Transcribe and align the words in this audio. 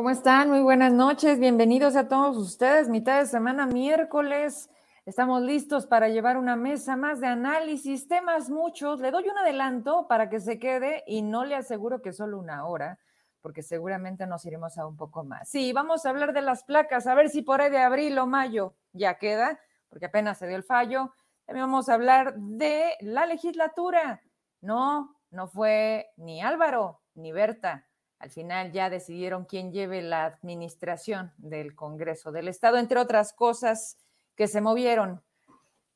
¿Cómo 0.00 0.08
están? 0.08 0.48
Muy 0.48 0.62
buenas 0.62 0.94
noches. 0.94 1.38
Bienvenidos 1.38 1.94
a 1.94 2.08
todos 2.08 2.34
ustedes. 2.38 2.88
Mitad 2.88 3.18
de 3.18 3.26
semana, 3.26 3.66
miércoles. 3.66 4.70
Estamos 5.04 5.42
listos 5.42 5.86
para 5.86 6.08
llevar 6.08 6.38
una 6.38 6.56
mesa 6.56 6.96
más 6.96 7.20
de 7.20 7.26
análisis, 7.26 8.08
temas 8.08 8.48
muchos. 8.48 8.98
Le 9.00 9.10
doy 9.10 9.28
un 9.28 9.36
adelanto 9.36 10.08
para 10.08 10.30
que 10.30 10.40
se 10.40 10.58
quede 10.58 11.04
y 11.06 11.20
no 11.20 11.44
le 11.44 11.54
aseguro 11.54 12.00
que 12.00 12.14
solo 12.14 12.38
una 12.38 12.66
hora, 12.66 12.98
porque 13.42 13.62
seguramente 13.62 14.26
nos 14.26 14.46
iremos 14.46 14.78
a 14.78 14.86
un 14.86 14.96
poco 14.96 15.22
más. 15.22 15.50
Sí, 15.50 15.74
vamos 15.74 16.06
a 16.06 16.08
hablar 16.08 16.32
de 16.32 16.40
las 16.40 16.64
placas, 16.64 17.06
a 17.06 17.14
ver 17.14 17.28
si 17.28 17.42
por 17.42 17.60
ahí 17.60 17.70
de 17.70 17.80
abril 17.80 18.18
o 18.20 18.26
mayo 18.26 18.76
ya 18.94 19.18
queda, 19.18 19.60
porque 19.90 20.06
apenas 20.06 20.38
se 20.38 20.46
dio 20.46 20.56
el 20.56 20.64
fallo. 20.64 21.12
También 21.44 21.66
vamos 21.66 21.90
a 21.90 21.94
hablar 21.94 22.36
de 22.38 22.94
la 23.00 23.26
legislatura. 23.26 24.22
No, 24.62 25.14
no 25.30 25.46
fue 25.46 26.08
ni 26.16 26.40
Álvaro 26.40 27.02
ni 27.12 27.32
Berta. 27.32 27.89
Al 28.20 28.30
final 28.30 28.70
ya 28.70 28.90
decidieron 28.90 29.46
quién 29.46 29.72
lleve 29.72 30.02
la 30.02 30.26
administración 30.26 31.32
del 31.38 31.74
Congreso 31.74 32.30
del 32.30 32.48
Estado, 32.48 32.76
entre 32.76 33.00
otras 33.00 33.32
cosas 33.32 33.96
que 34.36 34.46
se 34.46 34.60
movieron. 34.60 35.22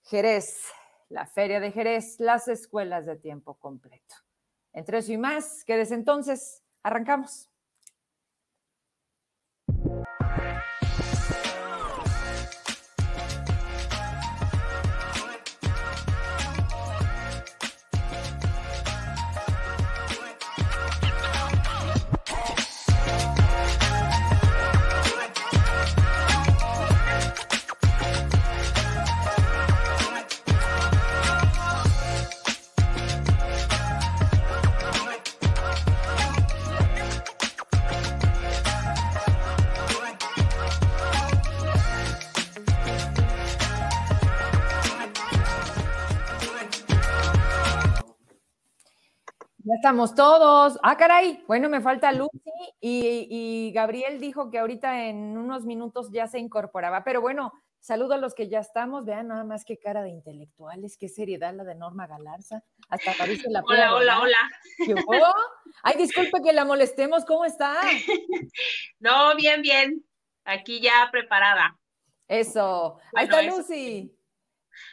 Jerez, 0.05 0.65
la 1.11 1.27
feria 1.27 1.61
de 1.61 1.71
Jerez, 1.71 2.19
las 2.19 2.49
escuelas 2.49 3.05
de 3.05 3.17
tiempo 3.17 3.55
completo. 3.59 4.17
Entre 4.73 4.99
eso 4.99 5.13
y 5.13 5.19
más, 5.19 5.65
que 5.65 5.77
desde 5.77 5.97
entonces 5.97 6.63
arrancamos. 6.83 7.51
Estamos 49.85 50.15
todos. 50.15 50.79
Ah, 50.83 50.97
caray. 50.97 51.45
Bueno, 51.47 51.69
me 51.69 51.83
falta 51.83 52.11
Lucy 52.11 52.41
y, 52.81 53.71
Gabriel 53.75 54.19
dijo 54.19 54.51
que 54.51 54.59
ahorita 54.59 55.09
en 55.09 55.37
unos 55.37 55.67
minutos 55.67 56.11
ya 56.11 56.27
se 56.27 56.39
incorporaba. 56.39 57.05
Pero 57.05 57.21
bueno, 57.21 57.53
saludo 57.81 58.15
a 58.15 58.17
los 58.17 58.35
que 58.35 58.49
ya 58.49 58.61
estamos. 58.61 59.05
Vean 59.05 59.29
nada 59.29 59.45
más 59.45 59.63
qué 59.67 59.79
cara 59.79 60.03
de 60.03 60.09
intelectuales, 60.09 60.97
qué 60.97 61.11
seriedad 61.11 61.53
la 61.53 61.65
de 61.65 61.75
Norma 61.75 62.07
Galarza. 62.07 62.65
Hasta 62.89 63.13
parece 63.19 63.51
la 63.51 63.61
Hola, 63.61 63.95
hola, 63.95 64.21
hola. 64.23 65.35
Ay, 65.83 65.99
disculpe 65.99 66.41
que 66.43 66.55
la 66.55 66.65
molestemos. 66.65 67.27
¿Cómo 67.27 67.45
está? 67.45 67.75
No, 69.01 69.37
bien, 69.37 69.61
bien. 69.61 70.03
Aquí 70.47 70.81
ya 70.81 71.11
preparada. 71.13 71.79
Eso. 72.27 72.97
Ahí 73.15 73.25
está 73.25 73.43
Lucy. 73.43 74.17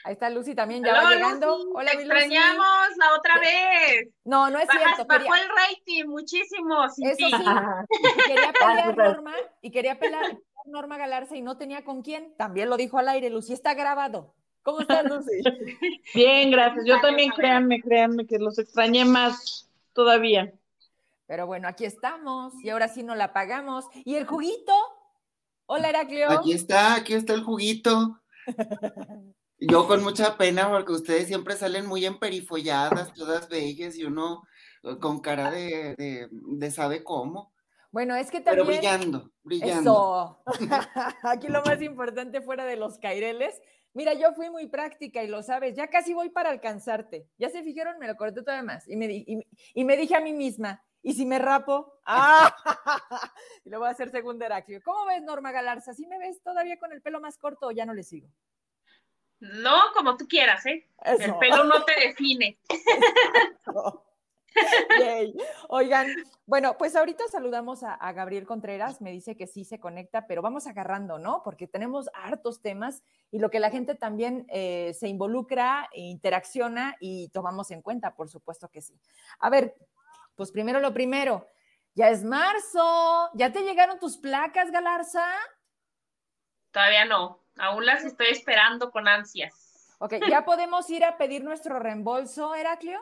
Ahí 0.04 0.14
está 0.14 0.30
Lucy 0.30 0.56
también, 0.56 0.84
ya 0.84 0.94
va 0.94 1.10
llegando. 1.10 1.70
Hola, 1.74 1.92
te 1.92 1.98
extrañamos 1.98 2.98
la 2.98 3.16
otra 3.18 3.40
vez. 3.40 4.10
No, 4.24 4.50
no 4.50 4.60
es 4.60 4.68
cierto. 4.70 5.06
Bajó 5.06 5.36
el 5.36 5.50
rating 5.50 6.06
muchísimo. 6.06 6.86
Eso 6.86 6.98
sí. 6.98 7.26
Y 7.28 8.28
quería 8.28 8.54
pelear 8.60 8.98
Norma, 8.98 9.34
y 9.62 9.72
quería 9.72 10.00
pelear 10.00 10.38
Norma 10.66 10.98
Galarza 10.98 11.36
y 11.36 11.42
no 11.42 11.58
tenía 11.58 11.84
con 11.84 12.02
quién. 12.02 12.36
También 12.38 12.70
lo 12.70 12.78
dijo 12.78 12.98
al 12.98 13.10
aire, 13.10 13.30
Lucy, 13.30 13.54
está 13.54 13.74
grabado. 13.74 14.34
¿Cómo 14.64 14.82
estás, 14.82 15.04
Lucy? 15.06 15.42
Bien, 16.14 16.52
gracias. 16.52 16.86
Yo 16.86 17.00
también, 17.02 17.32
créanme, 17.32 17.82
créanme 17.82 18.26
que 18.26 18.38
los 18.38 18.60
extrañé 18.60 19.06
más 19.06 19.70
todavía. 19.94 20.54
Pero 21.26 21.48
bueno, 21.48 21.68
aquí 21.68 21.86
estamos 21.86 22.54
y 22.64 22.70
ahora 22.70 22.88
sí 22.88 23.04
no 23.04 23.16
la 23.16 23.34
pagamos. 23.34 23.86
¿Y 24.06 24.16
el 24.16 24.26
juguito? 24.26 24.74
Hola, 25.66 25.90
Heraclio. 25.90 26.30
Aquí 26.30 26.54
está, 26.54 26.96
aquí 26.96 27.14
está 27.14 27.34
el 27.34 27.44
juguito. 27.44 28.20
Yo 29.64 29.88
con 29.88 30.04
mucha 30.04 30.38
pena 30.38 30.72
porque 30.72 30.92
ustedes 30.92 31.28
siempre 31.28 31.56
salen 31.56 31.86
muy 31.86 32.04
emperifolladas, 32.04 33.14
todas 33.14 33.48
bellas 33.48 33.96
y 33.96 34.04
uno 34.04 34.42
eh, 34.82 34.98
con 35.00 35.20
cara 35.20 35.52
de, 35.52 36.28
de, 36.32 36.72
sabe 36.72 37.04
cómo. 37.04 37.54
Bueno, 37.92 38.16
es 38.16 38.32
que 38.32 38.42
también... 38.42 38.66
Pero 38.66 38.80
brillando, 38.80 39.32
brillando. 39.44 40.42
Eso. 40.48 40.66
Aquí 41.24 41.48
lo 41.48 41.62
más 41.62 41.80
importante 41.84 42.42
fuera 42.42 42.66
de 42.66 42.76
los 42.76 42.98
caireles. 42.98 43.62
Mira, 43.94 44.16
yo 44.16 44.34
fui 44.34 44.50
muy 44.50 44.66
práctica 44.68 45.22
y 45.22 45.28
lo 45.28 45.44
sabes, 45.44 45.76
ya 45.76 45.90
casi 45.90 46.16
voy 46.16 46.30
para 46.30 46.50
alcanzarte. 46.50 47.28
Ya 47.38 47.50
se 47.50 47.62
fijaron, 47.62 48.00
me 48.00 48.08
lo 48.08 48.16
corté 48.16 48.42
todavía 48.42 48.64
más. 48.64 48.88
Y 48.88 48.96
me, 48.96 49.06
y, 49.12 49.86
me 49.86 49.96
dije 49.96 50.16
a 50.16 50.22
mí 50.22 50.34
misma, 50.34 50.84
¿y 51.04 51.14
si 51.14 51.24
me 51.24 51.38
rapo? 51.38 52.00
¡Ah! 52.06 52.52
y 53.64 53.70
lo 53.70 53.78
voy 53.78 53.90
a 53.90 53.92
hacer 53.92 54.10
segundo 54.10 54.44
Heraclio. 54.44 54.82
¿Cómo 54.84 55.06
ves, 55.06 55.22
Norma 55.22 55.52
Galarza? 55.52 55.94
¿Sí 55.94 56.08
me 56.08 56.18
ves 56.18 56.42
todavía 56.42 56.80
con 56.80 56.92
el 56.94 57.04
pelo 57.04 57.22
más 57.22 57.38
corto 57.38 57.68
o 57.68 57.72
ya 57.72 57.86
no 57.86 57.94
le 57.94 58.02
sigo? 58.02 58.28
No, 59.42 59.80
como 59.96 60.18
tú 60.18 60.28
quieras, 60.28 60.66
¿eh? 60.68 60.88
El 61.04 61.36
pelo 61.38 61.64
no 61.64 61.84
te 61.84 62.00
define. 62.00 62.60
Oigan, 65.70 66.08
bueno, 66.46 66.78
pues 66.78 66.96
ahorita 66.96 67.24
saludamos 67.28 67.82
a, 67.84 68.12
Gabriel 68.12 68.46
Contreras, 68.46 69.02
me 69.02 69.12
dice 69.12 69.36
que 69.36 69.48
sí 69.48 69.66
se 69.66 69.80
conecta, 69.80 70.28
pero 70.28 70.44
vamos 70.44 70.68
agarrando, 70.68 71.18
¿no? 71.18 71.42
Porque 71.44 71.68
tenemos 71.68 72.10
hartos 72.14 72.62
temas 72.62 73.02
y 73.32 73.40
lo 73.40 73.50
que 73.50 73.60
la 73.60 73.72
gente 73.72 73.96
también 73.96 74.46
eh, 74.50 74.94
se 74.94 75.08
involucra, 75.08 75.90
e 75.92 76.02
interacciona 76.02 76.96
y 77.00 77.30
tomamos 77.30 77.72
en 77.72 77.82
cuenta, 77.82 78.14
por 78.14 78.30
supuesto 78.30 78.70
que 78.70 78.82
sí. 78.82 79.00
A 79.40 79.50
ver, 79.50 79.76
pues 80.36 80.52
primero 80.52 80.80
lo 80.80 80.94
primero, 80.94 81.48
ya 81.96 82.10
es 82.10 82.24
marzo, 82.24 83.32
¿ya 83.34 83.52
te 83.52 83.64
llegaron 83.64 83.98
tus 83.98 84.18
placas, 84.18 84.70
Galarza? 84.70 85.26
Todavía 86.72 87.06
no. 87.06 87.41
Aún 87.58 87.86
las 87.86 88.04
estoy 88.04 88.28
esperando 88.28 88.92
con 88.92 89.08
ansias. 89.08 89.96
Ok, 90.00 90.16
¿ya 90.30 90.46
podemos 90.46 90.90
ir 90.90 91.04
a 91.04 91.18
pedir 91.18 91.44
nuestro 91.44 91.78
reembolso, 91.80 92.56
Heraclio? 92.56 93.00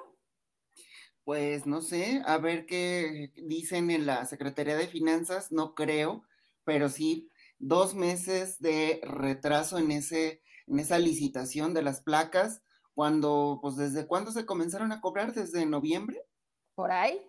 Pues 1.23 1.65
no 1.65 1.81
sé, 1.81 2.21
a 2.25 2.37
ver 2.39 2.65
qué 2.65 3.31
dicen 3.35 3.89
en 3.91 4.05
la 4.05 4.25
Secretaría 4.25 4.75
de 4.75 4.87
Finanzas, 4.87 5.51
no 5.51 5.75
creo, 5.75 6.23
pero 6.63 6.89
sí, 6.89 7.29
dos 7.57 7.93
meses 7.93 8.59
de 8.59 8.99
retraso 9.03 9.77
en, 9.77 9.91
ese, 9.91 10.41
en 10.67 10.79
esa 10.79 10.97
licitación 10.99 11.73
de 11.73 11.83
las 11.83 12.01
placas, 12.01 12.63
cuando, 12.93 13.59
pues 13.61 13.77
desde 13.77 14.07
cuándo 14.07 14.31
se 14.31 14.45
comenzaron 14.45 14.91
a 14.91 14.99
cobrar, 14.99 15.33
desde 15.33 15.65
noviembre. 15.65 16.21
Por 16.75 16.91
ahí, 16.91 17.21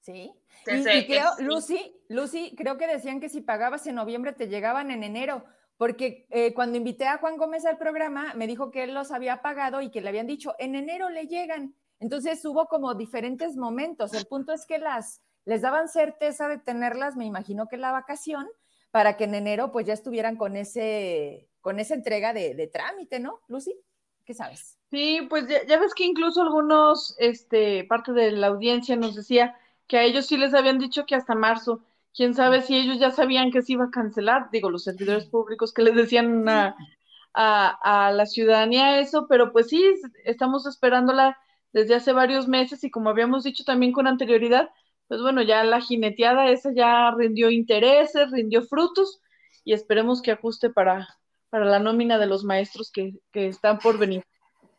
sí. 0.00 0.30
y, 0.66 1.06
creo, 1.06 1.30
Lucy, 1.38 1.96
Lucy, 2.08 2.54
creo 2.54 2.76
que 2.76 2.86
decían 2.86 3.20
que 3.20 3.28
si 3.28 3.40
pagabas 3.40 3.86
en 3.86 3.94
noviembre 3.94 4.32
te 4.32 4.48
llegaban 4.48 4.90
en 4.90 5.04
enero 5.04 5.44
porque 5.76 6.26
eh, 6.30 6.54
cuando 6.54 6.78
invité 6.78 7.06
a 7.06 7.18
Juan 7.18 7.36
Gómez 7.36 7.66
al 7.66 7.78
programa, 7.78 8.32
me 8.34 8.46
dijo 8.46 8.70
que 8.70 8.84
él 8.84 8.94
los 8.94 9.12
había 9.12 9.42
pagado 9.42 9.82
y 9.82 9.90
que 9.90 10.00
le 10.00 10.08
habían 10.08 10.26
dicho, 10.26 10.54
en 10.58 10.74
enero 10.74 11.10
le 11.10 11.26
llegan. 11.26 11.74
Entonces 12.00 12.44
hubo 12.44 12.66
como 12.66 12.94
diferentes 12.94 13.56
momentos. 13.56 14.14
El 14.14 14.26
punto 14.26 14.52
es 14.52 14.66
que 14.66 14.78
las, 14.78 15.22
les 15.44 15.62
daban 15.62 15.88
certeza 15.88 16.48
de 16.48 16.58
tenerlas, 16.58 17.16
me 17.16 17.26
imagino 17.26 17.68
que 17.68 17.76
la 17.76 17.92
vacación, 17.92 18.46
para 18.90 19.16
que 19.16 19.24
en 19.24 19.34
enero 19.34 19.72
pues 19.72 19.86
ya 19.86 19.92
estuvieran 19.92 20.36
con, 20.36 20.56
ese, 20.56 21.48
con 21.60 21.78
esa 21.78 21.94
entrega 21.94 22.32
de, 22.32 22.70
trámite, 22.72 23.20
¿no, 23.20 23.40
Lucy? 23.48 23.74
¿Qué 24.24 24.34
sabes? 24.34 24.78
Sí, 24.90 25.26
pues 25.28 25.46
ya, 25.46 25.64
ya, 25.66 25.78
ves 25.78 25.94
que 25.94 26.04
incluso 26.04 26.42
algunos, 26.42 27.14
este, 27.18 27.84
parte 27.84 28.12
de 28.12 28.32
la 28.32 28.48
audiencia 28.48 28.96
nos 28.96 29.14
decía 29.14 29.56
que 29.86 29.98
a 29.98 30.02
ellos 30.02 30.26
sí 30.26 30.36
les 30.36 30.54
habían 30.54 30.78
dicho 30.78 31.06
que 31.06 31.14
hasta 31.14 31.34
marzo 31.34 31.82
quién 32.16 32.34
sabe 32.34 32.62
si 32.62 32.76
ellos 32.76 32.98
ya 32.98 33.10
sabían 33.10 33.50
que 33.50 33.62
se 33.62 33.74
iba 33.74 33.84
a 33.84 33.90
cancelar, 33.90 34.50
digo, 34.50 34.70
los 34.70 34.84
servidores 34.84 35.26
públicos 35.26 35.72
que 35.72 35.82
les 35.82 35.94
decían 35.94 36.48
a, 36.48 36.74
a, 37.34 38.10
la 38.12 38.26
ciudadanía 38.26 38.98
eso, 39.00 39.26
pero 39.28 39.52
pues 39.52 39.68
sí, 39.68 39.84
estamos 40.24 40.66
esperándola 40.66 41.38
desde 41.72 41.94
hace 41.94 42.12
varios 42.12 42.48
meses 42.48 42.82
y 42.84 42.90
como 42.90 43.10
habíamos 43.10 43.44
dicho 43.44 43.64
también 43.64 43.92
con 43.92 44.06
anterioridad, 44.06 44.70
pues 45.08 45.20
bueno, 45.20 45.42
ya 45.42 45.62
la 45.62 45.80
jineteada 45.80 46.48
esa 46.48 46.72
ya 46.72 47.10
rindió 47.16 47.50
intereses, 47.50 48.30
rindió 48.30 48.62
frutos 48.62 49.20
y 49.62 49.74
esperemos 49.74 50.22
que 50.22 50.32
ajuste 50.32 50.70
para, 50.70 51.06
para 51.50 51.66
la 51.66 51.78
nómina 51.78 52.18
de 52.18 52.26
los 52.26 52.44
maestros 52.44 52.90
que, 52.90 53.12
que 53.30 53.48
están 53.48 53.78
por 53.78 53.98
venir. 53.98 54.24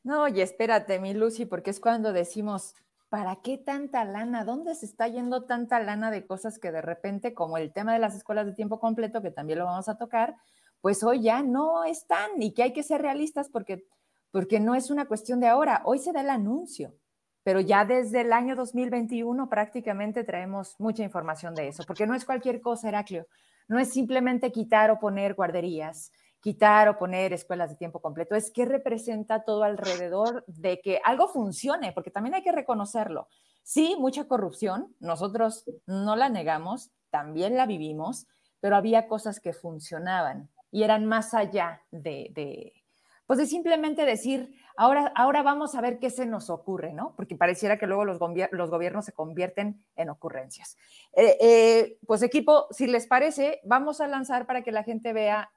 No, 0.04 0.28
y 0.28 0.42
espérate, 0.42 1.00
mi 1.00 1.14
Lucy, 1.14 1.46
porque 1.46 1.70
es 1.70 1.80
cuando 1.80 2.14
decimos, 2.14 2.74
¿para 3.10 3.38
qué 3.38 3.58
tanta 3.58 4.04
lana? 4.06 4.44
¿Dónde 4.44 4.76
se 4.76 4.86
está 4.86 5.08
yendo 5.08 5.46
tanta 5.46 5.80
lana 5.80 6.12
de 6.12 6.26
cosas 6.26 6.60
que 6.60 6.72
de 6.72 6.82
repente, 6.82 7.34
como 7.34 7.58
el 7.58 7.72
tema 7.72 7.94
de 7.94 8.00
las 8.00 8.16
escuelas 8.16 8.46
de 8.46 8.54
tiempo 8.54 8.80
completo, 8.80 9.22
que 9.22 9.32
también 9.32 9.60
lo 9.60 9.66
vamos 9.66 9.88
a 9.90 9.98
tocar, 9.98 10.36
pues 10.82 11.04
hoy 11.04 11.22
ya 11.22 11.42
no 11.42 11.84
están 11.86 12.42
y 12.42 12.54
que 12.54 12.64
hay 12.64 12.74
que 12.74 12.84
ser 12.84 13.02
realistas 13.02 13.50
porque, 13.50 13.86
porque 14.32 14.60
no 14.60 14.76
es 14.76 14.92
una 14.92 15.06
cuestión 15.06 15.40
de 15.40 15.48
ahora, 15.48 15.82
hoy 15.86 16.00
se 16.00 16.12
da 16.12 16.22
el 16.22 16.30
anuncio, 16.30 16.94
pero 17.44 17.60
ya 17.62 17.86
desde 17.86 18.22
el 18.22 18.34
año 18.34 18.56
2021 18.56 19.50
prácticamente 19.50 20.24
traemos 20.24 20.76
mucha 20.80 21.04
información 21.04 21.56
de 21.56 21.70
eso, 21.70 21.84
porque 21.88 22.06
no 22.06 22.14
es 22.14 22.26
cualquier 22.26 22.62
cosa, 22.62 22.90
Heraclio, 22.90 23.26
no 23.68 23.80
es 23.80 23.90
simplemente 23.90 24.52
quitar 24.52 24.92
o 24.92 25.00
poner 25.00 25.34
guarderías, 25.34 26.12
quitar 26.42 26.88
o 26.88 26.98
poner 26.98 27.34
escuelas 27.34 27.70
de 27.70 27.76
tiempo 27.76 28.02
completo, 28.02 28.36
es 28.36 28.52
que 28.52 28.66
representa 28.66 29.44
todo 29.44 29.64
alrededor 29.64 30.44
de 30.48 30.80
que 30.82 31.02
algo 31.04 31.28
funcione, 31.28 31.92
porque 31.92 32.12
también 32.12 32.36
hay 32.36 32.44
que 32.44 32.52
reconocerlo. 32.52 33.28
Sí, 33.64 33.96
mucha 34.00 34.28
corrupción, 34.28 34.96
nosotros 35.00 35.66
no 35.86 36.16
la 36.16 36.30
negamos, 36.30 36.92
también 37.10 37.58
la 37.58 37.66
vivimos, 37.66 38.28
pero 38.60 38.76
había 38.76 39.08
cosas 39.08 39.40
que 39.40 39.54
funcionaban 39.54 40.50
y 40.72 40.84
eran 40.84 41.06
más 41.06 41.34
allá 41.34 41.82
de, 41.92 42.30
de 42.34 42.74
pues 43.28 43.40
de 43.40 43.46
simplemente 43.46 44.06
decir, 44.06 44.56
ahora, 44.78 45.12
ahora 45.16 45.42
vamos 45.42 45.76
a 45.76 45.82
ver 45.82 46.00
qué 46.00 46.10
se 46.10 46.26
nos 46.26 46.50
ocurre, 46.50 46.94
¿no? 46.94 47.14
Porque 47.18 47.36
pareciera 47.36 47.78
que 47.78 47.88
luego 47.88 48.06
los, 48.06 48.20
los 48.52 48.70
gobiernos 48.70 49.06
se 49.06 49.12
convierten 49.12 49.84
en 49.96 50.10
ocurrencias. 50.10 50.78
Eh, 51.14 51.38
eh, 51.42 51.98
pues 52.06 52.22
equipo, 52.22 52.68
si 52.72 52.88
les 52.88 53.08
parece, 53.08 53.60
vamos 53.66 54.00
a 54.00 54.08
lanzar 54.08 54.46
para 54.46 54.64
que 54.64 54.72
la 54.72 54.84
gente 54.84 55.12
vea, 55.12 55.52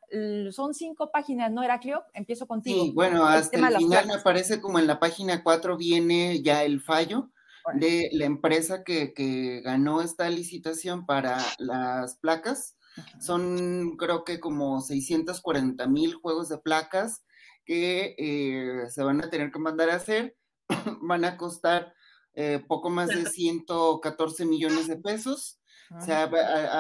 son 0.51 0.75
cinco 0.75 1.11
páginas, 1.13 1.53
¿no, 1.53 1.63
Heraclio? 1.63 2.03
Empiezo 2.15 2.47
contigo. 2.47 2.83
Sí, 2.83 2.93
bueno, 2.93 3.27
hasta 3.27 3.57
el, 3.69 3.77
final 3.77 4.07
me 4.07 4.19
parece 4.19 4.61
como 4.61 4.79
en 4.79 4.87
la 4.87 4.99
página 4.99 5.45
cuatro 5.45 5.77
viene 5.77 6.43
ya 6.43 6.65
el 6.65 6.81
fallo 6.81 7.31
de 7.75 8.09
la 8.13 8.25
empresa 8.25 8.83
que, 8.85 9.13
que 9.13 9.61
ganó 9.61 10.01
esta 10.01 10.29
licitación 10.31 11.05
para 11.05 11.39
las 11.59 12.17
placas. 12.17 12.77
Son 13.21 13.97
creo 13.97 14.25
que 14.25 14.41
como 14.41 14.81
640 14.81 15.87
mil 15.87 16.15
juegos 16.15 16.49
de 16.49 16.59
placas 16.59 17.23
que 17.71 18.17
eh, 18.19 18.91
se 18.91 19.05
van 19.05 19.23
a 19.23 19.31
tener 19.31 19.53
que 19.53 19.61
mandar 19.61 19.91
a 19.91 19.95
hacer, 19.95 20.37
van 21.03 21.25
a 21.25 21.37
costar 21.37 21.95
eh, 22.35 22.65
poco 22.67 22.91
más 22.91 23.11
de 23.11 23.25
114 23.25 24.45
millones 24.45 24.89
de 24.89 24.97
pesos. 24.97 25.61
O 25.97 26.01
sea, 26.01 26.25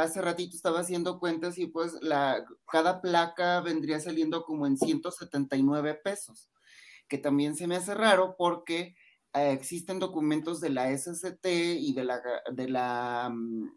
hace 0.02 0.20
ratito 0.20 0.56
estaba 0.56 0.80
haciendo 0.80 1.20
cuentas 1.20 1.58
y 1.58 1.66
pues 1.66 1.94
la, 2.00 2.44
cada 2.66 3.00
placa 3.00 3.60
vendría 3.60 4.00
saliendo 4.00 4.42
como 4.42 4.66
en 4.66 4.76
179 4.76 5.94
pesos, 6.02 6.50
que 7.06 7.18
también 7.18 7.54
se 7.54 7.68
me 7.68 7.76
hace 7.76 7.94
raro 7.94 8.34
porque 8.36 8.96
eh, 9.34 9.52
existen 9.52 10.00
documentos 10.00 10.60
de 10.60 10.70
la 10.70 10.90
SST 10.90 11.46
y 11.46 11.92
de 11.94 12.02
la, 12.02 12.20
de 12.52 12.68
la, 12.68 13.30
mm, 13.32 13.68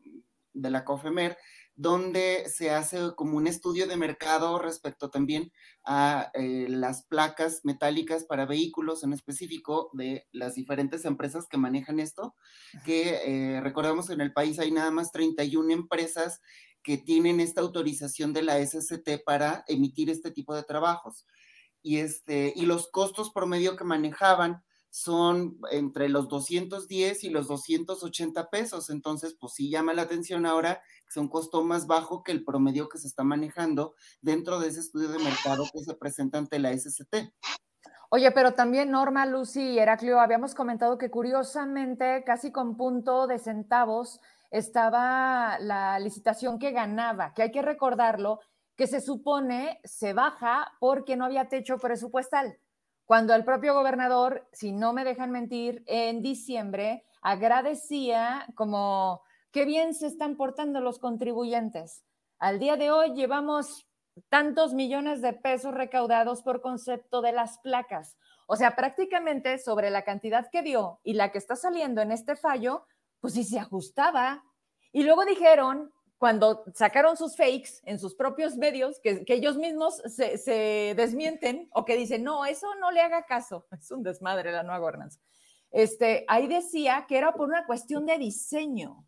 de 0.54 0.70
la 0.72 0.84
COFEMER 0.84 1.38
donde 1.76 2.48
se 2.50 2.70
hace 2.70 3.00
como 3.16 3.38
un 3.38 3.48
estudio 3.48 3.88
de 3.88 3.98
mercado 3.98 4.60
respecto 4.60 5.10
también 5.10 5.52
a 5.84 6.30
eh, 6.34 6.68
las 6.70 7.04
placas 7.06 7.62
metálicas 7.64 8.26
para 8.26 8.46
vehículos 8.46 9.04
en 9.04 9.14
específico 9.14 9.90
de 9.94 10.28
las 10.32 10.54
diferentes 10.56 11.06
empresas 11.06 11.48
que 11.48 11.58
manejan 11.58 12.00
esto, 12.00 12.36
que 12.86 13.22
eh, 13.26 13.62
recordemos 13.62 14.08
que 14.08 14.14
en 14.14 14.22
el 14.22 14.34
país 14.34 14.60
hay 14.60 14.72
nada 14.72 14.92
más 14.92 15.12
31 15.12 15.74
empresas 15.74 16.42
que 16.84 16.98
tienen 16.98 17.40
esta 17.40 17.62
autorización 17.62 18.34
de 18.34 18.44
la 18.44 18.64
SST 18.64 19.24
para 19.26 19.64
emitir 19.68 20.10
este 20.10 20.32
tipo 20.32 20.54
de 20.54 20.64
trabajos. 20.64 21.26
Y, 21.82 21.98
este, 21.98 22.54
y 22.56 22.66
los 22.66 22.90
costos 22.92 23.32
promedio 23.32 23.76
que 23.76 23.84
manejaban 23.84 24.64
son 24.94 25.58
entre 25.72 26.08
los 26.08 26.28
210 26.28 27.24
y 27.24 27.32
los 27.32 27.48
280 27.48 28.52
pesos. 28.52 28.92
Entonces, 28.92 29.34
pues 29.34 29.54
sí 29.54 29.72
llama 29.72 29.96
la 29.96 30.04
atención 30.04 30.46
ahora 30.46 30.84
que 31.02 31.10
es 31.10 31.18
un 31.18 31.30
costo 31.30 31.64
más 31.64 31.88
bajo 31.88 32.22
que 32.22 32.32
el 32.32 32.46
promedio 32.46 32.90
que 32.90 33.00
se 33.00 33.08
está 33.08 33.24
manejando 33.24 33.96
dentro 34.22 34.60
de 34.60 34.68
ese 34.68 34.82
estudio 34.82 35.10
de 35.10 35.18
mercado 35.18 35.64
que 35.74 35.80
se 35.80 35.96
presenta 35.96 36.38
ante 36.38 36.60
la 36.60 36.78
SST. 36.78 37.34
Oye, 38.10 38.30
pero 38.34 38.54
también 38.54 38.92
Norma, 38.92 39.26
Lucy 39.26 39.62
y 39.62 39.80
Heraclio, 39.80 40.20
habíamos 40.20 40.54
comentado 40.54 41.00
que 41.00 41.10
curiosamente, 41.10 42.24
casi 42.24 42.52
con 42.52 42.78
punto 42.78 43.26
de 43.26 43.40
centavos, 43.40 44.22
estaba 44.52 45.58
la 45.58 45.98
licitación 45.98 46.60
que 46.60 46.70
ganaba, 46.70 47.34
que 47.34 47.42
hay 47.42 47.52
que 47.52 47.64
recordarlo, 47.64 48.42
que 48.76 48.86
se 48.86 49.02
supone 49.02 49.82
se 49.86 50.14
baja 50.14 50.72
porque 50.80 51.16
no 51.16 51.26
había 51.26 51.50
techo 51.50 51.80
presupuestal 51.80 52.60
cuando 53.06 53.36
el 53.36 53.44
propio 53.44 53.74
gobernador, 53.74 54.48
si 54.54 54.72
no 54.72 54.94
me 54.94 55.04
dejan 55.04 55.32
mentir, 55.32 55.84
en 55.88 56.22
diciembre 56.22 57.06
agradecía 57.22 58.48
como 58.56 59.22
qué 59.52 59.66
bien 59.66 59.94
se 59.94 60.08
están 60.08 60.36
portando 60.36 60.82
los 60.82 61.00
contribuyentes. 61.00 62.04
Al 62.40 62.60
día 62.60 62.76
de 62.76 62.92
hoy 62.92 63.14
llevamos 63.14 63.88
tantos 64.30 64.74
millones 64.74 65.22
de 65.22 65.34
pesos 65.34 65.74
recaudados 65.74 66.44
por 66.44 66.62
concepto 66.62 67.22
de 67.22 67.32
las 67.32 67.60
placas. 67.60 68.18
O 68.48 68.56
sea, 68.56 68.76
prácticamente 68.76 69.58
sobre 69.58 69.90
la 69.90 70.04
cantidad 70.04 70.50
que 70.52 70.62
dio 70.62 71.00
y 71.04 71.14
la 71.14 71.32
que 71.32 71.38
está 71.38 71.56
saliendo 71.56 72.02
en 72.02 72.12
este 72.12 72.36
fallo, 72.36 72.86
pues 73.20 73.34
sí 73.34 73.44
se 73.44 73.60
ajustaba. 73.60 74.44
Y 74.92 75.04
luego 75.04 75.26
dijeron 75.26 75.92
cuando 76.24 76.64
sacaron 76.74 77.18
sus 77.18 77.36
fakes 77.36 77.82
en 77.84 78.00
sus 78.00 78.16
propios 78.16 78.56
medios, 78.56 78.98
que, 79.02 79.26
ellos 79.28 79.58
mismos 79.58 80.02
se, 80.06 80.94
desmienten 80.96 81.68
o 81.74 81.84
que 81.84 81.98
dicen, 81.98 82.24
no, 82.24 82.46
eso 82.46 82.74
no 82.76 82.92
le 82.92 83.02
haga 83.02 83.26
caso, 83.26 83.68
es 83.78 83.92
un 83.92 84.04
desmadre 84.04 84.54
la 84.54 84.64
nueva 84.64 84.80
gobernanza. 84.80 85.20
Este, 85.70 86.24
ahí 86.30 86.48
decía 86.48 87.08
que 87.10 87.18
era 87.18 87.34
por 87.34 87.50
una 87.50 87.66
cuestión 87.66 88.06
de 88.06 88.18
diseño. 88.18 89.06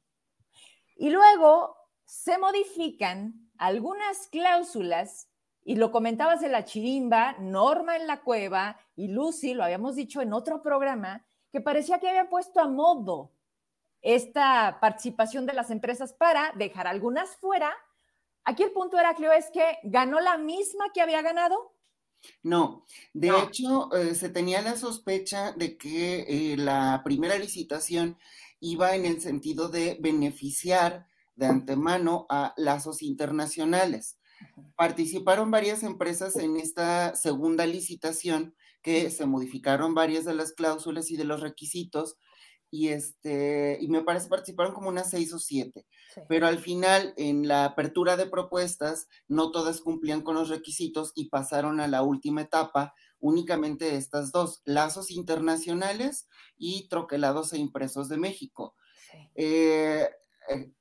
Y 0.98 1.10
luego 1.10 1.78
se 2.04 2.38
modifican 2.38 3.50
algunas 3.58 4.28
cláusulas, 4.28 5.30
y 5.64 5.78
lo 5.78 5.94
comentabas 5.94 6.44
en 6.44 6.52
la 6.52 6.66
chirimba, 6.66 7.38
Norma 7.40 7.96
en 7.96 8.08
la 8.08 8.24
cueva, 8.24 8.78
y 8.98 9.08
Lucy, 9.08 9.54
lo 9.54 9.64
habíamos 9.64 9.96
dicho 9.96 10.20
en 10.20 10.34
otro 10.34 10.62
programa, 10.62 11.26
que 11.50 11.62
parecía 11.62 11.98
que 12.00 12.10
había 12.10 12.30
puesto 12.30 12.60
a 12.60 12.68
modo 12.68 13.32
esta 14.06 14.78
participación 14.80 15.48
de 15.48 15.54
las 15.54 15.72
empresas 15.72 16.14
para 16.14 16.54
dejar 16.56 16.86
algunas 16.86 17.36
fuera. 17.38 17.74
Aquí 18.44 18.62
el 18.62 18.72
punto, 18.72 19.00
Heraclio, 19.00 19.32
es 19.32 19.48
que 19.52 19.80
ganó 19.84 20.20
la 20.20 20.38
misma 20.38 20.86
que 20.94 21.02
había 21.02 21.24
ganado. 21.24 21.74
No, 22.44 22.86
de 23.14 23.30
hecho, 23.30 23.92
eh, 23.96 24.14
se 24.14 24.30
tenía 24.30 24.62
la 24.62 24.78
sospecha 24.78 25.54
de 25.54 25.76
que 25.76 26.26
eh, 26.28 26.58
la 26.58 27.02
primera 27.04 27.38
licitación 27.38 28.18
iba 28.60 28.96
en 28.96 29.06
el 29.06 29.22
sentido 29.22 29.70
de 29.70 29.98
beneficiar 30.00 31.08
de 31.36 31.48
antemano 31.48 32.28
a 32.30 32.54
lazos 32.58 33.02
internacionales. 33.02 34.20
Participaron 34.76 35.50
varias 35.50 35.82
empresas 35.82 36.36
en 36.36 36.58
esta 36.58 37.16
segunda 37.16 37.66
licitación 37.66 38.56
que 38.84 39.10
se 39.10 39.26
modificaron 39.26 39.96
varias 39.96 40.26
de 40.26 40.36
las 40.36 40.52
cláusulas 40.52 41.10
y 41.10 41.18
de 41.18 41.26
los 41.26 41.42
requisitos 41.42 42.18
y, 42.72 42.90
este, 42.90 43.78
y 43.80 43.88
me 43.88 44.04
parece 44.04 44.28
participaron 44.28 44.74
como 44.74 44.90
unas 44.90 45.10
seis 45.10 45.34
o 45.34 45.40
siete. 45.40 45.86
Pero 46.30 46.48
al 46.48 46.60
final, 46.60 47.14
en 47.18 47.48
la 47.48 47.66
apertura 47.66 48.16
de 48.16 48.26
propuestas, 48.26 49.08
no 49.28 49.52
todas 49.52 49.82
cumplían 49.82 50.22
con 50.22 50.36
los 50.36 50.50
requisitos 50.50 51.12
y 51.16 51.30
pasaron 51.30 51.80
a 51.80 51.88
la 51.88 52.04
última 52.04 52.42
etapa 52.42 52.94
únicamente 53.20 53.96
estas 53.96 54.32
dos, 54.32 54.62
lazos 54.66 55.12
internacionales 55.12 56.28
y 56.58 56.88
troquelados 56.90 57.54
e 57.54 57.58
impresos 57.58 58.08
de 58.08 58.18
México. 58.18 58.76
Eh, 59.36 60.08
eh, 60.50 60.72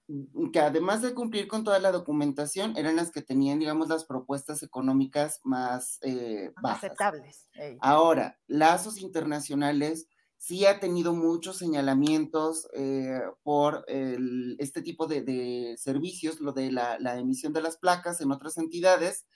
que 0.53 0.61
además 0.61 1.01
de 1.01 1.15
cumplir 1.15 1.49
con 1.49 1.65
toda 1.65 1.79
la 1.79 1.91
documentación, 1.91 2.77
eran 2.77 2.97
las 2.97 3.11
que 3.11 3.23
tenían, 3.23 3.59
digamos, 3.59 3.89
las 3.89 4.05
propuestas 4.05 4.63
económicas 4.63 5.41
más 5.43 5.99
eh, 6.03 6.53
aceptables. 6.63 7.49
Ahora, 7.81 8.39
lazos 8.47 8.99
internacionales 8.99 10.07
sí 10.45 10.67
ha 10.67 10.79
tenido 10.79 11.15
muchos 11.15 11.57
señalamientos 11.57 12.69
eh, 12.75 13.23
por 13.43 13.87
este 13.89 14.83
tipo 14.83 15.07
de, 15.07 15.75
servicios, 15.79 16.39
lo 16.39 16.53
de 16.53 16.71
la, 16.71 17.19
emisión 17.19 17.55
de 17.55 17.63
las 17.63 17.79
placas 17.79 18.21
en 18.21 18.31
otras 18.31 18.59
entidades, 18.59 19.27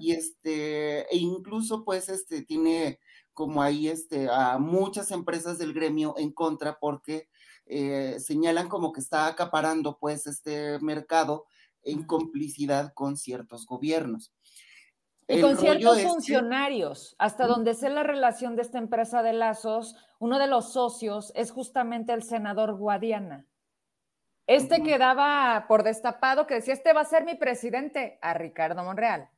y 0.00 0.10
este, 0.10 1.02
e 1.02 1.18
incluso 1.18 1.84
pues 1.84 2.08
este, 2.08 2.42
tiene 2.42 2.98
como 3.32 3.62
ahí 3.62 3.86
este, 3.86 4.28
a 4.28 4.58
muchas 4.58 5.12
empresas 5.12 5.56
del 5.58 5.72
gremio 5.72 6.14
en 6.18 6.32
contra 6.32 6.80
porque 6.80 7.28
eh, 7.66 8.16
señalan 8.18 8.68
como 8.68 8.92
que 8.92 9.00
está 9.00 9.28
acaparando 9.28 9.98
pues 10.00 10.26
este 10.26 10.80
mercado 10.80 11.44
en 11.84 12.02
complicidad 12.02 12.92
con 12.92 13.16
ciertos 13.16 13.66
gobiernos. 13.66 14.32
Y 15.28 15.40
con 15.40 15.56
ciertos 15.56 16.02
funcionarios, 16.02 17.16
hasta 17.18 17.46
donde 17.46 17.74
sé 17.74 17.90
la 17.90 18.04
relación 18.04 18.54
de 18.54 18.62
esta 18.62 18.78
empresa 18.78 19.22
de 19.22 19.32
lazos, 19.32 19.96
uno 20.20 20.38
de 20.38 20.46
los 20.46 20.72
socios 20.72 21.32
es 21.34 21.50
justamente 21.50 22.12
el 22.12 22.22
senador 22.22 22.76
Guadiana. 22.76 23.46
Este 24.46 24.84
quedaba 24.84 25.66
por 25.66 25.82
destapado 25.82 26.46
que 26.46 26.54
decía, 26.54 26.74
este 26.74 26.92
va 26.92 27.00
a 27.00 27.06
ser 27.06 27.24
mi 27.24 27.34
presidente, 27.34 28.18
a 28.22 28.34
Ricardo 28.34 28.84
Monreal. 28.84 29.28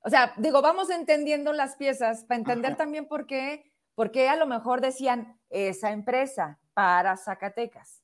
O 0.00 0.08
sea, 0.08 0.32
digo, 0.38 0.62
vamos 0.62 0.88
entendiendo 0.88 1.52
las 1.52 1.76
piezas 1.76 2.24
para 2.24 2.38
entender 2.38 2.76
también 2.76 3.06
por 3.06 3.26
qué, 3.26 3.70
por 3.94 4.10
qué 4.10 4.28
a 4.30 4.36
lo 4.36 4.46
mejor 4.46 4.80
decían 4.80 5.38
esa 5.50 5.90
empresa 5.92 6.58
para 6.72 7.18
Zacatecas. 7.18 8.02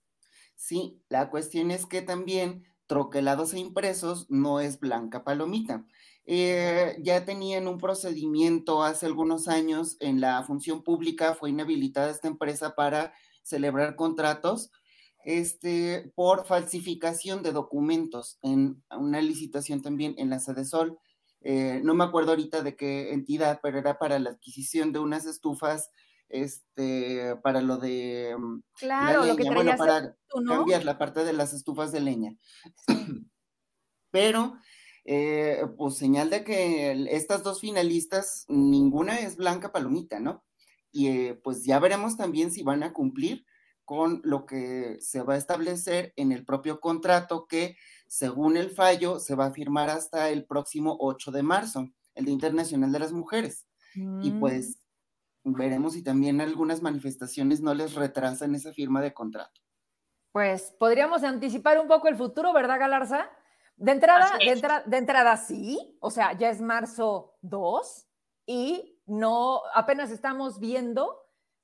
Sí, 0.54 1.02
la 1.08 1.30
cuestión 1.30 1.70
es 1.70 1.86
que 1.86 2.02
también 2.02 2.64
troquelados 2.90 3.54
e 3.54 3.60
impresos 3.60 4.26
no 4.30 4.58
es 4.58 4.80
blanca 4.80 5.22
palomita. 5.22 5.86
Eh, 6.26 6.96
ya 7.04 7.24
tenían 7.24 7.68
un 7.68 7.78
procedimiento 7.78 8.82
hace 8.82 9.06
algunos 9.06 9.46
años 9.46 9.96
en 10.00 10.20
la 10.20 10.42
función 10.42 10.82
pública, 10.82 11.36
fue 11.36 11.50
inhabilitada 11.50 12.10
esta 12.10 12.26
empresa 12.26 12.74
para 12.74 13.14
celebrar 13.44 13.94
contratos 13.94 14.72
este, 15.24 16.10
por 16.16 16.46
falsificación 16.46 17.44
de 17.44 17.52
documentos 17.52 18.40
en 18.42 18.82
una 18.90 19.20
licitación 19.20 19.82
también 19.82 20.16
en 20.18 20.28
la 20.28 20.40
sede 20.40 20.64
Sol. 20.64 20.98
Eh, 21.42 21.80
no 21.84 21.94
me 21.94 22.02
acuerdo 22.02 22.30
ahorita 22.32 22.64
de 22.64 22.74
qué 22.74 23.12
entidad, 23.12 23.60
pero 23.62 23.78
era 23.78 24.00
para 24.00 24.18
la 24.18 24.30
adquisición 24.30 24.92
de 24.92 24.98
unas 24.98 25.26
estufas, 25.26 25.90
este, 26.30 27.36
para 27.42 27.60
lo 27.60 27.76
de 27.76 28.34
mm, 28.38 28.62
claro, 28.74 29.24
lo 29.24 29.36
que 29.36 29.50
bueno, 29.50 29.76
para 29.76 30.16
cambiar 30.46 30.84
la 30.84 30.96
parte 30.96 31.24
de 31.24 31.32
las 31.32 31.52
estufas 31.52 31.92
de 31.92 32.00
leña. 32.00 32.36
pero, 34.10 34.56
eh, 35.04 35.62
pues 35.76 35.96
señal 35.96 36.30
de 36.30 36.44
que 36.44 37.06
estas 37.10 37.42
dos 37.42 37.60
finalistas, 37.60 38.44
ninguna 38.48 39.18
es 39.20 39.36
Blanca 39.36 39.72
Palomita, 39.72 40.20
¿no? 40.20 40.44
Y 40.92 41.08
eh, 41.08 41.40
pues 41.42 41.64
ya 41.64 41.78
veremos 41.78 42.16
también 42.16 42.50
si 42.50 42.62
van 42.62 42.82
a 42.82 42.92
cumplir 42.92 43.44
con 43.84 44.20
lo 44.22 44.46
que 44.46 44.98
se 45.00 45.22
va 45.22 45.34
a 45.34 45.38
establecer 45.38 46.12
en 46.14 46.30
el 46.30 46.44
propio 46.44 46.78
contrato 46.78 47.46
que, 47.48 47.76
según 48.06 48.56
el 48.56 48.70
fallo, 48.70 49.18
se 49.18 49.34
va 49.34 49.46
a 49.46 49.52
firmar 49.52 49.90
hasta 49.90 50.30
el 50.30 50.44
próximo 50.44 50.96
8 51.00 51.32
de 51.32 51.42
marzo, 51.42 51.88
el 52.14 52.24
Día 52.24 52.34
Internacional 52.34 52.92
de 52.92 52.98
las 53.00 53.12
Mujeres. 53.12 53.66
Y 53.94 54.30
mm. 54.30 54.40
pues 54.40 54.79
veremos 55.52 55.94
si 55.94 56.02
también 56.02 56.40
algunas 56.40 56.82
manifestaciones 56.82 57.60
no 57.60 57.74
les 57.74 57.94
retrasan 57.94 58.54
esa 58.54 58.72
firma 58.72 59.00
de 59.00 59.12
contrato. 59.12 59.60
Pues 60.32 60.74
podríamos 60.78 61.24
anticipar 61.24 61.80
un 61.80 61.88
poco 61.88 62.08
el 62.08 62.16
futuro, 62.16 62.52
¿verdad, 62.52 62.78
Galarza? 62.78 63.28
De 63.76 63.92
entrada, 63.92 64.38
de, 64.38 64.62
de 64.86 64.96
entrada 64.96 65.36
sí, 65.36 65.96
o 66.00 66.10
sea, 66.10 66.36
ya 66.36 66.50
es 66.50 66.60
marzo 66.60 67.36
2 67.40 68.06
y 68.46 69.00
no, 69.06 69.62
apenas 69.74 70.10
estamos 70.10 70.60
viendo 70.60 71.20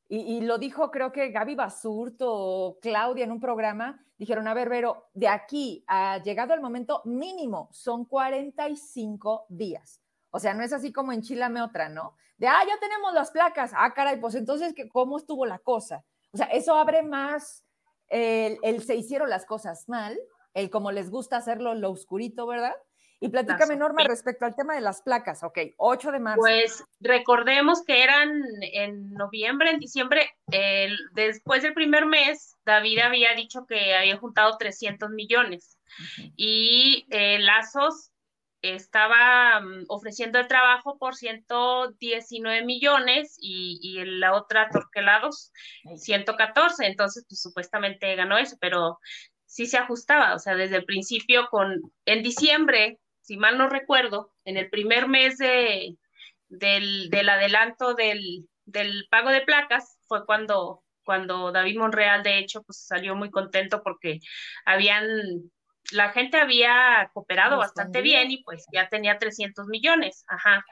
y, 0.08 0.40
lo 0.42 0.58
dijo 0.58 0.90
creo 0.92 1.10
que 1.10 1.30
Gaby 1.30 1.56
Basurto 1.56 2.32
o 2.32 2.78
Claudia 2.80 3.24
en 3.24 3.32
un 3.32 3.40
programa, 3.40 4.04
dijeron, 4.16 4.46
a 4.46 4.54
ver, 4.54 4.68
pero 4.68 5.08
de 5.14 5.26
aquí 5.26 5.84
a 5.88 6.22
llegado 6.22 6.54
el 6.54 6.60
momento 6.60 7.02
mínimo 7.04 7.68
son 7.72 8.04
45 8.04 9.46
días. 9.48 10.00
O 10.30 10.38
sea, 10.38 10.54
no 10.54 10.62
es 10.62 10.72
así 10.72 10.92
como 10.92 11.12
en 11.12 11.22
Chilame 11.22 11.62
otra, 11.62 11.88
¿no? 11.88 12.16
De, 12.36 12.48
ah, 12.48 12.62
ya 12.66 12.78
tenemos 12.78 13.14
las 13.14 13.30
placas. 13.30 13.72
Ah, 13.74 13.94
caray, 13.94 14.20
pues 14.20 14.34
entonces, 14.34 14.74
¿cómo 14.92 15.16
estuvo 15.16 15.46
la 15.46 15.58
cosa? 15.58 16.04
O 16.32 16.36
sea, 16.36 16.46
eso 16.46 16.74
abre 16.74 17.02
más 17.02 17.64
el, 18.08 18.58
el 18.62 18.82
se 18.82 18.94
hicieron 18.94 19.30
las 19.30 19.46
cosas 19.46 19.88
mal, 19.88 20.18
el 20.54 20.70
como 20.70 20.92
les 20.92 21.10
gusta 21.10 21.36
hacerlo, 21.36 21.74
lo 21.74 21.90
oscurito, 21.90 22.46
¿verdad? 22.46 22.74
Y 23.18 23.28
platícame, 23.30 23.76
Norma, 23.76 24.04
respecto 24.04 24.44
al 24.44 24.54
tema 24.54 24.74
de 24.74 24.82
las 24.82 25.00
placas. 25.00 25.42
Ok, 25.42 25.58
8 25.78 26.12
de 26.12 26.20
marzo. 26.20 26.40
Pues 26.40 26.84
recordemos 27.00 27.82
que 27.82 28.02
eran 28.02 28.42
en 28.60 29.14
noviembre, 29.14 29.70
en 29.70 29.78
diciembre, 29.78 30.30
después 31.12 31.62
del 31.62 31.72
primer 31.72 32.04
mes, 32.04 32.56
David 32.66 32.98
había 32.98 33.34
dicho 33.34 33.64
que 33.66 33.94
había 33.94 34.18
juntado 34.18 34.58
300 34.58 35.10
millones 35.10 35.78
y 36.36 37.06
eh, 37.10 37.38
Lazos 37.38 38.10
estaba 38.74 39.60
mm, 39.60 39.84
ofreciendo 39.88 40.38
el 40.38 40.48
trabajo 40.48 40.98
por 40.98 41.14
119 41.14 42.64
millones 42.64 43.36
y, 43.40 43.78
y 43.82 44.04
la 44.04 44.34
otra 44.34 44.68
Torquelados 44.70 45.52
114, 45.96 46.86
entonces 46.86 47.24
pues 47.28 47.40
supuestamente 47.40 48.14
ganó 48.16 48.38
eso, 48.38 48.56
pero 48.60 48.98
sí 49.46 49.66
se 49.66 49.78
ajustaba, 49.78 50.34
o 50.34 50.38
sea, 50.38 50.54
desde 50.54 50.76
el 50.76 50.84
principio 50.84 51.48
con, 51.50 51.80
en 52.04 52.22
diciembre 52.22 52.98
si 53.26 53.36
mal 53.36 53.58
no 53.58 53.68
recuerdo, 53.68 54.32
en 54.44 54.56
el 54.56 54.70
primer 54.70 55.08
mes 55.08 55.36
de, 55.38 55.96
del, 56.48 57.28
adelanto 57.28 57.94
del, 57.94 58.48
pago 59.10 59.30
de 59.30 59.40
placas 59.40 59.98
fue 60.06 60.24
cuando, 60.24 60.84
cuando 61.04 61.50
David 61.50 61.76
Monreal, 61.76 62.22
de 62.22 62.38
hecho, 62.38 62.62
pues 62.62 62.86
salió 62.86 63.16
muy 63.16 63.30
contento 63.30 63.82
porque 63.82 64.20
habían, 64.64 65.04
la 65.92 66.10
gente 66.10 66.38
había 66.38 67.10
cooperado 67.12 67.58
bastante 67.58 68.02
bien 68.02 68.30
y 68.30 68.42
pues 68.42 68.66
ya 68.72 68.88
tenía 68.88 69.18
300 69.18 69.66
millones, 69.68 70.24
ajá. 70.28 70.64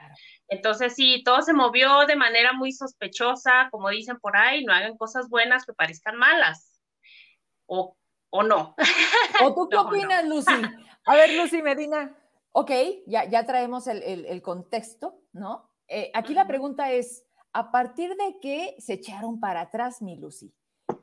Entonces 0.49 0.95
sí, 0.95 1.23
todo 1.25 1.43
se 1.43 1.53
movió 1.53 2.07
de 2.07 2.17
manera 2.17 2.53
muy 2.53 2.73
sospechosa, 2.73 3.69
como 3.71 3.89
dicen 3.91 4.19
por 4.19 4.37
ahí, 4.37 4.65
no 4.65 4.73
hagan 4.73 4.97
cosas 4.97 5.29
buenas 5.29 5.65
que 5.65 5.73
parezcan 5.73 6.17
malas. 6.17 6.81
O, 7.67 7.97
o 8.31 8.43
no. 8.43 8.75
¿O 9.43 9.55
tú 9.55 9.69
qué 9.69 9.77
opinas, 9.77 10.25
Lucy? 10.25 10.63
A 11.07 11.15
ver, 11.15 11.35
Lucy 11.35 11.63
Medina, 11.63 12.15
Ok, 12.57 12.71
ya, 13.07 13.29
ya 13.29 13.45
traemos 13.45 13.89
el, 13.89 14.41
contexto, 14.41 15.21
¿no? 15.33 15.69
Eh, 15.89 16.13
aquí 16.15 16.35
la 16.35 16.47
pregunta 16.47 16.93
es, 16.93 17.27
¿a 17.53 17.73
partir 17.73 18.15
de 18.15 18.39
qué 18.41 18.77
se 18.79 18.93
echaron 18.93 19.41
para 19.41 19.63
atrás, 19.63 20.01
mi 20.01 20.17
Lucy? 20.17 20.55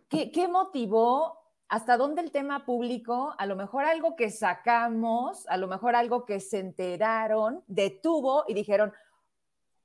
¿Qué, 0.08 0.32
¿Qué, 0.32 0.48
motivó? 0.48 1.41
¿Hasta 1.72 1.96
dónde 1.96 2.22
el 2.22 2.32
tema 2.32 2.66
público? 2.66 3.34
A 3.38 3.46
lo 3.46 3.56
mejor 3.56 3.86
algo 3.86 4.18
que 4.18 4.30
sacamos, 4.30 5.48
a 5.48 5.56
lo 5.56 5.70
mejor 5.70 5.96
algo 5.96 6.25
que 6.25 6.42
se 6.42 6.60
enteraron, 6.60 7.63
detuvo 7.66 8.44
y 8.46 8.54
dijeron, 8.54 8.92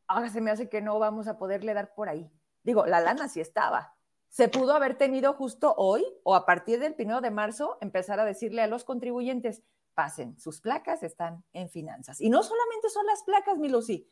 ahora 0.08 0.28
se 0.28 0.40
me 0.40 0.50
hace 0.50 0.68
que 0.68 0.82
no 0.82 0.98
vamos 0.98 1.28
a 1.28 1.38
poderle 1.38 1.74
dar 1.74 1.94
por 1.94 2.08
ahí. 2.08 2.28
Digo, 2.64 2.86
la 2.86 2.98
lana 2.98 3.28
sí 3.28 3.40
estaba. 3.40 3.94
Se 4.28 4.48
pudo 4.48 4.74
haber 4.74 4.98
tenido 4.98 5.34
justo 5.34 5.76
hoy 5.76 6.04
o 6.24 6.34
a 6.34 6.44
partir 6.44 6.80
del 6.80 6.96
primero 6.96 7.20
de 7.20 7.30
marzo 7.30 7.78
empezar 7.80 8.18
a 8.18 8.24
decirle 8.24 8.62
a 8.62 8.66
los 8.66 8.82
contribuyentes, 8.82 9.62
pasen, 9.94 10.36
sus 10.40 10.60
placas 10.60 11.04
están 11.04 11.44
en 11.52 11.70
finanzas. 11.70 12.20
Y 12.20 12.30
no 12.30 12.42
solamente 12.42 12.90
son 12.90 13.06
las 13.06 13.22
placas, 13.22 13.58
mi 13.58 13.68
Lucy. 13.68 14.08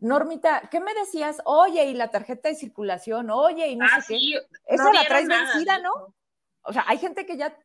Normita, 0.00 0.68
¿qué 0.68 0.80
me 0.80 0.92
decías? 0.94 1.40
Oye, 1.44 1.84
y 1.84 1.94
la 1.94 2.10
tarjeta 2.10 2.48
de 2.48 2.56
circulación, 2.56 3.30
oye, 3.30 3.68
y 3.68 3.76
no 3.76 3.86
ah, 3.86 4.00
sé 4.00 4.14
qué. 4.14 4.40
Esa 4.66 4.92
la 4.92 5.06
traes 5.06 5.28
vencida, 5.28 5.78
¿no? 5.78 6.12
O 6.64 6.72
sea, 6.72 6.84
hay 6.86 6.98
gente 6.98 7.26
que 7.26 7.36
ya 7.36 7.56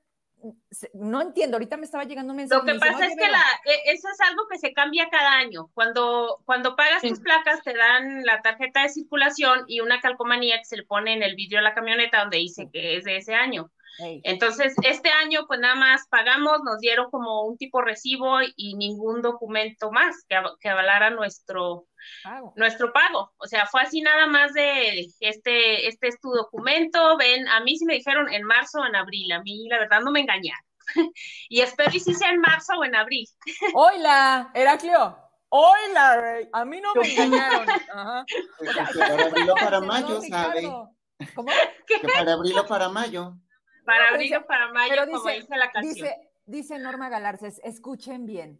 no 0.93 1.21
entiendo, 1.21 1.57
ahorita 1.57 1.77
me 1.77 1.83
estaba 1.83 2.05
llegando 2.05 2.31
un 2.31 2.37
mensaje. 2.37 2.65
Lo 2.65 2.73
que 2.73 2.79
pasa 2.79 3.05
es 3.05 3.15
que 3.15 3.27
la, 3.29 3.43
e, 3.65 3.91
eso 3.91 4.07
es 4.09 4.21
algo 4.21 4.47
que 4.49 4.57
se 4.57 4.73
cambia 4.73 5.09
cada 5.09 5.33
año. 5.33 5.69
Cuando, 5.73 6.41
cuando 6.45 6.75
pagas 6.75 7.01
tus 7.01 7.19
placas, 7.19 7.61
te 7.63 7.73
dan 7.73 8.23
la 8.23 8.41
tarjeta 8.41 8.83
de 8.83 8.89
circulación 8.89 9.65
y 9.67 9.81
una 9.81 9.99
calcomanía 9.99 10.57
que 10.57 10.65
se 10.65 10.77
le 10.77 10.83
pone 10.83 11.13
en 11.13 11.23
el 11.23 11.35
vidrio 11.35 11.59
de 11.59 11.63
la 11.63 11.73
camioneta 11.73 12.21
donde 12.21 12.37
dice 12.37 12.69
que 12.71 12.97
es 12.97 13.03
de 13.03 13.17
ese 13.17 13.33
año. 13.33 13.69
Entonces, 14.23 14.73
este 14.83 15.09
año 15.09 15.45
pues 15.47 15.59
nada 15.59 15.75
más 15.75 16.07
pagamos, 16.09 16.59
nos 16.63 16.79
dieron 16.79 17.09
como 17.09 17.43
un 17.43 17.57
tipo 17.57 17.81
recibo 17.81 18.37
y 18.55 18.75
ningún 18.75 19.21
documento 19.21 19.91
más 19.91 20.23
que, 20.27 20.37
que 20.59 20.69
avalara 20.69 21.09
nuestro 21.09 21.87
pago. 22.23 22.53
nuestro 22.55 22.93
pago. 22.93 23.31
O 23.37 23.45
sea, 23.45 23.65
fue 23.65 23.81
así 23.81 24.01
nada 24.01 24.27
más 24.27 24.53
de 24.53 25.07
este, 25.19 25.87
este 25.87 26.07
es 26.07 26.19
tu 26.21 26.29
documento, 26.29 27.17
ven, 27.17 27.47
a 27.49 27.59
mí 27.61 27.77
sí 27.77 27.85
me 27.85 27.95
dijeron 27.95 28.31
en 28.31 28.43
marzo 28.43 28.79
o 28.79 28.85
en 28.85 28.95
abril, 28.95 29.31
a 29.31 29.41
mí 29.41 29.67
la 29.69 29.79
verdad 29.79 29.99
no 30.01 30.11
me 30.11 30.21
engañaron. 30.21 30.65
y 31.49 31.61
espero 31.61 31.91
y 31.93 31.99
si 31.99 32.13
sea 32.13 32.29
en 32.29 32.41
marzo 32.41 32.73
o 32.79 32.83
en 32.83 32.95
abril. 32.95 33.27
Hola, 33.73 34.49
Heraclio. 34.53 35.17
Hola, 35.51 36.41
a 36.53 36.65
mí 36.65 36.79
no 36.79 36.93
me 36.93 37.11
engañaron. 37.11 37.69
Ajá. 37.93 38.25
para 38.97 39.25
abril 39.25 39.49
o 39.49 39.55
para 39.55 39.81
mayo, 39.81 40.21
¿sabe? 40.21 40.61
¿Cómo? 41.35 41.51
Que 41.85 42.07
para 42.07 42.33
abril 42.33 42.57
o 42.57 42.67
para 42.67 42.87
mayo 42.87 43.35
para 43.89 44.09
abril 44.09 44.35
o 44.35 44.45
para 44.45 44.71
mayo, 44.71 44.95
como 45.11 45.29
dice 45.29 45.57
la 45.57 45.71
canción. 45.71 46.09
Dice, 46.45 46.79
Norma 46.79 47.09
Galarces, 47.09 47.61
escuchen 47.63 48.25
bien, 48.25 48.59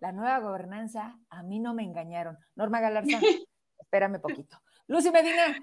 la 0.00 0.12
nueva 0.12 0.38
gobernanza, 0.38 1.18
a 1.28 1.42
mí 1.42 1.58
no 1.58 1.74
me 1.74 1.82
engañaron. 1.82 2.38
Norma 2.54 2.80
Galarza, 2.80 3.20
espérame 3.78 4.20
poquito. 4.20 4.58
Lucy 4.86 5.10
Medina, 5.10 5.54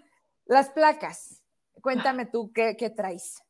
las 0.46 0.70
placas, 0.70 1.44
cuéntame 1.82 2.28
tú, 2.28 2.52
¿qué, 2.54 2.94
traes? 2.96 3.42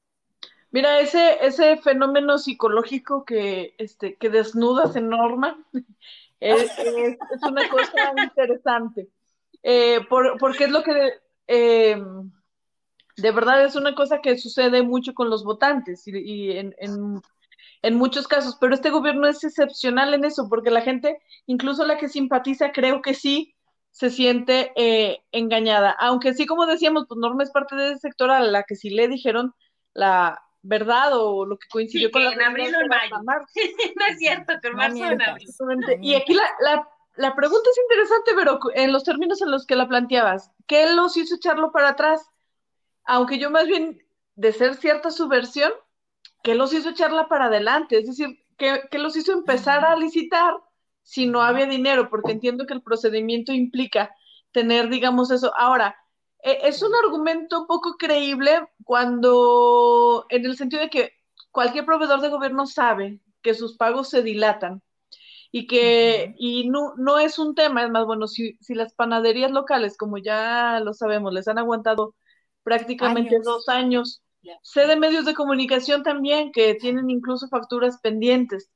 Mira, 0.72 1.00
ese, 1.00 1.46
ese 1.46 1.78
fenómeno 1.78 2.38
psicológico 2.38 3.26
que, 3.26 3.76
este, 3.78 4.16
que 4.16 4.30
desnudas 4.30 4.96
en 4.96 5.10
Norma 5.10 5.58
es, 6.40 6.72
una 7.42 7.70
cosa 7.70 8.14
interesante, 8.24 9.10
eh, 9.62 10.00
porque 10.10 10.66
es 10.66 10.72
lo 10.72 10.84
que... 10.84 11.14
Eh, 11.48 12.02
de 13.18 13.32
verdad 13.32 13.64
es 13.64 13.76
una 13.76 13.96
cosa 13.96 14.20
que 14.22 14.38
sucede 14.38 14.82
mucho 14.82 15.14
con 15.14 15.30
los 15.30 15.44
votantes 15.44 16.08
y, 16.08 16.52
en, 16.52 16.76
en, 16.78 17.96
muchos 17.96 18.28
casos, 18.28 18.58
pero 18.60 18.74
este 18.74 18.90
gobierno 18.90 19.28
es 19.28 19.44
excepcional 19.44 20.14
en 20.14 20.26
eso, 20.26 20.48
porque 20.50 20.72
la 20.72 20.82
gente, 20.82 21.20
incluso 21.46 21.86
la 21.86 21.98
que 21.98 22.10
simpatiza, 22.10 22.72
creo 22.72 23.02
que 23.02 23.14
sí 23.14 23.56
se 23.92 24.10
siente 24.10 24.72
eh, 24.76 25.22
engañada. 25.32 25.96
Aunque 26.00 26.34
sí, 26.34 26.46
como 26.46 26.66
decíamos, 26.66 27.06
pues 27.08 27.20
Norma 27.20 27.44
es 27.44 27.52
parte 27.52 27.76
de 27.76 27.92
ese 27.92 28.00
sector 28.00 28.32
a 28.32 28.40
la 28.40 28.64
que 28.64 28.76
sí 28.76 28.90
le 28.90 29.08
dijeron 29.08 29.54
la 29.94 30.42
verdad 30.64 31.12
o 31.14 31.46
lo 31.46 31.58
que 31.58 31.68
coincidió 31.70 32.10
con 32.10 32.24
la 32.24 32.32
en 32.32 32.42
abril 32.42 32.76
o 32.76 32.82
en 32.82 32.88
mayo. 32.88 33.16
no 33.26 34.06
es 34.10 34.18
cierto, 34.18 34.54
que 34.62 34.68
en 34.70 34.76
marzo 34.76 35.06
en 35.06 35.22
abril. 35.22 35.48
Y 36.02 36.16
aquí 36.16 36.34
la, 36.34 36.44
la, 36.62 36.90
la 37.16 37.36
pregunta 37.36 37.70
es 37.70 37.78
interesante, 37.78 38.32
pero 38.36 38.60
en 38.74 38.92
los 38.92 39.04
términos 39.04 39.42
en 39.42 39.52
los 39.52 39.68
que 39.68 39.76
la 39.76 39.88
planteabas, 39.88 40.52
¿qué 40.68 40.92
los 40.94 41.16
hizo 41.18 41.36
echarlo 41.36 41.72
para 41.72 41.90
atrás? 41.90 42.33
Aunque 43.06 43.40
yo 43.40 43.50
más 43.50 43.68
bien, 43.68 44.02
de 44.36 44.52
ser 44.52 44.76
cierta 44.76 45.12
su 45.12 45.28
versión, 45.28 45.72
que 46.44 46.56
los 46.56 46.74
hizo 46.74 46.90
echarla 46.90 47.28
para 47.28 47.46
adelante, 47.46 47.98
es 47.98 48.08
decir, 48.08 48.44
que, 48.58 49.00
los 49.00 49.16
hizo 49.16 49.34
empezar 49.34 49.86
a 49.86 49.96
licitar 49.96 50.56
si 51.02 51.26
no 51.26 51.42
había 51.42 51.66
dinero, 51.66 52.10
porque 52.10 52.32
entiendo 52.32 52.66
que 52.66 52.74
el 52.74 52.82
procedimiento 52.82 53.52
implica 53.52 54.14
tener, 54.52 54.90
digamos, 54.90 55.32
eso. 55.32 55.54
Ahora, 55.58 55.96
eh, 56.44 56.60
es 56.64 56.82
un 56.82 56.94
argumento 57.04 57.66
poco 57.68 57.96
creíble 57.98 58.68
cuando, 58.84 60.26
en 60.30 60.46
el 60.46 60.58
sentido 60.58 60.82
de 60.82 60.90
que 60.90 61.14
cualquier 61.52 61.86
proveedor 61.86 62.22
de 62.22 62.30
gobierno 62.30 62.66
sabe 62.66 63.20
que 63.42 63.54
sus 63.54 63.76
pagos 63.78 64.10
se 64.10 64.24
dilatan 64.24 64.82
y 65.52 65.68
que 65.68 66.34
y 66.38 66.68
no, 66.70 66.94
no 66.98 67.20
es 67.20 67.38
un 67.40 67.56
tema, 67.56 67.84
es 67.84 67.92
más, 67.92 68.06
bueno, 68.06 68.28
si, 68.28 68.58
si 68.62 68.74
las 68.76 68.94
panaderías 68.94 69.52
locales, 69.52 69.98
como 69.98 70.18
ya 70.18 70.80
lo 70.84 70.94
sabemos, 70.94 71.34
les 71.34 71.48
han 71.48 71.60
aguantado 71.60 72.16
prácticamente 72.64 73.40
dos 73.44 73.70
años, 73.70 74.24
sé 74.62 74.88
de 74.88 74.96
medios 74.96 75.26
de 75.26 75.34
comunicación 75.34 76.04
también 76.04 76.52
que 76.52 76.76
tienen 76.76 77.10
incluso 77.10 77.48
facturas 77.48 78.00
pendientes. 78.02 78.70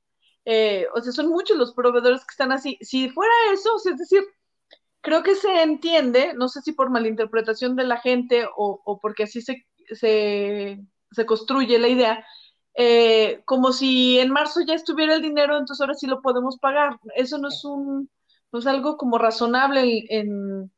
Eh, 0.45 0.87
o 0.95 1.01
sea, 1.01 1.11
son 1.11 1.27
muchos 1.29 1.57
los 1.57 1.73
proveedores 1.73 2.21
que 2.21 2.31
están 2.31 2.51
así. 2.51 2.77
Si 2.81 3.09
fuera 3.09 3.33
eso, 3.53 3.69
es 3.85 3.97
decir, 3.97 4.23
creo 5.01 5.23
que 5.23 5.35
se 5.35 5.61
entiende, 5.61 6.33
no 6.35 6.47
sé 6.49 6.61
si 6.61 6.73
por 6.73 6.89
malinterpretación 6.89 7.75
de 7.75 7.85
la 7.85 7.97
gente 7.99 8.45
o, 8.45 8.81
o 8.85 8.99
porque 8.99 9.23
así 9.23 9.41
se, 9.41 9.65
se, 9.91 10.79
se 11.11 11.25
construye 11.25 11.79
la 11.79 11.87
idea, 11.87 12.25
eh, 12.75 13.41
como 13.45 13.71
si 13.73 14.19
en 14.19 14.31
marzo 14.31 14.61
ya 14.61 14.75
estuviera 14.75 15.15
el 15.15 15.21
dinero, 15.21 15.57
entonces 15.57 15.81
ahora 15.81 15.95
sí 15.95 16.07
lo 16.07 16.21
podemos 16.21 16.57
pagar. 16.59 16.99
Eso 17.15 17.37
no 17.39 17.47
es 17.47 17.63
un, 17.65 18.09
no 18.51 18.59
es 18.59 18.67
algo 18.67 18.97
como 18.97 19.17
razonable 19.17 19.81
en, 19.81 20.01
en 20.09 20.71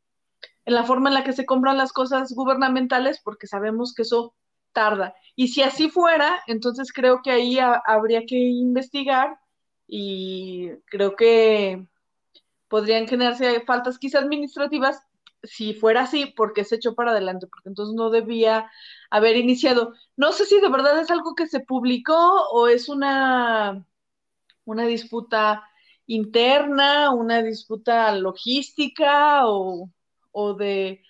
la 0.72 0.84
forma 0.84 1.10
en 1.10 1.16
la 1.16 1.24
que 1.24 1.34
se 1.34 1.46
compran 1.46 1.78
las 1.78 1.94
cosas 1.94 2.34
gubernamentales, 2.34 3.20
porque 3.24 3.48
sabemos 3.48 3.94
que 3.94 4.04
eso 4.04 4.36
tarda. 4.74 5.14
Y 5.36 5.50
si 5.50 5.62
así 5.62 5.90
fuera, 5.90 6.42
entonces 6.48 6.92
creo 6.94 7.22
que 7.24 7.32
ahí 7.32 7.60
habría 7.60 8.26
que 8.26 8.38
investigar 8.38 9.40
y 9.88 10.70
creo 10.86 11.16
que 11.16 11.88
podrían 12.68 13.08
generarse 13.08 13.62
faltas 13.62 13.98
quizás 13.98 14.24
administrativas 14.24 15.02
si 15.44 15.74
fuera 15.74 16.02
así, 16.04 16.28
porque 16.36 16.66
se 16.66 16.76
echó 16.76 16.96
para 16.96 17.12
adelante, 17.12 17.48
porque 17.48 17.70
entonces 17.70 17.96
no 17.96 18.10
debía 18.10 18.70
haber 19.10 19.38
iniciado. 19.38 19.94
No 20.18 20.32
sé 20.34 20.46
si 20.46 20.60
de 20.60 20.70
verdad 20.70 21.00
es 21.00 21.12
algo 21.12 21.36
que 21.36 21.48
se 21.48 21.62
publicó 21.62 22.16
o 22.52 22.68
es 22.68 22.90
una, 22.90 23.86
una 24.66 24.86
disputa 24.86 25.64
interna, 26.08 27.12
una 27.12 27.42
disputa 27.44 28.12
logística 28.16 29.48
o, 29.48 29.90
de 30.58 31.04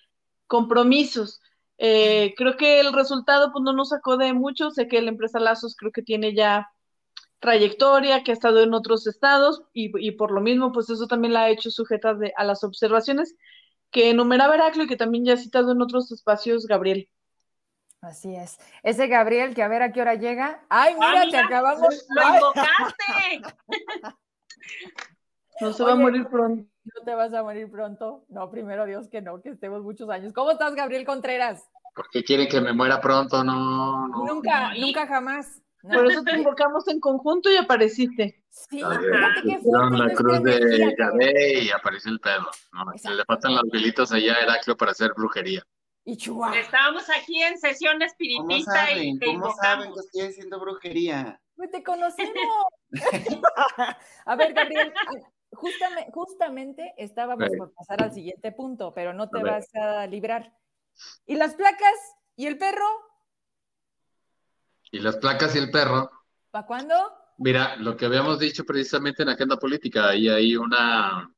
compromisos. 0.46 1.40
Eh, 1.78 2.34
creo 2.36 2.56
que 2.56 2.80
el 2.80 2.92
resultado 2.92 3.52
pues, 3.52 3.62
no 3.62 3.72
nos 3.72 3.90
sacó 3.90 4.16
de 4.16 4.32
mucho. 4.32 4.70
Sé 4.70 4.88
que 4.88 5.00
la 5.02 5.10
empresa 5.10 5.40
Lazos 5.40 5.76
creo 5.76 5.92
que 5.92 6.02
tiene 6.02 6.34
ya 6.34 6.68
trayectoria, 7.38 8.22
que 8.22 8.32
ha 8.32 8.34
estado 8.34 8.62
en 8.62 8.74
otros 8.74 9.06
estados 9.06 9.62
y, 9.72 9.90
y 10.06 10.12
por 10.12 10.30
lo 10.30 10.40
mismo, 10.40 10.72
pues 10.72 10.90
eso 10.90 11.06
también 11.06 11.32
la 11.32 11.44
ha 11.44 11.50
hecho 11.50 11.70
sujeta 11.70 12.14
de, 12.14 12.32
a 12.36 12.44
las 12.44 12.64
observaciones 12.64 13.34
que 13.90 14.10
enumeraba 14.10 14.54
Heraclio 14.54 14.84
y 14.84 14.88
que 14.88 14.96
también 14.96 15.24
ya 15.24 15.34
ha 15.34 15.36
citado 15.36 15.72
en 15.72 15.82
otros 15.82 16.12
espacios 16.12 16.66
Gabriel. 16.66 17.08
Así 18.00 18.34
es. 18.34 18.58
Ese 18.82 19.08
Gabriel 19.08 19.54
que 19.54 19.62
a 19.62 19.68
ver 19.68 19.82
a 19.82 19.92
qué 19.92 20.00
hora 20.00 20.14
llega. 20.14 20.64
¡Ay, 20.70 20.94
mira, 20.94 21.28
te 21.30 21.36
acabamos! 21.36 22.06
¡Lo 22.08 22.34
invocaste! 22.34 23.42
no 25.60 25.72
se 25.72 25.82
va 25.82 25.92
a 25.92 25.96
morir 25.96 26.26
pronto. 26.28 26.66
¿No 27.00 27.06
te 27.06 27.14
vas 27.14 27.32
a 27.32 27.42
morir 27.42 27.70
pronto? 27.70 28.26
No, 28.28 28.50
primero 28.50 28.84
Dios 28.84 29.08
que 29.08 29.22
no, 29.22 29.40
que 29.40 29.48
estemos 29.48 29.82
muchos 29.82 30.10
años. 30.10 30.34
¿Cómo 30.34 30.50
estás, 30.50 30.74
Gabriel 30.74 31.06
Contreras? 31.06 31.66
¿Por 31.94 32.10
qué 32.10 32.22
quieren 32.22 32.46
que 32.46 32.60
me 32.60 32.74
muera 32.74 33.00
pronto? 33.00 33.42
No, 33.42 34.06
no. 34.08 34.26
Nunca, 34.26 34.74
nunca 34.74 35.06
jamás. 35.06 35.62
Por 35.82 36.06
eso 36.10 36.22
te 36.22 36.36
invocamos 36.36 36.86
en 36.88 37.00
conjunto 37.00 37.50
y 37.50 37.56
apareciste. 37.56 38.44
Sí, 38.50 38.82
la 38.82 40.12
cruz 40.14 40.42
de 40.42 40.94
Yahvé 40.98 41.62
y 41.62 41.70
apareció 41.70 42.12
el 42.12 42.20
pedo. 42.20 42.50
¿no? 42.74 42.92
Le 43.16 43.24
faltan 43.24 43.54
las 43.54 43.64
velitas 43.72 44.12
allá 44.12 44.34
a 44.34 44.42
Heraclio 44.42 44.76
para 44.76 44.90
hacer 44.90 45.14
brujería. 45.16 45.62
Y 46.04 46.18
Chihuahua. 46.18 46.58
Estábamos 46.58 47.04
aquí 47.08 47.42
en 47.42 47.56
sesión 47.56 48.02
espiritista 48.02 48.88
¿Cómo 48.90 49.02
y 49.02 49.18
te 49.18 49.26
¿Cómo 49.26 49.54
saben 49.54 49.94
que 49.94 50.00
estoy 50.00 50.20
haciendo 50.28 50.60
brujería? 50.60 51.40
Pues 51.56 51.70
te 51.70 51.82
conocemos. 51.82 52.34
a 54.26 54.36
ver, 54.36 54.52
Gabriel, 54.52 54.92
justamente, 55.52 56.10
justamente 56.12 56.94
estábamos 56.96 57.48
por 57.56 57.72
pasar 57.72 58.02
al 58.02 58.12
siguiente 58.12 58.52
punto, 58.52 58.92
pero 58.94 59.12
no 59.12 59.28
te 59.28 59.42
vas 59.42 59.68
a 59.74 60.06
librar. 60.06 60.52
¿Y 61.26 61.36
las 61.36 61.54
placas? 61.54 62.16
¿Y 62.36 62.46
el 62.46 62.58
perro? 62.58 62.86
¿Y 64.90 65.00
las 65.00 65.16
placas 65.16 65.54
y 65.54 65.58
el 65.58 65.70
perro? 65.70 66.10
¿Para 66.50 66.66
cuándo? 66.66 66.94
Mira, 67.38 67.76
lo 67.76 67.96
que 67.96 68.06
habíamos 68.06 68.38
dicho 68.38 68.64
precisamente 68.64 69.22
en 69.22 69.30
agenda 69.30 69.56
política, 69.56 70.10
ahí 70.10 70.28
hay 70.28 70.56
una 70.56 71.32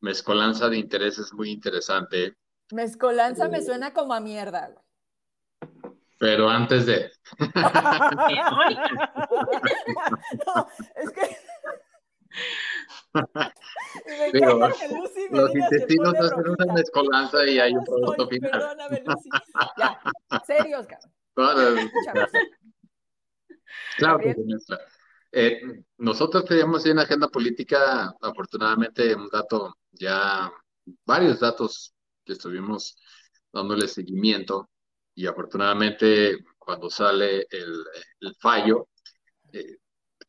mezcolanza 0.00 0.68
de 0.68 0.78
intereses 0.78 1.32
muy 1.32 1.50
interesante. 1.50 2.36
Mezcolanza 2.72 3.48
me 3.48 3.62
suena 3.62 3.92
como 3.92 4.14
a 4.14 4.20
mierda. 4.20 4.74
Pero 6.18 6.48
antes 6.48 6.86
de. 6.86 7.10
no, 10.46 10.68
es 10.96 11.10
que. 11.10 11.36
Pero 14.32 14.58
los 15.30 15.54
intestinos 15.54 16.14
hacen 16.14 16.48
una 16.48 16.72
mezcolanza 16.74 17.46
y 17.46 17.58
hay 17.58 17.72
un 17.72 17.84
producto 17.84 18.28
final. 18.28 18.50
Perdóname, 18.50 19.02
Lucy. 19.04 19.28
Ya, 19.78 20.00
serios, 20.46 20.86
cabrón. 20.86 21.90
Claro 23.96 24.18
que 24.18 24.36
eh, 25.32 25.60
nosotros 25.98 26.44
teníamos 26.44 26.84
en 26.86 26.98
agenda 26.98 27.28
política, 27.28 28.12
afortunadamente, 28.20 29.14
un 29.14 29.28
dato, 29.28 29.76
ya 29.92 30.50
varios 31.04 31.38
datos 31.40 31.94
que 32.24 32.32
estuvimos 32.32 32.96
dándole 33.52 33.86
seguimiento 33.86 34.70
y 35.14 35.26
afortunadamente 35.26 36.38
cuando 36.58 36.90
sale 36.90 37.46
el, 37.50 38.34
fallo, 38.40 38.88
eh, 39.52 39.76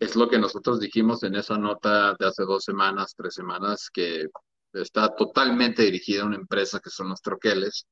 es 0.01 0.15
lo 0.15 0.27
que 0.27 0.39
nosotros 0.39 0.79
dijimos 0.79 1.21
en 1.21 1.35
esa 1.35 1.59
nota 1.59 2.15
de 2.19 2.25
hace 2.25 2.41
dos 2.43 2.63
semanas, 2.63 3.13
tres 3.15 3.35
semanas, 3.35 3.87
que 3.93 4.25
está 4.73 5.15
totalmente 5.15 5.83
dirigida 5.83 6.23
a 6.23 6.25
una 6.25 6.37
empresa 6.37 6.79
que 6.79 6.89
son 6.89 7.09
los 7.09 7.21
troqueles, 7.21 7.85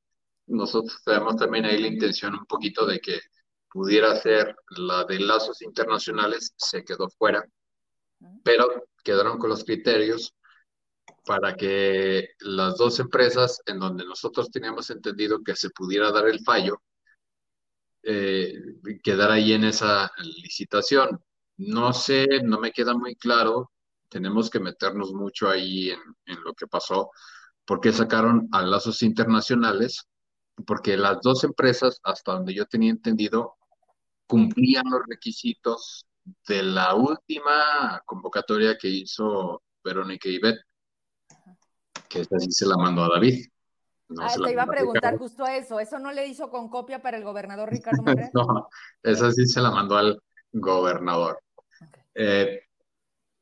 nosotros 0.48 1.00
tenemos 1.04 1.36
también 1.36 1.66
ahí 1.66 1.80
la 1.80 1.86
intención 1.86 2.34
un 2.34 2.46
poquito 2.46 2.84
de 2.84 2.98
que 2.98 3.20
pudiera 3.70 4.16
ser 4.16 4.56
la 4.70 5.04
de 5.04 5.20
lazos 5.20 5.62
internacionales, 5.62 6.52
se 6.56 6.82
quedó 6.82 7.08
fuera, 7.10 7.44
pero 8.42 8.88
quedaron 9.04 9.38
con 9.38 9.50
los 9.50 9.62
criterios 9.62 10.34
para 11.24 11.54
que 11.54 12.30
las 12.40 12.76
dos 12.76 12.98
empresas 12.98 13.60
en 13.66 13.78
donde 13.78 14.04
nosotros 14.04 14.50
teníamos 14.50 14.90
entendido 14.90 15.44
que 15.44 15.54
se 15.54 15.70
pudiera 15.70 16.10
dar 16.10 16.26
el 16.26 16.40
fallo, 16.40 16.82
eh, 18.02 18.52
quedara 19.00 19.34
ahí 19.34 19.52
en 19.52 19.62
esa 19.62 20.10
licitación. 20.18 21.22
No 21.60 21.92
sé, 21.92 22.26
no 22.42 22.58
me 22.58 22.72
queda 22.72 22.94
muy 22.94 23.16
claro, 23.16 23.70
tenemos 24.08 24.50
que 24.50 24.60
meternos 24.60 25.12
mucho 25.12 25.48
ahí 25.48 25.90
en, 25.90 26.00
en 26.26 26.42
lo 26.42 26.54
que 26.54 26.66
pasó, 26.66 27.10
porque 27.64 27.92
sacaron 27.92 28.48
a 28.52 28.62
lazos 28.62 29.02
internacionales 29.02 30.08
porque 30.66 30.96
las 30.96 31.20
dos 31.20 31.44
empresas, 31.44 32.00
hasta 32.02 32.32
donde 32.32 32.54
yo 32.54 32.66
tenía 32.66 32.90
entendido, 32.90 33.56
cumplían 34.26 34.84
los 34.90 35.02
requisitos 35.08 36.06
de 36.46 36.62
la 36.62 36.94
última 36.94 38.00
convocatoria 38.06 38.76
que 38.78 38.88
hizo 38.88 39.62
Verónica 39.82 40.28
y 40.28 40.38
Beth, 40.38 40.60
que 42.08 42.20
esa 42.20 42.38
sí 42.38 42.50
se 42.50 42.66
la 42.66 42.76
mandó 42.76 43.04
a 43.04 43.08
David. 43.14 43.46
ah, 44.18 44.34
te 44.44 44.52
iba 44.52 44.62
a 44.62 44.66
preguntar 44.66 45.16
justo 45.16 45.46
eso. 45.46 45.80
¿Eso 45.80 45.98
no 45.98 46.12
le 46.12 46.26
hizo 46.26 46.50
con 46.50 46.68
copia 46.68 47.00
para 47.02 47.16
el 47.16 47.24
gobernador 47.24 47.70
Ricardo 47.70 48.02
Monreal? 48.02 48.30
no, 48.34 48.68
esa 49.02 49.32
sí 49.32 49.46
se 49.46 49.60
la 49.60 49.70
mandó 49.70 49.96
al 49.96 50.20
gobernador. 50.52 51.40
Eh, 52.14 52.62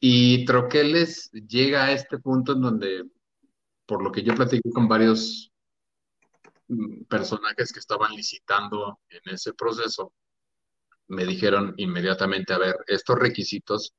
y 0.00 0.44
Troqueles 0.44 1.30
llega 1.32 1.84
a 1.86 1.92
este 1.92 2.18
punto 2.18 2.52
en 2.52 2.60
donde, 2.60 3.04
por 3.86 4.02
lo 4.02 4.12
que 4.12 4.22
yo 4.22 4.34
platiqué 4.34 4.70
con 4.70 4.88
varios 4.88 5.52
personajes 7.08 7.72
que 7.72 7.80
estaban 7.80 8.12
licitando 8.12 9.00
en 9.08 9.34
ese 9.34 9.54
proceso 9.54 10.12
me 11.08 11.24
dijeron 11.24 11.74
inmediatamente, 11.78 12.52
a 12.52 12.58
ver, 12.58 12.76
estos 12.86 13.18
requisitos 13.18 13.94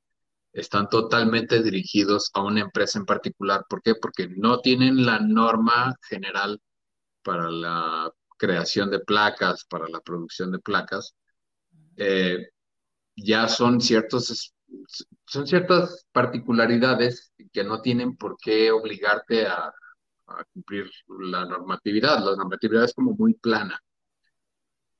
están 0.52 0.88
totalmente 0.88 1.62
dirigidos 1.62 2.30
a 2.34 2.42
una 2.42 2.60
empresa 2.60 2.98
en 2.98 3.06
particular. 3.06 3.64
¿Por 3.68 3.82
qué? 3.82 3.94
Porque 3.94 4.28
no 4.28 4.60
tienen 4.60 5.04
la 5.04 5.18
norma 5.20 5.94
general 6.08 6.60
para 7.22 7.50
la 7.50 8.10
creación 8.38 8.90
de 8.90 9.00
placas, 9.00 9.64
para 9.64 9.88
la 9.88 10.00
producción 10.00 10.50
de 10.52 10.60
placas. 10.60 11.14
Eh, 11.96 12.48
ya 13.16 13.48
son 13.48 13.80
ciertos 13.80 14.54
son 15.26 15.46
ciertas 15.46 16.06
particularidades 16.12 17.32
que 17.52 17.64
no 17.64 17.80
tienen 17.80 18.16
por 18.16 18.36
qué 18.38 18.70
obligarte 18.70 19.46
a, 19.46 19.72
cumplir 20.52 20.88
la 21.08 21.44
normatividad. 21.44 22.24
La 22.24 22.36
normatividad 22.36 22.84
es 22.84 22.94
como 22.94 23.14
muy 23.14 23.34
plana. 23.34 23.80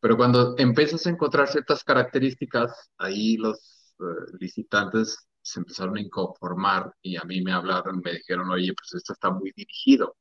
Pero 0.00 0.16
cuando 0.16 0.56
empiezas 0.58 1.06
a 1.06 1.10
encontrar 1.10 1.46
ciertas 1.46 1.84
características, 1.84 2.90
ahí 2.98 3.36
los 3.36 3.94
eh, 4.00 4.32
licitantes 4.40 5.28
se 5.40 5.60
empezaron 5.60 5.96
a 5.96 6.00
inconformar 6.00 6.92
y 7.00 7.16
a 7.16 7.22
mí 7.22 7.42
me 7.42 7.52
hablaron, 7.52 8.00
me 8.04 8.12
dijeron, 8.14 8.50
oye, 8.50 8.72
pues 8.74 8.94
esto 8.94 9.12
está 9.12 9.30
muy 9.30 9.52
dirigido. 9.54 10.16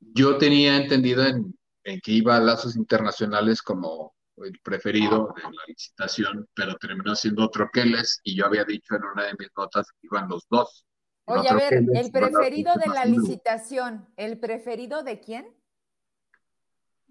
yo 0.00 0.36
tenía 0.36 0.76
entendido 0.76 1.24
en, 1.24 1.56
en 1.84 2.00
que 2.00 2.12
iba 2.12 2.36
a 2.36 2.40
lazos 2.40 2.76
internacionales 2.76 3.62
como 3.62 4.14
el 4.44 4.58
preferido 4.62 5.32
de 5.36 5.42
la 5.42 5.62
licitación, 5.66 6.48
pero 6.54 6.76
terminó 6.76 7.14
siendo 7.14 7.48
Troqueles 7.50 8.20
y 8.24 8.36
yo 8.36 8.46
había 8.46 8.64
dicho 8.64 8.94
en 8.94 9.04
una 9.04 9.24
de 9.24 9.34
mis 9.38 9.48
notas 9.56 9.90
que 9.92 10.06
iban 10.06 10.28
los 10.28 10.46
dos. 10.48 10.86
Oye, 11.24 11.48
a 11.48 11.54
ver, 11.54 11.74
el 11.74 12.10
preferido 12.10 12.72
de 12.74 12.88
la 12.88 13.04
licitación, 13.04 14.08
¿el 14.16 14.38
preferido 14.38 15.02
de 15.02 15.20
quién? 15.20 15.46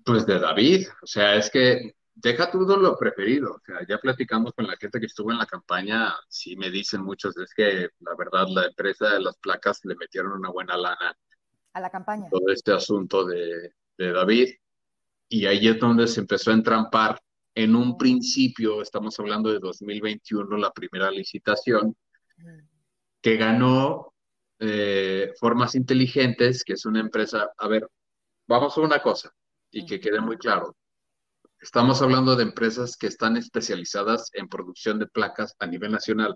Pues 0.04 0.26
de 0.26 0.40
David, 0.40 0.88
o 1.02 1.08
sea, 1.08 1.36
es 1.36 1.50
que 1.50 1.96
deja 2.14 2.52
todo 2.52 2.78
lo 2.78 2.98
preferido, 2.98 3.54
o 3.54 3.60
sea, 3.66 3.86
ya 3.88 3.98
platicamos 3.98 4.54
con 4.54 4.68
la 4.68 4.76
gente 4.78 5.00
que 5.00 5.06
estuvo 5.06 5.32
en 5.32 5.38
la 5.38 5.46
campaña, 5.46 6.14
sí 6.28 6.56
me 6.56 6.70
dicen 6.70 7.02
muchos, 7.02 7.38
es 7.38 7.54
que 7.54 7.90
la 8.00 8.16
verdad 8.18 8.48
la 8.50 8.66
empresa 8.66 9.10
de 9.10 9.22
las 9.22 9.38
placas 9.38 9.80
le 9.86 9.96
metieron 9.96 10.34
una 10.34 10.50
buena 10.50 10.76
lana 10.76 11.16
a 11.74 11.80
la 11.80 11.90
campaña. 11.90 12.30
Todo 12.30 12.52
este 12.52 12.74
asunto 12.74 13.26
de, 13.26 13.74
de 13.98 14.12
David, 14.12 14.50
y 15.32 15.46
ahí 15.46 15.66
es 15.70 15.80
donde 15.80 16.08
se 16.08 16.20
empezó 16.20 16.52
a 16.52 16.56
entrampar. 16.56 17.18
En 17.56 17.76
un 17.76 17.98
principio, 17.98 18.82
estamos 18.82 19.18
hablando 19.18 19.52
de 19.52 19.60
2021, 19.60 20.58
la 20.58 20.72
primera 20.72 21.10
licitación, 21.10 21.96
que 23.22 23.38
ganó 23.38 24.14
eh, 24.60 25.32
Formas 25.40 25.76
Inteligentes, 25.76 26.66
que 26.66 26.74
es 26.74 26.86
una 26.86 27.00
empresa, 27.00 27.50
a 27.58 27.68
ver, 27.70 27.88
vamos 28.46 28.78
a 28.78 28.82
una 28.82 29.02
cosa, 29.02 29.32
y 29.72 29.86
que 29.86 30.02
quede 30.02 30.20
muy 30.20 30.38
claro. 30.38 30.76
Estamos 31.62 32.02
hablando 32.02 32.36
de 32.36 32.44
empresas 32.44 32.98
que 32.98 33.08
están 33.08 33.38
especializadas 33.38 34.32
en 34.34 34.50
producción 34.50 35.00
de 35.00 35.08
placas 35.08 35.56
a 35.60 35.66
nivel 35.66 35.94
nacional. 35.94 36.36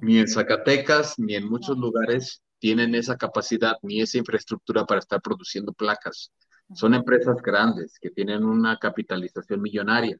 Ni 0.00 0.18
en 0.18 0.28
Zacatecas, 0.28 1.18
ni 1.18 1.34
en 1.34 1.48
muchos 1.48 1.76
lugares 1.76 2.42
tienen 2.58 2.94
esa 2.94 3.18
capacidad, 3.18 3.76
ni 3.82 4.00
esa 4.00 4.16
infraestructura 4.16 4.86
para 4.86 5.00
estar 5.00 5.20
produciendo 5.20 5.72
placas. 5.74 6.32
Son 6.72 6.94
empresas 6.94 7.36
grandes 7.42 7.98
que 8.00 8.10
tienen 8.10 8.44
una 8.44 8.78
capitalización 8.78 9.60
millonaria. 9.60 10.16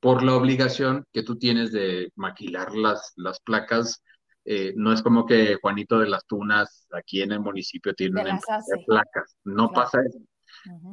Por 0.00 0.22
la 0.22 0.34
obligación 0.34 1.04
que 1.12 1.22
tú 1.22 1.36
tienes 1.36 1.72
de 1.72 2.12
maquilar 2.16 2.74
las, 2.74 3.12
las 3.16 3.40
placas, 3.40 4.02
eh, 4.44 4.72
no 4.76 4.92
es 4.92 5.02
como 5.02 5.26
que 5.26 5.56
Juanito 5.60 5.98
de 5.98 6.08
las 6.08 6.26
Tunas 6.26 6.86
aquí 6.92 7.22
en 7.22 7.32
el 7.32 7.40
municipio 7.40 7.94
tiene 7.94 8.20
una 8.20 8.30
empresa 8.30 8.58
de 8.68 8.84
placas. 8.84 9.36
No 9.44 9.70
pasa 9.70 10.00
eso. 10.04 10.18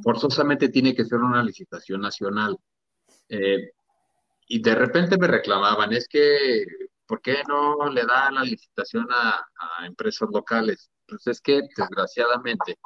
Forzosamente 0.03 0.69
tiene 0.69 0.95
que 0.95 1.05
ser 1.05 1.19
una 1.19 1.43
licitación 1.43 2.01
nacional. 2.01 2.57
Eh, 3.27 3.71
y 4.47 4.61
de 4.61 4.75
repente 4.75 5.17
me 5.17 5.27
reclamaban, 5.27 5.93
es 5.93 6.07
que, 6.07 6.65
¿por 7.05 7.21
qué 7.21 7.43
no 7.47 7.89
le 7.89 8.05
da 8.05 8.31
la 8.31 8.43
licitación 8.43 9.07
a, 9.11 9.45
a 9.55 9.85
empresas 9.85 10.29
locales? 10.31 10.89
Pues 11.07 11.27
es 11.27 11.39
que, 11.39 11.61
desgraciadamente, 11.75 12.77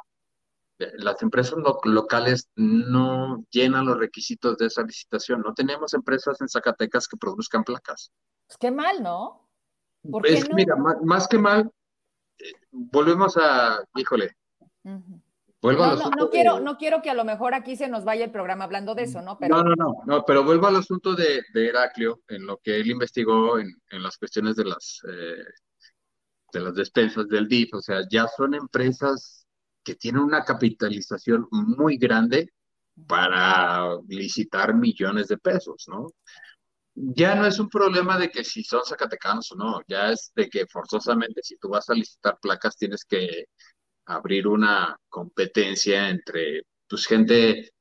las 0.96 1.22
empresas 1.22 1.56
locales 1.84 2.50
no 2.56 3.46
llenan 3.50 3.86
los 3.86 3.98
requisitos 3.98 4.58
de 4.58 4.68
esa 4.68 4.84
licitación. 4.84 5.42
No 5.42 5.54
tenemos 5.54 5.94
empresas 5.94 6.40
en 6.42 6.50
Zacatecas 6.50 7.08
que 7.08 7.18
produzcan 7.18 7.64
placas. 7.64 8.12
Pues 8.48 8.58
qué 8.58 8.72
mal, 8.72 9.02
¿no? 9.02 9.50
es, 10.24 10.54
Mira, 10.54 10.76
más, 10.76 11.28
que 11.28 11.38
mal, 11.38 11.72
eh, 12.40 12.52
volvemos 12.72 13.38
a, 13.38 13.84
híjole. 13.96 14.36
Vuelvo 15.62 15.86
no, 15.86 15.96
no, 15.96 16.10
no 16.10 16.30
quiero, 16.30 16.60
no 16.60 16.78
quiero 16.78 17.02
que 17.02 17.10
a 17.10 17.14
lo 17.14 17.24
mejor 17.24 17.54
aquí 17.54 17.78
se 17.78 17.88
nos 17.88 18.04
vaya 18.04 18.26
el 18.26 18.32
programa 18.32 18.66
hablando 18.66 18.96
de 18.96 19.04
eso, 19.04 19.22
¿no? 19.22 19.38
Pero... 19.38 19.56
No, 19.56 19.64
no, 19.64 19.76
no, 19.78 19.94
no, 20.06 20.26
pero 20.26 20.44
vuelvo 20.44 20.68
al 20.68 20.76
asunto 20.76 21.16
de, 21.16 21.42
de 21.54 21.70
Heraclio, 21.70 22.22
en 22.28 22.46
lo 22.46 22.58
que 22.58 22.76
él 22.76 22.92
investigó 22.92 23.58
en, 23.60 23.74
en 23.90 24.04
las 24.04 24.18
cuestiones 24.18 24.58
de 24.58 24.66
las, 24.66 25.02
eh, 25.08 25.46
de 26.52 26.60
las 26.60 26.76
despensas 26.76 27.30
del 27.30 27.48
DIF, 27.48 27.74
o 27.76 27.82
sea, 27.82 28.02
ya 28.12 28.28
son 28.28 28.56
empresas 28.56 29.43
que 29.84 29.96
tiene 29.96 30.22
una 30.22 30.44
capitalización 30.44 31.48
muy 31.52 31.98
grande 31.98 32.54
para 33.08 33.98
licitar 34.08 34.76
millones 34.76 35.28
de 35.28 35.38
pesos, 35.38 35.86
¿no? 35.88 36.12
Ya 36.96 37.36
no 37.36 37.48
es 37.48 37.60
un 37.60 37.70
problema 37.70 38.20
de 38.20 38.30
que 38.30 38.44
si 38.44 38.64
son 38.64 38.84
zacatecanos 38.86 39.52
o 39.52 39.56
no, 39.56 39.82
ya 39.88 40.12
es 40.12 40.32
de 40.36 40.48
que 40.48 40.68
forzosamente 40.68 41.42
si 41.44 41.58
tú 41.58 41.70
vas 41.70 41.90
a 41.90 41.96
licitar 41.96 42.38
placas 42.40 42.78
tienes 42.78 43.04
que 43.04 43.46
abrir 44.06 44.48
una 44.48 44.96
competencia 45.10 46.10
entre 46.10 46.64
pues 46.88 47.08
gente, 47.08 47.72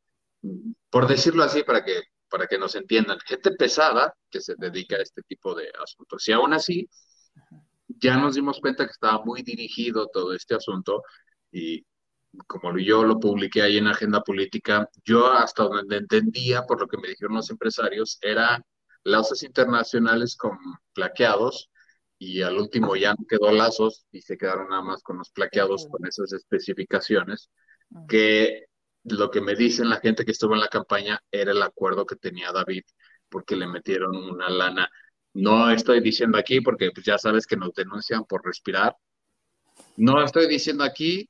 por 0.89 1.07
decirlo 1.07 1.45
así, 1.45 1.63
para 1.65 1.85
que, 1.85 2.01
para 2.31 2.47
que 2.47 2.57
nos 2.57 2.75
entiendan, 2.75 3.19
gente 3.21 3.51
pesada 3.53 4.15
que 4.31 4.41
se 4.41 4.55
dedica 4.57 4.97
a 4.97 5.03
este 5.03 5.23
tipo 5.23 5.55
de 5.55 5.71
asuntos. 5.83 6.27
Y 6.29 6.33
aún 6.33 6.55
así, 6.55 6.89
ya 7.89 8.17
nos 8.17 8.35
dimos 8.35 8.61
cuenta 8.61 8.87
que 8.87 8.93
estaba 8.93 9.23
muy 9.25 9.43
dirigido 9.43 10.09
todo 10.09 10.33
este 10.33 10.55
asunto 10.55 11.03
y, 11.51 11.85
como 12.47 12.79
yo 12.79 13.05
lo 13.05 13.19
publiqué 13.21 13.63
ahí 13.63 13.79
en 13.79 13.87
Agenda 13.87 14.23
Política, 14.23 14.89
yo 15.05 15.31
hasta 15.33 15.65
donde 15.65 15.97
entendía, 15.99 16.63
por 16.63 16.81
lo 16.81 16.89
que 16.89 16.99
me 16.99 17.09
dijeron 17.09 17.37
los 17.37 17.51
empresarios, 17.51 18.19
era 18.23 18.65
lazos 19.05 19.43
internacionales 19.43 20.37
con 20.37 20.59
plaqueados 20.95 21.71
y 22.19 22.43
al 22.43 22.57
último 22.57 22.95
ya 22.97 23.11
no 23.11 23.27
quedó 23.29 23.51
lazos 23.51 24.07
y 24.13 24.23
se 24.23 24.39
quedaron 24.39 24.69
nada 24.69 24.83
más 24.83 25.03
con 25.03 25.19
los 25.19 25.31
plaqueados 25.31 25.89
con 25.91 26.07
esas 26.07 26.33
especificaciones 26.33 27.51
que 28.09 28.67
lo 29.05 29.31
que 29.31 29.41
me 29.41 29.57
dicen 29.57 29.91
la 29.91 30.01
gente 30.01 30.25
que 30.25 30.31
estuvo 30.31 30.55
en 30.55 30.61
la 30.61 30.69
campaña 30.69 31.21
era 31.31 31.51
el 31.51 31.63
acuerdo 31.63 32.07
que 32.07 32.17
tenía 32.17 32.53
David 32.53 32.85
porque 33.29 33.57
le 33.57 33.67
metieron 33.67 34.15
una 34.17 34.49
lana. 34.49 34.89
No 35.35 35.71
estoy 35.71 36.01
diciendo 36.01 36.39
aquí 36.39 36.61
porque 36.61 36.91
pues, 36.93 37.05
ya 37.05 37.19
sabes 37.19 37.47
que 37.47 37.57
nos 37.57 37.73
denuncian 37.75 38.25
por 38.25 38.45
respirar. 38.45 38.95
No 39.97 40.23
estoy 40.23 40.47
diciendo 40.47 40.85
aquí 40.85 41.29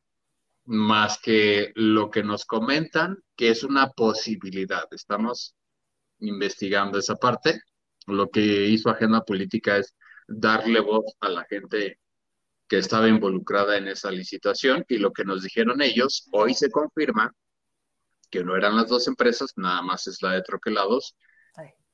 más 0.64 1.18
que 1.20 1.72
lo 1.74 2.10
que 2.10 2.22
nos 2.22 2.44
comentan, 2.44 3.18
que 3.36 3.50
es 3.50 3.64
una 3.64 3.90
posibilidad. 3.90 4.84
Estamos 4.92 5.54
investigando 6.20 6.98
esa 6.98 7.16
parte. 7.16 7.60
Lo 8.06 8.30
que 8.30 8.66
hizo 8.66 8.90
Agenda 8.90 9.24
Política 9.24 9.76
es 9.78 9.94
darle 10.26 10.80
voz 10.80 11.04
a 11.20 11.28
la 11.28 11.44
gente 11.44 11.98
que 12.68 12.78
estaba 12.78 13.08
involucrada 13.08 13.76
en 13.76 13.88
esa 13.88 14.10
licitación 14.10 14.84
y 14.88 14.98
lo 14.98 15.12
que 15.12 15.24
nos 15.24 15.42
dijeron 15.42 15.82
ellos, 15.82 16.28
hoy 16.32 16.54
se 16.54 16.70
confirma 16.70 17.34
que 18.30 18.42
no 18.42 18.56
eran 18.56 18.76
las 18.76 18.88
dos 18.88 19.06
empresas, 19.08 19.52
nada 19.56 19.82
más 19.82 20.06
es 20.06 20.22
la 20.22 20.32
de 20.32 20.42
Troquelados. 20.42 21.16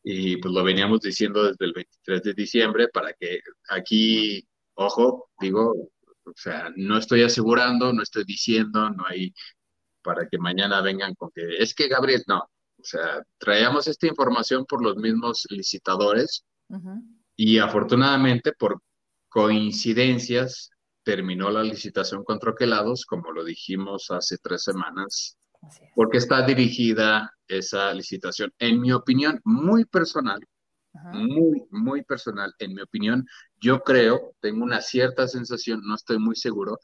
Y 0.05 0.37
pues 0.37 0.55
lo 0.55 0.63
veníamos 0.63 1.01
diciendo 1.01 1.43
desde 1.43 1.65
el 1.65 1.73
23 1.73 2.23
de 2.23 2.33
diciembre 2.33 2.89
para 2.89 3.13
que 3.13 3.41
aquí, 3.69 4.49
ojo, 4.75 5.29
digo, 5.41 5.91
o 6.29 6.37
sea, 6.37 6.71
no 6.77 6.99
estoy 6.99 7.23
asegurando, 7.23 7.93
no 7.93 8.03
estoy 8.03 8.25
diciendo, 8.25 8.91
no 8.91 9.05
hay 9.07 9.33
para 10.03 10.29
que 10.29 10.39
mañana 10.39 10.81
vengan 10.81 11.15
con 11.15 11.31
que 11.35 11.57
es 11.59 11.75
que 11.75 11.89
Gabriel, 11.89 12.23
no. 12.27 12.39
O 12.39 12.85
sea, 12.85 13.23
traíamos 13.39 13.89
esta 13.89 14.07
información 14.07 14.65
por 14.65 14.83
los 14.83 14.97
mismos 14.97 15.47
licitadores 15.51 16.45
y 17.37 17.59
afortunadamente 17.59 18.53
por 18.53 18.81
coincidencias 19.29 20.71
terminó 21.03 21.51
la 21.51 21.63
licitación 21.63 22.23
con 22.25 22.39
troquelados, 22.39 23.05
como 23.05 23.33
lo 23.33 23.45
dijimos 23.45 24.11
hace 24.11 24.39
tres 24.39 24.63
semanas, 24.63 25.37
porque 25.95 26.19
está 26.19 26.47
dirigida 26.47 27.33
esa 27.49 27.93
licitación, 27.93 28.53
en 28.59 28.81
mi 28.81 28.93
opinión, 28.93 29.41
muy 29.45 29.85
personal, 29.85 30.41
muy, 31.13 31.65
muy 31.71 32.05
personal, 32.05 32.55
en 32.59 32.75
mi 32.75 32.83
opinión, 32.83 33.27
yo 33.61 33.83
creo, 33.83 34.35
tengo 34.41 34.65
una 34.65 34.81
cierta 34.81 35.29
sensación, 35.29 35.81
no 35.85 35.95
estoy 35.95 36.19
muy 36.19 36.37
seguro, 36.37 36.79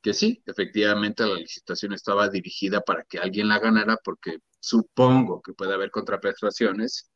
que 0.00 0.14
sí, 0.14 0.42
efectivamente 0.46 1.24
la 1.24 1.36
licitación 1.36 1.92
estaba 1.92 2.28
dirigida 2.28 2.80
para 2.80 3.04
que 3.04 3.18
alguien 3.18 3.48
la 3.48 3.60
ganara, 3.60 3.96
porque 4.02 4.38
supongo 4.58 5.40
que 5.40 5.52
puede 5.52 5.74
haber 5.74 5.90
contraprestaciones, 5.90 7.10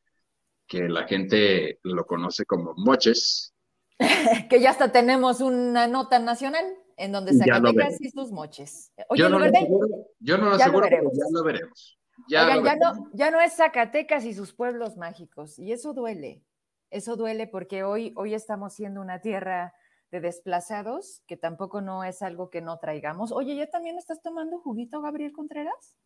que 0.67 0.87
la 0.89 1.07
gente 1.07 1.79
lo 1.83 2.05
conoce 2.05 2.45
como 2.45 2.73
moches. 2.77 3.53
que 4.49 4.61
ya 4.61 4.71
hasta 4.71 4.91
tenemos 4.91 5.41
una 5.41 5.87
nota 5.87 6.19
nacional 6.19 6.65
en 6.97 7.11
donde 7.11 7.33
Zacatecas 7.33 8.01
y 8.01 8.09
sus 8.09 8.31
moches. 8.31 8.91
Oye, 9.09 9.21
yo 9.21 9.29
no 9.29 9.39
lo 9.39 9.45
aseguro, 9.45 9.87
yo 10.19 10.37
no 10.37 10.45
lo 10.45 10.55
aseguro, 10.55 10.87
pero 10.89 11.11
ya 11.13 11.25
lo 11.31 11.43
veremos. 11.43 11.99
Ya, 12.27 12.55
no, 12.55 13.09
ya 13.13 13.31
no 13.31 13.39
es 13.39 13.53
Zacatecas 13.55 14.25
y 14.25 14.33
sus 14.33 14.53
pueblos 14.53 14.97
mágicos, 14.97 15.59
y 15.59 15.71
eso 15.71 15.93
duele. 15.93 16.41
Eso 16.89 17.15
duele 17.15 17.47
porque 17.47 17.83
hoy, 17.83 18.13
hoy 18.15 18.33
estamos 18.33 18.73
siendo 18.73 19.01
una 19.01 19.21
tierra 19.21 19.73
de 20.11 20.21
desplazados, 20.21 21.21
que 21.27 21.37
tampoco 21.37 21.81
no 21.81 22.03
es 22.03 22.21
algo 22.21 22.49
que 22.49 22.61
no 22.61 22.79
traigamos. 22.79 23.31
Oye, 23.31 23.55
¿ya 23.55 23.69
también 23.69 23.97
estás 23.97 24.21
tomando 24.21 24.59
juguito, 24.59 25.01
Gabriel 25.01 25.33
Contreras? 25.33 25.97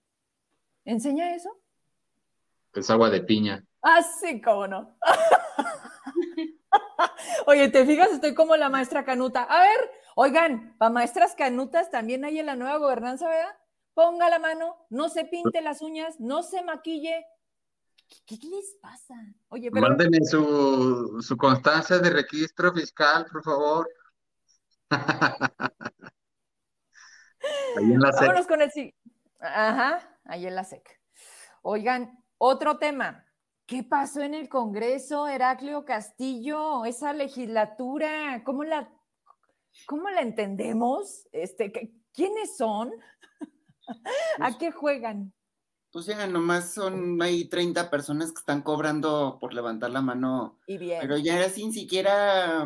¿Enseña 0.86 1.36
eso? 1.36 1.52
Es 2.74 2.90
agua 2.90 3.10
de 3.10 3.22
piña. 3.22 3.64
Ah, 3.82 4.02
sí, 4.02 4.42
cómo 4.42 4.68
no. 4.68 4.98
Oye, 7.46 7.70
¿te 7.70 7.86
fijas? 7.86 8.12
Estoy 8.12 8.34
como 8.34 8.56
la 8.56 8.70
maestra 8.70 9.04
Canuta. 9.04 9.44
A 9.44 9.62
ver, 9.62 9.92
oigan, 10.16 10.76
para 10.78 10.92
maestras 10.92 11.36
Canutas 11.36 11.92
también 11.92 12.26
hay 12.26 12.40
en 12.40 12.46
la 12.46 12.56
nueva 12.56 12.78
gobernanza, 12.78 13.28
¿verdad? 13.28 13.56
ponga 13.94 14.30
la 14.30 14.40
mano, 14.40 14.78
no 14.90 15.10
se 15.10 15.26
pinte 15.26 15.62
las 15.62 15.82
uñas, 15.82 16.20
no 16.20 16.44
se 16.44 16.64
maquille. 16.64 17.26
¿Qué, 18.26 18.38
les 18.44 18.76
pasa? 18.82 19.16
Oye, 19.50 19.72
pero... 19.72 19.88
Mándenme 19.88 20.20
su, 20.26 21.22
su 21.22 21.38
constancia 21.38 22.00
de 22.00 22.10
registro 22.10 22.74
fiscal, 22.74 23.26
por 23.32 23.44
favor. 23.44 23.90
Ahí 27.78 27.92
en 27.92 28.00
la 28.00 28.12
SEC. 28.12 28.22
Vámonos 28.22 28.48
con 28.48 28.62
el 28.62 28.72
sí. 28.72 28.94
Ajá, 29.40 30.18
ahí 30.26 30.46
en 30.46 30.56
la 30.56 30.64
SEC. 30.64 31.00
Oigan, 31.64 32.24
otro 32.38 32.78
tema. 32.78 33.26
¿Qué 33.66 33.84
pasó 33.84 34.22
en 34.22 34.34
el 34.34 34.50
Congreso, 34.50 35.28
Heraclio 35.28 35.86
Castillo? 35.86 36.86
Esa 36.86 37.14
legislatura, 37.14 38.44
¿cómo 38.44 38.64
la, 38.64 38.94
cómo 39.88 40.10
la 40.10 40.22
entendemos? 40.22 41.28
Este, 41.32 41.72
¿Quiénes 42.14 42.58
son? 42.58 42.92
¿A 44.40 44.58
qué 44.58 44.72
juegan? 44.72 45.34
Pues 45.92 46.06
ya 46.06 46.26
nomás 46.28 46.74
son, 46.74 47.22
hay 47.22 47.46
30 47.46 47.90
personas 47.90 48.32
que 48.32 48.40
están 48.40 48.62
cobrando 48.62 49.38
por 49.40 49.54
levantar 49.54 49.92
la 49.92 50.02
mano. 50.02 50.58
Y 50.68 50.78
bien. 50.78 51.00
Pero 51.02 51.18
ya 51.18 51.38
era 51.38 51.50
sin 51.50 51.74
siquiera 51.74 52.66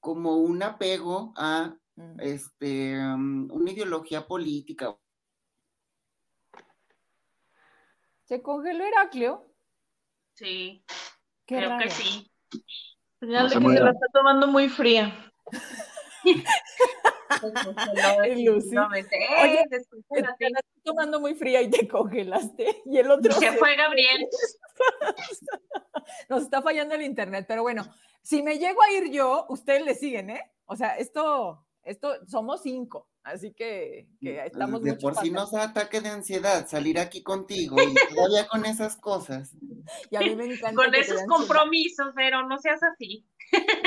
como 0.00 0.36
un 0.36 0.62
apego 0.62 1.32
a 1.36 1.76
Mm. 2.00 2.20
este 2.20 2.98
um, 2.98 3.50
una 3.52 3.70
ideología 3.72 4.26
política. 4.26 4.96
¿Se 8.24 8.40
congeló 8.42 8.84
Heraclio? 8.84 9.44
Sí, 10.34 10.84
Qué 11.44 11.56
creo 11.56 11.70
raro. 11.70 11.82
que 11.84 11.90
sí. 11.90 12.30
Señal 13.18 13.48
de 13.50 13.54
se 13.56 13.60
que 13.60 13.68
se 13.74 13.80
la 13.80 13.90
está 13.90 14.06
tomando 14.12 14.46
muy 14.46 14.68
fría. 14.68 15.12
Lucy. 18.44 18.74
Oye, 19.42 19.60
¡Eh, 19.60 19.66
Te 19.68 19.76
estoy 19.76 20.02
tomando 20.82 21.20
muy 21.20 21.34
fría 21.34 21.62
y 21.62 21.70
te 21.70 21.86
congelaste. 21.86 22.82
Y 22.86 22.98
el 22.98 23.10
otro 23.10 23.32
se- 23.34 23.52
fue 23.52 23.76
Gabriel. 23.76 24.28
nos 26.28 26.42
está 26.42 26.62
fallando 26.62 26.94
el 26.94 27.02
internet, 27.02 27.44
pero 27.46 27.62
bueno, 27.62 27.84
si 28.22 28.42
me 28.42 28.58
llego 28.58 28.82
a 28.82 28.90
ir 28.92 29.10
yo, 29.10 29.46
ustedes 29.48 29.84
le 29.84 29.94
siguen, 29.94 30.30
¿eh? 30.30 30.52
O 30.64 30.76
sea, 30.76 30.96
esto, 30.96 31.66
esto, 31.82 32.14
somos 32.26 32.62
cinco, 32.62 33.09
así 33.22 33.52
que, 33.52 34.08
que 34.20 34.44
estamos 34.44 34.82
de 34.82 34.92
mucho 34.92 35.00
por 35.02 35.16
sí 35.16 35.30
nos 35.30 35.50
da 35.52 35.64
ataque 35.64 36.00
de 36.00 36.08
ansiedad 36.08 36.66
salir 36.68 36.98
aquí 36.98 37.22
contigo 37.22 37.76
y 37.80 37.94
todavía 38.14 38.48
con 38.48 38.64
esas 38.64 38.96
cosas. 38.96 39.54
Y 40.10 40.16
a 40.16 40.20
mí 40.20 40.34
me 40.36 40.46
encanta. 40.46 40.74
Con 40.74 40.94
esos 40.94 41.22
compromisos, 41.24 42.12
pero 42.14 42.46
no 42.46 42.58
seas 42.58 42.80
así. 42.82 43.26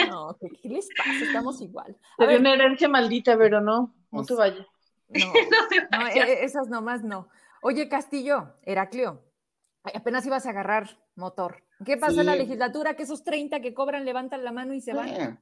No, 0.10 0.38
¿qué, 0.40 0.50
qué 0.62 0.70
les 0.70 0.88
pasa? 0.98 1.24
Estamos 1.24 1.62
igual. 1.62 1.98
A 2.18 2.26
ver, 2.26 2.40
una 2.40 2.54
herencia 2.54 2.88
maldita, 2.90 3.38
pero 3.38 3.62
no, 3.62 3.96
no 4.12 4.26
te 4.26 4.34
vayas. 4.34 4.68
no, 5.10 5.20
No 5.92 5.98
no, 6.00 6.04
vaya. 6.06 6.28
eh, 6.28 6.44
esas 6.44 6.68
nomás 6.68 7.04
no. 7.04 7.30
Oye, 7.62 7.88
Castillo, 7.88 8.56
Heraclio, 8.64 9.24
apenas 9.94 10.26
ibas 10.26 10.46
a 10.46 10.50
agarrar 10.50 11.00
motor. 11.16 11.64
¿Qué 11.86 11.98
pasa 11.98 12.22
en 12.22 12.28
la 12.28 12.36
legislatura? 12.36 12.96
Que 12.96 13.04
esos 13.04 13.24
30 13.24 13.62
que 13.62 13.74
cobran 13.74 14.06
levantan 14.06 14.44
la 14.44 14.52
mano 14.52 14.74
y 14.74 14.82
se 14.82 14.94
van. 14.94 15.40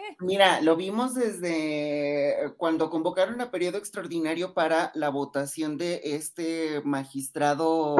Eh, 0.00 0.12
Eh. 0.12 0.16
Mira, 0.20 0.60
lo 0.60 0.76
vimos 0.76 1.14
desde 1.14 2.52
cuando 2.56 2.90
convocaron 2.90 3.40
a 3.40 3.50
periodo 3.50 3.78
extraordinario 3.78 4.54
para 4.54 4.90
la 4.94 5.10
votación 5.10 5.76
de 5.76 6.00
este 6.04 6.80
magistrado, 6.84 7.96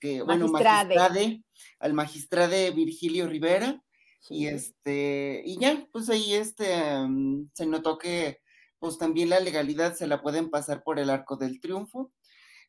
que, 0.00 0.22
bueno, 0.22 0.48
Magistrade. 0.48 1.42
al 1.80 1.94
magistrade 1.94 2.70
Virgilio 2.70 3.26
Rivera, 3.28 3.82
y 4.28 4.46
este, 4.46 5.42
y 5.44 5.58
ya, 5.58 5.86
pues 5.92 6.08
ahí 6.10 6.34
este, 6.34 6.66
mm, 7.08 7.50
se 7.52 7.66
notó 7.66 7.98
que 7.98 8.38
pues 8.78 8.98
también 8.98 9.30
la 9.30 9.38
legalidad 9.40 9.94
se 9.94 10.08
la 10.08 10.22
pueden 10.22 10.50
pasar 10.50 10.82
por 10.82 10.98
el 10.98 11.10
arco 11.10 11.36
del 11.36 11.60
triunfo. 11.60 12.12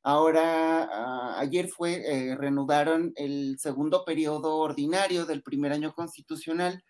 Ahora, 0.04 0.90
ah, 0.92 1.40
ayer 1.40 1.70
fue, 1.70 1.94
eh, 2.06 2.36
reanudaron 2.36 3.14
el 3.16 3.58
segundo 3.60 4.04
periodo 4.06 4.58
ordinario 4.58 5.26
del 5.26 5.42
primer 5.44 5.72
año 5.74 5.94
constitucional, 5.94 6.84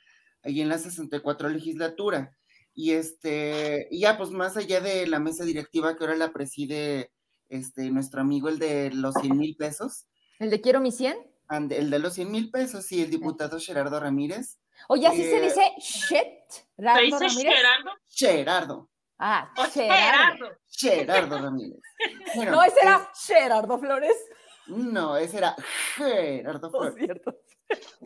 ahí 0.44 0.62
en 0.62 0.70
la 0.70 0.78
64 0.78 1.50
legislatura. 1.50 2.36
Y 2.76 2.92
este, 2.94 3.88
y 3.92 4.00
ya, 4.02 4.18
pues 4.18 4.32
más 4.32 4.58
allá 4.58 4.82
de 4.82 5.06
la 5.08 5.20
mesa 5.20 5.44
directiva 5.46 5.96
que 5.96 6.04
ahora 6.04 6.16
la 6.16 6.32
preside 6.34 7.12
este, 7.50 7.90
nuestro 7.92 8.22
amigo, 8.22 8.50
el 8.50 8.58
de 8.60 8.90
los 8.92 9.14
100 9.22 9.38
mil 9.38 9.56
pesos, 9.56 10.08
¿El 10.40 10.50
de 10.50 10.60
quiero 10.60 10.80
mi 10.80 10.92
100? 10.92 11.16
and- 11.50 11.72
el 11.72 11.90
de 11.92 12.00
los 12.00 12.14
100 12.16 12.32
mil 12.32 12.50
pesos, 12.50 12.86
sí, 12.86 13.02
el 13.04 13.12
diputado 13.12 13.60
Gerardo 13.60 14.00
Ramírez. 14.00 14.58
Oye, 14.90 15.06
así 15.08 15.22
se 15.24 15.38
Eh, 15.38 15.42
dice 15.42 15.62
shit. 15.80 16.18
¿Se 16.50 17.02
dice 17.04 17.20
Ramírez. 17.20 17.36
Gerardo? 17.56 17.92
Gerardo, 18.10 18.90
Ah, 19.20 19.54
Gerardo. 19.72 19.72
Gerardo. 19.72 20.58
Gerardo 20.68 21.38
Ramírez. 21.38 21.80
Bueno, 22.36 22.52
No, 22.54 22.64
ese 22.64 22.76
es- 22.78 22.84
era 22.84 23.12
Gerardo 23.28 23.78
Flores. 23.80 24.16
No, 24.68 25.18
ese 25.18 25.38
era 25.38 25.56
cierto. 26.98 27.38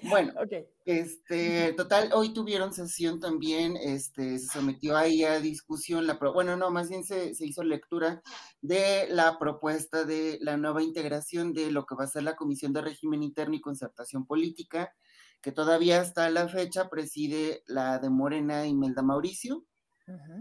Bueno, 0.03 0.33
Ok. 0.41 0.53
este, 0.85 1.73
total, 1.73 2.11
hoy 2.13 2.33
tuvieron 2.33 2.71
sesión 2.73 3.19
también, 3.19 3.75
este, 3.75 4.39
se 4.39 4.47
sometió 4.47 4.95
ahí 4.95 5.23
a 5.23 5.39
discusión, 5.39 6.07
la 6.07 6.17
pro- 6.19 6.33
bueno, 6.33 6.55
no, 6.55 6.69
más 6.69 6.89
bien 6.89 7.03
se, 7.03 7.35
se 7.35 7.45
hizo 7.45 7.63
lectura 7.63 8.21
de 8.61 9.07
la 9.09 9.37
propuesta 9.39 10.03
de 10.05 10.37
la 10.41 10.55
nueva 10.57 10.83
integración 10.83 11.53
de 11.53 11.71
lo 11.71 11.85
que 11.85 11.95
va 11.95 12.05
a 12.05 12.07
ser 12.07 12.23
la 12.23 12.35
Comisión 12.35 12.73
de 12.73 12.81
Régimen 12.81 13.23
Interno 13.23 13.55
y 13.55 13.61
Concertación 13.61 14.25
Política, 14.25 14.93
que 15.41 15.51
todavía 15.51 15.99
hasta 16.01 16.29
la 16.29 16.47
fecha 16.47 16.89
preside 16.89 17.63
la 17.67 17.99
de 17.99 18.09
Morena 18.09 18.65
Imelda 18.67 19.01
Mauricio, 19.01 19.65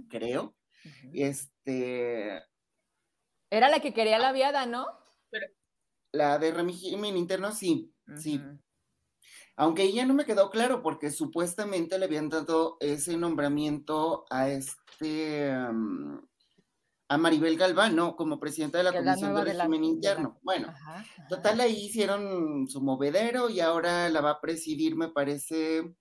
creo. 0.09 0.55
Este, 1.13 2.43
Era 3.51 3.69
la 3.69 3.81
que 3.81 3.93
quería 3.93 4.19
la 4.19 4.33
viada, 4.33 4.67
¿no? 4.67 4.87
La 6.17 6.39
de 6.39 6.51
régimen 6.53 7.17
interno, 7.17 7.53
sí, 7.53 7.93
sí. 8.17 8.41
Aunque 9.59 9.91
ya 9.93 10.05
no 10.05 10.13
me 10.15 10.25
quedó 10.27 10.51
claro 10.51 10.83
porque 10.83 11.11
supuestamente 11.11 11.99
le 11.99 12.05
habían 12.05 12.29
dado 12.29 12.77
ese 12.81 13.17
nombramiento 13.17 14.27
a 14.31 14.49
este 14.51 15.51
um, 15.71 16.21
a 17.09 17.17
Maribel 17.19 17.57
Galván, 17.57 17.95
¿no? 17.97 18.17
Como 18.17 18.39
presidenta 18.41 18.79
de 18.79 18.85
la 18.85 18.91
Que 18.93 18.99
es 18.99 19.05
la 19.05 19.13
Comisión 19.15 19.35
de 19.37 19.45
Régimen 19.45 19.81
de 19.81 19.87
la- 19.87 19.93
Interno. 19.95 20.39
Bueno, 20.43 20.69
Ajá, 20.69 20.97
ajá. 21.01 21.29
total 21.29 21.61
ahí 21.61 21.87
hicieron 21.87 22.67
su 22.69 22.83
movedero 22.83 23.49
y 23.49 23.61
ahora 23.61 24.09
la 24.11 24.21
va 24.21 24.31
a 24.33 24.41
presidir, 24.41 24.97
me 24.97 25.09
parece, 25.09 25.95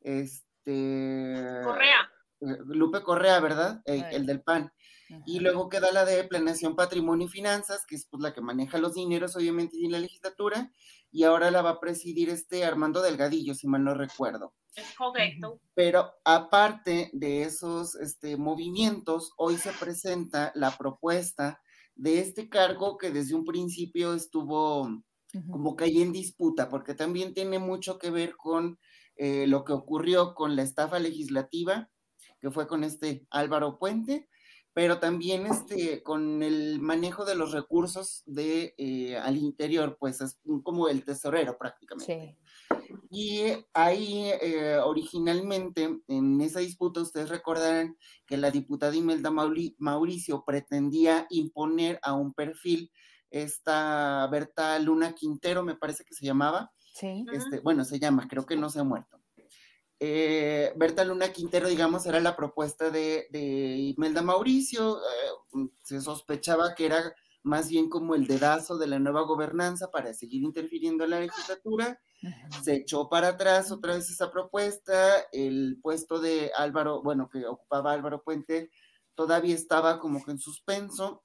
este 0.00 1.60
Correa. 1.64 2.10
eh, 2.40 2.58
Lupe 2.66 3.02
Correa, 3.02 3.40
¿verdad? 3.40 3.82
El 3.84 4.24
del 4.26 4.40
PAN. 4.42 4.72
Y 5.24 5.36
Ajá. 5.36 5.42
luego 5.42 5.68
queda 5.68 5.92
la 5.92 6.04
de 6.04 6.24
planeación, 6.24 6.76
patrimonio 6.76 7.26
y 7.26 7.30
finanzas, 7.30 7.84
que 7.86 7.96
es 7.96 8.06
pues, 8.10 8.22
la 8.22 8.32
que 8.32 8.40
maneja 8.40 8.78
los 8.78 8.94
dineros, 8.94 9.36
obviamente, 9.36 9.76
en 9.82 9.92
la 9.92 9.98
legislatura, 9.98 10.72
y 11.10 11.24
ahora 11.24 11.50
la 11.50 11.62
va 11.62 11.70
a 11.70 11.80
presidir 11.80 12.30
este 12.30 12.64
Armando 12.64 13.02
Delgadillo, 13.02 13.54
si 13.54 13.66
mal 13.66 13.84
no 13.84 13.94
recuerdo. 13.94 14.54
Es 14.74 14.94
correcto. 14.96 15.60
Pero 15.74 16.12
aparte 16.24 17.10
de 17.12 17.42
esos 17.42 17.94
este, 17.96 18.36
movimientos, 18.36 19.32
hoy 19.36 19.56
se 19.56 19.72
presenta 19.72 20.52
la 20.54 20.76
propuesta 20.78 21.60
de 21.94 22.20
este 22.20 22.48
cargo 22.48 22.96
que 22.96 23.10
desde 23.10 23.34
un 23.34 23.44
principio 23.44 24.14
estuvo 24.14 24.88
como 25.50 25.76
que 25.76 25.84
ahí 25.84 26.02
en 26.02 26.12
disputa, 26.12 26.68
porque 26.68 26.94
también 26.94 27.32
tiene 27.32 27.58
mucho 27.58 27.98
que 27.98 28.10
ver 28.10 28.36
con 28.36 28.78
eh, 29.16 29.46
lo 29.46 29.64
que 29.64 29.72
ocurrió 29.72 30.34
con 30.34 30.56
la 30.56 30.62
estafa 30.62 30.98
legislativa, 30.98 31.90
que 32.38 32.50
fue 32.50 32.66
con 32.66 32.84
este 32.84 33.26
Álvaro 33.30 33.78
Puente, 33.78 34.28
pero 34.74 34.98
también 34.98 35.46
este, 35.46 36.02
con 36.02 36.42
el 36.42 36.80
manejo 36.80 37.24
de 37.24 37.34
los 37.34 37.52
recursos 37.52 38.22
de, 38.26 38.74
eh, 38.78 39.16
al 39.16 39.36
interior, 39.36 39.96
pues 40.00 40.20
es 40.20 40.38
como 40.62 40.88
el 40.88 41.04
tesorero 41.04 41.58
prácticamente. 41.58 42.38
Sí. 42.70 42.78
Y 43.10 43.42
ahí 43.74 44.30
eh, 44.40 44.78
originalmente 44.82 46.00
en 46.08 46.40
esa 46.40 46.60
disputa 46.60 47.00
ustedes 47.02 47.28
recordarán 47.28 47.96
que 48.26 48.36
la 48.36 48.50
diputada 48.50 48.96
Imelda 48.96 49.30
Mauri- 49.30 49.74
Mauricio 49.78 50.44
pretendía 50.46 51.26
imponer 51.30 51.98
a 52.02 52.14
un 52.14 52.32
perfil, 52.32 52.90
esta 53.30 54.26
Berta 54.30 54.78
Luna 54.78 55.14
Quintero 55.14 55.62
me 55.62 55.74
parece 55.76 56.04
que 56.04 56.14
se 56.14 56.24
llamaba, 56.26 56.72
Sí. 56.94 57.24
Este, 57.32 57.60
bueno, 57.60 57.84
se 57.86 57.98
llama, 57.98 58.28
creo 58.28 58.44
que 58.44 58.54
no 58.56 58.68
se 58.68 58.80
ha 58.80 58.84
muerto. 58.84 59.18
Eh, 60.04 60.72
Berta 60.74 61.04
Luna 61.04 61.32
Quintero, 61.32 61.68
digamos, 61.68 62.06
era 62.06 62.18
la 62.18 62.34
propuesta 62.34 62.90
de, 62.90 63.28
de 63.30 63.94
Imelda 63.96 64.20
Mauricio, 64.20 64.98
eh, 64.98 65.68
se 65.84 66.00
sospechaba 66.00 66.74
que 66.74 66.86
era 66.86 67.14
más 67.44 67.68
bien 67.68 67.88
como 67.88 68.16
el 68.16 68.26
dedazo 68.26 68.78
de 68.78 68.88
la 68.88 68.98
nueva 68.98 69.22
gobernanza 69.22 69.92
para 69.92 70.12
seguir 70.12 70.42
interfiriendo 70.42 71.04
en 71.04 71.10
la 71.10 71.20
legislatura, 71.20 72.00
se 72.64 72.74
echó 72.74 73.08
para 73.08 73.28
atrás 73.28 73.70
otra 73.70 73.94
vez 73.94 74.10
esa 74.10 74.32
propuesta, 74.32 75.20
el 75.30 75.78
puesto 75.80 76.18
de 76.18 76.50
Álvaro, 76.56 77.00
bueno, 77.00 77.28
que 77.30 77.46
ocupaba 77.46 77.92
Álvaro 77.92 78.24
Puente, 78.24 78.72
todavía 79.14 79.54
estaba 79.54 80.00
como 80.00 80.24
que 80.24 80.32
en 80.32 80.38
suspenso, 80.40 81.22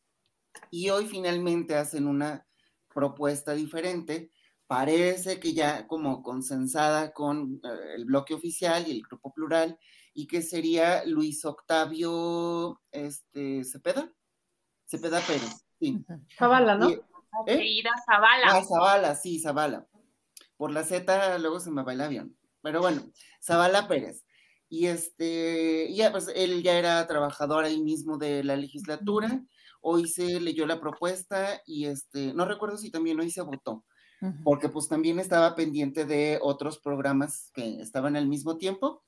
y 0.69 0.91
hoy 0.91 1.07
finalmente 1.07 1.75
hacen 1.75 2.05
una 2.05 2.45
propuesta 2.93 3.53
diferente, 3.53 4.31
parece 4.67 5.39
que 5.39 5.53
ya 5.53 5.87
como 5.87 6.21
consensada 6.21 7.13
con 7.13 7.61
eh, 7.63 7.95
el 7.95 8.05
bloque 8.05 8.33
oficial 8.33 8.87
y 8.87 8.91
el 8.91 9.01
grupo 9.01 9.33
plural, 9.33 9.79
y 10.13 10.27
que 10.27 10.41
sería 10.41 11.05
Luis 11.05 11.45
Octavio 11.45 12.81
este, 12.91 13.63
Cepeda, 13.63 14.11
Cepeda 14.85 15.21
Pérez, 15.21 15.65
sí. 15.79 16.03
Zavala, 16.37 16.75
¿no? 16.75 16.89
Y- 16.89 16.93
¿eh? 16.93 17.57
Querida 17.57 17.91
Zavala. 18.05 18.47
Ah, 18.47 18.63
Zavala, 18.63 19.15
sí, 19.15 19.39
Zavala. 19.39 19.87
Por 20.57 20.71
la 20.71 20.83
Z 20.83 21.37
luego 21.37 21.59
se 21.59 21.69
me 21.71 21.83
va 21.83 21.93
el 21.93 22.01
avión. 22.01 22.35
Pero 22.63 22.81
bueno, 22.81 23.03
Zavala 23.41 23.87
Pérez. 23.87 24.25
Y 24.69 24.87
este, 24.87 25.93
ya 25.93 26.11
pues 26.11 26.29
él 26.35 26.63
ya 26.63 26.77
era 26.79 27.05
trabajador 27.07 27.63
ahí 27.63 27.81
mismo 27.81 28.17
de 28.17 28.43
la 28.43 28.55
legislatura. 28.55 29.43
hoy 29.81 30.07
se 30.07 30.39
leyó 30.39 30.65
la 30.65 30.79
propuesta 30.81 31.61
y 31.65 31.85
este, 31.85 32.33
no 32.33 32.45
recuerdo 32.45 32.77
si 32.77 32.91
también 32.91 33.19
hoy 33.19 33.29
se 33.29 33.41
votó, 33.41 33.85
porque 34.43 34.69
pues 34.69 34.87
también 34.87 35.19
estaba 35.19 35.55
pendiente 35.55 36.05
de 36.05 36.39
otros 36.41 36.79
programas 36.79 37.51
que 37.53 37.81
estaban 37.81 38.15
al 38.15 38.27
mismo 38.27 38.57
tiempo 38.57 39.03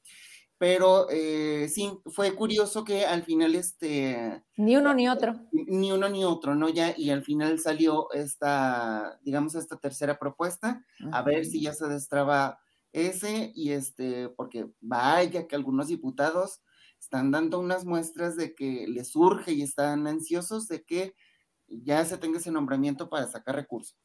pero 0.60 1.08
eh, 1.10 1.69
sí, 1.69 1.89
fue 2.06 2.36
curioso 2.36 2.84
que 2.84 3.06
al 3.06 3.24
final 3.24 3.56
este... 3.56 4.43
Ni 4.58 4.76
uno 4.76 4.93
ni 4.93 5.08
otro. 5.08 5.39
Ni 5.54 5.93
uno 5.93 6.10
ni 6.10 6.26
otro, 6.26 6.54
¿no? 6.54 6.67
Ya, 6.67 6.93
y 6.98 7.12
al 7.12 7.24
final 7.24 7.60
salió 7.60 8.12
esta, 8.12 9.17
digamos, 9.24 9.56
esta 9.56 9.78
tercera 9.78 10.19
propuesta, 10.19 10.86
a 11.13 11.22
ver 11.22 11.45
si 11.45 11.62
ya 11.62 11.74
se 11.74 11.88
destraba 11.88 12.60
ese, 12.91 13.54
y 13.56 13.72
este, 13.72 14.28
porque 14.28 14.69
vaya 14.82 15.48
que 15.48 15.56
algunos 15.56 15.88
diputados 15.88 16.62
están 17.00 17.32
dando 17.32 17.62
unas 17.62 17.86
muestras 17.86 18.36
de 18.36 18.54
que 18.54 18.86
les 18.86 19.12
surge 19.12 19.54
y 19.54 19.62
están 19.62 20.08
ansiosos 20.08 20.67
de 20.67 20.84
que 20.84 21.15
ya 21.69 22.04
se 22.04 22.17
tenga 22.17 22.38
ese 22.38 22.52
nombramiento 22.52 23.10
para 23.10 23.28
sacar 23.28 23.56
recursos. 23.56 23.98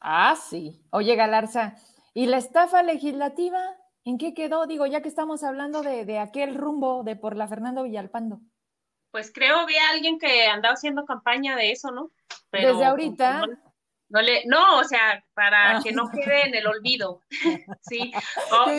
Ah, 0.00 0.36
sí. 0.36 0.80
Oye, 0.90 1.16
Galarza, 1.16 1.74
¿y 2.14 2.26
la 2.26 2.38
estafa 2.38 2.82
legislativa? 2.82 3.60
¿En 4.04 4.18
qué 4.18 4.32
quedó? 4.32 4.66
Digo, 4.66 4.86
ya 4.86 5.02
que 5.02 5.08
estamos 5.08 5.42
hablando 5.42 5.82
de, 5.82 6.18
aquel 6.18 6.54
rumbo 6.54 7.02
de 7.04 7.16
por 7.16 7.36
la 7.36 7.48
Fernando 7.48 7.82
Villalpando. 7.82 8.40
Pues 9.10 9.32
creo 9.32 9.66
vi 9.66 9.76
a 9.76 9.90
alguien 9.90 10.18
que 10.18 10.46
andaba 10.46 10.74
haciendo 10.74 11.04
campaña 11.04 11.56
de 11.56 11.72
eso, 11.72 11.90
¿no? 11.90 12.10
Desde 12.52 12.84
ahorita. 12.84 13.44
No, 14.10 14.22
le, 14.22 14.44
no, 14.46 14.78
o 14.78 14.84
sea, 14.84 15.22
para 15.34 15.76
ah. 15.76 15.80
que 15.82 15.92
no 15.92 16.10
quede 16.10 16.46
en 16.46 16.54
el 16.54 16.66
olvido. 16.66 17.20
sí. 17.82 18.12
Oh, 18.50 18.70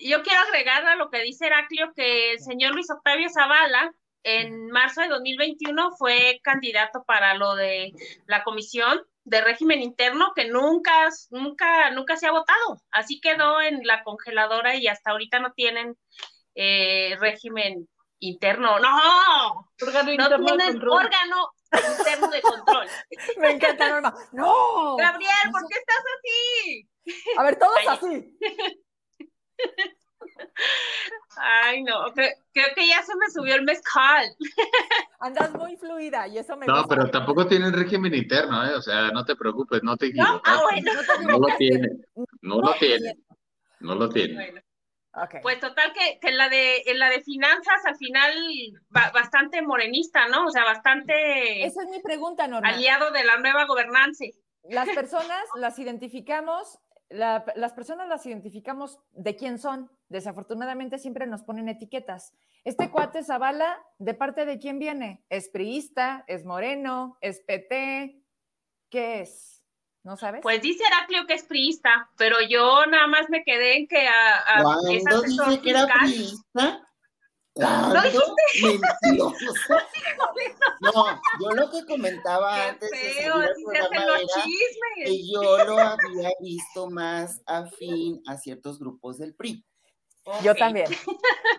yo, 0.00 0.22
quiero 0.22 0.40
agregar 0.42 0.86
a 0.86 0.96
lo 0.96 1.10
que 1.10 1.22
dice 1.22 1.46
Heraclio 1.46 1.92
que 1.94 2.32
el 2.32 2.40
señor 2.40 2.72
Luis 2.72 2.90
Octavio 2.90 3.28
Zavala 3.28 3.92
en 4.22 4.68
marzo 4.70 5.00
de 5.00 5.08
2021 5.08 5.92
fue 5.92 6.40
candidato 6.42 7.04
para 7.04 7.34
lo 7.34 7.54
de 7.54 7.92
la 8.26 8.44
comisión 8.44 9.00
de 9.28 9.40
régimen 9.40 9.82
interno 9.82 10.32
que 10.34 10.48
nunca, 10.48 11.08
nunca, 11.30 11.90
nunca 11.90 12.16
se 12.16 12.26
ha 12.26 12.32
votado. 12.32 12.82
Así 12.90 13.20
quedó 13.20 13.60
en 13.60 13.80
la 13.84 14.02
congeladora 14.02 14.76
y 14.76 14.88
hasta 14.88 15.10
ahorita 15.10 15.38
no 15.38 15.52
tienen 15.52 15.96
eh, 16.54 17.16
régimen 17.20 17.88
interno. 18.20 18.78
No, 18.80 19.68
órgano 19.80 20.12
no 20.16 20.44
tienen 20.44 20.88
órgano 20.88 21.52
interno 21.98 22.28
de 22.28 22.42
control. 22.42 22.86
Me 23.38 23.50
encanta, 23.50 23.88
Norma. 23.88 24.14
No. 24.32 24.96
Gabriel, 24.96 25.32
¿por 25.52 25.62
qué 25.68 25.78
estás 25.78 26.04
así? 26.16 26.88
A 27.36 27.42
ver, 27.42 27.58
todos 27.58 27.78
así. 27.86 28.38
Ay, 31.36 31.82
no, 31.82 32.12
creo, 32.14 32.34
que 32.52 32.88
ya 32.88 33.02
se 33.02 33.14
me 33.16 33.30
subió 33.32 33.54
el 33.54 33.62
mezcal. 33.62 34.24
Andas 35.20 35.52
muy 35.54 35.76
fluida 35.76 36.26
y 36.28 36.38
eso 36.38 36.56
me 36.56 36.66
No, 36.66 36.84
pero 36.86 37.10
tampoco 37.10 37.46
tienen 37.46 37.72
régimen 37.72 38.14
interno, 38.14 38.64
¿eh? 38.64 38.74
O 38.74 38.82
sea, 38.82 39.10
no 39.10 39.24
te 39.24 39.36
preocupes, 39.36 39.82
no 39.82 39.96
te. 39.96 40.12
No, 40.12 40.40
ah, 40.44 40.60
bueno. 40.62 40.92
no, 41.22 41.38
lo 41.38 41.56
tiene, 41.56 41.88
no, 42.40 42.60
lo 42.60 42.74
tiene, 42.74 43.14
no 43.80 43.94
lo 43.94 44.08
tiene. 44.08 44.64
Pues 45.42 45.58
total 45.58 45.92
que, 45.92 46.18
en 46.28 46.36
la 46.36 46.48
de 46.48 46.82
en 46.86 46.98
la 46.98 47.10
de 47.10 47.20
finanzas 47.22 47.84
al 47.84 47.96
final 47.96 48.32
bastante 48.88 49.62
morenista, 49.62 50.28
¿no? 50.28 50.46
O 50.46 50.50
sea, 50.50 50.64
bastante 50.64 51.64
Esa 51.64 51.82
es 51.82 51.88
mi 51.88 52.00
pregunta, 52.00 52.46
Norma. 52.46 52.68
Aliado 52.68 53.10
de 53.10 53.24
la 53.24 53.38
nueva 53.38 53.64
gobernanza. 53.66 54.24
Las 54.64 54.88
personas 54.90 55.42
las 55.56 55.78
identificamos 55.78 56.78
las 57.10 57.72
personas 57.72 58.08
las 58.08 58.26
identificamos 58.26 58.98
de 59.12 59.34
quién 59.34 59.58
son. 59.58 59.90
Desafortunadamente 60.08 60.98
siempre 60.98 61.26
nos 61.26 61.42
ponen 61.42 61.68
etiquetas. 61.68 62.32
Este 62.64 62.90
cuate 62.90 63.22
Zavala, 63.22 63.78
¿de 63.98 64.14
parte 64.14 64.46
de 64.46 64.58
quién 64.58 64.78
viene? 64.78 65.24
¿Es 65.28 65.48
priista? 65.50 66.24
¿Es 66.26 66.44
moreno? 66.44 67.18
¿Es 67.20 67.40
PT? 67.40 68.22
¿Qué 68.90 69.20
es? 69.20 69.62
¿No 70.02 70.16
sabes? 70.16 70.40
Pues 70.42 70.62
dice 70.62 70.82
Heraclio 70.86 71.26
que 71.26 71.34
es 71.34 71.44
priista, 71.44 72.10
pero 72.16 72.36
yo 72.48 72.86
nada 72.86 73.06
más 73.06 73.28
me 73.28 73.44
quedé 73.44 73.76
en 73.76 73.88
que 73.88 74.08
a, 74.08 74.60
a 74.60 74.76
dice 74.88 75.60
que 75.60 75.70
era 75.70 75.86
priista? 76.00 76.88
¿No 77.58 78.02
dijiste? 78.02 78.78
No, 80.80 80.92
yo 81.40 81.50
lo 81.56 81.70
que 81.70 81.84
comentaba 81.84 82.68
antes 82.68 82.88
feo, 82.88 83.34
así 83.34 83.64
se 83.64 83.78
hacen 83.78 84.06
los 84.06 84.20
chismes. 84.20 85.04
que 85.04 85.32
yo 85.32 85.64
lo 85.64 85.76
había 85.76 86.30
visto 86.40 86.88
más 86.88 87.42
afín 87.46 88.22
a 88.28 88.36
ciertos 88.36 88.78
grupos 88.78 89.18
del 89.18 89.34
PRI. 89.34 89.64
Yo 90.42 90.54
también. 90.54 90.86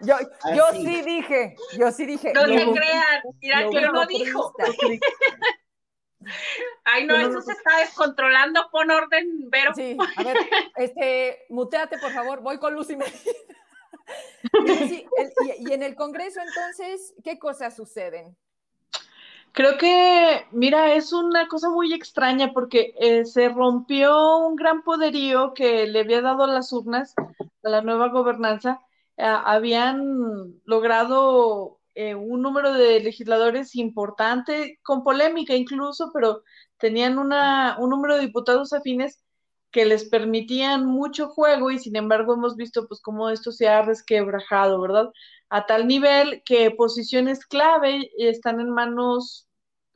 Yo, 0.02 0.16
yo 0.56 0.64
sí 0.72 1.02
dije, 1.02 1.56
yo 1.78 1.92
sí 1.92 2.06
dije. 2.06 2.34
No 2.34 2.46
se 2.46 2.72
crean, 2.72 3.22
mira 3.42 3.70
que 3.70 3.82
no 3.82 4.06
dijo. 4.06 4.54
Ay, 6.84 7.06
no, 7.06 7.16
eso 7.16 7.42
se 7.42 7.54
está 7.54 7.78
descontrolando, 7.80 8.70
pon 8.72 8.92
orden, 8.92 9.50
Vero. 9.50 9.74
Sí, 9.74 9.98
a 10.18 10.24
ver, 10.24 10.38
este, 10.76 11.46
muteate, 11.50 11.98
por 11.98 12.12
favor, 12.12 12.42
voy 12.42 12.60
con 12.60 12.74
Lucy 12.74 12.98
y, 15.60 15.72
en 15.72 15.84
el 15.84 15.96
Congreso, 15.96 16.42
entonces, 16.42 17.14
¿qué 17.24 17.40
cosas 17.40 17.76
suceden? 17.76 18.36
Creo 19.60 19.78
que, 19.78 20.46
mira, 20.54 20.94
es 20.94 21.12
una 21.12 21.50
cosa 21.50 21.70
muy 21.70 21.92
extraña 21.94 22.54
porque 22.54 22.94
eh, 22.98 23.26
se 23.26 23.50
rompió 23.50 24.38
un 24.38 24.56
gran 24.56 24.84
poderío 24.84 25.54
que 25.54 25.86
le 25.86 26.00
había 26.00 26.22
dado 26.22 26.48
las 26.48 26.72
urnas 26.72 27.14
a 27.18 27.70
la 27.70 27.82
nueva 27.82 28.08
gobernanza. 28.08 28.80
Eh, 29.18 29.24
habían 29.26 30.62
logrado 30.64 31.82
eh, 31.94 32.16
un 32.16 32.42
número 32.42 32.72
de 32.72 33.02
legisladores 33.02 33.76
importante, 33.76 34.80
con 34.82 35.04
polémica 35.04 35.54
incluso, 35.56 36.12
pero 36.14 36.42
tenían 36.78 37.20
una, 37.20 37.76
un 37.80 37.90
número 37.90 38.16
de 38.16 38.22
diputados 38.22 38.72
afines 38.72 39.22
que 39.72 39.84
les 39.84 40.06
permitían 40.06 40.86
mucho 40.86 41.28
juego 41.28 41.70
y 41.70 41.80
sin 41.80 41.98
embargo 41.98 42.34
hemos 42.36 42.56
visto 42.56 42.88
pues 42.88 43.02
cómo 43.02 43.30
esto 43.30 43.52
se 43.52 43.68
ha 43.68 43.82
resquebrajado, 43.82 44.80
¿verdad? 44.80 45.10
A 45.50 45.66
tal 45.66 45.86
nivel 45.86 46.44
que 46.46 46.72
posiciones 46.72 47.46
clave 47.46 48.10
están 48.18 48.62
en 48.62 48.70
manos 48.70 49.49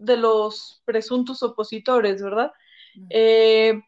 de 0.04 0.18
los 0.18 0.82
presuntos 0.86 1.42
opositores, 1.44 2.22
¿verdad? 2.22 2.52
Eh, 3.10 3.82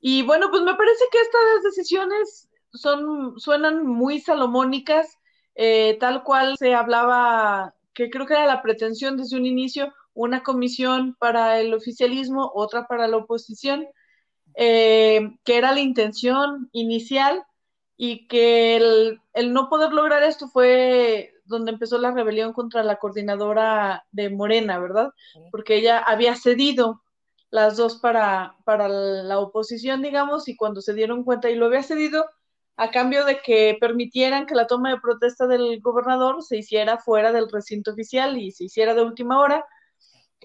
y 0.00 0.22
bueno, 0.22 0.50
pues 0.50 0.62
me 0.62 0.74
parece 0.74 1.04
que 1.12 1.18
estas 1.18 1.62
decisiones 1.62 2.48
son, 2.72 3.38
suenan 3.38 3.86
muy 3.86 4.20
salomónicas, 4.20 5.18
eh, 5.54 5.96
tal 6.00 6.22
cual 6.22 6.56
se 6.58 6.74
hablaba, 6.74 7.74
que 7.92 8.10
creo 8.10 8.26
que 8.26 8.34
era 8.34 8.46
la 8.46 8.62
pretensión 8.62 9.16
desde 9.16 9.36
un 9.36 9.46
inicio, 9.46 9.92
una 10.14 10.42
comisión 10.42 11.16
para 11.18 11.60
el 11.60 11.74
oficialismo, 11.74 12.50
otra 12.54 12.86
para 12.86 13.08
la 13.08 13.18
oposición, 13.18 13.86
eh, 14.54 15.36
que 15.44 15.56
era 15.56 15.72
la 15.72 15.80
intención 15.80 16.68
inicial 16.72 17.44
y 17.96 18.26
que 18.28 18.76
el, 18.76 19.52
no 19.52 19.68
poder 19.68 19.92
lograr 19.92 20.22
esto 20.22 20.48
fue 20.48 21.34
donde 21.50 21.72
empezó 21.72 21.98
la 21.98 22.12
rebelión 22.12 22.54
contra 22.54 22.82
la 22.82 22.96
coordinadora 22.96 24.06
de 24.10 24.30
Morena, 24.30 24.78
¿verdad? 24.78 25.10
Porque 25.50 25.76
ella 25.76 25.98
había 25.98 26.34
cedido 26.34 27.02
las 27.50 27.76
dos 27.76 27.98
para, 27.98 28.56
para 28.64 28.88
la 28.88 29.38
oposición, 29.38 30.00
digamos, 30.00 30.48
y 30.48 30.56
cuando 30.56 30.80
se 30.80 30.94
dieron 30.94 31.24
cuenta 31.24 31.50
y 31.50 31.56
lo 31.56 31.66
había 31.66 31.82
cedido 31.82 32.24
a 32.76 32.90
cambio 32.90 33.26
de 33.26 33.42
que 33.42 33.76
permitieran 33.78 34.46
que 34.46 34.54
la 34.54 34.66
toma 34.66 34.90
de 34.90 35.00
protesta 35.00 35.46
del 35.46 35.80
gobernador 35.82 36.42
se 36.42 36.56
hiciera 36.56 36.96
fuera 36.96 37.32
del 37.32 37.50
recinto 37.50 37.90
oficial 37.90 38.38
y 38.38 38.52
se 38.52 38.64
hiciera 38.64 38.94
de 38.94 39.02
última 39.02 39.38
hora, 39.38 39.66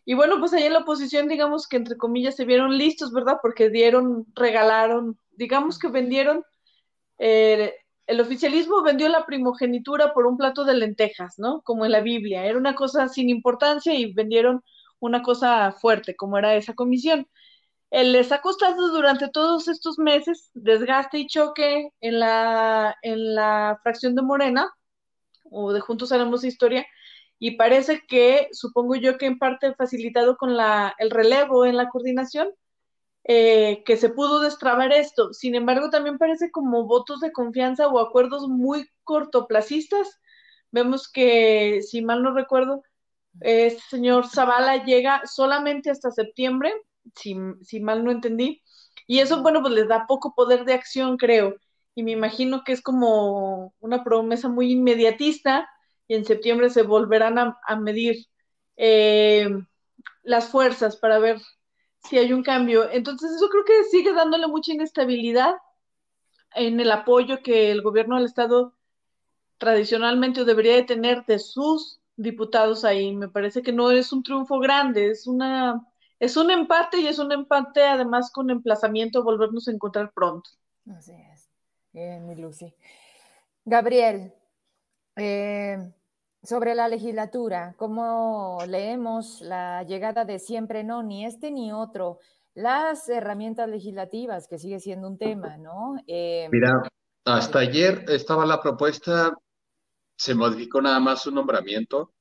y 0.04 0.14
bueno, 0.14 0.40
pues 0.40 0.54
ahí 0.54 0.64
en 0.64 0.74
la 0.74 0.80
oposición, 0.80 1.28
digamos 1.28 1.68
que 1.68 1.78
entre 1.78 1.98
comillas 1.98 2.36
se 2.36 2.46
vieron 2.46 2.78
listos, 2.78 3.12
¿verdad? 3.12 3.38
Porque 3.42 3.70
dieron, 3.70 4.26
regalaron, 4.36 5.18
digamos 5.32 5.80
que 5.80 5.88
vendieron, 5.88 6.44
eh, 7.18 7.74
el 8.08 8.22
oficialismo 8.22 8.84
vendió 8.84 9.10
la 9.10 9.26
primogenitura 9.26 10.14
por 10.14 10.28
un 10.28 10.38
plato 10.38 10.66
de 10.66 10.76
lentejas, 10.76 11.40
¿no? 11.40 11.62
Como 11.62 11.86
en 11.86 11.92
la 11.92 12.02
Biblia. 12.02 12.46
Era 12.46 12.58
una 12.58 12.76
cosa 12.76 13.08
sin 13.08 13.30
importancia 13.30 13.94
y 13.94 14.14
vendieron 14.14 14.64
una 15.00 15.24
cosa 15.24 15.72
fuerte, 15.72 16.16
como 16.16 16.38
era 16.38 16.56
esa 16.56 16.74
comisión. 16.74 17.28
Eh, 17.92 18.04
les 18.04 18.32
ha 18.32 18.42
costado 18.42 18.90
durante 18.90 19.30
todos 19.30 19.68
estos 19.68 20.00
meses 20.00 20.52
desgaste 20.54 21.20
y 21.20 21.28
choque 21.28 21.90
en 22.02 22.20
la, 22.20 22.96
en 23.02 23.36
la 23.36 23.80
fracción 23.84 24.16
de 24.16 24.22
Morena, 24.22 24.70
o 25.52 25.74
de 25.74 25.80
Juntos 25.80 26.12
Haremos 26.12 26.44
Historia, 26.44 26.86
y 27.40 27.52
parece 27.58 28.04
que, 28.08 28.50
supongo 28.52 28.96
yo 28.96 29.18
que 29.18 29.28
en 29.28 29.40
parte 29.40 29.74
facilitado 29.76 30.38
con 30.38 30.56
la, 30.58 30.96
el 31.00 31.12
relevo 31.12 31.66
en 31.66 31.78
la 31.78 31.90
coordinación, 31.90 32.50
eh, 33.28 33.84
que 33.86 33.98
se 33.98 34.10
pudo 34.10 34.40
destrabar 34.40 34.94
esto. 34.94 35.34
Sin 35.34 35.56
embargo, 35.56 35.90
también 35.90 36.18
parece 36.20 36.52
como 36.52 36.86
votos 36.86 37.20
de 37.22 37.32
confianza 37.32 37.88
o 37.88 38.00
acuerdos 38.00 38.48
muy 38.48 38.88
cortoplacistas. 39.04 40.20
Vemos 40.72 41.12
que, 41.12 41.82
si 41.82 42.02
mal 42.04 42.22
no 42.22 42.34
recuerdo, 42.34 42.84
este 43.42 43.82
señor 43.90 44.28
Zavala 44.30 44.86
llega 44.86 45.22
solamente 45.26 45.90
hasta 45.90 46.12
septiembre, 46.12 46.74
si, 47.16 47.36
si 47.62 47.80
mal 47.80 48.04
no 48.04 48.12
entendí, 48.12 48.62
y 49.08 49.20
eso, 49.20 49.42
bueno, 49.42 49.62
pues 49.62 49.74
les 49.74 49.88
da 49.88 50.06
poco 50.08 50.34
poder 50.36 50.66
de 50.66 50.74
acción, 50.74 51.18
creo. 51.18 51.56
Y 51.96 52.04
me 52.04 52.12
imagino 52.12 52.64
que 52.64 52.74
es 52.74 52.82
como 52.82 53.74
una 53.80 54.04
promesa 54.04 54.50
muy 54.50 54.72
inmediatista 54.72 55.68
y 56.08 56.16
en 56.16 56.26
septiembre 56.26 56.70
se 56.70 56.84
volverán 56.84 57.38
a, 57.40 57.76
medir 57.78 58.26
eh, 58.78 59.50
las 60.24 60.50
fuerzas 60.50 60.98
para 60.98 61.20
ver 61.20 61.40
si 62.08 62.18
hay 62.18 62.34
un 62.34 62.44
cambio. 62.44 62.90
Entonces, 62.92 63.32
eso 63.32 63.50
creo 63.50 63.66
que 63.66 63.84
sigue 63.86 64.14
dándole 64.14 64.48
mucha 64.48 64.74
inestabilidad 64.74 65.56
en 66.54 66.80
el 66.80 66.92
apoyo 66.92 67.42
que 67.42 67.72
el 67.72 67.82
gobierno 67.82 68.16
del 68.16 68.26
Estado 68.26 68.74
tradicionalmente 69.58 70.46
debería 70.46 70.76
de 70.76 70.84
tener 70.84 71.26
de 71.26 71.40
sus 71.40 72.00
diputados 72.16 72.86
ahí. 72.86 73.14
Me 73.16 73.28
parece 73.28 73.62
que 73.62 73.74
no 73.74 73.92
es 73.92 74.12
un 74.14 74.24
triunfo 74.24 74.60
grande, 74.60 75.10
es 75.10 75.28
una 75.28 75.86
es 76.20 76.38
un 76.38 76.50
empate 76.50 77.02
y 77.02 77.08
es 77.08 77.20
un 77.20 77.32
empate 77.32 77.84
además 77.84 78.32
con 78.32 78.50
emplazamiento 78.50 79.24
volvernos 79.24 79.68
a 79.68 79.72
encontrar 79.72 80.14
pronto. 80.14 80.50
Así 80.90 81.12
es. 81.12 81.50
Bien, 81.92 82.26
mi 82.26 82.36
Lucy. 82.36 82.74
Gabriel, 83.66 84.34
eh, 85.16 85.92
sobre 86.46 86.76
la 86.76 86.88
legislatura, 86.88 87.76
¿cómo 87.78 88.60
leemos 88.68 89.42
la 89.42 89.84
llegada 89.84 90.26
de 90.26 90.40
siempre 90.40 90.84
no, 90.84 91.04
ni 91.04 91.26
este 91.26 91.52
ni 91.52 91.72
otro? 91.72 92.20
Las 92.54 93.10
herramientas 93.10 93.68
legislativas, 93.70 94.48
que 94.48 94.60
sigue 94.60 94.80
siendo 94.80 95.08
un 95.08 95.18
tema, 95.18 95.58
¿no? 95.58 95.96
Eh, 96.08 96.48
Mira, 96.52 96.84
hasta 97.26 97.60
ayer 97.60 98.06
estaba 98.08 98.46
la 98.46 98.62
propuesta, 98.62 99.34
se 100.16 100.36
modificó 100.36 100.82
nada 100.82 101.00
más 101.00 101.24
su 101.24 101.32
nombramiento. 101.32 102.14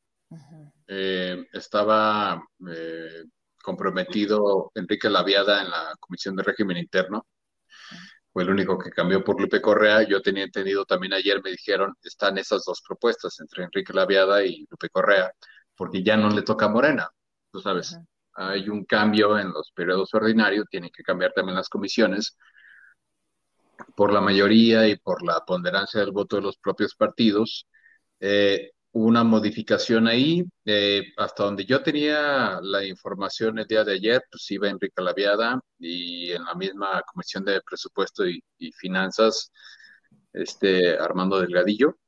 Eh, 0.87 1.47
estaba 1.53 2.43
comprometido 3.63 4.73
Enrique 4.75 5.09
Laviada 5.09 5.63
en 5.63 5.71
la 5.71 5.95
Comisión 6.01 6.35
de 6.37 6.43
Régimen 6.43 6.77
Interno 6.77 7.27
fue 8.35 8.43
el 8.43 8.51
único 8.51 8.77
que 8.77 8.91
cambió 8.91 9.23
por 9.23 9.41
Lupe 9.41 9.63
Correa. 9.63 10.03
Yo 10.03 10.21
tenía 10.21 10.43
entendido 10.43 10.85
también 10.85 11.13
ayer, 11.13 11.41
me 11.43 11.53
dijeron, 11.53 11.95
están 12.03 12.37
esas 12.37 12.65
dos 12.65 12.83
propuestas 12.87 13.39
entre 13.39 13.63
Enrique 13.63 13.93
Laviada 13.93 14.45
y 14.45 14.67
Lupe 14.69 14.89
Correa, 14.91 15.33
porque 15.77 16.03
ya 16.03 16.17
no 16.17 16.29
le 16.31 16.43
toca 16.43 16.67
a 16.67 16.69
Morena. 16.69 17.09
Tú 17.53 17.61
sabes, 17.61 17.97
hay 18.33 18.69
un 18.69 18.85
cambio 18.87 19.39
en 19.39 19.53
los 19.53 19.71
periodos 19.71 20.13
ordinarios, 20.15 20.67
tienen 20.69 20.91
que 20.93 21.05
cambiar 21.05 21.33
también 21.33 21.55
las 21.55 21.69
comisiones 21.69 22.37
por 23.95 24.13
la 24.13 24.21
mayoría 24.21 24.89
y 24.89 24.97
por 24.97 25.23
la 25.25 25.45
ponderancia 25.45 26.01
del 26.01 26.11
voto 26.11 26.35
de 26.35 26.43
los 26.43 26.57
propios 26.59 26.97
partidos. 26.97 27.69
Eh, 28.19 28.73
una 28.95 29.25
modificación 29.25 30.07
ahí. 30.09 30.45
Eh, 30.65 31.03
hasta 31.17 31.45
donde 31.45 31.65
yo 31.65 31.83
tenía 31.83 32.61
la 32.63 32.85
información 32.85 33.59
el 33.59 33.67
día 33.67 33.85
de 33.85 33.95
ayer, 33.95 34.23
pues 34.31 34.51
iba 34.51 34.69
Enrique 34.69 35.03
Laviada 35.03 35.61
y 35.79 36.31
en 36.33 36.45
la 36.45 36.55
misma 36.55 37.03
Comisión 37.03 37.45
de 37.45 37.61
Presupuesto 37.63 38.27
y, 38.27 38.43
Finanzas, 38.73 39.53
este 40.33 40.97
Armando 40.97 41.41
Delgadillo. 41.41 41.99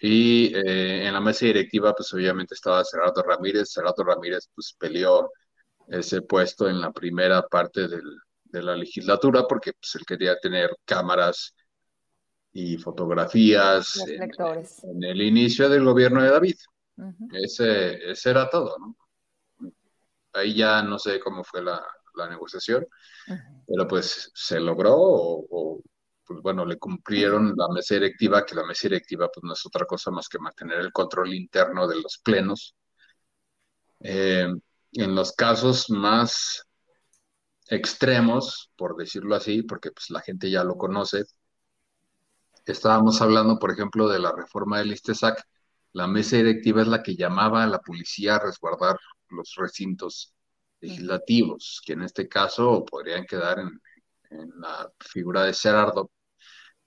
Y 0.00 0.54
eh, 0.54 1.06
en 1.06 1.14
la 1.14 1.20
mesa 1.20 1.46
directiva, 1.46 1.94
pues 1.94 2.12
obviamente 2.12 2.54
estaba 2.54 2.84
Cerrato 2.84 3.22
Ramírez. 3.22 3.72
Cerrato 3.72 4.04
Ramírez, 4.04 4.50
pues 4.54 4.74
peleó 4.78 5.30
ese 5.88 6.20
puesto 6.22 6.68
en 6.68 6.80
la 6.80 6.92
primera 6.92 7.42
parte 7.46 7.88
del, 7.88 8.04
de 8.44 8.62
la 8.62 8.76
legislatura 8.76 9.46
porque 9.48 9.72
pues, 9.72 9.94
él 9.94 10.04
quería 10.06 10.38
tener 10.38 10.70
cámaras 10.84 11.54
y 12.58 12.78
fotografías 12.78 14.02
en, 14.08 15.04
el 15.04 15.20
inicio 15.20 15.68
del 15.68 15.84
gobierno 15.84 16.22
de 16.22 16.30
David. 16.30 16.56
ese, 17.34 18.10
ese, 18.10 18.30
era 18.30 18.48
todo, 18.48 18.78
¿no? 18.78 18.96
Ahí 20.32 20.54
ya 20.54 20.82
no 20.82 20.98
sé 20.98 21.20
cómo 21.20 21.44
fue 21.44 21.62
la, 21.62 21.84
la 22.14 22.28
negociación, 22.30 22.86
pero 23.66 23.86
pues 23.86 24.30
se 24.34 24.58
logró 24.58 24.94
o, 24.96 25.82
pues 26.24 26.40
bueno, 26.40 26.64
le 26.64 26.78
cumplieron 26.78 27.52
la 27.54 27.68
mesa 27.68 27.94
directiva, 27.94 28.46
que 28.46 28.54
la 28.54 28.64
mesa 28.64 28.88
directiva 28.88 29.28
pues 29.32 29.44
no 29.44 29.52
es 29.52 29.66
otra 29.66 29.84
cosa 29.84 30.10
más 30.10 30.26
que 30.26 30.38
mantener 30.38 30.78
el 30.80 30.92
control 30.92 31.34
interno 31.34 31.86
de 31.86 31.96
los 31.96 32.18
plenos. 32.24 32.74
Eh, 34.00 34.48
en 34.92 35.14
los 35.14 35.32
casos 35.32 35.90
más 35.90 36.66
extremos, 37.68 38.70
por 38.76 38.96
decirlo 38.96 39.34
así, 39.34 39.62
porque 39.62 39.90
pues 39.90 40.08
la 40.08 40.22
gente 40.22 40.50
ya 40.50 40.64
lo 40.64 40.76
conoce, 40.76 41.24
estábamos 42.72 43.20
hablando, 43.22 43.58
por 43.58 43.70
ejemplo, 43.70 44.08
de 44.08 44.18
la 44.18 44.32
reforma 44.32 44.78
del 44.78 44.92
ISTESAC, 44.92 45.42
la 45.92 46.06
mesa 46.06 46.36
directiva 46.36 46.82
es 46.82 46.88
la 46.88 47.02
que 47.02 47.16
llamaba 47.16 47.64
a 47.64 47.66
la 47.66 47.80
policía 47.80 48.36
a 48.36 48.40
resguardar 48.40 48.98
los 49.30 49.54
recintos 49.56 50.34
legislativos, 50.80 51.80
que 51.84 51.94
en 51.94 52.02
este 52.02 52.28
caso 52.28 52.84
podrían 52.84 53.24
quedar 53.24 53.58
en, 53.60 53.80
la 54.58 54.90
figura 55.00 55.44
de 55.44 55.54
Gerardo. 55.54 56.10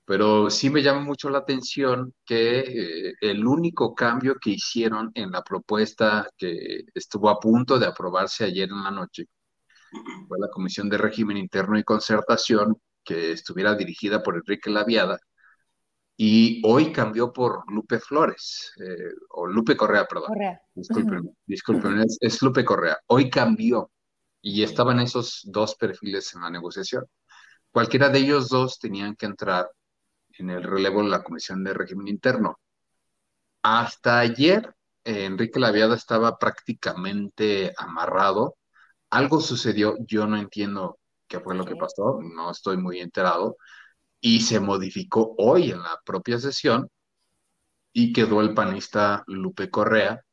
Pero 0.05 0.49
sí 0.49 0.69
me 0.69 0.83
llama 0.83 1.01
mucho 1.01 1.29
la 1.29 1.39
atención 1.39 2.13
que 2.25 2.59
eh, 2.59 3.13
el 3.21 3.45
único 3.45 3.95
cambio 3.95 4.35
que 4.35 4.51
hicieron 4.51 5.11
en 5.15 5.31
la 5.31 5.43
propuesta 5.43 6.29
que 6.37 6.83
estuvo 6.93 7.29
a 7.29 7.39
punto 7.39 7.79
de 7.79 7.87
aprobarse 7.87 8.45
ayer 8.45 8.69
en 8.69 8.83
la 8.83 8.91
noche 8.91 9.27
fue 10.27 10.39
la 10.39 10.49
Comisión 10.49 10.89
de 10.89 10.97
Régimen 10.97 11.37
Interno 11.37 11.77
y 11.77 11.83
Concertación, 11.83 12.77
que 13.03 13.31
estuviera 13.31 13.75
dirigida 13.75 14.21
por 14.21 14.35
Enrique 14.35 14.69
Laviada, 14.69 15.19
y 16.21 16.61
hoy 16.65 16.91
cambió 16.91 17.31
por 17.31 17.63
Lupe 17.71 17.97
Flores, 17.97 18.73
eh, 18.77 19.13
o 19.29 19.47
Lupe 19.47 19.77
Correa, 19.77 20.05
perdón. 20.05 20.27
Correa. 20.27 20.61
Disculpen, 21.45 22.05
es, 22.19 22.41
Lupe 22.41 22.65
Correa. 22.65 22.97
Hoy 23.07 23.29
cambió 23.29 23.89
y 24.41 24.61
estaban 24.61 24.99
esos 24.99 25.43
dos 25.45 25.75
perfiles 25.75 26.35
en 26.35 26.41
la 26.41 26.49
negociación. 26.49 27.05
Cualquiera 27.71 28.09
de 28.09 28.19
ellos 28.19 28.49
dos 28.49 28.79
tenían 28.79 29.15
que 29.15 29.27
entrar 29.27 29.71
en 30.37 30.49
el 30.49 30.61
relevo 30.61 31.01
de 31.03 31.07
la 31.07 31.23
Comisión 31.23 31.63
de 31.63 31.73
Régimen 31.73 32.09
Interno. 32.09 32.59
Hasta 33.61 34.19
ayer, 34.19 34.75
eh, 35.05 35.23
Enrique 35.23 35.57
Laviada 35.57 35.95
estaba 35.95 36.37
prácticamente 36.37 37.73
amarrado. 37.77 38.57
Algo 39.09 39.39
sucedió, 39.39 39.95
yo 40.05 40.27
no 40.27 40.35
entiendo 40.35 40.99
qué 41.29 41.39
fue 41.39 41.55
lo 41.55 41.63
que 41.63 41.77
pasó, 41.77 42.19
no 42.21 42.51
estoy 42.51 42.75
muy 42.75 42.99
enterado 42.99 43.55
y 44.21 44.41
se 44.41 44.59
modificó 44.59 45.35
hoy 45.37 45.71
en 45.71 45.81
la 45.81 45.99
propia 46.05 46.39
sesión 46.39 46.89
y 47.93 48.13
quedó 48.13 48.41
el 48.41 48.53
panista 48.53 49.23
Lupe 49.27 49.69
Correa 49.69 50.23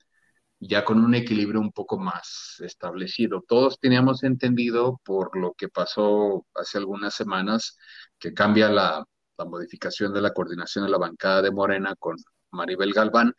ya 0.60 0.84
con 0.84 1.04
un 1.04 1.14
equilibrio 1.14 1.60
un 1.60 1.72
poco 1.72 1.98
más 1.98 2.56
establecido. 2.60 3.42
Todos 3.46 3.78
teníamos 3.78 4.22
entendido 4.24 5.00
por 5.04 5.36
lo 5.36 5.52
que 5.54 5.68
pasó 5.68 6.46
hace 6.54 6.78
algunas 6.78 7.14
semanas 7.14 7.76
que 8.18 8.34
cambia 8.34 8.68
la, 8.70 9.04
modificación 9.46 10.14
de 10.14 10.22
la 10.22 10.32
coordinación 10.32 10.86
de 10.86 10.90
la 10.90 10.98
bancada 10.98 11.42
de 11.42 11.50
Morena 11.50 11.94
con 11.96 12.16
Maribel 12.52 12.94
Galván, 12.94 13.34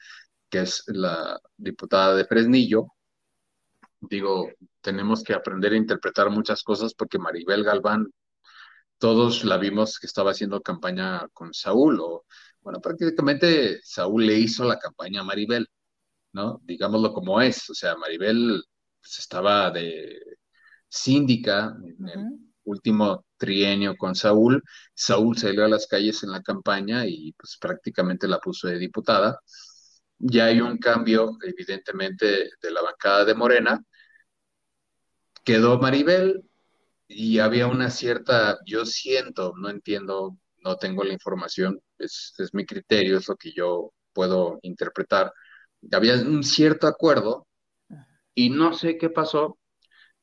que 0.49 0.61
es 0.61 0.83
la 0.87 1.39
diputada 1.57 2.15
de 2.15 2.25
Fresnillo. 2.25 2.87
Digo, 3.99 4.47
tenemos 4.81 5.23
que 5.23 5.33
aprender 5.33 5.73
a 5.73 5.77
interpretar 5.77 6.29
muchas 6.29 6.61
cosas 6.61 6.93
porque 6.93 7.17
Maribel 7.17 7.63
Galván 7.63 8.07
todos 8.97 9.43
la 9.45 9.57
vimos 9.57 9.99
que 9.99 10.07
estaba 10.07 10.31
haciendo 10.31 10.61
campaña 10.61 11.27
con 11.33 11.53
Saúl, 11.53 11.99
o 12.01 12.25
bueno, 12.61 12.81
prácticamente 12.81 13.79
Saúl 13.83 14.25
le 14.27 14.35
hizo 14.35 14.65
la 14.65 14.79
campaña 14.79 15.21
a 15.21 15.23
Maribel, 15.23 15.67
¿no? 16.33 16.61
Digámoslo 16.63 17.13
como 17.13 17.41
es, 17.41 17.69
o 17.69 17.73
sea, 17.73 17.95
Maribel 17.97 18.63
pues, 19.01 19.19
estaba 19.19 19.71
de 19.71 20.19
síndica 20.89 21.75
en 21.99 22.09
el 22.09 22.25
último 22.63 23.25
trienio 23.37 23.95
con 23.97 24.15
Saúl, 24.15 24.63
Saúl 24.93 25.37
salió 25.37 25.65
a 25.65 25.69
las 25.69 25.87
calles 25.87 26.23
en 26.23 26.31
la 26.31 26.41
campaña 26.41 27.05
y 27.07 27.33
pues 27.33 27.57
prácticamente 27.59 28.27
la 28.27 28.39
puso 28.39 28.67
de 28.67 28.79
diputada. 28.79 29.39
Ya 30.19 30.45
hay 30.45 30.61
un 30.61 30.77
cambio, 30.79 31.37
evidentemente, 31.43 32.49
de 32.61 32.71
la 32.71 32.81
bancada 32.81 33.25
de 33.25 33.35
Morena. 33.35 33.83
Quedó 35.43 35.79
Maribel, 35.79 36.46
y 37.07 37.39
había 37.39 37.67
una 37.67 37.89
cierta, 37.89 38.59
yo 38.65 38.85
siento, 38.85 39.53
no 39.57 39.69
entiendo, 39.69 40.37
no 40.63 40.77
tengo 40.77 41.03
la 41.03 41.13
información, 41.13 41.81
es, 41.97 42.33
es 42.37 42.53
mi 42.53 42.65
criterio, 42.65 43.17
es 43.17 43.27
lo 43.27 43.35
que 43.37 43.51
yo 43.53 43.93
puedo 44.13 44.59
interpretar. 44.63 45.31
Había 45.91 46.15
un 46.15 46.43
cierto 46.43 46.87
acuerdo 46.87 47.47
y 48.35 48.49
no 48.49 48.73
sé 48.73 48.97
qué 48.97 49.09
pasó, 49.09 49.59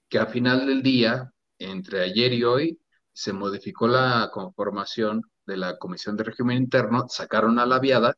que 0.08 0.18
a 0.18 0.26
final 0.26 0.66
del 0.66 0.82
día, 0.82 1.32
entre 1.58 2.02
ayer 2.02 2.32
y 2.34 2.44
hoy, 2.44 2.80
se 3.12 3.32
modificó 3.32 3.88
la 3.88 4.30
conformación 4.32 5.22
de 5.46 5.56
la 5.56 5.78
Comisión 5.78 6.16
de 6.16 6.24
Régimen 6.24 6.58
Interno, 6.58 7.06
sacaron 7.08 7.58
a 7.58 7.66
la 7.66 7.78
viada, 7.78 8.14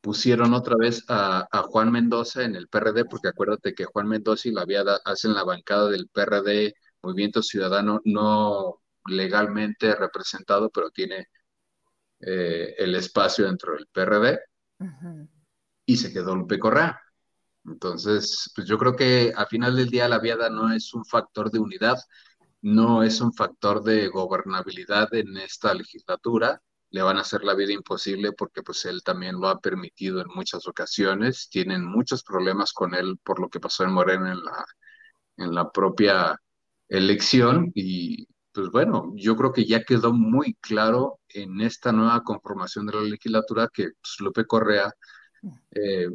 pusieron 0.00 0.54
otra 0.54 0.76
vez 0.78 1.04
a, 1.08 1.46
a, 1.50 1.62
Juan 1.62 1.92
Mendoza 1.92 2.44
en 2.44 2.56
el 2.56 2.68
PRD, 2.68 3.04
porque 3.06 3.28
acuérdate 3.28 3.74
que 3.74 3.84
Juan 3.84 4.08
Mendoza 4.08 4.48
y 4.48 4.52
la 4.52 4.64
viada 4.64 5.00
hacen 5.04 5.34
la 5.34 5.44
bancada 5.44 5.88
del 5.90 6.08
PRD 6.08 6.74
Movimiento 7.02 7.42
Ciudadano 7.42 8.00
no 8.04 8.80
legalmente 9.06 9.94
representado, 9.94 10.70
pero 10.70 10.90
tiene 10.90 11.28
eh, 12.20 12.74
el 12.78 12.94
espacio 12.94 13.46
dentro 13.46 13.74
del 13.74 13.86
PRD, 13.92 14.38
y 15.86 15.96
se 15.96 16.12
quedó 16.12 16.34
Lupe 16.34 16.58
Correa. 16.58 17.00
Entonces, 17.64 18.50
pues 18.54 18.66
yo 18.66 18.78
creo 18.78 18.96
que 18.96 19.32
al 19.34 19.46
final 19.46 19.76
del 19.76 19.88
día 19.88 20.08
la 20.08 20.18
viada 20.18 20.48
no 20.50 20.72
es 20.72 20.94
un 20.94 21.04
factor 21.04 21.50
de 21.50 21.58
unidad, 21.58 21.98
no 22.62 23.02
es 23.02 23.20
un 23.20 23.32
factor 23.32 23.82
de 23.82 24.08
gobernabilidad 24.08 25.12
en 25.14 25.36
esta 25.36 25.74
legislatura. 25.74 26.60
le 26.90 27.02
van 27.02 27.18
a 27.18 27.20
hacer 27.20 27.44
la 27.44 27.54
vida 27.54 27.72
imposible 27.72 28.32
porque 28.32 28.62
pues 28.62 28.84
él 28.86 29.02
también 29.04 29.38
lo 29.38 29.48
ha 29.48 29.60
permitido 29.60 30.20
en 30.22 30.28
muchas 30.34 30.66
ocasiones. 30.66 31.48
Tienen 31.50 31.84
muchos 31.84 32.22
problemas 32.24 32.72
con 32.72 32.94
él 32.94 33.18
por 33.22 33.40
lo 33.40 33.48
que 33.50 33.60
pasó 33.60 33.84
en 33.84 33.92
Morena 33.92 34.32
en 34.32 34.42
la, 34.42 34.64
en 35.36 35.54
la 35.54 35.70
propia 35.70 36.40
elección 36.88 37.70
y 37.74 38.26
pues 38.52 38.70
bueno, 38.70 39.12
yo 39.14 39.36
creo 39.36 39.52
que 39.52 39.66
ya 39.66 39.84
quedó 39.84 40.12
muy 40.12 40.54
claro 40.54 41.20
en 41.28 41.60
esta 41.60 41.92
nueva 41.92 42.24
conformación 42.24 42.86
de 42.86 42.94
la 42.94 43.02
legislatura 43.02 43.68
que 43.72 43.90
pues, 44.00 44.16
Lupe 44.20 44.46
Correa, 44.46 44.92
eh, 45.70 46.08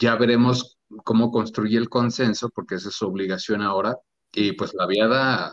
ya 0.00 0.16
veremos 0.16 0.78
cómo 1.04 1.30
construye 1.30 1.78
el 1.78 1.88
consenso, 1.88 2.50
porque 2.50 2.76
esa 2.76 2.88
es 2.88 2.96
su 2.96 3.06
obligación 3.06 3.62
ahora, 3.62 3.96
y 4.32 4.52
pues 4.52 4.74
la 4.74 4.86
viada, 4.86 5.52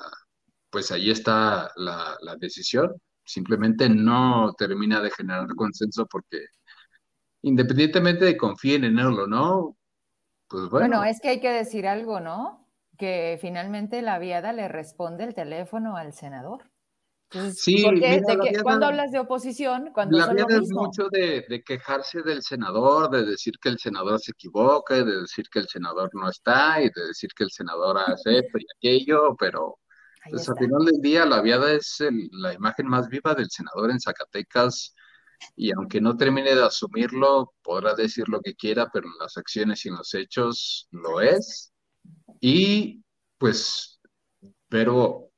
pues 0.72 0.92
ahí 0.92 1.12
está 1.12 1.70
la, 1.76 2.18
la 2.22 2.36
decisión, 2.38 2.92
simplemente 3.24 3.88
no 3.88 4.54
termina 4.58 5.00
de 5.00 5.12
generar 5.12 5.48
consenso 5.56 6.08
porque 6.08 6.46
independientemente 7.44 8.26
de 8.26 8.38
confíen 8.38 8.84
en 8.86 9.00
él 9.00 9.20
o 9.20 9.28
no, 9.28 9.78
pues 10.48 10.70
bueno. 10.70 10.88
Bueno, 10.88 11.04
es 11.04 11.20
que 11.22 11.30
hay 11.30 11.40
que 11.40 11.52
decir 11.52 11.88
algo, 11.88 12.20
¿no? 12.20 12.61
Que 13.02 13.40
finalmente 13.42 14.04
la 14.04 14.20
viada 14.20 14.54
le 14.54 14.68
responde 14.68 15.24
el 15.24 15.34
teléfono 15.34 15.98
al 15.98 16.14
senador. 16.14 16.70
sí, 17.52 17.82
porque 17.84 18.22
cuando 18.62 18.86
hablas 18.86 19.12
de 19.12 19.18
oposición, 19.18 19.90
cuando 19.92 20.20
la 20.20 20.32
viada 20.32 20.58
es 20.62 20.70
mucho 20.70 21.08
de, 21.10 21.44
de, 21.50 21.64
quejarse 21.64 22.22
del 22.22 22.44
senador, 22.44 23.10
de 23.10 23.26
decir 23.26 23.56
que 23.60 23.70
el 23.70 23.80
senador 23.80 24.20
se 24.20 24.34
equivoca, 24.34 25.04
de 25.04 25.22
decir 25.22 25.46
que 25.52 25.58
el 25.58 25.68
senador 25.68 26.12
no 26.14 26.30
está 26.30 26.80
y 26.80 26.92
de 26.94 27.08
decir 27.08 27.32
que 27.36 27.46
el 27.46 27.50
senador 27.50 27.98
hace 27.98 28.38
esto 28.46 28.60
y 28.60 28.66
aquello, 28.78 29.36
pero 29.36 29.80
pues 30.30 30.48
al 30.48 30.58
final 30.60 30.86
del 30.86 31.02
día, 31.02 31.26
la 31.26 31.42
viada 31.42 31.74
es 31.74 32.04
la 32.34 32.54
imagen 32.54 32.86
más 32.86 33.08
viva 33.08 33.34
del 33.34 33.50
senador 33.50 33.90
en 33.90 34.00
Zacatecas 34.00 34.94
y 35.56 35.72
aunque 35.72 36.00
no 36.00 36.16
termine 36.16 36.54
de 36.54 36.64
asumirlo, 36.64 37.54
podrá 37.64 37.96
decir 37.96 38.30
lo 38.30 38.42
que 38.42 38.54
quiera, 38.54 38.92
pero 38.94 39.08
en 39.08 39.18
las 39.20 39.38
acciones 39.38 39.84
y 39.86 39.90
en 39.90 39.96
los 39.96 40.14
hechos 40.14 40.88
lo 40.92 41.20
es. 41.20 41.71
Y 42.40 43.04
pues, 43.38 44.00
pero 44.70 45.32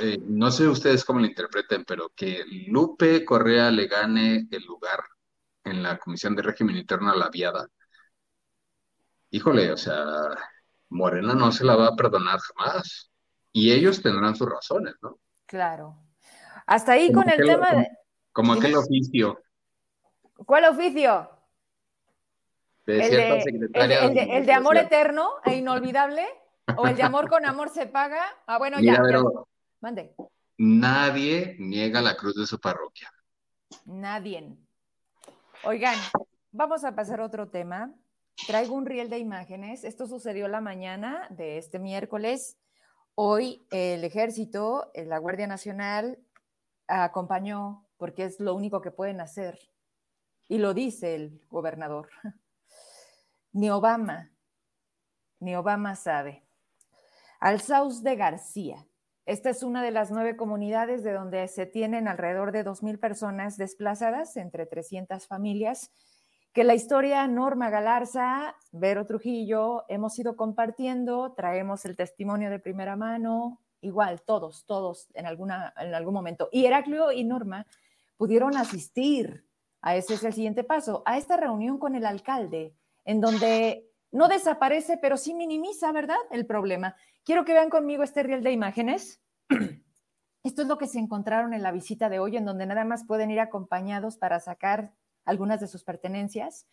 eh, 0.00 0.18
no 0.22 0.50
sé 0.50 0.68
ustedes 0.68 1.04
cómo 1.04 1.20
lo 1.20 1.26
interpreten, 1.26 1.84
pero 1.84 2.10
que 2.14 2.44
Lupe 2.68 3.24
Correa 3.24 3.70
le 3.70 3.86
gane 3.86 4.46
el 4.50 4.64
lugar 4.64 5.00
en 5.64 5.82
la 5.82 5.98
Comisión 5.98 6.36
de 6.36 6.42
Régimen 6.42 6.76
Interno 6.76 7.10
a 7.10 7.16
la 7.16 7.28
viada. 7.28 7.66
Híjole, 9.30 9.72
o 9.72 9.76
sea, 9.76 10.04
Morena 10.88 11.34
no 11.34 11.52
se 11.52 11.64
la 11.64 11.76
va 11.76 11.88
a 11.88 11.96
perdonar 11.96 12.38
jamás 12.38 13.10
y 13.52 13.72
ellos 13.72 14.02
tendrán 14.02 14.36
sus 14.36 14.48
razones, 14.48 14.94
¿no? 15.02 15.18
Claro. 15.46 15.98
Hasta 16.66 16.92
ahí 16.92 17.12
con 17.12 17.28
el 17.28 17.44
tema 17.44 17.72
de... 17.72 17.88
Como, 18.32 18.52
aquel 18.52 18.76
oficio. 18.76 19.40
¿Cuál 20.46 20.66
oficio? 20.66 21.28
De 22.88 23.04
el, 23.04 23.10
de, 23.10 23.42
secretaria 23.42 24.04
el, 24.04 24.14
de, 24.14 24.22
el 24.38 24.46
de 24.46 24.52
amor 24.54 24.78
eterno 24.78 25.28
e 25.44 25.56
inolvidable, 25.56 26.24
o 26.76 26.86
el 26.86 26.96
de 26.96 27.02
amor 27.02 27.28
con 27.28 27.44
amor 27.44 27.68
se 27.68 27.86
paga. 27.86 28.22
Ah, 28.46 28.56
bueno, 28.56 28.78
Mira, 28.78 28.94
ya. 28.94 29.02
pero 29.02 29.46
Mande. 29.80 30.14
Nadie 30.56 31.56
niega 31.58 32.00
la 32.00 32.16
cruz 32.16 32.34
de 32.34 32.46
su 32.46 32.58
parroquia. 32.58 33.12
Nadie. 33.84 34.56
Oigan, 35.64 35.96
vamos 36.50 36.82
a 36.84 36.94
pasar 36.94 37.20
a 37.20 37.26
otro 37.26 37.48
tema. 37.48 37.94
Traigo 38.46 38.74
un 38.74 38.86
riel 38.86 39.10
de 39.10 39.18
imágenes. 39.18 39.84
Esto 39.84 40.06
sucedió 40.06 40.48
la 40.48 40.62
mañana 40.62 41.26
de 41.28 41.58
este 41.58 41.78
miércoles. 41.78 42.56
Hoy 43.14 43.66
el 43.70 44.02
ejército, 44.02 44.90
eh, 44.94 45.04
la 45.04 45.18
Guardia 45.18 45.46
Nacional, 45.46 46.18
acompañó, 46.86 47.86
porque 47.98 48.24
es 48.24 48.40
lo 48.40 48.54
único 48.54 48.80
que 48.80 48.90
pueden 48.90 49.20
hacer, 49.20 49.58
y 50.48 50.56
lo 50.56 50.72
dice 50.72 51.14
el 51.14 51.40
gobernador. 51.50 52.08
Ni 53.52 53.70
Obama, 53.70 54.30
ni 55.40 55.56
Obama 55.56 55.96
sabe. 55.96 56.44
Al 57.40 57.60
Saus 57.60 58.02
de 58.02 58.16
García. 58.16 58.86
Esta 59.24 59.50
es 59.50 59.62
una 59.62 59.82
de 59.82 59.90
las 59.90 60.10
nueve 60.10 60.36
comunidades 60.36 61.04
de 61.04 61.12
donde 61.12 61.46
se 61.48 61.66
tienen 61.66 62.08
alrededor 62.08 62.52
de 62.52 62.64
2.000 62.64 62.98
personas 62.98 63.56
desplazadas, 63.56 64.36
entre 64.36 64.66
300 64.66 65.26
familias, 65.26 65.92
que 66.52 66.64
la 66.64 66.74
historia 66.74 67.26
Norma 67.26 67.68
Galarza, 67.68 68.56
Vero 68.72 69.06
Trujillo, 69.06 69.84
hemos 69.88 70.18
ido 70.18 70.34
compartiendo, 70.34 71.34
traemos 71.34 71.84
el 71.84 71.96
testimonio 71.96 72.50
de 72.50 72.58
primera 72.58 72.96
mano, 72.96 73.60
igual, 73.80 74.22
todos, 74.22 74.64
todos 74.64 75.08
en, 75.14 75.26
alguna, 75.26 75.74
en 75.76 75.94
algún 75.94 76.14
momento. 76.14 76.48
Y 76.50 76.64
Heraclio 76.64 77.12
y 77.12 77.24
Norma 77.24 77.66
pudieron 78.16 78.56
asistir 78.56 79.46
a 79.80 79.94
ese 79.94 80.14
es 80.14 80.24
el 80.24 80.32
siguiente 80.32 80.64
paso, 80.64 81.02
a 81.06 81.18
esta 81.18 81.36
reunión 81.36 81.78
con 81.78 81.94
el 81.94 82.04
alcalde, 82.04 82.74
en 83.08 83.22
donde 83.22 83.90
no 84.12 84.28
desaparece, 84.28 84.98
pero 84.98 85.16
sí 85.16 85.32
minimiza, 85.32 85.90
¿verdad? 85.92 86.18
El 86.30 86.44
problema. 86.44 86.94
Quiero 87.24 87.46
que 87.46 87.54
vean 87.54 87.70
conmigo 87.70 88.02
este 88.02 88.22
riel 88.22 88.42
de 88.42 88.52
imágenes. 88.52 89.22
Esto 90.44 90.60
es 90.60 90.68
lo 90.68 90.76
que 90.76 90.86
se 90.86 90.98
encontraron 90.98 91.54
en 91.54 91.62
la 91.62 91.72
visita 91.72 92.10
de 92.10 92.18
hoy, 92.18 92.36
en 92.36 92.44
donde 92.44 92.66
nada 92.66 92.84
más 92.84 93.06
pueden 93.06 93.30
ir 93.30 93.40
acompañados 93.40 94.18
para 94.18 94.40
sacar 94.40 94.92
algunas 95.24 95.58
de 95.58 95.68
sus 95.68 95.84
pertenencias. 95.84 96.66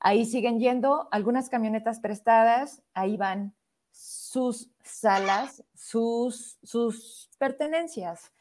Ahí 0.00 0.24
siguen 0.24 0.58
yendo 0.58 1.06
algunas 1.12 1.50
camionetas 1.50 2.00
prestadas, 2.00 2.82
ahí 2.94 3.18
van 3.18 3.54
sus 3.90 4.70
salas, 4.82 5.64
sus, 5.74 6.56
sus 6.62 7.28
pertenencias. 7.36 8.32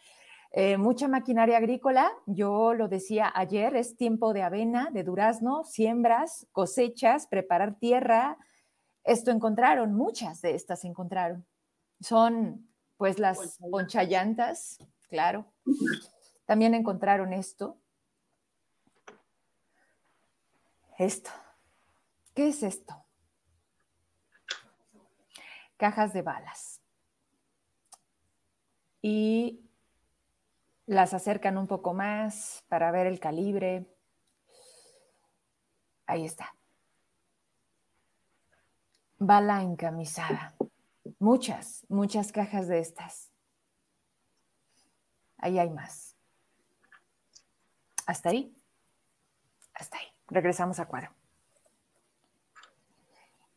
Eh, 0.55 0.77
mucha 0.77 1.07
maquinaria 1.07 1.57
agrícola, 1.57 2.11
yo 2.27 2.75
lo 2.75 2.87
decía 2.87 3.31
ayer, 3.33 3.75
es 3.75 3.97
tiempo 3.97 4.33
de 4.33 4.43
avena, 4.43 4.89
de 4.91 5.03
durazno, 5.03 5.63
siembras, 5.63 6.45
cosechas, 6.51 7.25
preparar 7.25 7.79
tierra. 7.79 8.37
Esto 9.03 9.31
encontraron, 9.31 9.95
muchas 9.95 10.41
de 10.41 10.53
estas 10.53 10.85
encontraron. 10.85 11.43
Son 12.01 12.69
pues 12.97 13.17
las 13.17 13.57
ponchallantas, 13.71 14.77
claro. 15.09 15.47
También 16.45 16.75
encontraron 16.75 17.33
esto, 17.33 17.79
esto. 20.99 21.31
¿Qué 22.35 22.49
es 22.49 22.61
esto? 22.61 22.93
Cajas 25.77 26.13
de 26.13 26.21
balas. 26.21 26.79
Y 29.01 29.63
las 30.85 31.13
acercan 31.13 31.57
un 31.57 31.67
poco 31.67 31.93
más 31.93 32.63
para 32.67 32.91
ver 32.91 33.07
el 33.07 33.19
calibre. 33.19 33.85
Ahí 36.05 36.25
está. 36.25 36.55
Bala 39.17 39.61
encamisada. 39.61 40.55
Muchas, 41.19 41.85
muchas 41.87 42.31
cajas 42.31 42.67
de 42.67 42.79
estas. 42.79 43.31
Ahí 45.37 45.59
hay 45.59 45.69
más. 45.69 46.15
Hasta 48.05 48.29
ahí. 48.29 48.55
Hasta 49.73 49.97
ahí. 49.97 50.07
Regresamos 50.27 50.79
a 50.79 50.85
cuadro. 50.85 51.13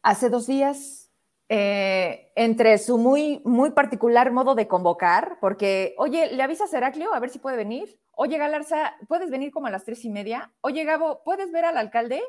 Hace 0.03 0.31
dos 0.31 0.47
días, 0.47 1.06
eh, 1.49 2.33
entre 2.35 2.77
su 2.79 2.99
muy, 2.99 3.41
muy 3.45 3.71
particular 3.71 4.33
modo 4.33 4.55
de 4.57 4.67
convocar, 4.67 5.39
porque, 5.41 5.95
oye, 5.99 6.33
¿le 6.33 6.43
avisas 6.43 6.75
a 6.75 6.79
Heraclio 6.79 7.15
a 7.15 7.21
ver 7.21 7.31
si 7.31 7.39
puede 7.39 7.57
venir? 7.57 8.01
Oye, 8.13 8.37
Galarza, 8.37 8.95
¿puedes 9.07 9.31
venir 9.31 9.53
como 9.53 9.69
a 9.69 9.71
las 9.71 9.85
tres 9.85 10.05
y 10.05 10.11
media? 10.11 10.53
Oye, 10.61 10.85
Gabo, 10.85 11.23
¿puedes 11.23 11.53
ver 11.53 11.65
al 11.65 11.77
alcalde? 11.77 12.21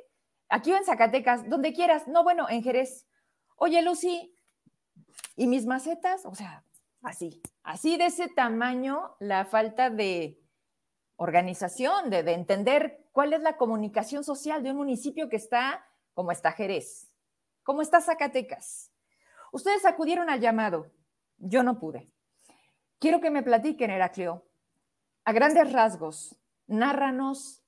Aquí 0.50 0.72
en 0.72 0.86
Zacatecas, 0.86 1.50
donde 1.50 1.74
quieras. 1.74 2.08
No, 2.08 2.24
bueno, 2.24 2.48
en 2.50 2.62
Jerez. 2.62 3.08
Oye, 3.56 3.82
Lucy, 3.82 4.36
¿y 5.36 5.48
mis 5.48 5.66
macetas? 5.66 6.26
O 6.26 6.36
sea, 6.36 6.64
así, 7.02 7.42
así 7.64 7.98
de 7.98 8.08
ese 8.08 8.28
tamaño 8.28 9.16
la 9.20 9.46
falta 9.46 9.90
de 9.90 10.40
organización, 11.16 12.12
de, 12.12 12.22
de 12.22 12.34
entender 12.34 13.08
cuál 13.12 13.34
es 13.34 13.42
la 13.42 13.58
comunicación 13.58 14.24
social 14.24 14.62
de 14.62 14.72
un 14.72 14.78
municipio 14.78 15.28
que 15.28 15.38
está 15.38 15.84
como 16.14 16.32
está 16.32 16.52
Jerez, 16.52 17.12
como 17.64 17.82
está 17.82 18.00
Zacatecas. 18.00 18.92
Ustedes 19.52 19.86
acudieron 19.86 20.30
al 20.30 20.40
llamado, 20.40 20.92
yo 21.38 21.64
no 21.64 21.80
pude. 21.80 22.12
Quiero 23.00 23.22
que 23.22 23.32
me 23.32 23.44
platiquen, 23.44 23.92
Heraclio, 23.92 24.46
a 25.24 25.32
grandes 25.34 25.72
rasgos, 25.72 26.36
nárranos 26.68 27.64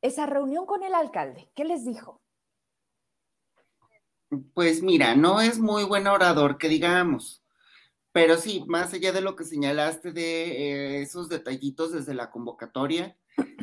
esa 0.00 0.26
reunión 0.26 0.66
con 0.66 0.82
el 0.82 0.94
alcalde. 0.94 1.50
¿Qué 1.54 1.64
les 1.64 1.84
dijo? 1.84 2.20
Pues 4.54 4.82
mira, 4.82 5.14
no 5.14 5.40
es 5.40 5.58
muy 5.58 5.84
buen 5.84 6.06
orador, 6.06 6.58
que 6.58 6.68
digamos, 6.68 7.42
pero 8.12 8.36
sí, 8.36 8.64
más 8.66 8.92
allá 8.92 9.10
de 9.10 9.22
lo 9.22 9.36
que 9.36 9.44
señalaste 9.44 10.12
de 10.12 10.42
eh, 10.44 11.02
esos 11.02 11.30
detallitos 11.30 11.92
desde 11.92 12.14
la 12.14 12.30
convocatoria, 12.30 13.16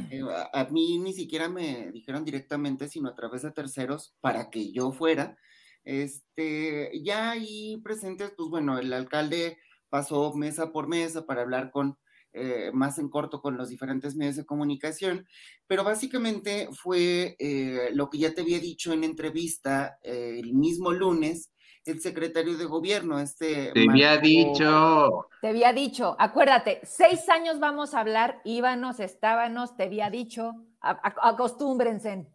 eh, 0.10 0.24
a, 0.54 0.66
mí 0.66 0.98
ni 0.98 1.14
siquiera 1.14 1.48
me 1.48 1.92
dijeron 1.92 2.26
directamente, 2.26 2.88
sino 2.88 3.10
a 3.10 3.16
través 3.16 3.44
de 3.44 3.52
terceros, 3.52 4.16
para 4.22 4.50
que 4.50 4.72
yo 4.72 4.92
fuera. 4.92 5.38
Este, 5.84 6.92
ya 7.04 7.32
ahí 7.32 7.82
presentes, 7.84 8.34
pues 8.36 8.50
bueno, 8.50 8.78
el 8.80 8.94
alcalde 8.94 9.58
pasó 9.90 10.34
mesa 10.34 10.72
por 10.72 10.88
mesa 10.88 11.26
para 11.26 11.42
hablar 11.42 11.72
con 11.72 11.98
eh, 12.32 12.70
más 12.74 13.00
en 13.00 13.10
corto 13.10 13.42
con 13.42 13.58
los 13.58 13.70
diferentes 13.70 14.16
medios 14.16 14.36
de 14.36 14.46
comunicación, 14.46 15.28
pero 15.66 15.84
básicamente 15.84 16.70
fue 16.74 17.36
eh, 17.40 17.90
lo 17.94 18.10
que 18.10 18.20
ya 18.20 18.34
te 18.34 18.42
había 18.42 18.60
dicho 18.60 18.94
en 18.94 19.04
entrevista 19.04 19.98
el 20.04 20.54
mismo 20.54 20.92
lunes 20.92 21.52
el 21.90 22.02
secretario 22.02 22.58
de 22.58 22.66
gobierno, 22.66 23.20
este... 23.20 23.72
Te 23.74 23.90
había 23.90 24.18
dicho. 24.18 25.28
Te 25.42 25.48
había 25.50 25.74
dicho, 25.74 26.16
acuérdate, 26.20 26.80
seis 26.84 27.28
años 27.30 27.60
vamos 27.60 27.94
a 27.94 28.02
hablar, 28.02 28.42
íbamos, 28.44 29.00
estábamos, 29.00 29.76
te 29.76 29.84
había 29.84 30.10
dicho, 30.10 30.54
acostúmbrense. 30.82 32.28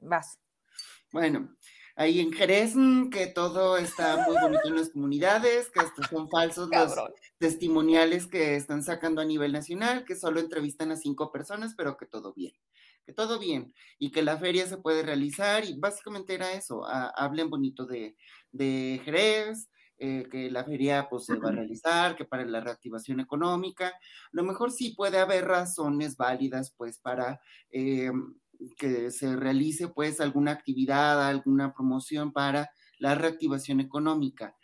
Vas. 0.00 0.38
Bueno, 1.12 1.56
ahí 1.96 2.20
en 2.20 2.32
Jerez, 2.32 2.76
mm, 2.76 3.08
que 3.08 3.26
todo 3.26 3.76
está 3.78 4.26
muy 4.26 4.36
bonito 4.40 4.68
en 4.68 4.76
las 4.76 4.90
comunidades, 4.90 5.70
que 5.70 5.80
estos 5.80 6.06
son 6.06 6.30
falsos 6.30 6.68
los 6.70 6.94
testimoniales 7.38 8.26
que 8.26 8.56
están 8.56 8.82
sacando 8.82 9.20
a 9.20 9.24
nivel 9.24 9.52
nacional, 9.52 10.04
que 10.04 10.14
solo 10.14 10.40
entrevistan 10.40 10.92
a 10.92 10.96
cinco 10.96 11.32
personas, 11.32 11.74
pero 11.76 11.96
que 11.96 12.06
todo 12.06 12.32
bien, 12.34 12.52
que 13.04 13.12
todo 13.12 13.38
bien, 13.38 13.74
y 13.98 14.10
que 14.12 14.22
la 14.22 14.36
feria 14.36 14.66
se 14.66 14.76
puede 14.76 15.02
realizar, 15.02 15.64
y 15.64 15.78
básicamente 15.78 16.34
era 16.34 16.52
eso, 16.52 16.84
hablen 16.86 17.50
bonito 17.50 17.86
de, 17.86 18.16
de 18.52 19.00
Jerez, 19.04 19.68
eh, 19.98 20.28
que 20.30 20.50
la 20.50 20.62
feria 20.62 21.08
pues, 21.08 21.24
se 21.24 21.36
va 21.36 21.48
a 21.48 21.52
realizar, 21.52 22.16
que 22.16 22.26
para 22.26 22.44
la 22.44 22.60
reactivación 22.60 23.18
económica, 23.18 23.88
a 23.88 23.98
lo 24.32 24.42
mejor 24.42 24.70
sí 24.70 24.92
puede 24.94 25.18
haber 25.18 25.46
razones 25.46 26.18
válidas 26.18 26.74
pues 26.76 26.98
para 26.98 27.40
eh, 27.70 28.10
que 28.76 29.10
se 29.10 29.36
realice 29.36 29.88
pues 29.88 30.20
alguna 30.20 30.52
actividad, 30.52 31.26
alguna 31.26 31.72
promoción 31.74 32.32
para 32.32 32.70
la 32.98 33.14
reactivación 33.14 33.80
económica. 33.80 34.56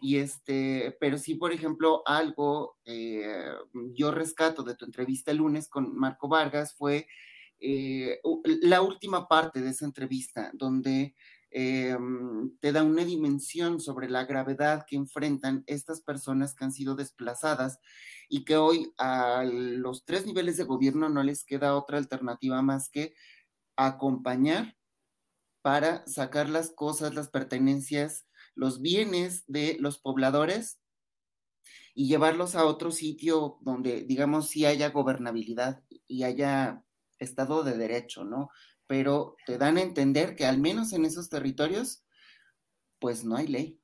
Y 0.00 0.16
este, 0.18 0.96
pero 1.00 1.18
sí, 1.18 1.34
por 1.34 1.52
ejemplo, 1.52 2.02
algo 2.06 2.76
eh, 2.84 3.52
yo 3.94 4.12
rescato 4.12 4.62
de 4.62 4.76
tu 4.76 4.84
entrevista 4.84 5.32
el 5.32 5.38
lunes 5.38 5.68
con 5.68 5.96
Marco 5.96 6.28
Vargas 6.28 6.74
fue 6.76 7.06
la 8.62 8.82
última 8.82 9.26
parte 9.26 9.60
de 9.60 9.70
esa 9.70 9.84
entrevista, 9.84 10.50
donde 10.54 11.14
eh, 11.50 11.96
te 12.60 12.72
da 12.72 12.82
una 12.82 13.04
dimensión 13.04 13.80
sobre 13.80 14.10
la 14.10 14.26
gravedad 14.26 14.84
que 14.86 14.96
enfrentan 14.96 15.64
estas 15.66 16.02
personas 16.02 16.54
que 16.54 16.64
han 16.64 16.72
sido 16.72 16.94
desplazadas 16.94 17.80
y 18.28 18.44
que 18.44 18.56
hoy 18.56 18.92
a 18.98 19.44
los 19.44 20.04
tres 20.04 20.26
niveles 20.26 20.58
de 20.58 20.64
gobierno 20.64 21.08
no 21.08 21.22
les 21.22 21.44
queda 21.44 21.76
otra 21.76 21.96
alternativa 21.96 22.60
más 22.60 22.90
que 22.90 23.14
acompañar 23.86 24.76
para 25.62 26.06
sacar 26.06 26.48
las 26.50 26.70
cosas, 26.70 27.14
las 27.14 27.30
pertenencias, 27.30 28.26
los 28.54 28.80
bienes 28.80 29.44
de 29.46 29.76
los 29.80 29.98
pobladores 29.98 30.80
y 31.94 32.08
llevarlos 32.08 32.54
a 32.54 32.66
otro 32.66 32.90
sitio 32.90 33.58
donde, 33.62 34.02
digamos, 34.02 34.48
sí 34.48 34.66
haya 34.66 34.90
gobernabilidad 34.90 35.82
y 36.06 36.24
haya 36.24 36.84
Estado 37.18 37.64
de 37.64 37.76
Derecho, 37.76 38.24
¿no? 38.24 38.50
pero 38.88 39.36
te 39.46 39.58
dan 39.58 39.76
a 39.76 39.82
entender 39.82 40.34
que 40.34 40.46
al 40.46 40.58
menos 40.58 40.92
en 40.92 41.04
esos 41.04 41.28
territorios, 41.28 42.04
pues 42.98 43.24
no 43.24 43.36
hay 43.36 43.46
ley. 43.46 43.80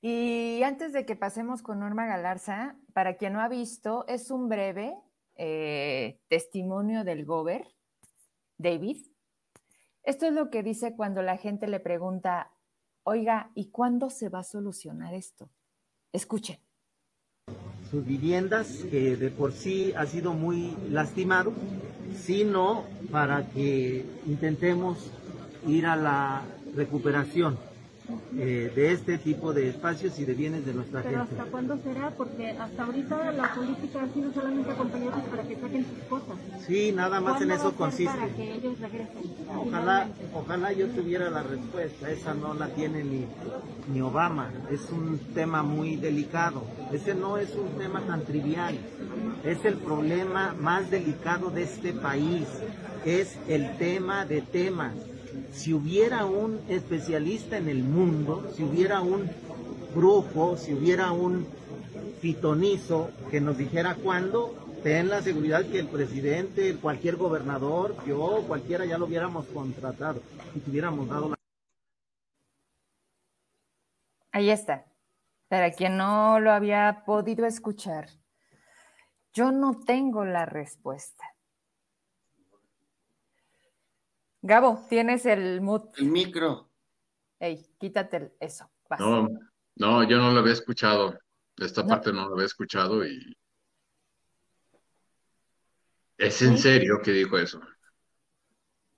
Y 0.00 0.62
antes 0.62 0.92
de 0.92 1.04
que 1.04 1.16
pasemos 1.16 1.62
con 1.62 1.80
Norma 1.80 2.06
Galarza, 2.06 2.76
para 2.94 3.16
quien 3.16 3.34
no 3.34 3.40
ha 3.40 3.48
visto, 3.48 4.06
es 4.08 4.30
un 4.30 4.48
breve 4.48 4.96
eh, 5.36 6.18
testimonio 6.28 7.04
del 7.04 7.26
Gober, 7.26 7.66
David. 8.58 8.98
Esto 10.02 10.26
es 10.26 10.32
lo 10.32 10.50
que 10.50 10.62
dice 10.62 10.94
cuando 10.96 11.22
la 11.22 11.36
gente 11.36 11.66
le 11.66 11.80
pregunta, 11.80 12.52
oiga, 13.04 13.50
¿y 13.54 13.70
cuándo 13.70 14.10
se 14.10 14.28
va 14.28 14.40
a 14.40 14.44
solucionar 14.44 15.14
esto? 15.14 15.50
Escuchen. 16.12 16.58
Sus 17.90 18.04
viviendas, 18.04 18.84
que 18.90 19.16
de 19.16 19.30
por 19.30 19.52
sí 19.52 19.94
ha 19.96 20.04
sido 20.04 20.34
muy 20.34 20.76
lastimado, 20.90 21.52
sino 22.14 22.84
para 23.10 23.48
que 23.48 24.04
intentemos 24.26 25.10
ir 25.66 25.86
a 25.86 25.96
la 25.96 26.44
recuperación 26.74 27.58
eh, 28.38 28.72
de 28.74 28.92
este 28.92 29.18
tipo 29.18 29.52
de 29.52 29.68
espacios 29.68 30.18
y 30.18 30.24
de 30.24 30.32
bienes 30.32 30.64
de 30.64 30.72
nuestra 30.72 31.02
¿Pero 31.02 31.18
gente. 31.18 31.34
hasta 31.34 31.50
cuándo 31.50 31.78
será? 31.82 32.10
Porque 32.10 32.50
hasta 32.50 32.84
ahorita 32.84 33.32
la 33.32 33.54
política 33.54 34.02
ha 34.02 34.14
sido 34.14 34.32
solamente 34.32 34.70
acompañarlos 34.70 35.24
para 35.24 35.42
que 35.42 35.56
saquen 35.56 35.84
sus 35.84 35.98
cosas. 36.08 36.36
Sí, 36.66 36.92
nada 36.92 37.20
más 37.20 37.42
en 37.42 37.50
eso 37.50 37.74
consiste. 37.74 38.16
Para 38.16 38.28
que 38.28 38.54
ellos 38.54 38.78
regresen. 38.80 39.22
Ojalá, 39.56 40.08
ojalá 40.34 40.72
yo 40.72 40.88
tuviera 40.88 41.28
la 41.28 41.42
respuesta, 41.42 42.10
esa 42.10 42.32
no 42.34 42.54
la 42.54 42.68
tiene 42.68 43.04
ni, 43.04 43.26
ni 43.92 44.00
Obama, 44.00 44.52
es 44.70 44.90
un 44.90 45.18
tema 45.34 45.62
muy 45.62 45.96
delicado, 45.96 46.62
ese 46.92 47.14
no 47.14 47.36
es 47.36 47.54
un 47.54 47.78
tema 47.78 48.00
tan 48.06 48.22
trivial, 48.24 48.78
es 49.44 49.64
el 49.64 49.76
problema 49.76 50.54
más 50.58 50.90
delicado 50.90 51.50
de 51.50 51.64
este 51.64 51.92
país, 51.92 52.46
es 53.04 53.38
el 53.48 53.76
tema 53.76 54.24
de 54.24 54.40
temas 54.42 54.94
si 55.52 55.72
hubiera 55.72 56.24
un 56.24 56.60
especialista 56.68 57.56
en 57.56 57.68
el 57.68 57.82
mundo, 57.82 58.50
si 58.56 58.62
hubiera 58.62 59.00
un 59.00 59.30
brujo, 59.94 60.56
si 60.56 60.74
hubiera 60.74 61.12
un 61.12 61.46
pitonizo 62.20 63.10
que 63.30 63.40
nos 63.40 63.58
dijera 63.58 63.94
cuándo, 63.94 64.54
ten 64.82 65.08
la 65.08 65.22
seguridad 65.22 65.64
que 65.66 65.80
el 65.80 65.88
presidente, 65.88 66.76
cualquier 66.76 67.16
gobernador, 67.16 67.96
yo, 68.06 68.44
cualquiera 68.46 68.84
ya 68.84 68.98
lo 68.98 69.06
hubiéramos 69.06 69.46
contratado 69.46 70.22
y 70.54 70.60
tuviéramos 70.60 71.08
dado 71.08 71.30
la... 71.30 71.36
Ahí 74.32 74.50
está. 74.50 74.86
Para 75.48 75.72
quien 75.72 75.96
no 75.96 76.40
lo 76.40 76.52
había 76.52 77.04
podido 77.06 77.46
escuchar, 77.46 78.08
yo 79.32 79.50
no 79.50 79.80
tengo 79.80 80.24
la 80.24 80.44
respuesta. 80.44 81.24
Gabo, 84.42 84.86
tienes 84.88 85.26
el 85.26 85.60
mood. 85.60 85.88
El 85.96 86.06
micro. 86.06 86.68
Ey, 87.40 87.64
quítate 87.78 88.34
eso. 88.40 88.70
No, 88.98 89.28
no, 89.76 90.02
yo 90.08 90.18
no 90.18 90.32
lo 90.32 90.40
había 90.40 90.52
escuchado. 90.52 91.18
Esta 91.56 91.86
parte 91.86 92.12
no 92.12 92.28
lo 92.28 92.34
había 92.34 92.46
escuchado 92.46 93.04
y. 93.04 93.36
¿Es 96.16 96.42
en 96.42 96.58
serio 96.58 97.00
que 97.02 97.12
dijo 97.12 97.38
eso? 97.38 97.60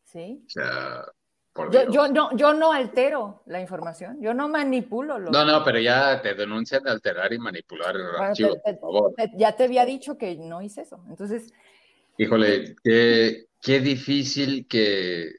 Sí. 0.05 0.43
O 0.47 0.51
sea, 0.51 1.05
yo, 1.91 2.09
no, 2.09 2.37
yo 2.37 2.55
no 2.55 2.73
altero 2.73 3.43
la 3.47 3.61
información, 3.61 4.21
yo 4.23 4.33
no 4.33 4.49
manipulo. 4.49 5.19
Lo 5.19 5.31
no, 5.31 5.45
no, 5.45 5.65
pero 5.65 5.79
ya 5.79 6.21
te 6.23 6.35
denuncian 6.35 6.83
de 6.83 6.91
alterar 6.91 7.33
y 7.33 7.39
manipular 7.39 7.97
el 7.97 8.17
archivo, 8.17 8.61
por 8.63 8.79
favor. 8.79 9.15
ya 9.37 9.57
te 9.57 9.65
había 9.65 9.85
dicho 9.85 10.17
que 10.17 10.37
no 10.37 10.63
hice 10.63 10.83
eso. 10.83 11.03
Entonces. 11.09 11.53
Híjole, 12.17 12.77
qué, 12.83 13.47
qué 13.61 13.81
difícil 13.81 14.67
que, 14.67 15.33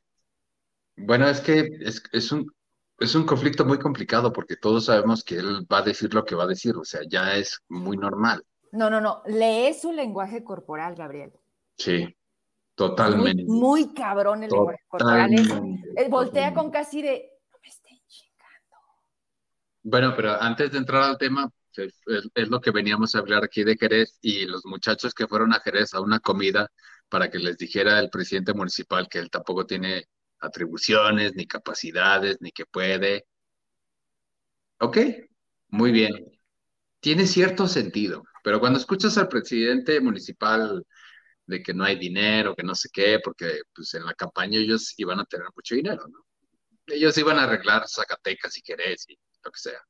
bueno, 0.95 1.27
es 1.27 1.41
que 1.41 1.69
es, 1.81 2.03
es, 2.11 2.31
un, 2.31 2.51
es 2.99 3.15
un 3.15 3.25
conflicto 3.25 3.65
muy 3.65 3.79
complicado 3.79 4.31
porque 4.31 4.55
todos 4.55 4.85
sabemos 4.85 5.23
que 5.23 5.35
él 5.35 5.67
va 5.71 5.79
a 5.79 5.83
decir 5.83 6.13
lo 6.13 6.23
que 6.23 6.35
va 6.35 6.43
a 6.43 6.47
decir, 6.47 6.75
o 6.77 6.85
sea, 6.85 7.01
ya 7.09 7.35
es 7.35 7.59
muy 7.69 7.97
normal. 7.97 8.43
No, 8.71 8.89
no, 8.89 9.01
no, 9.01 9.21
lee 9.25 9.73
su 9.73 9.91
lenguaje 9.91 10.43
corporal, 10.43 10.95
Gabriel. 10.95 11.33
Sí, 11.77 12.15
totalmente. 12.75 13.43
Muy, 13.45 13.93
cabrón 13.93 14.43
el 14.43 14.49
lenguaje 14.49 14.83
corporal. 14.87 15.33
Es, 15.95 16.09
voltea 16.09 16.53
con 16.53 16.71
casi 16.71 17.01
de, 17.01 17.31
no 17.51 17.57
me 17.61 17.67
estén 17.67 17.97
chingando. 18.07 18.77
Bueno, 19.83 20.13
pero 20.15 20.41
antes 20.41 20.71
de 20.71 20.77
entrar 20.77 21.03
al 21.03 21.17
tema, 21.17 21.51
es, 21.75 22.01
es, 22.35 22.49
lo 22.49 22.61
que 22.61 22.71
veníamos 22.71 23.15
a 23.15 23.19
hablar 23.19 23.43
aquí 23.43 23.63
de 23.63 23.75
Jerez 23.75 24.19
y 24.21 24.45
los 24.45 24.65
muchachos 24.65 25.13
que 25.13 25.27
fueron 25.27 25.53
a 25.53 25.59
Jerez 25.59 25.93
a 25.93 26.01
una 26.01 26.19
comida 26.19 26.69
para 27.11 27.29
que 27.29 27.39
les 27.39 27.57
dijera 27.57 27.99
el 27.99 28.09
presidente 28.09 28.53
municipal 28.53 29.09
que 29.09 29.19
él 29.19 29.29
tampoco 29.29 29.65
tiene 29.65 30.07
atribuciones, 30.39 31.35
ni 31.35 31.45
capacidades, 31.45 32.37
ni 32.39 32.51
que 32.53 32.65
puede. 32.65 33.25
Ok, 34.79 34.97
muy 35.67 35.91
bien. 35.91 36.13
Tiene 37.01 37.27
cierto 37.27 37.67
sentido, 37.67 38.23
pero 38.43 38.61
cuando 38.61 38.79
escuchas 38.79 39.17
al 39.17 39.27
presidente 39.27 39.99
municipal 39.99 40.85
de 41.45 41.61
que 41.61 41.73
no 41.73 41.83
hay 41.83 41.99
dinero, 41.99 42.55
que 42.55 42.63
no 42.63 42.75
sé 42.75 42.87
qué, 42.93 43.19
porque 43.21 43.61
pues 43.75 43.93
en 43.93 44.05
la 44.05 44.13
campaña 44.13 44.57
ellos 44.59 44.93
iban 44.97 45.19
a 45.19 45.25
tener 45.25 45.47
mucho 45.53 45.75
dinero, 45.75 46.07
¿no? 46.07 46.25
Ellos 46.87 47.17
iban 47.17 47.37
a 47.39 47.43
arreglar 47.43 47.89
Zacatecas 47.89 48.53
si 48.53 48.61
querés 48.61 49.05
y 49.09 49.17
lo 49.43 49.51
que 49.51 49.59
sea. 49.59 49.81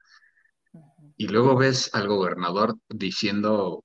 Y 1.17 1.27
luego 1.27 1.55
ves 1.55 1.93
al 1.93 2.07
gobernador 2.07 2.77
diciendo 2.89 3.83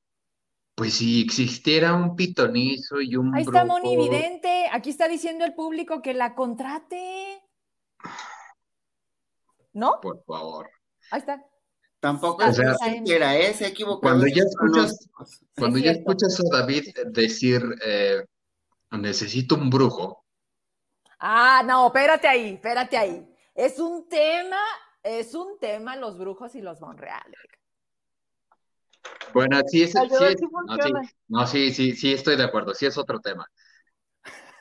pues 0.76 0.94
si 0.94 1.22
existiera 1.22 1.94
un 1.94 2.14
pitonizo 2.14 3.00
y 3.00 3.16
un. 3.16 3.34
Ahí 3.34 3.42
está 3.42 3.64
Moni 3.64 3.96
Vidente. 3.96 4.66
Aquí 4.70 4.90
está 4.90 5.08
diciendo 5.08 5.46
el 5.46 5.54
público 5.54 6.02
que 6.02 6.12
la 6.12 6.34
contrate. 6.34 7.42
¿No? 9.72 9.98
Por 10.02 10.22
favor. 10.24 10.70
Ahí 11.10 11.20
está. 11.20 11.42
Tampoco 11.98 12.44
es 12.44 12.58
era 12.58 13.36
ese 13.36 13.68
equivocado. 13.68 14.00
Cuando 14.00 14.26
ya 14.26 14.42
escuchas, 14.42 15.08
cuando 15.56 15.78
ya 15.78 15.92
escuchas 15.92 16.38
a 16.40 16.58
David 16.58 16.94
decir 17.06 17.62
eh, 17.84 18.22
necesito 18.90 19.54
un 19.54 19.70
brujo. 19.70 20.24
Ah, 21.18 21.62
no, 21.64 21.86
espérate 21.86 22.28
ahí, 22.28 22.54
espérate 22.54 22.98
ahí. 22.98 23.34
Es 23.54 23.78
un 23.78 24.06
tema, 24.10 24.60
es 25.02 25.34
un 25.34 25.58
tema 25.58 25.96
los 25.96 26.18
brujos 26.18 26.54
y 26.54 26.60
los 26.60 26.82
Monreales. 26.82 27.40
Bueno, 29.32 29.60
sí, 29.66 29.82
es, 29.82 29.92
sí, 30.10 30.34
no, 30.62 30.78
sí, 30.78 31.00
no, 31.28 31.46
sí, 31.46 31.72
sí, 31.72 31.92
sí, 31.94 32.12
estoy 32.12 32.36
de 32.36 32.44
acuerdo, 32.44 32.74
sí 32.74 32.86
es 32.86 32.96
otro 32.98 33.20
tema. 33.20 33.46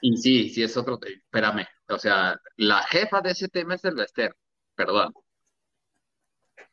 Y 0.02 0.18
sí, 0.18 0.50
sí 0.50 0.64
es 0.64 0.78
otro, 0.78 0.98
te- 1.00 1.14
espérame, 1.16 1.66
o 1.89 1.98
sea, 2.00 2.39
la 2.58 2.84
jefa 2.84 3.22
de 3.22 3.32
ese 3.32 3.48
tema 3.50 3.76
es 3.76 3.84
el 3.86 3.96
Bester, 3.96 4.36
perdón. 4.76 5.14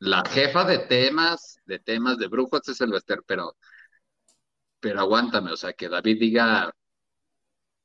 La 0.00 0.18
jefa 0.32 0.64
de 0.66 0.76
temas, 0.80 1.56
de 1.64 1.78
temas 1.78 2.18
de 2.18 2.26
brujos 2.28 2.68
es 2.68 2.80
el 2.82 2.90
Bester, 2.90 3.22
pero, 3.26 3.56
pero 4.80 5.00
aguántame, 5.00 5.52
o 5.52 5.56
sea, 5.56 5.72
que 5.72 5.88
David 5.88 6.18
diga, 6.20 6.72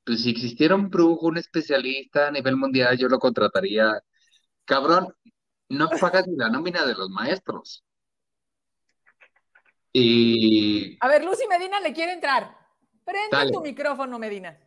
pues 0.04 0.24
si 0.24 0.30
existiera 0.32 0.76
un 0.76 0.90
brujo, 0.90 1.28
un 1.28 1.38
especialista 1.38 2.28
a 2.28 2.32
nivel 2.32 2.56
mundial, 2.58 2.98
yo 2.98 3.08
lo 3.10 3.20
contrataría. 3.20 4.00
Cabrón, 4.66 5.14
no 5.70 5.90
pagas 6.00 6.28
ni 6.28 6.38
la 6.38 6.50
nómina 6.50 6.86
de 6.86 6.96
los 6.96 7.10
maestros. 7.12 7.84
Y 10.00 10.98
A 11.00 11.08
ver, 11.08 11.24
Lucy 11.24 11.48
Medina 11.48 11.80
le 11.80 11.94
quiere 11.94 12.14
entrar. 12.14 12.56
Prende 13.04 13.30
Dale. 13.32 13.52
tu 13.52 13.62
micrófono, 13.62 14.20
Medina. 14.20 14.58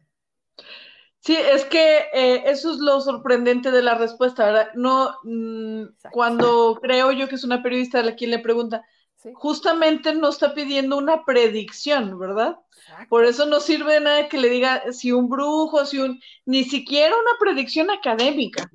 Sí, 1.20 1.36
es 1.36 1.64
que 1.66 1.98
eh, 2.14 2.42
eso 2.46 2.72
es 2.72 2.78
lo 2.78 3.00
sorprendente 3.00 3.70
de 3.70 3.82
la 3.82 3.94
respuesta, 3.94 4.46
¿verdad? 4.46 4.70
No, 4.74 5.14
mm, 5.24 5.84
cuando 6.10 6.78
creo 6.80 7.12
yo 7.12 7.28
que 7.28 7.34
es 7.34 7.44
una 7.44 7.62
periodista 7.62 8.00
a 8.00 8.02
la 8.02 8.14
quien 8.16 8.30
le 8.30 8.38
pregunta, 8.38 8.84
Sí. 9.16 9.30
justamente 9.34 10.14
no 10.14 10.30
está 10.30 10.54
pidiendo 10.54 10.96
una 10.96 11.24
predicción, 11.26 12.18
¿verdad? 12.18 12.56
Exacto. 12.76 13.06
Por 13.10 13.24
eso 13.26 13.44
no 13.46 13.60
sirve 13.60 13.94
de 13.94 14.00
nada 14.00 14.28
que 14.28 14.38
le 14.38 14.48
diga 14.48 14.92
si 14.92 15.12
un 15.12 15.28
brujo, 15.28 15.84
si 15.84 15.98
un, 15.98 16.20
ni 16.46 16.64
siquiera 16.64 17.14
una 17.14 17.38
predicción 17.38 17.90
académica 17.90 18.70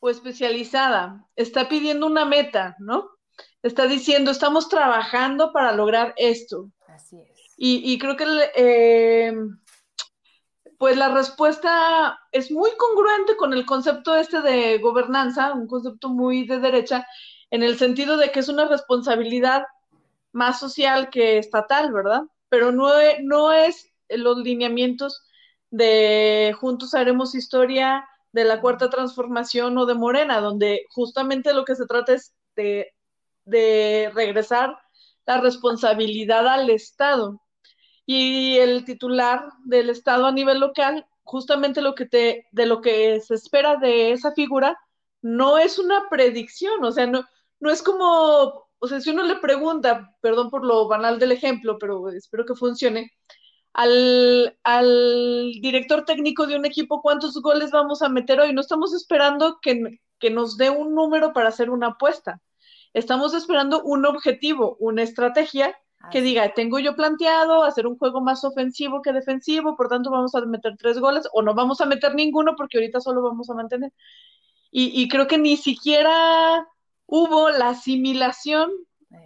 o 0.00 0.10
especializada. 0.10 1.26
Está 1.36 1.68
pidiendo 1.68 2.06
una 2.06 2.24
meta, 2.26 2.76
¿no? 2.78 3.10
Está 3.62 3.86
diciendo, 3.86 4.30
estamos 4.30 4.68
trabajando 4.68 5.52
para 5.52 5.72
lograr 5.72 6.14
esto. 6.16 6.70
Así 6.86 7.16
es. 7.20 7.54
Y, 7.56 7.92
y 7.92 7.98
creo 7.98 8.16
que 8.16 8.24
eh, 8.54 9.32
pues 10.78 10.96
la 10.96 11.08
respuesta 11.08 12.18
es 12.30 12.50
muy 12.52 12.70
congruente 12.76 13.36
con 13.36 13.52
el 13.52 13.66
concepto 13.66 14.14
este 14.14 14.40
de 14.40 14.78
gobernanza, 14.78 15.52
un 15.52 15.66
concepto 15.66 16.08
muy 16.08 16.46
de 16.46 16.60
derecha, 16.60 17.06
en 17.50 17.62
el 17.62 17.76
sentido 17.78 18.16
de 18.16 18.30
que 18.30 18.40
es 18.40 18.48
una 18.48 18.66
responsabilidad 18.66 19.64
más 20.32 20.60
social 20.60 21.10
que 21.10 21.38
estatal, 21.38 21.92
¿verdad? 21.92 22.22
Pero 22.48 22.70
no, 22.70 22.90
no 23.22 23.52
es 23.52 23.90
los 24.08 24.38
lineamientos 24.38 25.26
de 25.70 26.54
Juntos 26.60 26.94
Haremos 26.94 27.34
Historia, 27.34 28.08
de 28.32 28.44
la 28.44 28.60
Cuarta 28.60 28.90
Transformación 28.90 29.76
o 29.78 29.86
de 29.86 29.94
Morena, 29.94 30.40
donde 30.40 30.84
justamente 30.90 31.54
lo 31.54 31.64
que 31.64 31.74
se 31.74 31.86
trata 31.86 32.12
es 32.12 32.34
de, 32.56 32.92
de 33.48 34.10
regresar 34.14 34.78
la 35.26 35.40
responsabilidad 35.40 36.46
al 36.48 36.70
Estado. 36.70 37.40
Y 38.06 38.56
el 38.58 38.84
titular 38.84 39.44
del 39.64 39.90
Estado 39.90 40.26
a 40.26 40.32
nivel 40.32 40.60
local, 40.60 41.06
justamente 41.22 41.82
lo 41.82 41.94
que 41.94 42.06
te, 42.06 42.46
de 42.52 42.66
lo 42.66 42.80
que 42.80 43.20
se 43.20 43.34
espera 43.34 43.76
de 43.76 44.12
esa 44.12 44.32
figura, 44.32 44.78
no 45.20 45.58
es 45.58 45.78
una 45.78 46.08
predicción, 46.08 46.82
o 46.84 46.92
sea, 46.92 47.06
no, 47.06 47.24
no 47.60 47.70
es 47.70 47.82
como, 47.82 48.66
o 48.78 48.88
sea, 48.88 49.00
si 49.00 49.10
uno 49.10 49.24
le 49.24 49.36
pregunta, 49.36 50.14
perdón 50.20 50.50
por 50.50 50.64
lo 50.64 50.88
banal 50.88 51.18
del 51.18 51.32
ejemplo, 51.32 51.76
pero 51.78 52.08
espero 52.10 52.46
que 52.46 52.54
funcione, 52.54 53.10
al, 53.74 54.58
al 54.64 55.52
director 55.60 56.04
técnico 56.04 56.46
de 56.46 56.56
un 56.56 56.64
equipo, 56.64 57.02
¿cuántos 57.02 57.34
goles 57.42 57.70
vamos 57.70 58.02
a 58.02 58.08
meter 58.08 58.40
hoy? 58.40 58.52
No 58.52 58.60
estamos 58.60 58.94
esperando 58.94 59.58
que, 59.60 60.00
que 60.18 60.30
nos 60.30 60.56
dé 60.56 60.70
un 60.70 60.94
número 60.94 61.32
para 61.32 61.50
hacer 61.50 61.70
una 61.70 61.88
apuesta. 61.88 62.40
Estamos 62.94 63.34
esperando 63.34 63.82
un 63.82 64.04
objetivo, 64.06 64.76
una 64.80 65.02
estrategia 65.02 65.76
que 66.12 66.22
diga, 66.22 66.54
tengo 66.54 66.78
yo 66.78 66.94
planteado 66.94 67.64
hacer 67.64 67.86
un 67.86 67.98
juego 67.98 68.20
más 68.20 68.44
ofensivo 68.44 69.02
que 69.02 69.12
defensivo, 69.12 69.76
por 69.76 69.88
tanto 69.88 70.10
vamos 70.10 70.34
a 70.34 70.40
meter 70.42 70.76
tres 70.78 70.98
goles 71.00 71.28
o 71.32 71.42
no 71.42 71.54
vamos 71.54 71.80
a 71.80 71.86
meter 71.86 72.14
ninguno 72.14 72.54
porque 72.56 72.78
ahorita 72.78 73.00
solo 73.00 73.20
vamos 73.20 73.50
a 73.50 73.54
mantener. 73.54 73.92
Y, 74.70 75.02
y 75.02 75.08
creo 75.08 75.26
que 75.26 75.38
ni 75.38 75.56
siquiera 75.56 76.66
hubo 77.06 77.50
la 77.50 77.70
asimilación 77.70 78.70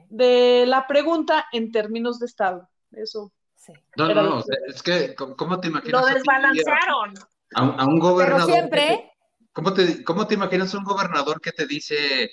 de 0.08 0.64
la 0.66 0.86
pregunta 0.86 1.46
en 1.52 1.72
términos 1.72 2.18
de 2.18 2.26
Estado. 2.26 2.68
Eso. 2.92 3.32
sí. 3.56 3.72
no, 3.96 4.08
no, 4.08 4.22
lo 4.22 4.36
o 4.38 4.42
sea, 4.42 4.56
es 4.68 4.82
que, 4.82 5.14
¿cómo, 5.14 5.60
te 5.60 5.68
imaginas 5.68 6.00
Lo 6.02 6.06
desbalancearon. 6.14 7.14
a, 7.54 7.62
un- 7.62 7.80
a 7.80 7.84
un 7.86 7.98
Pero 8.00 8.10
gobernador? 8.12 8.46
te- 8.46 8.52
siempre, 8.52 9.12
¿Cómo 9.52 9.74
te, 9.74 10.02
cómo 10.04 10.26
te 10.26 10.34
imaginas 10.34 10.72
un 10.74 10.84
gobernador 10.84 11.40
que 11.40 11.52
te 11.52 11.66
dice, 11.66 12.30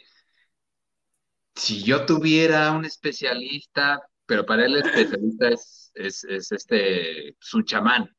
si 1.56 1.84
yo 1.84 2.06
tuviera 2.06 2.72
un 2.72 2.86
especialista, 2.86 4.02
pero 4.26 4.46
para 4.46 4.66
él 4.66 4.76
el 4.76 4.86
especialista 4.86 5.50
es, 5.50 5.92
es, 5.96 6.24
es 6.24 6.52
este, 6.52 7.30
es 7.30 7.54
un 7.54 7.66
chamán, 7.66 8.16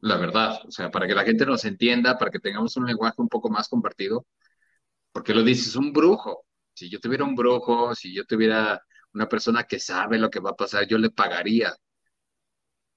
la 0.00 0.16
verdad, 0.18 0.60
o 0.66 0.70
sea, 0.70 0.90
para 0.90 1.06
que 1.06 1.14
la 1.14 1.24
gente 1.24 1.46
nos 1.46 1.64
entienda, 1.64 2.18
para 2.18 2.30
que 2.30 2.38
tengamos 2.38 2.76
un 2.76 2.86
lenguaje 2.86 3.16
un 3.22 3.28
poco 3.28 3.48
más 3.50 3.68
compartido, 3.68 4.26
porque 5.12 5.34
lo 5.34 5.42
dices, 5.42 5.76
un 5.76 5.92
brujo, 5.92 6.44
si 6.74 6.90
yo 6.90 7.00
tuviera 7.00 7.24
un 7.24 7.34
brujo, 7.34 7.94
si 7.94 8.14
yo 8.14 8.24
tuviera 8.26 8.82
una 9.14 9.28
persona 9.28 9.64
que 9.64 9.80
sabe 9.80 10.18
lo 10.18 10.30
que 10.30 10.40
va 10.40 10.50
a 10.50 10.56
pasar, 10.56 10.86
yo 10.86 10.98
le 10.98 11.10
pagaría. 11.10 11.74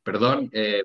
Perdón, 0.03 0.49
eh, 0.53 0.83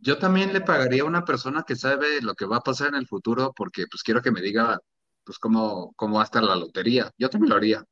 yo 0.00 0.18
también 0.18 0.52
le 0.52 0.60
pagaría 0.60 1.02
a 1.02 1.06
una 1.06 1.24
persona 1.24 1.64
que 1.66 1.76
sabe 1.76 2.20
lo 2.20 2.34
que 2.34 2.46
va 2.46 2.58
a 2.58 2.60
pasar 2.60 2.88
en 2.88 2.96
el 2.96 3.06
futuro 3.06 3.52
porque 3.56 3.86
pues 3.90 4.02
quiero 4.02 4.22
que 4.22 4.30
me 4.30 4.40
diga 4.42 4.78
pues 5.24 5.38
cómo, 5.38 5.92
cómo 5.96 6.16
va 6.16 6.22
a 6.22 6.24
estar 6.24 6.42
la 6.42 6.56
lotería. 6.56 7.10
Yo 7.18 7.30
también 7.30 7.50
lo 7.50 7.56
haría. 7.56 7.84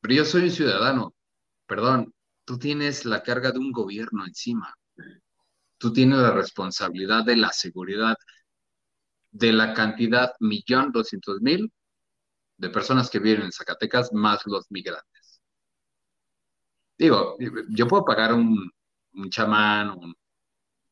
Pero 0.00 0.14
yo 0.14 0.24
soy 0.24 0.42
un 0.42 0.50
ciudadano. 0.50 1.14
Perdón, 1.66 2.14
tú 2.44 2.58
tienes 2.58 3.04
la 3.04 3.22
carga 3.22 3.52
de 3.52 3.58
un 3.58 3.72
gobierno 3.72 4.24
encima. 4.26 4.74
Tú 5.78 5.92
tienes 5.92 6.18
la 6.18 6.32
responsabilidad 6.32 7.24
de 7.24 7.36
la 7.36 7.52
seguridad 7.52 8.16
de 9.30 9.52
la 9.52 9.72
cantidad 9.74 10.32
millón 10.40 10.92
doscientos 10.92 11.40
mil 11.40 11.72
de 12.56 12.68
personas 12.70 13.10
que 13.10 13.18
viven 13.18 13.42
en 13.42 13.52
Zacatecas 13.52 14.12
más 14.12 14.42
los 14.46 14.70
migrantes. 14.70 15.40
Digo, 16.98 17.36
yo 17.70 17.88
puedo 17.88 18.04
pagar 18.04 18.32
un, 18.34 18.70
un 19.14 19.30
chamán, 19.30 19.90
un 19.90 20.14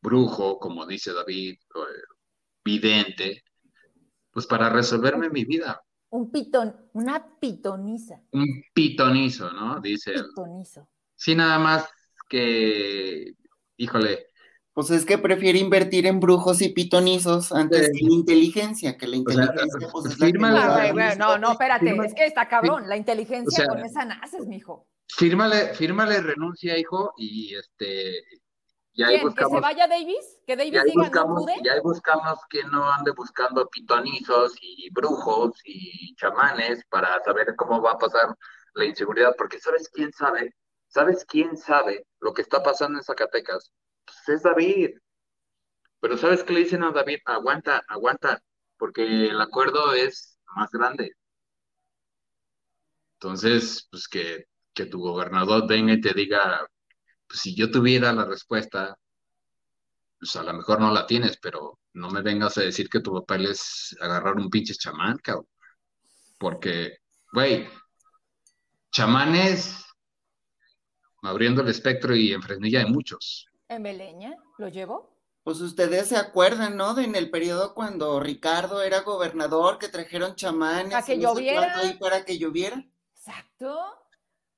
brujo, 0.02 0.58
como 0.58 0.86
dice 0.86 1.12
David, 1.12 1.54
eh, 1.54 2.02
vidente, 2.64 3.44
pues 4.30 4.46
para 4.46 4.68
resolverme 4.70 5.28
mi 5.30 5.44
vida. 5.44 5.82
un 6.12 6.32
pitón, 6.32 6.74
una 6.92 7.24
pitoniza. 7.38 8.20
Un 8.32 8.64
pitonizo, 8.74 9.52
¿no? 9.52 9.80
Dice 9.80 10.12
él. 10.12 10.24
Pitonizo. 10.30 10.88
Sí, 11.14 11.36
nada 11.36 11.58
más 11.60 11.88
que, 12.28 13.34
híjole, 13.76 14.26
Pues 14.72 14.90
es 14.92 15.04
que 15.04 15.18
prefiere 15.18 15.58
invertir 15.58 16.06
en 16.06 16.20
brujos 16.20 16.62
y 16.62 16.68
pitonizos 16.70 17.52
antes 17.52 17.86
Sí. 17.86 17.92
que 17.98 18.06
en 18.06 18.12
inteligencia, 18.12 18.96
que 18.96 19.06
la 19.08 19.18
O 19.18 19.22
sea, 19.30 19.42
inteligencia 19.44 19.88
pues 19.92 20.06
es 20.06 20.18
la 20.20 20.26
que 20.26 20.92
güey, 20.92 21.18
no, 21.18 21.38
no, 21.38 21.52
espérate, 21.52 21.86
Firma- 21.86 22.06
es 22.06 22.14
que 22.14 22.24
está 22.26 22.48
cabrón, 22.48 22.88
la 22.88 22.96
inteligencia 22.96 23.64
o 23.64 23.66
sea, 23.66 23.66
con 23.66 23.84
esa 23.84 24.04
naces, 24.04 24.46
mijo. 24.46 24.86
fírmale, 25.08 25.74
fírmale 25.74 26.20
renuncia, 26.22 26.78
hijo, 26.78 27.12
y 27.18 27.54
este, 27.56 28.14
y 28.92 29.02
ahí 29.02 29.18
¿Quién? 29.18 29.34
¿Que 29.34 29.46
se 29.46 29.58
buscamos. 29.58 29.60
vaya 29.60 29.86
Davis? 29.88 30.40
¿Que 30.46 30.56
Y 30.72 30.76
Davis 30.76 30.78
ahí 30.78 30.90
diga 30.90 31.10
no 31.10 31.26
buscamos, 31.26 31.28
pude? 31.28 31.54
y 31.62 31.68
ahí 31.68 31.80
buscamos 31.80 32.38
que 32.48 32.64
no 32.64 32.90
ande 32.92 33.12
buscando 33.12 33.68
pitonizos 33.68 34.54
y 34.60 34.90
brujos 34.92 35.60
y 35.64 36.14
chamanes 36.16 36.84
para 36.88 37.20
saber 37.22 37.54
cómo 37.56 37.80
va 37.82 37.92
a 37.92 37.98
pasar 37.98 38.36
la 38.74 38.84
inseguridad, 38.84 39.34
porque 39.36 39.58
¿sabes 39.60 39.88
quién 39.90 40.12
sabe? 40.12 40.54
¿Sabes 40.88 41.24
quién 41.24 41.56
sabe 41.56 42.06
lo 42.20 42.32
que 42.34 42.42
está 42.42 42.62
pasando 42.62 42.98
en 42.98 43.04
Zacatecas? 43.04 43.72
Pues 44.04 44.28
es 44.28 44.42
David. 44.42 44.90
Pero 46.00 46.16
¿sabes 46.18 46.42
qué 46.44 46.52
le 46.52 46.60
dicen 46.60 46.82
a 46.84 46.92
David? 46.92 47.20
Aguanta, 47.26 47.82
aguanta, 47.88 48.42
porque 48.76 49.28
el 49.28 49.40
acuerdo 49.40 49.92
es 49.94 50.38
más 50.56 50.70
grande. 50.70 51.12
Entonces, 53.14 53.86
pues 53.90 54.08
que, 54.08 54.46
que 54.74 54.86
tu 54.86 55.00
gobernador 55.00 55.66
venga 55.68 55.92
y 55.92 56.00
te 56.00 56.12
diga, 56.14 56.66
pues 57.30 57.42
si 57.42 57.54
yo 57.54 57.70
tuviera 57.70 58.12
la 58.12 58.24
respuesta, 58.24 58.98
pues 60.18 60.34
a 60.34 60.42
lo 60.42 60.52
mejor 60.52 60.80
no 60.80 60.90
la 60.90 61.06
tienes, 61.06 61.38
pero 61.38 61.78
no 61.92 62.10
me 62.10 62.22
vengas 62.22 62.58
a 62.58 62.62
decir 62.62 62.88
que 62.90 62.98
tu 62.98 63.14
papel 63.14 63.46
es 63.46 63.96
agarrar 64.00 64.34
un 64.34 64.50
pinche 64.50 64.74
chamán, 64.74 65.16
cabrón. 65.18 65.46
Porque, 66.38 66.98
güey, 67.32 67.68
chamanes 68.90 69.84
abriendo 71.22 71.62
el 71.62 71.68
espectro 71.68 72.16
y 72.16 72.32
en 72.32 72.42
Fresnilla 72.42 72.80
hay 72.80 72.90
muchos. 72.90 73.46
¿En 73.68 73.84
Beleña? 73.84 74.34
¿Lo 74.58 74.68
llevo? 74.68 75.16
Pues 75.44 75.60
ustedes 75.60 76.08
se 76.08 76.16
acuerdan, 76.16 76.76
¿no? 76.76 76.94
De 76.94 77.04
en 77.04 77.14
el 77.14 77.30
periodo 77.30 77.74
cuando 77.74 78.18
Ricardo 78.18 78.82
era 78.82 79.02
gobernador, 79.02 79.78
que 79.78 79.88
trajeron 79.88 80.34
chamanes 80.34 80.92
Para 80.92 81.06
que 81.06 81.16
no 81.16 81.34
lloviera. 81.34 81.78
ahí 81.78 81.94
para 81.94 82.24
que 82.24 82.38
lloviera. 82.38 82.84
Exacto. 83.14 83.78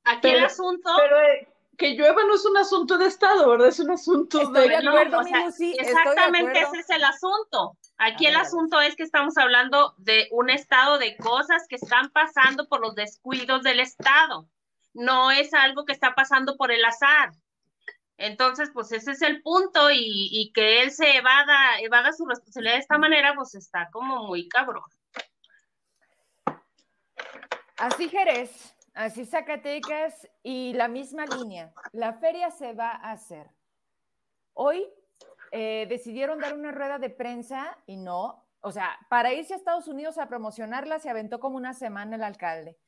Aquí 0.04 0.28
el 0.28 0.44
asunto, 0.44 0.90
Pero 0.96 1.18
eh, 1.18 1.51
que 1.82 1.94
llueva 1.94 2.22
no 2.24 2.36
es 2.36 2.44
un 2.44 2.56
asunto 2.56 2.96
de 2.96 3.06
Estado, 3.06 3.50
¿verdad? 3.50 3.66
Es 3.66 3.80
un 3.80 3.90
asunto 3.90 4.40
Estoy 4.40 4.68
de 4.68 4.82
no, 4.82 4.90
acuerdo, 4.90 5.18
o 5.18 5.24
sea, 5.24 5.38
mi 5.38 5.44
Lucy, 5.46 5.70
estoy 5.72 5.84
de 5.84 5.90
exactamente 5.90 6.60
ese 6.60 6.78
es 6.78 6.90
el 6.90 7.02
asunto. 7.02 7.76
Aquí 7.98 8.26
el 8.26 8.36
asunto 8.36 8.80
es 8.80 8.94
que 8.94 9.02
estamos 9.02 9.36
hablando 9.36 9.94
de 9.98 10.28
un 10.30 10.48
estado 10.48 10.98
de 10.98 11.16
cosas 11.16 11.66
que 11.68 11.74
están 11.74 12.10
pasando 12.10 12.68
por 12.68 12.80
los 12.80 12.94
descuidos 12.94 13.64
del 13.64 13.80
Estado. 13.80 14.48
No 14.94 15.32
es 15.32 15.52
algo 15.54 15.84
que 15.84 15.92
está 15.92 16.14
pasando 16.14 16.56
por 16.56 16.70
el 16.70 16.84
azar. 16.84 17.32
Entonces, 18.16 18.70
pues 18.72 18.92
ese 18.92 19.10
es 19.10 19.22
el 19.22 19.42
punto 19.42 19.88
y, 19.90 20.52
que 20.54 20.82
él 20.82 20.92
se 20.92 21.16
evada, 21.16 21.80
evada 21.80 22.12
su 22.12 22.26
responsabilidad 22.26 22.74
de 22.74 22.80
esta 22.80 22.98
manera, 22.98 23.34
pues 23.34 23.56
está 23.56 23.88
como 23.90 24.28
muy 24.28 24.48
cabrón. 24.48 24.84
Así 27.76 28.08
Jerez, 28.08 28.72
así 28.94 29.24
Zacatecas 29.24 30.28
y 30.42 30.72
la 30.74 30.88
misma 30.88 31.26
línea. 31.26 31.72
La 31.92 32.14
feria 32.14 32.50
se 32.50 32.72
va 32.72 32.90
a 32.90 33.12
hacer. 33.12 33.50
Hoy 34.54 34.86
eh, 35.50 35.86
decidieron 35.88 36.38
dar 36.38 36.54
una 36.54 36.72
rueda 36.72 36.98
de 36.98 37.10
prensa 37.10 37.76
y 37.86 37.96
no, 37.96 38.42
o 38.62 38.70
sea, 38.70 38.96
para 39.08 39.32
irse 39.32 39.54
a 39.54 39.56
Estados 39.56 39.88
Unidos 39.88 40.18
a 40.18 40.28
promocionarla 40.28 41.00
se 41.00 41.10
aventó 41.10 41.40
como 41.40 41.56
una 41.56 41.74
semana 41.74 42.16
el 42.16 42.22
alcalde. 42.22 42.78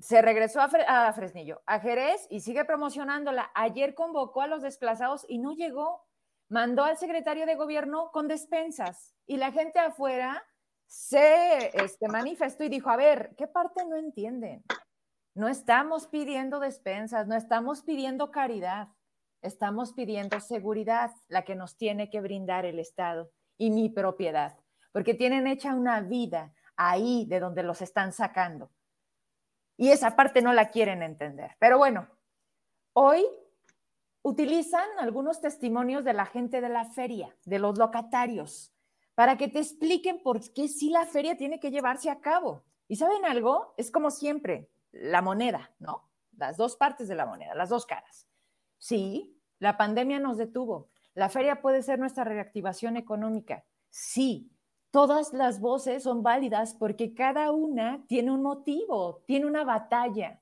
Se 0.00 0.20
regresó 0.20 0.60
a, 0.60 1.12
Fresnillo, 1.12 1.62
a 1.64 1.78
Jerez 1.78 2.26
y 2.28 2.40
sigue 2.40 2.64
promocionándola. 2.64 3.52
Ayer 3.54 3.94
convocó 3.94 4.42
a 4.42 4.48
los 4.48 4.62
desplazados 4.62 5.24
y 5.28 5.38
no 5.38 5.52
llegó. 5.52 6.04
Mandó 6.48 6.82
al 6.82 6.96
secretario 6.96 7.46
de 7.46 7.54
gobierno 7.54 8.10
con 8.10 8.26
despensas 8.26 9.14
y 9.26 9.36
la 9.36 9.52
gente 9.52 9.78
afuera 9.78 10.44
se 10.86 11.70
este, 11.72 12.08
manifestó 12.08 12.64
y 12.64 12.68
dijo, 12.68 12.90
a 12.90 12.96
ver, 12.96 13.34
¿qué 13.38 13.46
parte 13.46 13.84
no 13.86 13.96
entienden? 13.96 14.64
No 15.34 15.48
estamos 15.48 16.06
pidiendo 16.06 16.60
despensas, 16.60 17.26
no 17.26 17.34
estamos 17.34 17.82
pidiendo 17.82 18.30
caridad. 18.30 18.88
Estamos 19.40 19.92
pidiendo 19.92 20.38
seguridad, 20.40 21.10
la 21.28 21.42
que 21.42 21.56
nos 21.56 21.76
tiene 21.76 22.10
que 22.10 22.20
brindar 22.20 22.64
el 22.64 22.78
Estado 22.78 23.30
y 23.58 23.70
mi 23.70 23.88
propiedad, 23.88 24.56
porque 24.92 25.14
tienen 25.14 25.48
hecha 25.48 25.74
una 25.74 26.00
vida 26.00 26.54
ahí 26.76 27.26
de 27.26 27.40
donde 27.40 27.64
los 27.64 27.82
están 27.82 28.12
sacando. 28.12 28.70
Y 29.76 29.90
esa 29.90 30.14
parte 30.14 30.42
no 30.42 30.52
la 30.52 30.70
quieren 30.70 31.02
entender. 31.02 31.56
Pero 31.58 31.76
bueno, 31.78 32.08
hoy 32.92 33.26
utilizan 34.22 34.88
algunos 34.98 35.40
testimonios 35.40 36.04
de 36.04 36.12
la 36.12 36.26
gente 36.26 36.60
de 36.60 36.68
la 36.68 36.84
feria, 36.84 37.34
de 37.44 37.58
los 37.58 37.76
locatarios, 37.78 38.72
para 39.16 39.36
que 39.36 39.48
te 39.48 39.58
expliquen 39.58 40.22
por 40.22 40.40
qué 40.52 40.68
sí 40.68 40.90
la 40.90 41.04
feria 41.04 41.36
tiene 41.36 41.58
que 41.58 41.72
llevarse 41.72 42.10
a 42.10 42.20
cabo. 42.20 42.64
¿Y 42.86 42.96
saben 42.96 43.24
algo? 43.24 43.74
Es 43.76 43.90
como 43.90 44.10
siempre, 44.12 44.70
la 44.92 45.22
moneda, 45.22 45.72
¿no? 45.78 46.10
Las 46.36 46.56
dos 46.56 46.76
partes 46.76 47.08
de 47.08 47.14
la 47.14 47.26
moneda, 47.26 47.54
las 47.54 47.68
dos 47.68 47.86
caras. 47.86 48.28
Sí, 48.78 49.38
la 49.58 49.76
pandemia 49.76 50.18
nos 50.18 50.36
detuvo. 50.36 50.88
La 51.14 51.28
feria 51.28 51.60
puede 51.60 51.82
ser 51.82 51.98
nuestra 51.98 52.24
reactivación 52.24 52.96
económica. 52.96 53.64
Sí, 53.90 54.50
todas 54.90 55.32
las 55.32 55.60
voces 55.60 56.02
son 56.02 56.22
válidas 56.22 56.74
porque 56.74 57.14
cada 57.14 57.52
una 57.52 58.04
tiene 58.08 58.30
un 58.30 58.42
motivo, 58.42 59.22
tiene 59.26 59.46
una 59.46 59.64
batalla. 59.64 60.40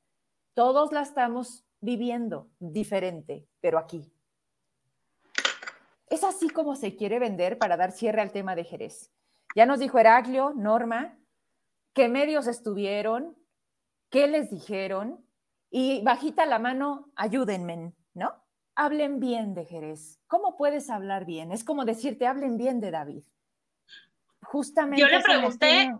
Todos 0.54 0.92
la 0.92 1.02
estamos 1.02 1.64
viviendo 1.80 2.50
diferente, 2.58 3.48
pero 3.60 3.78
aquí. 3.78 4.12
Es 6.06 6.24
así 6.24 6.48
como 6.48 6.74
se 6.74 6.96
quiere 6.96 7.18
vender 7.18 7.58
para 7.58 7.76
dar 7.76 7.92
cierre 7.92 8.20
al 8.20 8.32
tema 8.32 8.56
de 8.56 8.64
Jerez. 8.64 9.12
Ya 9.54 9.66
nos 9.66 9.78
dijo 9.78 9.98
Heraclio, 9.98 10.52
Norma, 10.54 11.18
qué 11.92 12.08
medios 12.08 12.46
estuvieron, 12.46 13.36
qué 14.10 14.26
les 14.26 14.50
dijeron 14.50 15.24
y 15.70 16.02
bajita 16.02 16.46
la 16.46 16.58
mano, 16.58 17.10
ayúdenme, 17.16 17.94
¿no? 18.14 18.40
hablen 18.80 19.20
bien 19.20 19.54
de 19.54 19.66
Jerez. 19.66 20.18
¿Cómo 20.26 20.56
puedes 20.56 20.88
hablar 20.88 21.26
bien? 21.26 21.52
Es 21.52 21.64
como 21.64 21.84
decirte, 21.84 22.26
hablen 22.26 22.56
bien 22.56 22.80
de 22.80 22.90
David. 22.90 23.22
Justamente. 24.42 25.00
Yo 25.00 25.08
le 25.08 25.20
pregunté. 25.20 25.94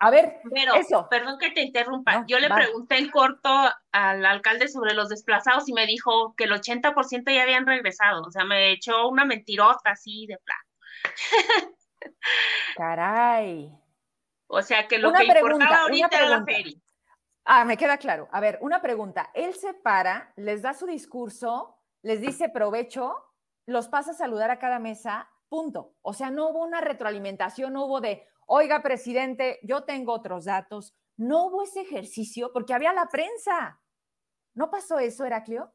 A 0.00 0.10
ver, 0.10 0.40
pero, 0.52 0.74
eso. 0.74 1.06
perdón 1.08 1.38
que 1.38 1.50
te 1.52 1.62
interrumpa. 1.62 2.24
Yo 2.26 2.38
le 2.38 2.50
pregunté 2.50 2.98
en 2.98 3.08
corto 3.08 3.48
al 3.92 4.26
alcalde 4.26 4.68
sobre 4.68 4.94
los 4.94 5.08
desplazados 5.08 5.68
y 5.68 5.72
me 5.72 5.86
dijo 5.86 6.34
que 6.36 6.44
el 6.44 6.52
80% 6.52 7.32
ya 7.32 7.42
habían 7.42 7.66
regresado. 7.66 8.22
O 8.22 8.30
sea, 8.30 8.44
me 8.44 8.72
echó 8.72 9.08
una 9.08 9.24
mentirota 9.24 9.92
así 9.92 10.26
de 10.26 10.38
plan. 10.38 10.58
Caray. 12.76 13.72
O 14.48 14.62
sea, 14.62 14.86
que 14.86 14.98
lo 14.98 15.12
que 15.12 15.24
importaba 15.24 15.80
ahorita 15.82 16.18
era 16.18 16.28
la 16.28 16.44
feria. 16.44 16.78
Ah, 17.46 17.64
me 17.64 17.76
queda 17.76 17.96
claro. 17.96 18.28
A 18.32 18.40
ver, 18.40 18.58
una 18.60 18.82
pregunta. 18.82 19.30
Él 19.32 19.54
se 19.54 19.72
para, 19.72 20.32
les 20.36 20.62
da 20.62 20.74
su 20.74 20.86
discurso 20.86 21.76
les 22.06 22.20
dice 22.20 22.48
provecho, 22.48 23.16
los 23.66 23.88
pasa 23.88 24.12
a 24.12 24.14
saludar 24.14 24.52
a 24.52 24.60
cada 24.60 24.78
mesa, 24.78 25.28
punto. 25.48 25.96
O 26.02 26.14
sea, 26.14 26.30
no 26.30 26.50
hubo 26.50 26.62
una 26.64 26.80
retroalimentación, 26.80 27.72
no 27.72 27.86
hubo 27.86 28.00
de, 28.00 28.24
oiga, 28.46 28.80
presidente, 28.80 29.58
yo 29.64 29.82
tengo 29.82 30.12
otros 30.12 30.44
datos. 30.44 30.94
No 31.16 31.46
hubo 31.46 31.64
ese 31.64 31.80
ejercicio 31.80 32.52
porque 32.52 32.74
había 32.74 32.92
la 32.92 33.08
prensa. 33.08 33.80
¿No 34.54 34.70
pasó 34.70 35.00
eso, 35.00 35.24
Heraclio? 35.24 35.74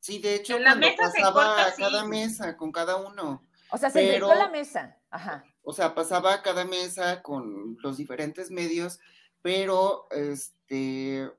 Sí, 0.00 0.18
de 0.18 0.36
hecho, 0.36 0.58
la 0.58 0.74
mesa 0.74 1.12
pasaba 1.12 1.66
a 1.66 1.74
cada 1.74 2.04
mesa 2.06 2.56
con 2.56 2.72
cada 2.72 2.96
uno. 2.96 3.46
O 3.70 3.76
sea, 3.76 3.90
se 3.90 4.00
pero, 4.00 4.34
la 4.34 4.48
mesa. 4.48 4.98
Ajá. 5.10 5.44
O 5.62 5.74
sea, 5.74 5.94
pasaba 5.94 6.32
a 6.32 6.42
cada 6.42 6.64
mesa 6.64 7.22
con 7.22 7.76
los 7.82 7.98
diferentes 7.98 8.50
medios, 8.50 8.98
pero 9.42 10.06
este, 10.10 11.30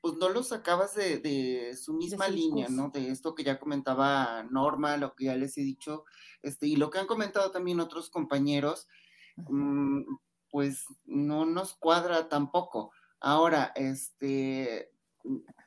pues 0.00 0.14
no 0.18 0.28
lo 0.30 0.42
sacabas 0.42 0.94
de, 0.94 1.76
su 1.76 1.92
misma 1.94 2.28
línea, 2.28 2.68
¿no? 2.68 2.90
De 2.90 3.10
esto 3.10 3.34
que 3.34 3.44
ya 3.44 3.58
comentaba 3.58 4.44
Norma, 4.44 4.96
lo 4.96 5.14
que 5.14 5.26
ya 5.26 5.36
les 5.36 5.58
he 5.58 5.62
dicho, 5.62 6.04
este, 6.42 6.66
y 6.66 6.76
lo 6.76 6.90
que 6.90 6.98
han 6.98 7.06
comentado 7.06 7.50
también 7.50 7.80
otros 7.80 8.08
compañeros, 8.08 8.88
mm, 9.36 10.02
pues 10.50 10.84
no 11.04 11.44
nos 11.44 11.74
cuadra 11.74 12.28
tampoco. 12.28 12.92
Ahora, 13.20 13.72
este, 13.74 14.92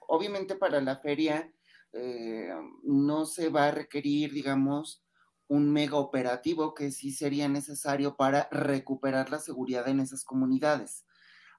obviamente 0.08 0.56
para 0.56 0.82
la 0.82 0.98
feria 0.98 1.52
eh, 1.94 2.50
no 2.84 3.26
se 3.26 3.50
va 3.50 3.68
a 3.68 3.72
requerir, 3.72 4.32
digamos, 4.32 5.04
un 5.48 5.72
mega 5.72 5.98
operativo 5.98 6.74
que 6.74 6.92
sí 6.92 7.12
sería 7.12 7.48
necesario 7.48 8.16
para 8.16 8.48
recuperar 8.52 9.32
la 9.32 9.40
seguridad 9.40 9.88
en 9.88 10.00
esas 10.00 10.24
comunidades. 10.24 11.06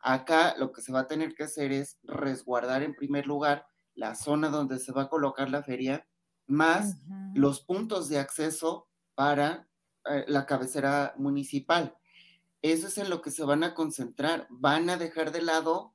Acá 0.00 0.54
lo 0.58 0.72
que 0.72 0.82
se 0.82 0.92
va 0.92 1.00
a 1.00 1.06
tener 1.06 1.34
que 1.34 1.44
hacer 1.44 1.72
es 1.72 1.98
resguardar 2.02 2.82
en 2.82 2.94
primer 2.94 3.26
lugar 3.26 3.66
la 3.94 4.14
zona 4.14 4.48
donde 4.48 4.78
se 4.78 4.92
va 4.92 5.02
a 5.02 5.08
colocar 5.08 5.50
la 5.50 5.62
feria, 5.62 6.06
más 6.46 6.96
los 7.34 7.60
puntos 7.60 8.08
de 8.08 8.18
acceso 8.18 8.88
para 9.14 9.68
eh, 10.06 10.24
la 10.26 10.46
cabecera 10.46 11.14
municipal. 11.18 11.96
Eso 12.62 12.88
es 12.88 12.98
en 12.98 13.10
lo 13.10 13.22
que 13.22 13.30
se 13.30 13.44
van 13.44 13.62
a 13.62 13.74
concentrar. 13.74 14.46
Van 14.50 14.90
a 14.90 14.96
dejar 14.96 15.32
de 15.32 15.42
lado 15.42 15.94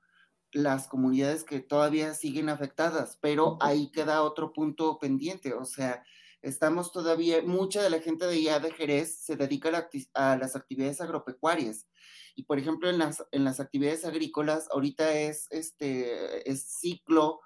las 0.52 0.88
comunidades 0.88 1.44
que 1.44 1.60
todavía 1.60 2.14
siguen 2.14 2.50
afectadas, 2.50 3.18
pero 3.22 3.58
ahí 3.60 3.92
queda 3.92 4.24
otro 4.24 4.54
punto 4.54 4.98
pendiente. 5.00 5.54
O 5.54 5.66
sea, 5.66 6.04
estamos 6.48 6.92
todavía, 6.92 7.42
mucha 7.44 7.82
de 7.82 7.90
la 7.90 8.00
gente 8.00 8.26
de 8.26 8.36
allá 8.36 8.60
de 8.60 8.72
Jerez 8.72 9.18
se 9.18 9.36
dedica 9.36 9.88
a 10.14 10.38
las 10.38 10.56
actividades 10.56 11.02
agropecuarias 11.02 11.88
y 12.36 12.44
por 12.44 12.60
ejemplo, 12.60 12.90
en 12.90 13.00
las, 13.00 13.26
en 13.32 13.46
las 13.46 13.60
actividades 13.60 14.04
agrícolas, 14.04 14.68
ahorita 14.72 15.14
es 15.14 15.48
este 15.52 16.50
es 16.50 16.64
ciclo 16.64 17.40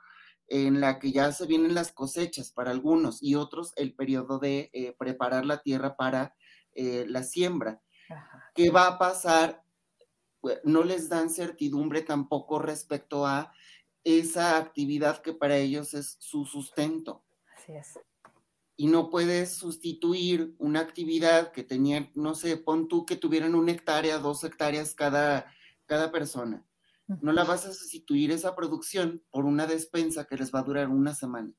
en 0.47 0.81
la 0.81 0.97
que 0.97 1.11
ya 1.11 1.31
se 1.31 1.45
vienen 1.45 1.75
las 1.75 1.91
cosechas 1.91 2.51
para 2.51 2.71
algunos 2.71 3.21
y 3.21 3.35
otros 3.35 3.71
el 3.75 3.93
periodo 3.93 4.39
de 4.39 4.71
eh, 4.73 4.95
preparar 4.97 5.45
la 5.45 5.61
tierra 5.61 5.95
para 5.95 6.35
eh, 6.73 7.05
la 7.07 7.21
siembra. 7.21 7.81
¿Qué 8.55 8.71
va 8.71 8.87
a 8.87 8.97
pasar? 8.97 9.63
Pues, 10.41 10.59
no 10.63 10.83
les 10.83 11.07
dan 11.07 11.29
certidumbre 11.29 12.01
tampoco 12.01 12.57
respecto 12.57 13.27
a 13.27 13.53
esa 14.03 14.57
actividad 14.57 15.21
que 15.21 15.33
para 15.33 15.57
ellos 15.57 15.93
es 15.93 16.17
su 16.19 16.45
sustento. 16.45 17.23
Así 17.55 17.73
es 17.73 17.99
y 18.79 18.87
no 18.87 19.09
puedes 19.09 19.57
sustituir 19.57 20.55
una 20.57 20.79
actividad 20.79 21.51
que 21.51 21.65
tenían, 21.65 22.11
no 22.15 22.33
sé, 22.33 22.55
pon 22.55 22.87
tú 22.87 23.05
que 23.05 23.17
tuvieran 23.17 23.53
una 23.53 23.73
hectárea, 23.73 24.19
dos 24.19 24.41
hectáreas 24.45 24.95
cada, 24.95 25.53
cada 25.85 26.13
persona. 26.13 26.63
No 27.05 27.33
la 27.33 27.43
vas 27.43 27.65
a 27.65 27.73
sustituir 27.73 28.31
esa 28.31 28.55
producción 28.55 29.21
por 29.31 29.43
una 29.43 29.67
despensa 29.67 30.23
que 30.23 30.37
les 30.37 30.55
va 30.55 30.59
a 30.59 30.63
durar 30.63 30.87
una 30.87 31.13
semana. 31.13 31.51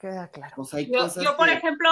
Queda 0.00 0.30
claro. 0.30 0.54
Pues 0.56 1.16
yo, 1.16 1.36
por 1.36 1.50
ejemplo, 1.50 1.90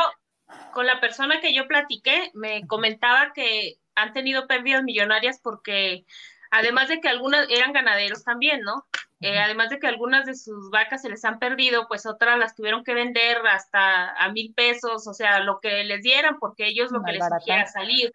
con 0.73 0.87
la 0.87 0.99
persona 0.99 1.43
que 1.43 1.55
yo 1.55 1.69
platiqué, 1.69 2.31
me 2.33 2.67
comentaba 2.67 3.35
que 3.35 3.81
han 3.95 4.15
tenido 4.15 4.47
pérdidas 4.47 4.83
millonarias 4.83 5.41
porque 5.43 6.07
además 6.51 6.89
de 6.89 7.03
que 7.03 7.09
algunas 7.09 7.51
eran 7.51 7.75
ganaderos 7.75 8.25
también, 8.25 8.63
¿no? 8.63 8.87
Eh, 9.25 9.39
además 9.39 9.71
de 9.71 9.79
que 9.79 9.87
algunas 9.87 10.27
de 10.27 10.35
sus 10.35 10.69
vacas 10.69 11.01
se 11.01 11.09
les 11.09 11.25
han 11.25 11.39
perdido, 11.39 11.89
pues 11.89 12.05
otras 12.05 12.39
las 12.39 12.55
tuvieron 12.55 12.85
que 12.85 12.93
vender 12.93 13.39
hasta 13.47 14.11
a 14.11 14.31
mil 14.33 14.53
pesos, 14.53 15.07
o 15.07 15.15
sea, 15.15 15.41
lo 15.41 15.61
que 15.61 15.83
les 15.85 16.03
dieran, 16.03 16.39
porque 16.39 16.67
ellos 16.67 16.93
lo 16.93 17.03
que 17.03 17.13
les 17.13 17.25
quiera 17.43 17.67
salir. 17.67 18.13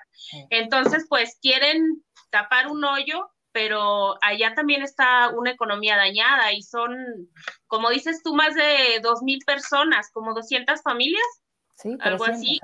Entonces, 0.51 1.07
pues 1.09 1.39
quieren 1.41 2.03
tapar 2.29 2.67
un 2.67 2.83
hoyo, 2.85 3.31
pero 3.51 4.23
allá 4.23 4.53
también 4.53 4.83
está 4.83 5.29
una 5.29 5.49
economía 5.51 5.97
dañada 5.97 6.53
y 6.53 6.61
son, 6.61 6.95
como 7.65 7.89
dices 7.89 8.21
tú, 8.23 8.35
más 8.35 8.53
de 8.53 8.99
dos 9.01 9.23
mil 9.23 9.39
personas, 9.47 10.11
como 10.11 10.35
200 10.35 10.81
familias, 10.83 11.25
sí, 11.75 11.97
algo 12.01 12.25
así. 12.25 12.59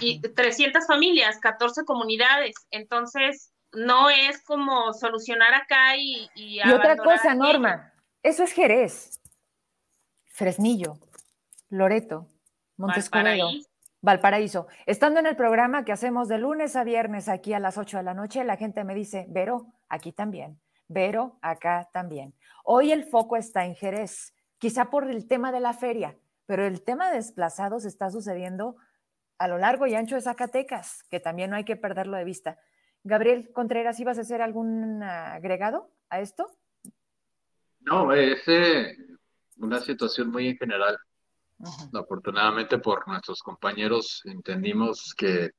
y 0.00 0.20
300 0.20 0.86
familias, 0.86 1.38
14 1.40 1.84
comunidades. 1.84 2.54
Entonces, 2.70 3.52
no 3.76 4.10
es 4.10 4.42
como 4.42 4.92
solucionar 4.92 5.54
acá 5.54 5.96
y... 5.96 6.28
Y, 6.34 6.60
y 6.64 6.72
otra 6.72 6.96
cosa, 6.96 7.34
Norma, 7.34 7.92
eso 8.22 8.42
es 8.42 8.52
Jerez, 8.52 9.20
Fresnillo, 10.26 10.98
Loreto, 11.68 12.26
Montescovedo, 12.76 13.50
Valparaíso. 14.00 14.66
Estando 14.86 15.20
en 15.20 15.26
el 15.26 15.36
programa 15.36 15.84
que 15.84 15.92
hacemos 15.92 16.28
de 16.28 16.38
lunes 16.38 16.76
a 16.76 16.84
viernes 16.84 17.28
aquí 17.28 17.52
a 17.52 17.60
las 17.60 17.78
8 17.78 17.98
de 17.98 18.02
la 18.02 18.14
noche, 18.14 18.42
la 18.44 18.56
gente 18.56 18.82
me 18.84 18.94
dice, 18.94 19.26
Vero, 19.28 19.74
aquí 19.88 20.12
también, 20.12 20.60
Vero, 20.88 21.38
acá 21.42 21.88
también. 21.92 22.34
Hoy 22.64 22.92
el 22.92 23.04
foco 23.04 23.36
está 23.36 23.64
en 23.64 23.74
Jerez, 23.74 24.34
quizá 24.58 24.86
por 24.86 25.08
el 25.10 25.26
tema 25.26 25.52
de 25.52 25.60
la 25.60 25.72
feria, 25.72 26.16
pero 26.46 26.66
el 26.66 26.82
tema 26.82 27.10
de 27.10 27.16
desplazados 27.16 27.84
está 27.84 28.10
sucediendo 28.10 28.76
a 29.38 29.48
lo 29.48 29.58
largo 29.58 29.86
y 29.86 29.94
ancho 29.94 30.14
de 30.14 30.22
Zacatecas, 30.22 31.02
que 31.10 31.20
también 31.20 31.50
no 31.50 31.56
hay 31.56 31.64
que 31.64 31.76
perderlo 31.76 32.16
de 32.16 32.24
vista. 32.24 32.58
Gabriel 33.04 33.50
Contreras, 33.52 34.00
¿ibas 34.00 34.16
a 34.16 34.22
hacer 34.22 34.40
algún 34.40 35.02
agregado 35.02 35.90
a 36.08 36.20
esto? 36.20 36.50
No, 37.80 38.10
es 38.14 38.42
eh, 38.48 38.96
una 39.58 39.78
situación 39.80 40.30
muy 40.30 40.48
en 40.48 40.56
general. 40.56 40.96
Afortunadamente 41.92 42.78
por 42.78 43.06
nuestros 43.06 43.42
compañeros 43.42 44.22
entendimos 44.24 45.14
que 45.14 45.50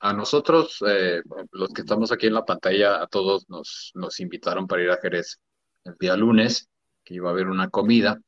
a 0.00 0.12
nosotros, 0.12 0.82
eh, 0.86 1.22
los 1.52 1.72
que 1.72 1.82
estamos 1.82 2.10
aquí 2.10 2.26
en 2.26 2.34
la 2.34 2.44
pantalla, 2.44 3.00
a 3.00 3.06
todos 3.06 3.48
nos, 3.48 3.92
nos 3.94 4.18
invitaron 4.18 4.66
para 4.66 4.82
ir 4.82 4.90
a 4.90 5.00
Jerez 5.00 5.40
el 5.84 5.94
día 6.00 6.16
lunes, 6.16 6.68
que 7.04 7.14
iba 7.14 7.28
a 7.28 7.32
haber 7.32 7.46
una 7.46 7.70
comida. 7.70 8.20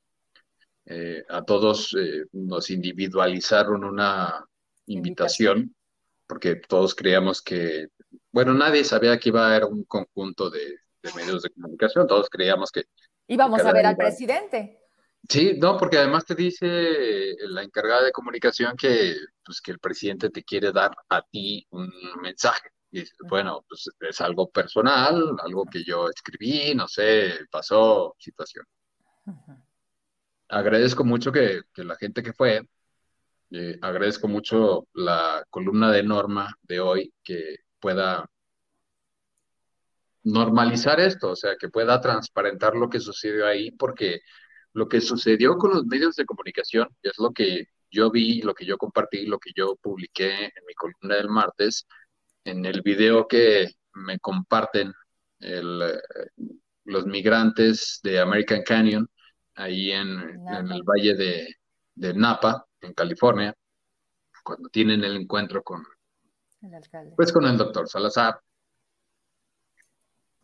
Eh, 0.86 1.24
a 1.28 1.42
todos 1.42 1.96
nos 2.32 2.70
individualizaron 2.70 3.82
una 3.82 4.46
invitación, 4.86 5.74
porque 6.26 6.56
todos 6.56 6.94
creíamos 6.94 7.42
que, 7.42 7.88
bueno, 8.34 8.52
nadie 8.52 8.82
sabía 8.82 9.16
que 9.16 9.28
iba 9.28 9.44
a 9.44 9.46
haber 9.46 9.64
un 9.64 9.84
conjunto 9.84 10.50
de, 10.50 10.80
medios 11.14 11.42
de 11.42 11.50
comunicación, 11.50 12.04
todos 12.08 12.28
creíamos 12.28 12.72
que... 12.72 12.82
Íbamos 13.28 13.64
a 13.64 13.72
ver 13.72 13.86
al 13.86 13.96
presidente. 13.96 14.80
Sí, 15.28 15.56
no, 15.56 15.76
porque 15.76 15.98
además 15.98 16.24
te 16.24 16.34
dice 16.34 17.36
la 17.42 17.62
encargada 17.62 18.02
de 18.02 18.10
comunicación 18.10 18.76
que, 18.76 19.14
pues, 19.44 19.60
que 19.60 19.70
el 19.70 19.78
presidente 19.78 20.30
te 20.30 20.42
quiere 20.42 20.72
dar 20.72 20.90
a 21.10 21.22
ti 21.22 21.64
un 21.70 21.88
mensaje. 22.22 22.70
Y 22.90 23.04
bueno, 23.28 23.64
pues 23.68 23.88
es 24.00 24.20
algo 24.20 24.50
personal, 24.50 25.36
algo 25.40 25.64
que 25.66 25.84
yo 25.84 26.08
escribí, 26.08 26.74
no 26.74 26.88
sé, 26.88 27.38
pasó, 27.52 28.16
situación. 28.18 28.64
Agradezco 30.48 31.04
mucho 31.04 31.30
que, 31.30 31.62
que 31.72 31.84
la 31.84 31.94
gente 31.94 32.20
que 32.20 32.32
fue, 32.32 32.66
eh, 33.52 33.78
agradezco 33.80 34.26
mucho 34.26 34.88
la 34.94 35.44
columna 35.50 35.92
de 35.92 36.02
Norma 36.02 36.52
de 36.62 36.80
hoy 36.80 37.14
que 37.22 37.63
pueda 37.84 38.26
normalizar 40.22 41.00
esto, 41.00 41.32
o 41.32 41.36
sea, 41.36 41.56
que 41.60 41.68
pueda 41.68 42.00
transparentar 42.00 42.74
lo 42.74 42.88
que 42.88 42.98
sucedió 42.98 43.46
ahí, 43.46 43.72
porque 43.72 44.20
lo 44.72 44.88
que 44.88 45.02
sucedió 45.02 45.58
con 45.58 45.72
los 45.72 45.84
medios 45.84 46.16
de 46.16 46.24
comunicación, 46.24 46.88
es 47.02 47.12
lo 47.18 47.30
que 47.32 47.66
yo 47.90 48.10
vi, 48.10 48.40
lo 48.40 48.54
que 48.54 48.64
yo 48.64 48.78
compartí, 48.78 49.26
lo 49.26 49.38
que 49.38 49.50
yo 49.54 49.76
publiqué 49.76 50.44
en 50.44 50.64
mi 50.66 50.72
columna 50.72 51.16
del 51.16 51.28
martes, 51.28 51.86
en 52.44 52.64
el 52.64 52.80
video 52.80 53.28
que 53.28 53.68
me 53.92 54.18
comparten 54.18 54.94
los 56.84 57.06
migrantes 57.06 58.00
de 58.02 58.18
American 58.18 58.62
Canyon, 58.62 59.06
ahí 59.56 59.92
en, 59.92 60.08
el 60.72 60.82
valle 60.84 61.14
de, 61.16 61.54
de 61.96 62.14
Napa, 62.14 62.64
en 62.80 62.94
California, 62.94 63.54
cuando 64.42 64.70
tienen 64.70 65.04
el 65.04 65.16
encuentro 65.16 65.62
con 65.62 65.84
Pues 67.16 67.32
con 67.32 67.44
el 67.44 67.56
doctor 67.56 67.88
Salazar. 67.88 68.40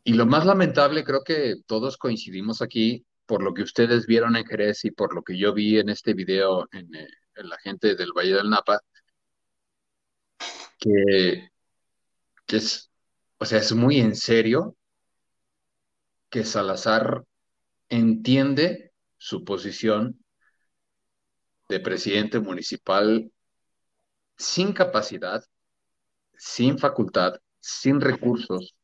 Y 0.04 0.14
lo 0.14 0.26
más 0.26 0.46
lamentable, 0.46 1.04
creo 1.04 1.22
que 1.22 1.56
todos 1.66 1.96
coincidimos 1.96 2.62
aquí, 2.62 3.04
por 3.26 3.42
lo 3.42 3.54
que 3.54 3.62
ustedes 3.62 4.06
vieron 4.06 4.36
en 4.36 4.44
Jerez 4.44 4.84
y 4.84 4.90
por 4.90 5.14
lo 5.14 5.22
que 5.22 5.38
yo 5.38 5.52
vi 5.52 5.78
en 5.78 5.88
este 5.88 6.14
video 6.14 6.68
en, 6.72 6.94
eh, 6.94 7.08
la 7.34 7.58
gente 7.58 7.94
del 7.94 8.12
Valle 8.12 8.34
del 8.34 8.50
Napa, 8.50 8.80
que, 10.78 11.50
que 12.46 12.56
es, 12.56 12.90
o 13.38 13.44
sea, 13.44 13.58
es 13.58 13.72
muy 13.72 14.00
en 14.00 14.16
serio 14.16 14.76
que 16.30 16.44
Salazar 16.44 17.24
entiende 17.88 18.92
su 19.18 19.44
posición 19.44 20.24
de 21.68 21.80
presidente 21.80 22.40
municipal 22.40 23.30
sin 24.36 24.72
capacidad, 24.72 25.44
sin 26.40 26.78
facultad, 26.78 27.34
sin 27.60 28.00
recursos 28.00 28.74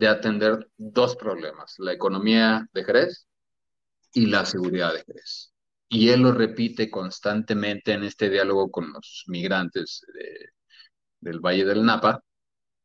de 0.00 0.08
atender 0.08 0.68
dos 0.76 1.14
problemas, 1.14 1.76
la 1.78 1.92
economía 1.92 2.68
de 2.72 2.82
Jerez 2.82 3.28
y 4.12 4.26
la 4.26 4.44
seguridad 4.44 4.92
de 4.92 5.04
Jerez. 5.04 5.52
Y 5.88 6.08
él 6.08 6.22
lo 6.22 6.32
repite 6.32 6.90
constantemente 6.90 7.92
en 7.92 8.02
este 8.02 8.28
diálogo 8.30 8.68
con 8.72 8.92
los 8.92 9.22
migrantes 9.28 10.04
del 11.20 11.38
Valle 11.38 11.64
del 11.64 11.84
Napa, 11.84 12.20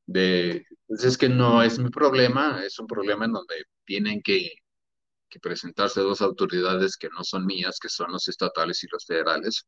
pues 0.06 1.04
es 1.04 1.18
que 1.18 1.28
no 1.28 1.64
es 1.64 1.80
mi 1.80 1.89
problema, 1.89 2.64
es 2.64 2.78
un 2.78 2.86
problema 2.86 3.26
en 3.26 3.34
donde 3.34 3.56
tienen 3.84 4.22
que 4.22 4.52
presentarse 5.41 6.02
dos 6.02 6.22
autoridades 6.22 6.98
que 6.98 7.10
no 7.10 7.24
son 7.24 7.48
mías, 7.48 7.80
que 7.80 7.89
son 7.89 8.12
los 8.12 8.28
estatales 8.28 8.84
y 8.84 8.88
los 8.91 9.06
federales. 9.08 9.66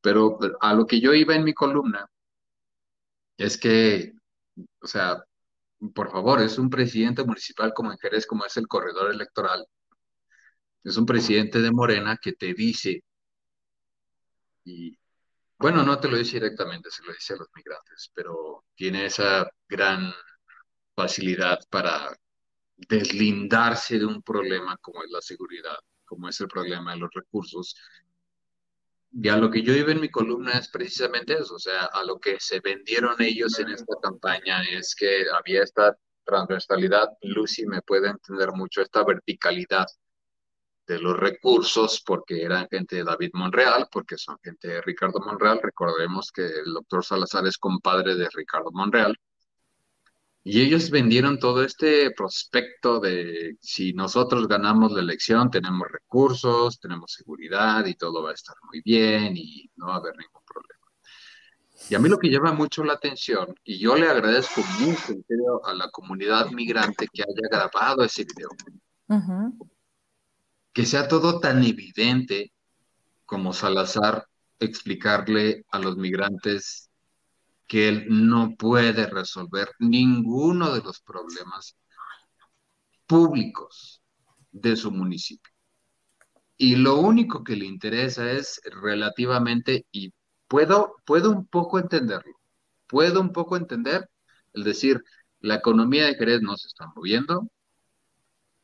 Pero 0.00 0.38
a 0.62 0.72
lo 0.72 0.86
que 0.86 1.00
yo 1.00 1.12
iba 1.12 1.34
en 1.34 1.44
mi 1.44 1.52
columna 1.52 2.08
es 3.38 3.58
que, 3.58 4.12
o 4.80 4.86
sea, 4.86 5.24
por 5.94 6.10
favor, 6.10 6.42
es 6.42 6.58
un 6.58 6.70
presidente 6.70 7.24
municipal 7.24 7.72
como 7.74 7.92
en 7.92 7.98
Jerez, 7.98 8.26
como 8.26 8.44
es 8.44 8.56
el 8.56 8.68
corredor 8.68 9.12
electoral. 9.12 9.66
Es 10.84 10.96
un 10.96 11.06
presidente 11.06 11.60
de 11.60 11.70
Morena 11.72 12.18
que 12.20 12.32
te 12.32 12.54
dice, 12.54 13.02
y 14.64 14.98
bueno, 15.58 15.82
no 15.84 15.98
te 16.00 16.08
lo 16.08 16.16
dice 16.18 16.34
directamente, 16.34 16.90
se 16.90 17.04
lo 17.04 17.12
dice 17.12 17.34
a 17.34 17.36
los 17.36 17.48
migrantes, 17.54 18.10
pero 18.14 18.64
tiene 18.74 19.06
esa 19.06 19.48
gran 19.68 20.12
facilidad 20.94 21.58
para 21.70 22.16
deslindarse 22.76 23.98
de 23.98 24.06
un 24.06 24.22
problema 24.22 24.76
como 24.78 25.02
es 25.02 25.10
la 25.10 25.20
seguridad, 25.20 25.78
como 26.04 26.28
es 26.28 26.40
el 26.40 26.48
problema 26.48 26.92
de 26.92 26.98
los 26.98 27.10
recursos. 27.12 27.76
Y 29.10 29.28
a 29.28 29.36
lo 29.36 29.50
que 29.50 29.62
yo 29.62 29.74
iba 29.74 29.92
en 29.92 30.00
mi 30.00 30.10
columna 30.10 30.52
es 30.52 30.68
precisamente 30.68 31.34
eso, 31.34 31.54
o 31.54 31.58
sea, 31.58 31.86
a 31.86 32.04
lo 32.04 32.18
que 32.18 32.36
se 32.38 32.60
vendieron 32.60 33.16
ellos 33.20 33.58
en 33.58 33.70
esta 33.70 33.94
campaña 34.02 34.62
es 34.62 34.94
que 34.94 35.24
había 35.36 35.62
esta 35.62 35.96
transversalidad, 36.24 37.08
Lucy 37.22 37.66
me 37.66 37.80
puede 37.82 38.10
entender 38.10 38.52
mucho 38.52 38.82
esta 38.82 39.02
verticalidad 39.04 39.86
de 40.86 40.98
los 40.98 41.16
recursos, 41.16 42.02
porque 42.04 42.42
eran 42.42 42.66
gente 42.70 42.96
de 42.96 43.04
David 43.04 43.30
Monreal, 43.34 43.88
porque 43.92 44.16
son 44.16 44.38
gente 44.42 44.68
de 44.68 44.82
Ricardo 44.82 45.20
Monreal. 45.20 45.60
Recordemos 45.62 46.32
que 46.32 46.46
el 46.46 46.72
doctor 46.72 47.04
Salazar 47.04 47.46
es 47.46 47.58
compadre 47.58 48.14
de 48.14 48.28
Ricardo 48.32 48.70
Monreal. 48.72 49.14
Y 50.44 50.60
ellos 50.62 50.90
vendieron 50.90 51.38
todo 51.38 51.62
este 51.62 52.10
prospecto 52.12 53.00
de 53.00 53.56
si 53.60 53.92
nosotros 53.92 54.48
ganamos 54.48 54.92
la 54.92 55.00
elección, 55.00 55.50
tenemos 55.50 55.86
recursos, 55.90 56.80
tenemos 56.80 57.12
seguridad 57.12 57.84
y 57.86 57.94
todo 57.94 58.22
va 58.22 58.30
a 58.30 58.34
estar 58.34 58.56
muy 58.70 58.80
bien 58.82 59.36
y 59.36 59.70
no 59.76 59.88
va 59.88 59.94
a 59.94 59.98
haber 59.98 60.16
ningún 60.16 60.42
problema. 60.46 60.78
Y 61.90 61.94
a 61.94 61.98
mí 61.98 62.08
lo 62.08 62.18
que 62.18 62.30
llama 62.30 62.52
mucho 62.52 62.84
la 62.84 62.94
atención, 62.94 63.54
y 63.64 63.78
yo 63.78 63.96
le 63.96 64.08
agradezco 64.08 64.62
mucho 64.80 65.14
a 65.64 65.74
la 65.74 65.90
comunidad 65.90 66.50
migrante 66.50 67.08
que 67.12 67.22
haya 67.22 67.48
grabado 67.50 68.04
ese 68.04 68.24
video, 68.24 68.48
que 70.72 70.84
sea 70.84 71.08
todo 71.08 71.40
tan 71.40 71.64
evidente 71.64 72.52
como 73.24 73.52
Salazar 73.52 74.26
explicarle 74.60 75.64
a 75.70 75.78
los 75.78 75.96
migrantes 75.96 76.87
que 77.68 77.88
él 77.88 78.06
no 78.08 78.56
puede 78.56 79.06
resolver 79.06 79.68
ninguno 79.78 80.74
de 80.74 80.82
los 80.82 81.00
problemas 81.00 81.76
públicos 83.06 84.02
de 84.50 84.74
su 84.74 84.90
municipio. 84.90 85.52
Y 86.56 86.76
lo 86.76 86.96
único 86.96 87.44
que 87.44 87.56
le 87.56 87.66
interesa 87.66 88.32
es 88.32 88.60
relativamente, 88.64 89.86
y 89.92 90.12
puedo, 90.48 90.96
puedo 91.04 91.30
un 91.30 91.46
poco 91.46 91.78
entenderlo, 91.78 92.34
puedo 92.86 93.20
un 93.20 93.32
poco 93.32 93.56
entender 93.56 94.08
el 94.54 94.64
decir, 94.64 95.04
la 95.40 95.56
economía 95.56 96.06
de 96.06 96.14
Jerez 96.16 96.40
no 96.42 96.56
se 96.56 96.68
está 96.68 96.86
moviendo 96.96 97.48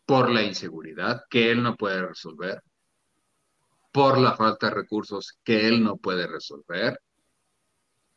por 0.06 0.30
la 0.30 0.42
inseguridad 0.42 1.22
que 1.30 1.50
él 1.50 1.62
no 1.62 1.76
puede 1.76 2.06
resolver, 2.06 2.62
por 3.92 4.18
la 4.18 4.34
falta 4.34 4.68
de 4.68 4.74
recursos 4.74 5.38
que 5.44 5.68
él 5.68 5.84
no 5.84 5.96
puede 5.96 6.26
resolver, 6.26 6.98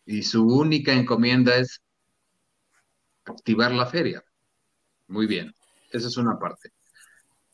y 0.08 0.24
su 0.24 0.48
única 0.48 0.94
encomienda 0.94 1.58
es 1.58 1.82
activar 3.26 3.74
la 3.74 3.86
feria. 3.86 4.24
Muy 5.08 5.28
bien, 5.28 5.54
esa 5.92 6.08
es 6.08 6.18
una 6.18 6.40
parte. 6.40 6.72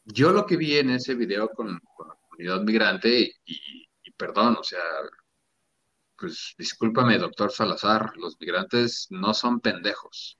Yo 0.05 0.31
lo 0.31 0.45
que 0.45 0.55
vi 0.55 0.77
en 0.77 0.91
ese 0.91 1.15
video 1.15 1.49
con, 1.49 1.73
la 1.73 2.15
comunidad 2.29 2.61
migrante, 2.61 3.33
y, 3.45 3.87
perdón, 4.15 4.57
o 4.59 4.63
sea, 4.63 4.83
pues 6.15 6.53
discúlpame, 6.57 7.17
doctor 7.17 7.51
Salazar, 7.51 8.15
los 8.17 8.39
migrantes 8.39 9.07
no 9.09 9.33
son 9.33 9.59
pendejos, 9.59 10.37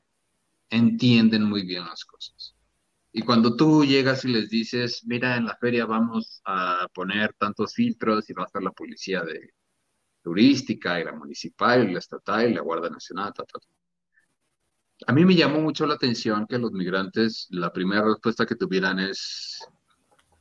entienden 0.70 1.44
muy 1.44 1.66
bien 1.66 1.86
las 1.86 2.06
cosas. 2.06 2.56
Y 3.12 3.24
cuando 3.24 3.56
tú 3.56 3.86
llegas 3.86 4.24
y 4.26 4.30
les 4.30 4.50
dices, 4.50 5.04
mira, 5.06 5.36
en 5.36 5.46
la 5.46 5.58
feria 5.58 5.86
vamos 5.86 6.42
a 6.46 6.88
poner 6.94 7.34
tantos 7.34 7.74
filtros 7.74 8.30
y 8.30 8.34
va 8.34 8.44
a 8.44 8.46
estar 8.46 8.62
la 8.62 8.72
policía 8.72 9.24
de 9.24 9.54
turística 10.24 11.00
y 11.00 11.04
la 11.04 11.14
municipal 11.14 11.88
y 11.88 11.94
la 11.94 12.00
estatal 12.00 12.50
y 12.50 12.54
la 12.54 12.62
Guardia 12.62 12.90
Nacional, 12.90 13.34
a 15.06 15.14
mí 15.14 15.26
me 15.26 15.36
llamó 15.36 15.60
mucho 15.60 15.86
la 15.86 15.96
atención 15.96 16.48
que 16.48 16.58
los 16.58 16.72
migrantes, 16.72 17.48
la 17.50 17.72
primera 17.74 18.04
respuesta 18.04 18.46
que 18.46 18.56
tuvieran 18.56 19.00
es, 19.00 19.60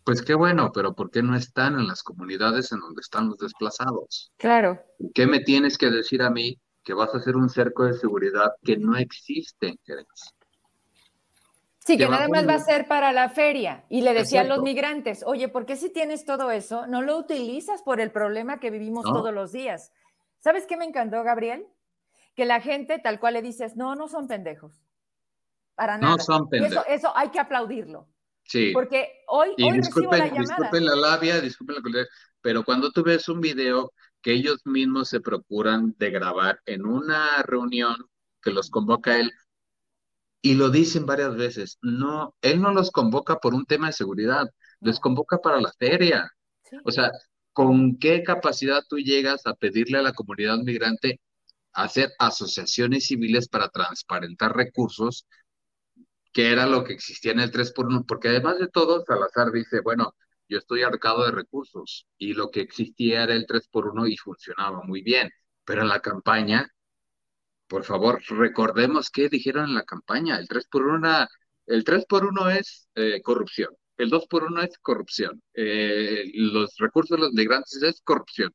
pues 0.05 0.23
qué 0.23 0.35
bueno, 0.35 0.71
pero 0.73 0.95
¿por 0.95 1.11
qué 1.11 1.23
no 1.23 1.37
están 1.37 1.79
en 1.79 1.87
las 1.87 2.03
comunidades 2.03 2.71
en 2.73 2.81
donde 2.81 3.01
están 3.01 3.29
los 3.29 3.39
desplazados? 3.39 4.31
Claro. 4.37 4.81
¿Qué 5.15 5.27
me 5.27 5.41
tienes 5.41 5.77
que 5.77 5.91
decir 5.91 6.23
a 6.23 6.31
mí 6.31 6.61
que 6.85 6.95
vas 6.95 7.15
a 7.15 7.19
hacer 7.19 7.37
un 7.37 7.49
cerco 7.49 7.85
de 7.85 7.95
seguridad 7.95 8.53
que 8.63 8.77
no 8.77 8.97
existe 8.97 9.69
en 9.69 9.79
Jerez? 9.85 10.07
Sí, 11.85 11.99
que 11.99 12.09
nada 12.09 12.29
más 12.29 12.47
va 12.47 12.55
a 12.55 12.59
ser 12.61 12.87
para 12.87 13.13
la 13.13 13.29
feria. 13.29 13.85
Y 13.89 14.03
le 14.03 14.15
decían 14.15 14.49
los 14.49 14.63
migrantes, 14.63 15.25
oye, 15.27 15.49
¿por 15.49 15.67
qué 15.67 15.77
si 15.77 15.91
tienes 15.91 16.25
todo 16.25 16.51
eso, 16.51 16.87
no 16.87 17.03
lo 17.03 17.19
utilizas 17.19 17.83
por 17.83 18.01
el 18.01 18.13
problema 18.13 18.61
que 18.61 18.71
vivimos 18.71 19.05
todos 19.05 19.35
los 19.35 19.53
días? 19.53 19.93
¿Sabes 20.39 20.67
qué 20.67 20.77
me 20.77 20.85
encantó, 20.85 21.23
Gabriel? 21.23 21.67
que 22.35 22.45
la 22.45 22.61
gente 22.61 22.99
tal 22.99 23.21
cual 23.21 23.35
le 23.35 23.43
dices, 23.43 23.77
no, 23.77 23.95
no 23.95 24.09
son 24.09 24.27
pendejos. 24.27 24.81
Para 25.75 25.99
nada. 25.99 26.17
No 26.17 26.23
son 26.23 26.49
pendejos. 26.49 26.85
Eso, 26.87 26.87
eso 26.89 27.17
hay 27.17 27.31
que 27.31 27.41
aplaudirlo. 27.41 28.09
Sí. 28.45 28.71
Porque 28.73 29.23
hoy, 29.29 29.51
y 29.57 29.71
hoy 29.71 29.79
disculpen, 29.79 30.19
la 30.19 30.27
llamada. 30.27 30.43
disculpen 30.43 30.85
la 30.85 30.97
labia, 30.97 31.41
disculpen 31.41 31.77
la 31.77 31.83
calidad, 31.83 32.07
pero 32.41 32.65
cuando 32.65 32.91
tú 32.91 33.03
ves 33.03 33.29
un 33.29 33.41
video 33.41 33.93
que 34.21 34.33
ellos 34.33 34.61
mismos 34.65 35.09
se 35.09 35.21
procuran 35.21 35.95
de 35.99 36.11
grabar 36.11 36.61
en 36.67 36.87
una 36.87 37.43
reunión 37.43 37.97
que 38.41 38.51
los 38.51 38.71
convoca 38.71 39.19
él, 39.19 39.33
y 40.43 40.55
lo 40.55 40.71
dicen 40.71 41.07
varias 41.07 41.37
veces, 41.37 41.79
no, 41.83 42.35
él 42.43 42.61
no 42.61 42.73
los 42.73 42.91
convoca 42.91 43.37
por 43.39 43.55
un 43.55 43.65
tema 43.65 43.87
de 43.89 43.93
seguridad, 43.95 44.51
los 44.81 45.01
convoca 45.01 45.39
para 45.39 45.61
la 45.61 45.73
feria. 45.79 46.31
O 46.85 46.91
sea, 46.91 47.11
¿con 47.53 47.99
qué 47.99 48.23
capacidad 48.23 48.83
tú 48.89 48.99
llegas 48.99 49.47
a 49.47 49.55
pedirle 49.55 49.99
a 49.99 50.03
la 50.03 50.13
comunidad 50.13 50.59
migrante 50.59 51.21
hacer 51.73 52.11
asociaciones 52.19 53.07
civiles 53.07 53.49
para 53.49 53.69
transparentar 53.69 54.55
recursos, 54.57 55.27
que 56.33 56.51
era 56.51 56.67
lo 56.67 56.85
que 56.85 56.95
existía 56.95 57.33
en 57.33 57.41
el 57.41 57.51
3 57.51 57.73
por 57.73 57.87
1, 57.87 58.05
porque 58.07 58.29
además 58.29 58.59
de 58.59 58.69
todo, 58.69 59.05
Salazar 59.05 59.53
dice, 59.53 59.81
bueno, 59.81 60.15
yo 60.49 60.59
estoy 60.59 60.83
arcado 60.83 61.25
de 61.25 61.31
recursos 61.33 62.07
y 62.19 62.35
lo 62.35 62.51
que 62.51 62.61
existía 62.61 63.25
era 63.25 63.35
el 63.35 63.47
3 63.47 63.69
por 63.69 63.89
1 63.89 64.07
y 64.07 64.17
funcionaba 64.17 64.83
muy 64.83 65.03
bien, 65.03 65.31
pero 65.65 65.83
en 65.83 65.89
la 65.89 66.01
campaña, 66.01 66.69
por 67.73 67.85
favor, 67.85 68.21
recordemos 68.29 69.09
qué 69.09 69.31
dijeron 69.31 69.71
en 69.71 69.75
la 69.75 69.85
campaña, 69.85 70.37
el 70.37 70.47
3 70.47 70.67
por 70.71 70.87
1 70.87 71.27
el 71.69 71.85
3 71.85 72.05
por 72.05 72.27
1 72.27 72.51
es 72.51 72.87
eh, 72.95 73.23
corrupción, 73.23 73.71
el 73.97 74.11
2 74.11 74.27
por 74.27 74.45
1 74.45 74.61
es 74.61 74.77
corrupción, 74.77 75.43
eh, 75.55 76.31
los 76.35 76.77
recursos 76.77 77.17
de 77.17 77.23
los 77.23 77.33
migrantes 77.33 77.83
es 77.83 78.03
corrupción, 78.05 78.53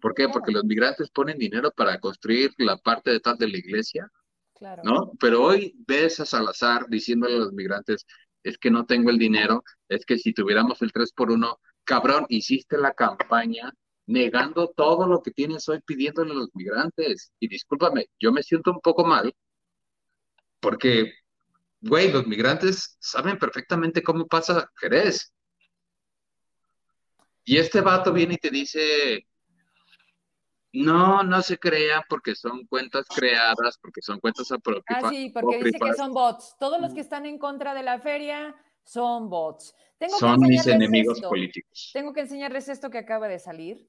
¿Por 0.00 0.14
qué? 0.14 0.30
Porque 0.30 0.50
los 0.50 0.64
migrantes 0.64 1.10
ponen 1.10 1.36
dinero 1.36 1.70
para 1.76 2.00
construir 2.00 2.50
la 2.56 2.78
parte 2.78 3.10
de 3.10 3.20
tal 3.20 3.36
de 3.36 3.48
la 3.48 3.58
iglesia, 3.58 4.10
claro. 4.54 4.82
¿no? 4.82 5.12
Pero 5.20 5.42
hoy 5.42 5.74
ves 5.86 6.18
a 6.20 6.24
Salazar 6.24 6.86
diciéndole 6.88 7.34
a 7.34 7.40
los 7.40 7.52
migrantes, 7.52 8.06
es 8.42 8.56
que 8.56 8.70
no 8.70 8.86
tengo 8.86 9.10
el 9.10 9.18
dinero, 9.18 9.62
es 9.90 10.06
que 10.06 10.16
si 10.16 10.32
tuviéramos 10.32 10.80
el 10.80 10.90
3 10.90 11.12
por 11.12 11.30
1, 11.30 11.60
cabrón, 11.84 12.24
hiciste 12.30 12.78
la 12.78 12.94
campaña 12.94 13.74
negando 14.08 14.72
todo 14.74 15.06
lo 15.06 15.22
que 15.22 15.30
tienes 15.30 15.68
hoy 15.68 15.80
pidiéndole 15.82 16.32
a 16.32 16.36
los 16.36 16.48
migrantes. 16.54 17.30
Y 17.38 17.46
discúlpame, 17.46 18.06
yo 18.18 18.32
me 18.32 18.42
siento 18.42 18.70
un 18.72 18.80
poco 18.80 19.04
mal 19.04 19.32
porque, 20.60 21.12
güey, 21.80 22.10
los 22.10 22.26
migrantes 22.26 22.96
saben 23.00 23.38
perfectamente 23.38 24.02
cómo 24.02 24.26
pasa 24.26 24.68
Jerez. 24.76 25.32
Y 27.44 27.58
este 27.58 27.80
vato 27.80 28.12
viene 28.12 28.34
y 28.34 28.38
te 28.38 28.50
dice, 28.50 29.26
no, 30.72 31.22
no 31.22 31.40
se 31.42 31.58
crean 31.58 32.02
porque 32.08 32.34
son 32.34 32.66
cuentas 32.66 33.06
creadas, 33.14 33.78
porque 33.80 34.02
son 34.02 34.20
cuentas 34.20 34.50
apropiadas. 34.52 35.04
Ah, 35.04 35.10
sí, 35.10 35.30
porque 35.30 35.64
dice 35.64 35.78
que 35.78 35.94
son 35.94 36.12
bots. 36.12 36.56
Todos 36.58 36.80
los 36.80 36.92
que 36.92 37.00
están 37.00 37.26
en 37.26 37.38
contra 37.38 37.74
de 37.74 37.82
la 37.82 38.00
feria 38.00 38.54
son 38.84 39.28
bots. 39.28 39.74
son 40.18 40.40
mis 40.40 40.66
enemigos 40.66 41.20
políticos. 41.20 41.90
Tengo 41.92 42.12
que 42.12 42.20
enseñarles 42.20 42.68
esto 42.68 42.90
que 42.90 42.98
acaba 42.98 43.28
de 43.28 43.38
salir. 43.38 43.88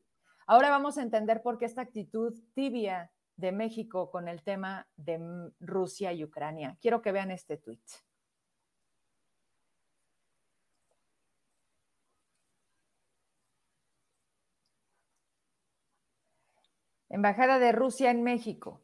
Ahora 0.52 0.72
vamos 0.72 0.98
a 0.98 1.04
entender 1.04 1.44
por 1.44 1.60
qué 1.60 1.66
esta 1.66 1.84
actitud 1.84 2.34
tibia 2.56 3.12
de 3.36 3.52
México 3.52 4.10
con 4.10 4.28
el 4.28 4.42
tema 4.42 4.88
de 4.96 5.20
Rusia 5.60 6.12
y 6.12 6.24
Ucrania. 6.24 6.76
Quiero 6.82 7.04
que 7.04 7.12
vean 7.12 7.30
este 7.30 7.58
tweet. 7.58 7.78
Embajada 17.10 17.60
de 17.60 17.72
Rusia 17.72 18.10
en 18.10 18.24
México. 18.24 18.82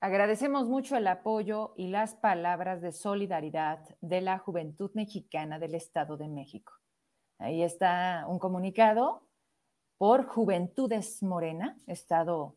Agradecemos 0.00 0.68
mucho 0.68 0.98
el 0.98 1.06
apoyo 1.06 1.72
y 1.78 1.88
las 1.88 2.16
palabras 2.16 2.82
de 2.82 2.92
solidaridad 2.92 3.78
de 4.02 4.20
la 4.20 4.36
juventud 4.36 4.90
mexicana 4.92 5.58
del 5.58 5.74
Estado 5.74 6.18
de 6.18 6.28
México. 6.28 6.74
Ahí 7.38 7.62
está 7.62 8.26
un 8.28 8.38
comunicado 8.38 9.25
por 9.98 10.26
Juventudes 10.26 11.22
Morena, 11.22 11.76
Estado 11.86 12.56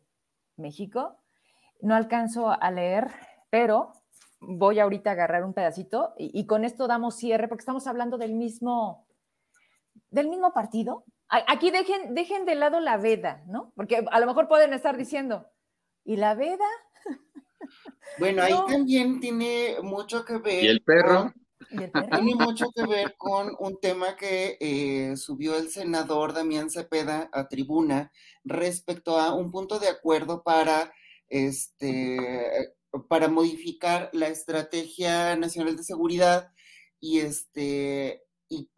México. 0.56 1.16
No 1.80 1.94
alcanzo 1.94 2.50
a 2.50 2.70
leer, 2.70 3.08
pero 3.50 3.92
voy 4.40 4.78
ahorita 4.78 5.10
a 5.10 5.12
agarrar 5.14 5.44
un 5.44 5.54
pedacito 5.54 6.14
y, 6.18 6.38
y, 6.38 6.46
con 6.46 6.64
esto 6.64 6.86
damos 6.86 7.16
cierre 7.16 7.48
porque 7.48 7.62
estamos 7.62 7.86
hablando 7.86 8.18
del 8.18 8.34
mismo, 8.34 9.06
del 10.10 10.28
mismo 10.28 10.52
partido, 10.52 11.04
Aquí 11.30 11.70
dejen, 11.70 12.14
dejen 12.14 12.44
de 12.44 12.56
lado 12.56 12.80
la 12.80 12.96
veda, 12.96 13.44
¿no? 13.46 13.72
Porque 13.76 14.04
a 14.10 14.20
lo 14.20 14.26
mejor 14.26 14.48
pueden 14.48 14.72
estar 14.72 14.96
diciendo, 14.96 15.46
¿y 16.04 16.16
la 16.16 16.34
veda? 16.34 16.66
Bueno, 18.18 18.42
ahí 18.42 18.54
también 18.66 19.20
tiene 19.20 19.76
mucho 19.80 20.24
que 20.24 20.38
ver. 20.38 20.64
¿Y 20.64 20.66
el 20.66 20.82
perro? 20.82 21.32
Tiene 22.10 22.34
mucho 22.34 22.70
que 22.74 22.86
ver 22.86 23.14
con 23.16 23.54
un 23.58 23.78
tema 23.80 24.16
que 24.16 24.56
eh, 24.60 25.16
subió 25.16 25.56
el 25.56 25.68
senador 25.68 26.32
Damián 26.32 26.70
Cepeda 26.70 27.28
a 27.32 27.48
tribuna 27.48 28.10
respecto 28.44 29.18
a 29.18 29.34
un 29.34 29.50
punto 29.50 29.78
de 29.78 29.88
acuerdo 29.88 30.42
para 30.42 30.92
este 31.28 32.74
para 33.08 33.28
modificar 33.28 34.10
la 34.12 34.28
estrategia 34.28 35.36
nacional 35.36 35.76
de 35.76 35.84
seguridad 35.84 36.50
y 36.98 37.20
este 37.20 38.24
y 38.52 38.68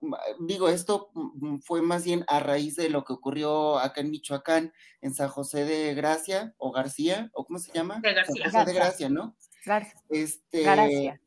digo, 0.41 0.69
esto 0.69 1.11
mm, 1.15 1.61
fue 1.61 1.81
más 1.81 2.05
bien 2.05 2.25
a 2.29 2.41
raíz 2.41 2.77
de 2.77 2.91
lo 2.91 3.05
que 3.05 3.15
ocurrió 3.15 3.79
acá 3.79 4.03
en 4.03 4.11
Michoacán, 4.11 4.73
en 5.01 5.15
San 5.15 5.31
José 5.31 5.65
de 5.65 5.95
Gracia, 5.95 6.55
o 6.59 6.73
García, 6.73 7.31
o 7.33 7.47
¿cómo 7.47 7.59
se 7.59 7.73
llama? 7.73 7.99
De 8.03 8.13
García. 8.13 8.51
San 8.51 8.53
José 8.53 8.65
de 8.67 8.79
Gracia, 8.79 9.09
¿no? 9.09 9.35
García. 9.65 10.03
Este, 10.11 10.63
Gracia. 10.63 11.21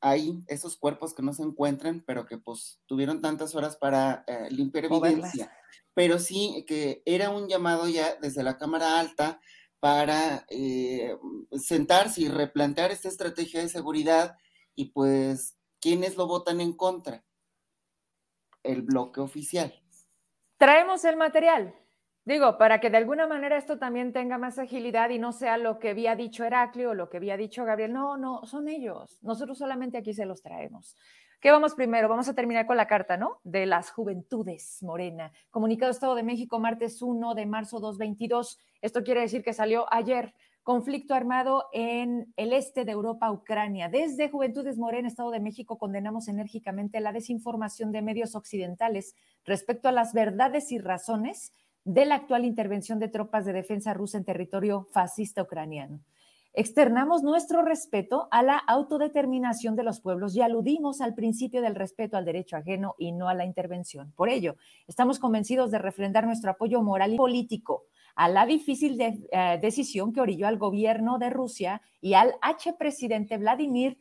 Hay 0.00 0.42
esos 0.46 0.76
cuerpos 0.76 1.14
que 1.14 1.22
no 1.22 1.32
se 1.32 1.42
encuentran, 1.42 2.02
pero 2.06 2.26
que 2.26 2.38
pues 2.38 2.80
tuvieron 2.86 3.20
tantas 3.20 3.54
horas 3.54 3.76
para 3.76 4.24
eh, 4.26 4.48
limpiar 4.50 4.86
evidencia. 4.86 5.52
Pero 5.94 6.18
sí 6.18 6.64
que 6.66 7.02
era 7.04 7.30
un 7.30 7.48
llamado 7.48 7.88
ya 7.88 8.16
desde 8.16 8.42
la 8.42 8.58
Cámara 8.58 9.00
Alta 9.00 9.40
para 9.80 10.46
eh, 10.50 11.16
sentarse 11.58 12.22
y 12.22 12.28
replantear 12.28 12.90
esta 12.90 13.08
estrategia 13.08 13.60
de 13.60 13.68
seguridad 13.68 14.36
y 14.74 14.86
pues 14.90 15.56
¿Quiénes 15.86 16.16
lo 16.16 16.26
votan 16.26 16.60
en 16.60 16.72
contra? 16.72 17.24
El 18.64 18.82
bloque 18.82 19.20
oficial. 19.20 19.72
Traemos 20.58 21.04
el 21.04 21.16
material. 21.16 21.76
Digo, 22.26 22.58
para 22.58 22.80
que 22.80 22.90
de 22.90 22.96
alguna 22.96 23.28
manera 23.28 23.56
esto 23.56 23.78
también 23.78 24.12
tenga 24.12 24.36
más 24.36 24.58
agilidad 24.58 25.10
y 25.10 25.18
no 25.20 25.30
sea 25.30 25.58
lo 25.58 25.78
que 25.78 25.90
había 25.90 26.16
dicho 26.16 26.42
Heraclio 26.44 26.90
o 26.90 26.94
lo 26.94 27.08
que 27.08 27.18
había 27.18 27.36
dicho 27.36 27.64
Gabriel. 27.64 27.92
No, 27.92 28.16
no, 28.16 28.44
son 28.46 28.66
ellos. 28.68 29.20
Nosotros 29.22 29.56
solamente 29.58 29.96
aquí 29.96 30.12
se 30.12 30.26
los 30.26 30.42
traemos. 30.42 30.96
¿Qué 31.40 31.52
vamos 31.52 31.76
primero? 31.76 32.08
Vamos 32.08 32.28
a 32.28 32.34
terminar 32.34 32.66
con 32.66 32.76
la 32.76 32.88
carta, 32.88 33.16
¿no? 33.16 33.38
De 33.44 33.64
las 33.64 33.90
Juventudes 33.90 34.82
Morena. 34.82 35.30
Comunicado 35.52 35.92
Estado 35.92 36.16
de 36.16 36.24
México, 36.24 36.58
martes 36.58 37.00
1 37.00 37.36
de 37.36 37.46
marzo 37.46 37.78
2022. 37.78 38.58
Esto 38.82 39.04
quiere 39.04 39.20
decir 39.20 39.44
que 39.44 39.52
salió 39.52 39.86
ayer 39.94 40.34
conflicto 40.64 41.14
armado 41.14 41.66
en 41.72 42.32
el 42.36 42.52
este 42.52 42.84
de 42.84 42.90
Europa, 42.90 43.30
Ucrania. 43.30 43.88
Desde 43.88 44.30
Juventudes 44.30 44.78
Morena, 44.78 45.06
Estado 45.06 45.30
de 45.30 45.38
México, 45.38 45.78
condenamos 45.78 46.26
enérgicamente 46.26 46.98
la 46.98 47.12
desinformación 47.12 47.92
de 47.92 48.02
medios 48.02 48.34
occidentales 48.34 49.14
respecto 49.44 49.88
a 49.88 49.92
las 49.92 50.12
verdades 50.12 50.72
y 50.72 50.78
razones 50.78 51.52
de 51.86 52.04
la 52.04 52.16
actual 52.16 52.44
intervención 52.44 52.98
de 52.98 53.08
tropas 53.08 53.46
de 53.46 53.52
defensa 53.52 53.94
rusa 53.94 54.18
en 54.18 54.24
territorio 54.24 54.88
fascista 54.90 55.42
ucraniano. 55.42 56.00
externamos 56.52 57.22
nuestro 57.22 57.62
respeto 57.62 58.28
a 58.30 58.42
la 58.42 58.56
autodeterminación 58.56 59.76
de 59.76 59.82
los 59.84 60.00
pueblos 60.00 60.34
y 60.34 60.40
aludimos 60.40 61.02
al 61.02 61.14
principio 61.14 61.60
del 61.60 61.74
respeto 61.74 62.16
al 62.16 62.24
derecho 62.24 62.56
ajeno 62.56 62.94
y 62.98 63.12
no 63.12 63.28
a 63.28 63.34
la 63.34 63.44
intervención. 63.44 64.10
Por 64.16 64.30
ello, 64.30 64.56
estamos 64.88 65.18
convencidos 65.18 65.70
de 65.70 65.78
refrendar 65.78 66.24
nuestro 66.24 66.50
apoyo 66.50 66.82
moral 66.82 67.12
y 67.12 67.16
político 67.18 67.84
a 68.16 68.28
la 68.30 68.46
difícil 68.46 68.98
eh, 68.98 69.58
decisión 69.60 70.14
que 70.14 70.22
orilló 70.22 70.48
al 70.48 70.56
gobierno 70.56 71.18
de 71.18 71.28
Rusia 71.28 71.82
y 72.00 72.14
al 72.14 72.34
H 72.40 72.72
presidente 72.72 73.36
Vladimir 73.36 73.98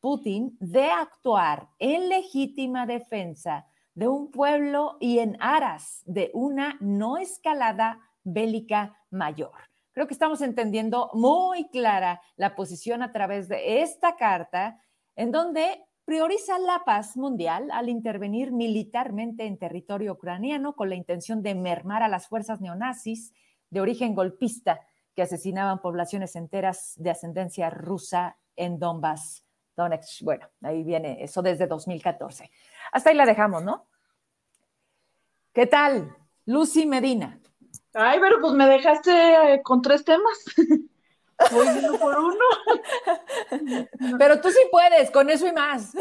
Putin 0.00 0.56
de 0.60 0.84
actuar 0.90 1.68
en 1.78 2.08
legítima 2.08 2.86
defensa 2.86 3.67
de 3.98 4.06
un 4.06 4.30
pueblo 4.30 4.96
y 5.00 5.18
en 5.18 5.36
aras 5.40 6.04
de 6.06 6.30
una 6.32 6.76
no 6.80 7.16
escalada 7.16 7.98
bélica 8.22 8.96
mayor. 9.10 9.50
Creo 9.90 10.06
que 10.06 10.14
estamos 10.14 10.40
entendiendo 10.40 11.10
muy 11.14 11.68
clara 11.70 12.22
la 12.36 12.54
posición 12.54 13.02
a 13.02 13.10
través 13.10 13.48
de 13.48 13.82
esta 13.82 14.14
carta, 14.14 14.80
en 15.16 15.32
donde 15.32 15.84
prioriza 16.04 16.60
la 16.60 16.84
paz 16.84 17.16
mundial 17.16 17.72
al 17.72 17.88
intervenir 17.88 18.52
militarmente 18.52 19.46
en 19.46 19.58
territorio 19.58 20.12
ucraniano 20.12 20.76
con 20.76 20.90
la 20.90 20.94
intención 20.94 21.42
de 21.42 21.56
mermar 21.56 22.04
a 22.04 22.08
las 22.08 22.28
fuerzas 22.28 22.60
neonazis 22.60 23.34
de 23.68 23.80
origen 23.80 24.14
golpista 24.14 24.78
que 25.16 25.22
asesinaban 25.22 25.80
poblaciones 25.80 26.36
enteras 26.36 26.92
de 26.98 27.10
ascendencia 27.10 27.68
rusa 27.68 28.38
en 28.54 28.78
Donbass. 28.78 29.47
Donetsk. 29.78 30.22
Bueno, 30.22 30.46
ahí 30.62 30.82
viene 30.82 31.22
eso 31.22 31.40
desde 31.40 31.66
2014. 31.66 32.50
Hasta 32.92 33.10
ahí 33.10 33.16
la 33.16 33.24
dejamos, 33.24 33.62
¿no? 33.62 33.86
¿Qué 35.54 35.66
tal? 35.66 36.14
Lucy 36.44 36.84
Medina. 36.84 37.40
Ay, 37.94 38.18
pero 38.20 38.40
pues 38.40 38.52
me 38.54 38.66
dejaste 38.66 39.54
eh, 39.54 39.62
con 39.62 39.80
tres 39.80 40.04
temas. 40.04 40.44
Voy 41.52 41.66
uno 41.68 41.98
por 41.98 42.18
uno. 42.18 42.44
Pero 44.18 44.40
tú 44.40 44.50
sí 44.50 44.58
puedes, 44.72 45.10
con 45.12 45.30
eso 45.30 45.46
y 45.46 45.52
más. 45.52 45.92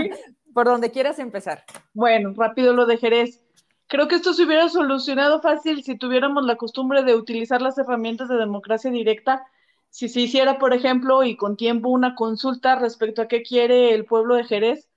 Por 0.52 0.66
donde 0.66 0.90
quieras 0.90 1.20
empezar. 1.20 1.64
Bueno, 1.94 2.34
rápido 2.36 2.72
lo 2.72 2.86
de 2.86 2.96
Jerez. 2.96 3.40
Creo 3.86 4.08
que 4.08 4.16
esto 4.16 4.34
se 4.34 4.42
hubiera 4.42 4.68
solucionado 4.68 5.40
fácil 5.40 5.84
si 5.84 5.96
tuviéramos 5.96 6.44
la 6.44 6.56
costumbre 6.56 7.04
de 7.04 7.14
utilizar 7.14 7.62
las 7.62 7.78
herramientas 7.78 8.28
de 8.28 8.36
democracia 8.36 8.90
directa. 8.90 9.46
Si 9.90 10.08
se 10.08 10.20
hiciera, 10.20 10.58
por 10.58 10.74
ejemplo, 10.74 11.22
y 11.24 11.36
con 11.36 11.56
tiempo 11.56 11.88
una 11.90 12.14
consulta 12.14 12.76
respecto 12.76 13.22
a 13.22 13.28
qué 13.28 13.42
quiere 13.42 13.94
el 13.94 14.04
pueblo 14.06 14.36
de 14.36 14.44
Jerez. 14.44 14.88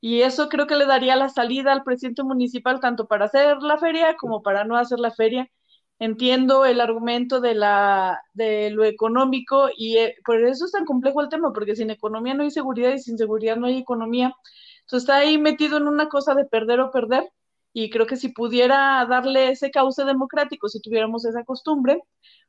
Y 0.00 0.22
eso 0.22 0.48
creo 0.48 0.66
que 0.66 0.76
le 0.76 0.86
daría 0.86 1.16
la 1.16 1.30
salida 1.30 1.72
al 1.72 1.84
presidente 1.84 2.22
municipal 2.24 2.80
tanto 2.80 3.06
para 3.08 3.26
hacer 3.26 3.58
la 3.62 3.78
feria 3.78 4.16
como 4.16 4.42
para 4.42 4.64
no 4.64 4.76
hacer 4.76 5.00
la 5.00 5.10
feria 5.10 5.50
entiendo 5.98 6.64
el 6.64 6.80
argumento 6.80 7.40
de, 7.40 7.54
la, 7.54 8.20
de 8.32 8.70
lo 8.70 8.84
económico 8.84 9.68
y 9.76 9.98
eh, 9.98 10.16
por 10.24 10.42
eso 10.44 10.66
es 10.66 10.72
tan 10.72 10.84
complejo 10.84 11.20
el 11.20 11.28
tema, 11.28 11.52
porque 11.52 11.76
sin 11.76 11.90
economía 11.90 12.34
no 12.34 12.42
hay 12.42 12.50
seguridad 12.50 12.92
y 12.92 12.98
sin 12.98 13.18
seguridad 13.18 13.56
no 13.56 13.66
hay 13.66 13.78
economía. 13.78 14.34
Entonces 14.82 15.04
está 15.08 15.16
ahí 15.18 15.38
metido 15.38 15.76
en 15.78 15.88
una 15.88 16.08
cosa 16.08 16.34
de 16.34 16.44
perder 16.44 16.80
o 16.80 16.90
perder 16.90 17.28
y 17.72 17.90
creo 17.90 18.06
que 18.06 18.16
si 18.16 18.28
pudiera 18.28 19.04
darle 19.06 19.50
ese 19.50 19.70
cauce 19.70 20.04
democrático, 20.04 20.68
si 20.68 20.80
tuviéramos 20.80 21.24
esa 21.24 21.44
costumbre, 21.44 22.02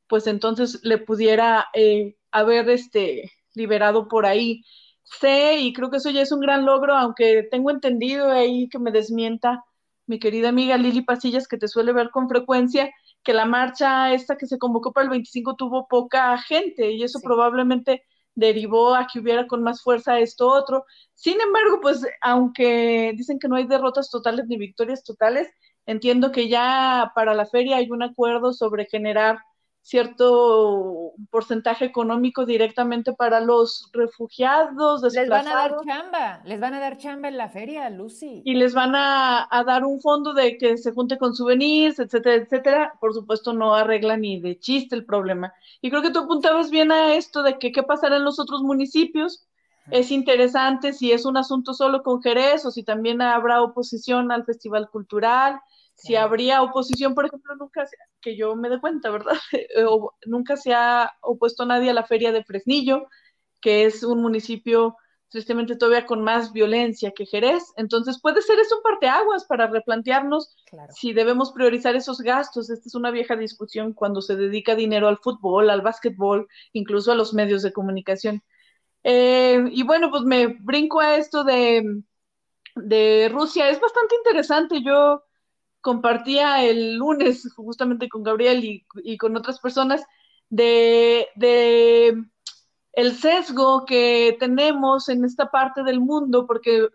pues 0.08 0.28
entonces 0.28 0.80
le 0.84 0.98
pudiera 0.98 1.68
eh, 1.74 2.16
haber 2.32 2.70
este, 2.70 3.32
liberado 3.54 4.08
por 4.08 4.26
ahí. 4.26 4.64
Sé, 5.04 5.60
y 5.60 5.74
creo 5.74 5.92
que 5.92 5.98
eso 5.98 6.10
ya 6.10 6.22
es 6.22 6.32
un 6.32 6.40
gran 6.40 6.66
logro, 6.66 6.96
aunque 6.96 7.48
tengo 7.52 7.72
entendido 7.72 8.32
ahí 8.32 8.68
que 8.70 8.80
me 8.80 8.92
desmienta 8.92 9.64
mi 10.08 10.20
querida 10.20 10.50
amiga 10.50 10.78
Lili 10.78 11.02
Pasillas, 11.02 11.48
que 11.48 11.58
te 11.58 11.68
suele 11.68 11.94
ver 11.94 12.10
con 12.12 12.30
frecuencia, 12.30 12.92
que 13.24 13.34
la 13.34 13.46
marcha 13.46 14.14
esta 14.14 14.38
que 14.38 14.48
se 14.48 14.58
convocó 14.60 14.94
para 14.94 15.06
el 15.06 15.10
25 15.12 15.56
tuvo 15.56 15.88
poca 15.88 16.38
gente 16.40 16.92
y 16.92 17.04
eso 17.04 17.20
probablemente 17.22 18.04
derivó 18.36 18.96
a 18.96 19.08
que 19.12 19.20
hubiera 19.20 19.48
con 19.48 19.64
más 19.64 19.82
fuerza 19.82 20.20
esto 20.20 20.48
otro. 20.48 20.86
Sin 21.16 21.40
embargo, 21.42 21.80
pues 21.82 22.06
aunque 22.22 23.14
dicen 23.16 23.40
que 23.40 23.48
no 23.48 23.56
hay 23.56 23.66
derrotas 23.66 24.10
totales 24.10 24.46
ni 24.48 24.58
victorias 24.58 25.04
totales, 25.04 25.50
entiendo 25.86 26.32
que 26.32 26.50
ya 26.50 27.12
para 27.16 27.34
la 27.34 27.46
feria 27.46 27.78
hay 27.78 27.90
un 27.90 28.04
acuerdo 28.04 28.54
sobre 28.54 28.86
generar 28.86 29.40
cierto 29.86 31.14
porcentaje 31.30 31.86
económico 31.86 32.48
directamente 32.48 33.14
para 33.14 33.40
los 33.40 33.92
refugiados. 33.94 35.04
Les 35.14 35.30
van 35.30 35.48
a 35.48 35.54
dar 35.54 35.76
chamba, 35.86 36.42
les 36.44 36.60
van 36.60 36.74
a 36.74 36.80
dar 36.80 36.98
chamba 36.98 37.28
en 37.28 37.38
la 37.38 37.50
feria, 37.50 37.88
Lucy. 37.92 38.42
Y 38.44 38.56
les 38.56 38.74
van 38.74 38.96
a, 38.96 39.48
dar 39.64 39.86
un 39.86 40.02
fondo 40.02 40.34
de 40.34 40.58
que 40.58 40.78
se 40.78 40.92
junte 40.92 41.20
con 41.20 41.36
souvenirs, 41.36 42.00
etcétera, 42.00 42.36
etcétera. 42.36 42.94
Por 43.00 43.14
supuesto, 43.14 43.54
no 43.54 43.76
arregla 43.76 44.18
ni 44.18 44.40
de 44.42 44.58
chiste 44.58 44.96
el 44.96 45.06
problema. 45.06 45.54
Y 45.82 45.92
creo 45.92 46.02
que 46.02 46.10
tú 46.10 46.18
apuntabas 46.18 46.72
bien 46.72 46.92
a 46.92 47.14
esto 47.14 47.44
de 47.44 47.60
que 47.60 47.72
qué 47.72 47.84
pasará 47.84 48.16
en 48.16 48.26
los 48.26 48.40
otros 48.40 48.64
municipios. 48.64 49.46
Es 49.92 50.10
interesante 50.10 50.94
si 50.94 51.12
es 51.12 51.26
un 51.26 51.38
asunto 51.38 51.76
solo 51.76 52.02
con 52.02 52.24
Jerez 52.24 52.66
o 52.66 52.72
si 52.72 52.82
también 52.82 53.22
habrá 53.22 53.62
oposición 53.62 54.32
al 54.32 54.46
Festival 54.46 54.90
Cultural 54.90 55.62
si 55.96 56.16
habría 56.16 56.62
oposición, 56.62 57.16
por 57.16 57.26
ejemplo, 57.26 57.56
nunca, 57.56 57.86
que 58.22 58.36
yo 58.36 58.56
me 58.56 58.70
dé 58.70 58.80
cuenta, 58.80 59.10
¿verdad? 59.10 59.38
nunca 60.26 60.58
se 60.58 60.74
ha 60.74 61.14
opuesto 61.22 61.66
nadie 61.66 61.90
a 61.90 61.94
la 61.94 62.06
feria 62.06 62.32
de 62.32 62.44
Fresnillo, 62.44 63.08
que 63.62 63.86
es 63.86 64.04
un 64.04 64.22
municipio 64.22 64.98
tristemente 65.30 65.76
todavía 65.76 66.06
con 66.06 66.22
más 66.22 66.54
violencia 66.54 67.12
que 67.12 67.26
Jerez. 67.26 67.64
Entonces 67.78 68.22
puede 68.22 68.42
ser 68.42 68.60
eso 68.60 68.78
un 68.78 68.84
parteaguas 68.84 69.46
para 69.46 69.68
replantearnos 69.68 70.56
si 70.90 71.14
debemos 71.14 71.52
priorizar 71.52 71.96
esos 71.96 72.22
gastos. 72.22 72.70
Esta 72.70 72.88
es 72.88 72.96
una 72.96 73.12
vieja 73.12 73.36
discusión 73.36 73.94
cuando 73.94 74.22
se 74.22 74.36
dedica 74.36 74.76
dinero 74.76 75.08
al 75.08 75.18
fútbol, 75.18 75.70
al 75.70 75.82
básquetbol, 75.82 76.48
incluso 76.74 77.12
a 77.12 77.16
los 77.16 77.34
medios 77.34 77.64
de 77.64 77.74
comunicación. 77.74 78.44
Eh, 79.04 79.64
y 79.72 79.84
bueno, 79.84 80.10
pues 80.10 80.24
me 80.24 80.48
brinco 80.48 81.00
a 81.00 81.18
esto 81.18 81.44
de, 81.44 82.02
de 82.76 83.30
Rusia. 83.32 83.70
Es 83.70 83.80
bastante 83.80 84.16
interesante. 84.16 84.82
Yo 84.84 85.24
compartía 85.86 86.64
el 86.64 86.96
lunes 86.96 87.48
justamente 87.56 88.10
con 88.10 88.24
Gabriel 88.24 88.84
y, 89.04 89.18
con 89.20 89.38
otras 89.38 89.60
personas 89.60 90.04
de, 90.50 91.28
el 92.94 93.14
sesgo 93.14 93.86
que 93.86 94.36
tenemos 94.40 95.10
en 95.10 95.24
esta 95.24 95.52
parte 95.52 95.84
del 95.84 96.00
mundo, 96.00 96.48
porque 96.48 96.88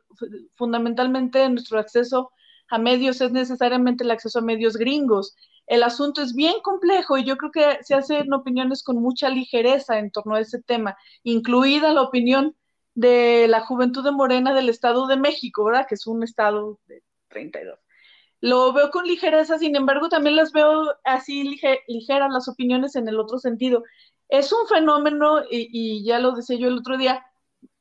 fundamentalmente 0.56 1.48
nuestro 1.48 1.78
acceso 1.78 2.32
a 2.68 2.78
medios 2.78 3.20
es 3.20 3.30
necesariamente 3.30 4.02
el 4.02 4.10
acceso 4.10 4.40
a 4.40 4.42
medios 4.42 4.76
gringos. 4.76 5.36
El 5.68 5.84
asunto 5.84 6.20
es 6.20 6.34
bien 6.34 6.56
complejo 6.60 7.16
y 7.16 7.24
yo 7.24 7.36
creo 7.36 7.52
que 7.52 7.84
se 7.84 7.94
hacen 7.94 8.32
opiniones 8.32 8.82
con 8.82 8.96
mucha 8.96 9.28
ligereza 9.28 10.00
en 10.00 10.10
torno 10.10 10.34
a 10.34 10.40
ese 10.40 10.60
tema, 10.62 10.96
incluida 11.22 11.92
la 11.92 12.02
opinión 12.02 12.56
de 12.94 13.46
la 13.46 13.60
Juventud 13.60 14.02
de 14.02 14.10
Morena 14.10 14.52
del 14.52 14.68
Estado 14.68 15.06
de 15.06 15.16
México, 15.16 15.62
¿verdad? 15.62 15.86
Que 15.88 15.94
es 15.94 16.08
un 16.08 16.24
estado 16.24 16.80
de 16.88 17.04
32 17.28 17.78
lo 18.40 18.72
veo 18.72 18.90
con 18.90 19.06
ligereza, 19.06 19.58
sin 19.58 19.76
embargo, 19.76 20.08
también 20.08 20.36
las 20.36 20.52
veo 20.52 20.94
así 21.04 21.58
ligeras 21.88 22.32
las 22.32 22.48
opiniones 22.48 22.96
en 22.96 23.08
el 23.08 23.18
otro 23.20 23.38
sentido. 23.38 23.84
Es 24.28 24.52
un 24.52 24.66
fenómeno, 24.68 25.42
y, 25.50 26.04
ya 26.04 26.18
lo 26.18 26.32
decía 26.32 26.56
yo 26.56 26.68
el 26.68 26.78
otro 26.78 26.96
día, 26.96 27.24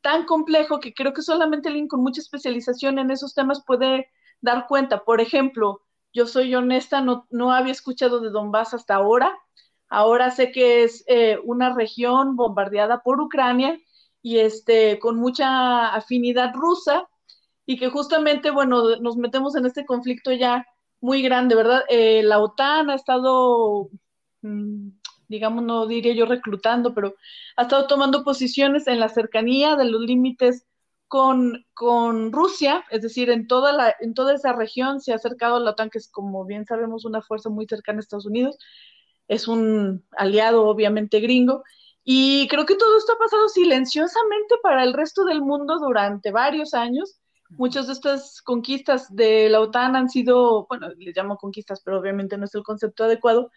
tan 0.02 0.26
complejo 0.26 0.80
que 0.80 0.94
creo 0.94 1.14
que 1.14 1.22
solamente 1.22 1.70
alguien 1.70 1.88
con 1.88 2.02
mucha 2.02 2.22
especialización 2.22 3.00
en 3.00 3.12
esos 3.12 3.34
temas 3.34 3.64
puede 3.66 4.10
dar 4.42 4.68
cuenta. 4.68 5.04
Por 5.04 5.22
ejemplo, 5.22 5.82
yo 6.14 6.26
soy 6.28 6.56
honesta, 6.56 7.02
no, 7.02 7.28
no 7.30 7.52
había 7.54 7.72
escuchado 7.72 8.20
de 8.20 8.30
Donbass 8.30 8.74
hasta 8.74 8.96
ahora. 8.96 9.38
Ahora 9.90 10.32
sé 10.32 10.52
que 10.52 10.84
es 10.84 11.04
eh, 11.08 11.40
una 11.44 11.74
región 11.74 12.36
bombardeada 12.36 13.02
por 13.02 13.22
Ucrania 13.22 13.80
y 14.22 14.40
este, 14.40 15.00
con 15.00 15.18
mucha 15.18 15.94
afinidad 15.96 16.54
rusa, 16.54 17.08
y 17.70 17.78
que 17.78 17.90
justamente, 17.90 18.50
bueno, 18.50 18.98
nos 18.98 19.16
metemos 19.16 19.56
en 19.56 19.64
este 19.68 19.86
conflicto 19.86 20.32
ya 20.32 20.66
muy 21.02 21.22
grande, 21.22 21.54
¿verdad? 21.54 21.84
Eh, 21.88 22.24
la 22.24 22.40
OTAN 22.40 22.90
ha 22.90 22.96
estado, 22.96 23.92
mm, 24.42 24.90
digamos, 25.28 25.64
no 25.64 25.86
diría 25.86 26.16
yo 26.16 26.26
reclutando, 26.26 26.96
pero 26.96 27.14
ha 27.58 27.62
estado 27.62 27.86
tomando 27.86 28.24
posiciones 28.24 28.88
en 28.88 29.00
la 29.00 29.08
cercanía 29.08 29.76
de 29.76 29.86
los 29.86 30.02
límites 30.02 30.66
con, 31.08 31.64
con 31.76 32.32
Rusia, 32.32 32.86
es 32.90 33.04
decir, 33.04 33.30
en 33.30 33.46
toda, 33.46 33.72
la, 33.72 33.96
en 34.00 34.16
toda 34.16 34.34
esa 34.34 34.52
región 34.54 35.00
se 35.00 35.12
ha 35.12 35.18
acercado 35.18 35.58
a 35.58 35.60
la 35.60 35.70
OTAN, 35.70 35.92
que 35.92 36.00
es, 36.00 36.10
como 36.10 36.46
bien 36.46 36.66
sabemos, 36.66 37.06
una 37.06 37.22
fuerza 37.22 37.50
muy 37.52 37.68
cercana 37.68 38.00
a 38.00 38.02
Estados 38.02 38.26
Unidos, 38.26 38.58
es 39.28 39.48
un 39.48 40.04
aliado 40.18 40.66
obviamente 40.66 41.20
gringo, 41.20 41.64
y 42.04 42.48
creo 42.48 42.66
que 42.66 42.76
todo 42.76 42.98
esto 42.98 43.14
ha 43.14 43.20
pasado 43.20 43.48
silenciosamente 43.48 44.56
para 44.64 44.84
el 44.84 44.94
resto 44.94 45.24
del 45.24 45.44
mundo 45.44 45.78
durante 45.78 46.32
varios 46.32 46.74
años, 46.74 47.20
Muchas 47.50 47.88
de 47.88 47.94
estas 47.94 48.42
conquistas 48.42 49.14
de 49.14 49.50
la 49.50 49.60
OTAN 49.60 49.96
han 49.96 50.10
sido, 50.10 50.68
bueno, 50.68 50.90
les 50.98 51.16
llamo 51.16 51.38
conquistas, 51.38 51.82
pero 51.84 52.00
obviamente 52.00 52.38
no 52.38 52.46
es 52.46 52.56
el 52.56 52.64
concepto 52.64 53.04
adecuado, 53.04 53.52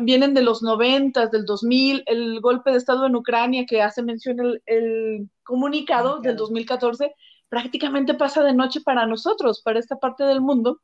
vienen 0.00 0.34
de 0.34 0.42
los 0.42 0.62
90, 0.62 1.26
del 1.28 1.44
2000, 1.44 2.04
el 2.06 2.40
golpe 2.40 2.70
de 2.70 2.76
Estado 2.76 3.06
en 3.06 3.16
Ucrania 3.16 3.66
que 3.66 3.82
hace 3.82 4.02
mención 4.02 4.38
el, 4.40 4.62
el 4.66 5.30
comunicado 5.42 6.20
del 6.20 6.36
2014, 6.36 7.14
prácticamente 7.48 8.14
pasa 8.14 8.42
de 8.42 8.52
noche 8.52 8.80
para 8.80 9.06
nosotros, 9.06 9.62
para 9.62 9.78
esta 9.78 9.96
parte 9.96 10.24
del 10.24 10.40
mundo. 10.40 10.80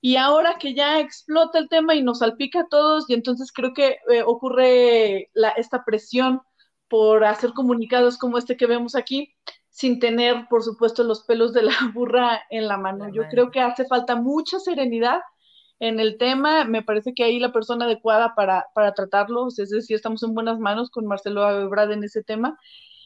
Y 0.00 0.16
ahora 0.16 0.56
que 0.58 0.74
ya 0.74 0.98
explota 0.98 1.58
el 1.58 1.68
tema 1.68 1.94
y 1.94 2.02
nos 2.02 2.20
salpica 2.20 2.60
a 2.60 2.68
todos, 2.68 3.08
y 3.10 3.14
entonces 3.14 3.52
creo 3.52 3.74
que 3.74 3.98
eh, 4.08 4.22
ocurre 4.24 5.30
la, 5.34 5.50
esta 5.50 5.84
presión 5.84 6.40
por 6.88 7.24
hacer 7.24 7.52
comunicados 7.52 8.16
como 8.16 8.38
este 8.38 8.56
que 8.56 8.66
vemos 8.66 8.94
aquí, 8.94 9.34
sin 9.70 9.98
tener, 10.00 10.46
por 10.50 10.62
supuesto, 10.62 11.04
los 11.04 11.24
pelos 11.24 11.52
de 11.52 11.62
la 11.62 11.72
burra 11.94 12.40
en 12.50 12.68
la 12.68 12.76
mano. 12.76 13.08
Yo 13.08 13.22
creo 13.30 13.50
que 13.50 13.60
hace 13.60 13.86
falta 13.86 14.16
mucha 14.16 14.58
serenidad 14.58 15.20
en 15.78 16.00
el 16.00 16.18
tema. 16.18 16.64
Me 16.64 16.82
parece 16.82 17.14
que 17.14 17.24
ahí 17.24 17.38
la 17.38 17.52
persona 17.52 17.86
adecuada 17.86 18.34
para, 18.34 18.66
para 18.74 18.92
tratarlo, 18.92 19.48
es 19.48 19.70
decir, 19.70 19.96
estamos 19.96 20.22
en 20.22 20.34
buenas 20.34 20.58
manos 20.58 20.90
con 20.90 21.06
Marcelo 21.06 21.48
Ebrard 21.48 21.92
en 21.92 22.04
ese 22.04 22.22
tema 22.22 22.58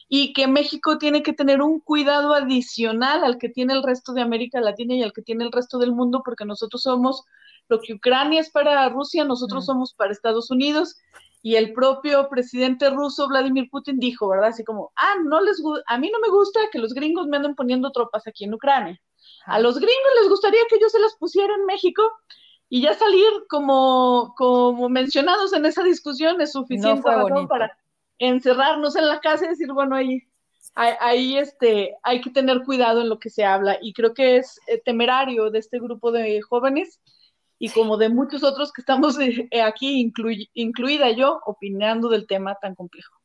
y 0.07 0.33
que 0.33 0.47
México 0.47 0.97
tiene 0.97 1.23
que 1.23 1.33
tener 1.33 1.61
un 1.61 1.79
cuidado 1.79 2.33
adicional 2.33 3.23
al 3.23 3.37
que 3.37 3.49
tiene 3.49 3.73
el 3.73 3.83
resto 3.83 4.13
de 4.13 4.21
América 4.21 4.61
Latina 4.61 4.93
y 4.93 5.03
al 5.03 5.13
que 5.13 5.23
tiene 5.23 5.45
el 5.45 5.51
resto 5.51 5.79
del 5.79 5.93
mundo, 5.93 6.21
porque 6.23 6.45
nosotros 6.45 6.83
somos 6.83 7.23
lo 7.67 7.79
que 7.79 7.93
Ucrania 7.93 8.41
es 8.41 8.51
para 8.51 8.87
Rusia, 8.89 9.23
nosotros 9.23 9.65
somos 9.65 9.93
para 9.95 10.11
Estados 10.11 10.51
Unidos. 10.51 10.95
Y 11.45 11.57
el 11.57 11.73
propio 11.73 12.27
presidente 12.27 12.89
ruso, 12.89 13.27
Vladimir 13.27 13.69
Putin, 13.69 13.99
dijo, 13.99 14.27
¿verdad? 14.27 14.49
Así 14.49 14.63
como, 14.63 14.91
ah, 14.95 15.17
no 15.23 15.39
les 15.41 15.61
a 15.85 15.97
mí 15.99 16.09
no 16.09 16.19
me 16.19 16.29
gusta 16.29 16.59
que 16.71 16.79
los 16.79 16.91
gringos 16.91 17.27
me 17.27 17.37
anden 17.37 17.53
poniendo 17.53 17.91
tropas 17.91 18.25
aquí 18.25 18.45
en 18.45 18.55
Ucrania. 18.55 18.99
A 19.45 19.59
los 19.59 19.75
gringos 19.75 20.11
les 20.19 20.29
gustaría 20.29 20.61
que 20.67 20.79
yo 20.81 20.89
se 20.89 20.97
las 20.97 21.15
pusiera 21.17 21.53
en 21.53 21.67
México 21.67 22.01
y 22.67 22.81
ya 22.81 22.95
salir 22.95 23.29
como, 23.47 24.33
como 24.35 24.89
mencionados 24.89 25.53
en 25.53 25.67
esa 25.67 25.83
discusión 25.83 26.41
es 26.41 26.51
suficiente 26.51 27.03
para 27.03 27.77
encerrarnos 28.17 28.95
en 28.95 29.07
la 29.07 29.19
casa 29.19 29.45
y 29.45 29.49
decir, 29.49 29.71
bueno, 29.71 29.95
ahí, 29.95 30.23
ahí, 30.73 31.37
este, 31.37 31.95
hay 32.01 32.21
que 32.21 32.31
tener 32.31 32.63
cuidado 32.63 33.01
en 33.01 33.09
lo 33.09 33.19
que 33.19 33.29
se 33.29 33.45
habla. 33.45 33.77
Y 33.83 33.93
creo 33.93 34.15
que 34.15 34.37
es 34.37 34.59
eh, 34.65 34.81
temerario 34.83 35.51
de 35.51 35.59
este 35.59 35.77
grupo 35.77 36.11
de 36.11 36.41
jóvenes 36.41 36.99
y 37.65 37.69
como 37.69 37.97
de 37.97 38.09
muchos 38.09 38.43
otros 38.43 38.71
que 38.71 38.81
estamos 38.81 39.17
eh, 39.19 39.49
aquí, 39.63 40.13
incluida 40.53 41.09
yo, 41.09 41.41
opinando 41.47 42.09
del 42.09 42.27
tema 42.27 42.53
tan 42.61 42.75
complejo. 42.75 43.19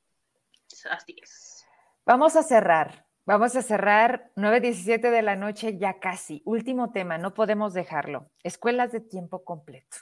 Así 0.91 1.15
es. 1.23 1.67
Vamos 2.07 2.37
a 2.37 2.43
cerrar. 2.43 3.05
Vamos 3.27 3.55
a 3.55 3.61
cerrar 3.61 4.31
9.17 4.37 5.11
de 5.11 5.21
la 5.21 5.37
noche 5.37 5.77
ya 5.77 6.01
casi. 6.01 6.41
Último 6.47 6.91
tema, 6.91 7.19
no 7.19 7.35
podemos 7.35 7.75
dejarlo. 7.75 8.31
Escuelas 8.43 8.93
de 8.93 9.01
tiempo 9.01 9.45
completo. 9.45 9.99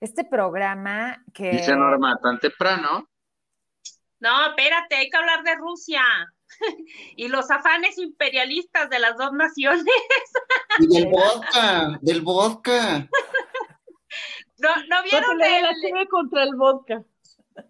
Este 0.00 0.22
programa 0.22 1.24
que... 1.32 1.52
Dice 1.52 1.74
Norma, 1.74 2.20
tan 2.22 2.38
temprano. 2.40 3.08
No, 4.20 4.48
espérate, 4.48 4.96
hay 4.96 5.08
que 5.08 5.16
hablar 5.16 5.44
de 5.44 5.54
Rusia 5.54 6.02
y 7.16 7.28
los 7.28 7.50
afanes 7.50 7.96
imperialistas 7.96 8.90
de 8.90 8.98
las 8.98 9.16
dos 9.16 9.32
naciones. 9.32 9.82
Y 10.78 10.88
del 10.88 11.10
vodka, 11.10 11.98
del 12.02 12.20
vodka. 12.20 13.08
No, 14.62 14.68
no 14.88 15.02
vieron 15.02 15.42
el... 15.42 15.62
la 15.62 16.06
contra 16.06 16.44
el 16.44 16.54
vodka. 16.54 17.02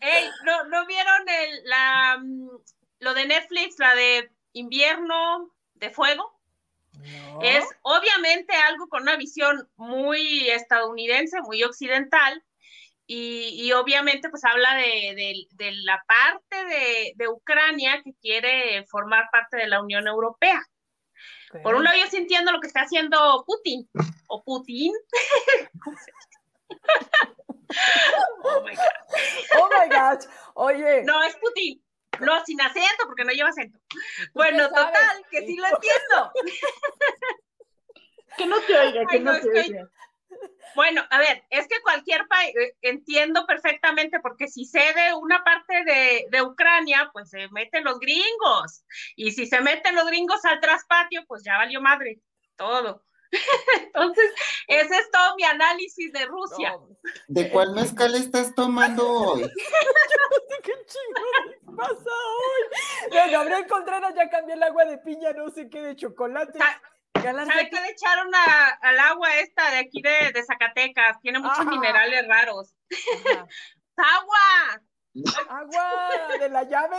Ey, 0.01 0.31
no, 0.44 0.64
no 0.64 0.86
vieron 0.86 1.28
el, 1.28 1.64
la, 1.64 2.23
lo 3.01 3.14
de 3.14 3.27
Netflix, 3.27 3.78
la 3.78 3.94
de 3.94 4.31
invierno 4.52 5.51
de 5.74 5.90
fuego. 5.90 6.39
Es 7.43 7.64
obviamente 7.81 8.55
algo 8.55 8.86
con 8.89 9.02
una 9.02 9.16
visión 9.16 9.69
muy 9.77 10.51
estadounidense, 10.51 11.40
muy 11.40 11.62
occidental, 11.64 12.44
y, 13.06 13.73
obviamente 13.73 14.31
pues 14.31 14.44
habla 14.44 14.74
de, 14.77 15.47
la 15.85 16.02
parte 16.06 17.14
de, 17.16 17.28
Ucrania 17.28 18.01
que 18.02 18.14
quiere 18.20 18.86
formar 18.86 19.28
parte 19.31 19.56
de 19.56 19.66
la 19.66 19.82
Unión 19.82 20.06
Europea. 20.06 20.62
Por 21.62 21.74
un 21.74 21.85
lado 21.85 21.98
yo 21.98 22.06
sintiendo 22.06 22.52
lo 22.52 22.60
que 22.60 22.69
está 22.69 22.82
haciendo 22.82 23.44
Putin, 23.47 23.89
o 24.28 24.43
Putin. 24.43 24.93
oh 28.44 28.62
my 28.65 28.74
God. 28.74 28.85
Oh 29.59 29.69
my 29.78 29.89
God. 29.89 30.24
Oye. 30.55 31.03
No, 31.05 31.23
es 31.23 31.36
Putin. 31.36 31.82
No, 32.20 32.44
sin 32.44 32.61
acento, 32.61 33.07
porque 33.07 33.24
no 33.24 33.32
lleva 33.32 33.49
acento. 33.49 33.78
Bueno, 34.35 34.69
total, 34.69 35.24
que 35.31 35.47
sí 35.47 35.57
lo 35.57 35.66
entiendo. 35.66 36.31
que 38.36 38.47
no 38.47 38.61
te 38.61 38.78
oiga, 38.78 39.07
que 39.07 39.20
no, 39.20 39.40
te 39.40 39.49
oiga. 39.49 39.90
Bueno, 40.74 41.05
a 41.11 41.19
ver, 41.19 41.44
es 41.51 41.69
que 41.69 41.81
cualquier 41.82 42.27
país, 42.28 42.55
eh, 42.57 42.74
entiendo 42.82 43.47
perfectamente, 43.47 44.20
porque 44.20 44.49
si 44.49 44.65
cede 44.65 45.15
una 45.15 45.44
parte 45.44 45.85
de, 45.85 46.43
Ucrania, 46.43 47.11
pues 47.12 47.31
se 47.31 47.49
meten 47.49 47.85
los 47.85 47.99
gringos. 47.99 48.85
Y 49.16 49.32
si 49.32 49.47
se 49.47 49.61
meten 49.61 49.94
los 49.94 50.07
gringos 50.07 50.44
al 50.44 50.61
traspatio, 50.61 51.24
pues 51.27 51.43
ya 51.44 51.59
valió 51.59 51.81
madre, 51.81 52.20
todo. 52.57 53.05
Entonces, 53.86 54.32
ese 54.68 54.96
es 54.96 55.10
todo 55.10 55.36
mi 55.36 55.44
análisis 55.44 56.12
de 56.12 56.24
Rusia. 56.26 56.76
¿De 57.28 57.50
cuál 57.50 57.72
mezcal 57.72 58.14
estás 58.14 58.54
tomando 58.54 59.09
hoy? 59.09 59.42
¿Qué 60.62 60.72
chingo 60.86 61.76
pasa 61.76 61.92
hoy? 61.94 63.30
Gabriel 63.30 63.66
Contreras 63.66 64.14
ya 64.14 64.28
cambió 64.30 64.54
el 64.54 64.62
agua 64.62 64.84
de 64.84 64.98
piña, 64.98 65.32
no 65.32 65.50
sé 65.50 65.68
qué, 65.68 65.80
de 65.80 65.96
chocolate. 65.96 66.59
¿Sabe 66.59 67.70
qué 67.70 67.80
le 67.80 67.90
echaron 67.90 68.30
al 68.80 69.00
agua 69.00 69.36
esta 69.36 69.70
de 69.70 69.78
aquí 69.78 70.02
de, 70.02 70.42
Zacatecas? 70.44 71.20
Tiene 71.20 71.38
muchos 71.38 71.66
minerales 71.66 72.26
raros. 72.26 72.74
¡Agua! 73.96 74.82
¡Agua! 75.48 76.38
¡De 76.38 76.48
la 76.48 76.62
llave! 76.64 76.98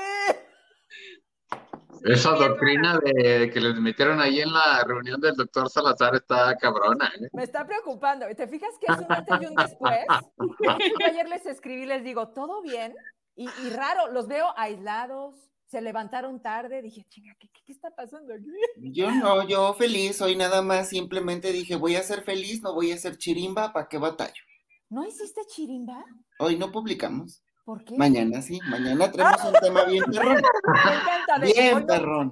Esa 2.03 2.31
doctrina 2.31 2.99
de 2.99 3.49
que 3.49 3.61
les 3.61 3.79
metieron 3.79 4.19
ahí 4.19 4.41
en 4.41 4.51
la 4.51 4.83
reunión 4.85 5.21
del 5.21 5.35
doctor 5.35 5.69
Salazar 5.69 6.15
está 6.15 6.55
cabrona. 6.57 7.11
¿eh? 7.19 7.29
Me 7.31 7.43
está 7.43 7.65
preocupando. 7.65 8.25
¿Te 8.35 8.47
fijas 8.47 8.71
que 8.79 8.91
es 8.91 8.99
un 8.99 9.11
antes 9.11 9.41
y 9.41 9.45
un 9.45 9.55
después? 9.55 10.05
ayer 11.09 11.29
les 11.29 11.45
escribí, 11.45 11.85
les 11.85 12.03
digo, 12.03 12.29
¿todo 12.29 12.61
bien? 12.61 12.93
Y, 13.35 13.45
y 13.45 13.69
raro, 13.69 14.11
los 14.11 14.27
veo 14.27 14.47
aislados, 14.57 15.35
se 15.65 15.81
levantaron 15.81 16.41
tarde, 16.41 16.81
dije, 16.81 17.03
chinga, 17.09 17.35
¿qué, 17.39 17.49
¿qué, 17.65 17.71
está 17.71 17.89
pasando 17.95 18.33
aquí? 18.33 18.45
Yo 18.91 19.09
no, 19.09 19.47
yo 19.47 19.73
feliz, 19.73 20.21
hoy 20.21 20.35
nada 20.35 20.61
más 20.61 20.89
simplemente 20.89 21.51
dije, 21.51 21.75
voy 21.75 21.95
a 21.95 22.03
ser 22.03 22.23
feliz, 22.23 22.61
no 22.61 22.75
voy 22.75 22.91
a 22.91 22.97
ser 22.97 23.17
chirimba, 23.17 23.73
¿para 23.73 23.87
qué 23.87 23.97
batallo? 23.97 24.43
¿No 24.89 25.03
hiciste 25.03 25.41
chirimba? 25.47 26.05
Hoy 26.37 26.57
no 26.57 26.71
publicamos. 26.71 27.42
¿Por 27.63 27.83
qué? 27.85 27.97
Mañana 27.97 28.41
sí, 28.41 28.59
mañana 28.69 29.11
tenemos 29.11 29.43
un 29.45 29.53
tema 29.53 29.85
bien 29.85 30.03
perrón. 30.05 30.33
Me 30.33 30.95
encanta. 30.95 31.39
Bien 31.39 31.85
perrón. 31.85 32.31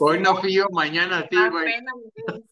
Hoy 0.00 0.20
no 0.20 0.36
fío, 0.36 0.66
mañana 0.72 1.26
sí, 1.30 1.36
güey. 1.50 1.72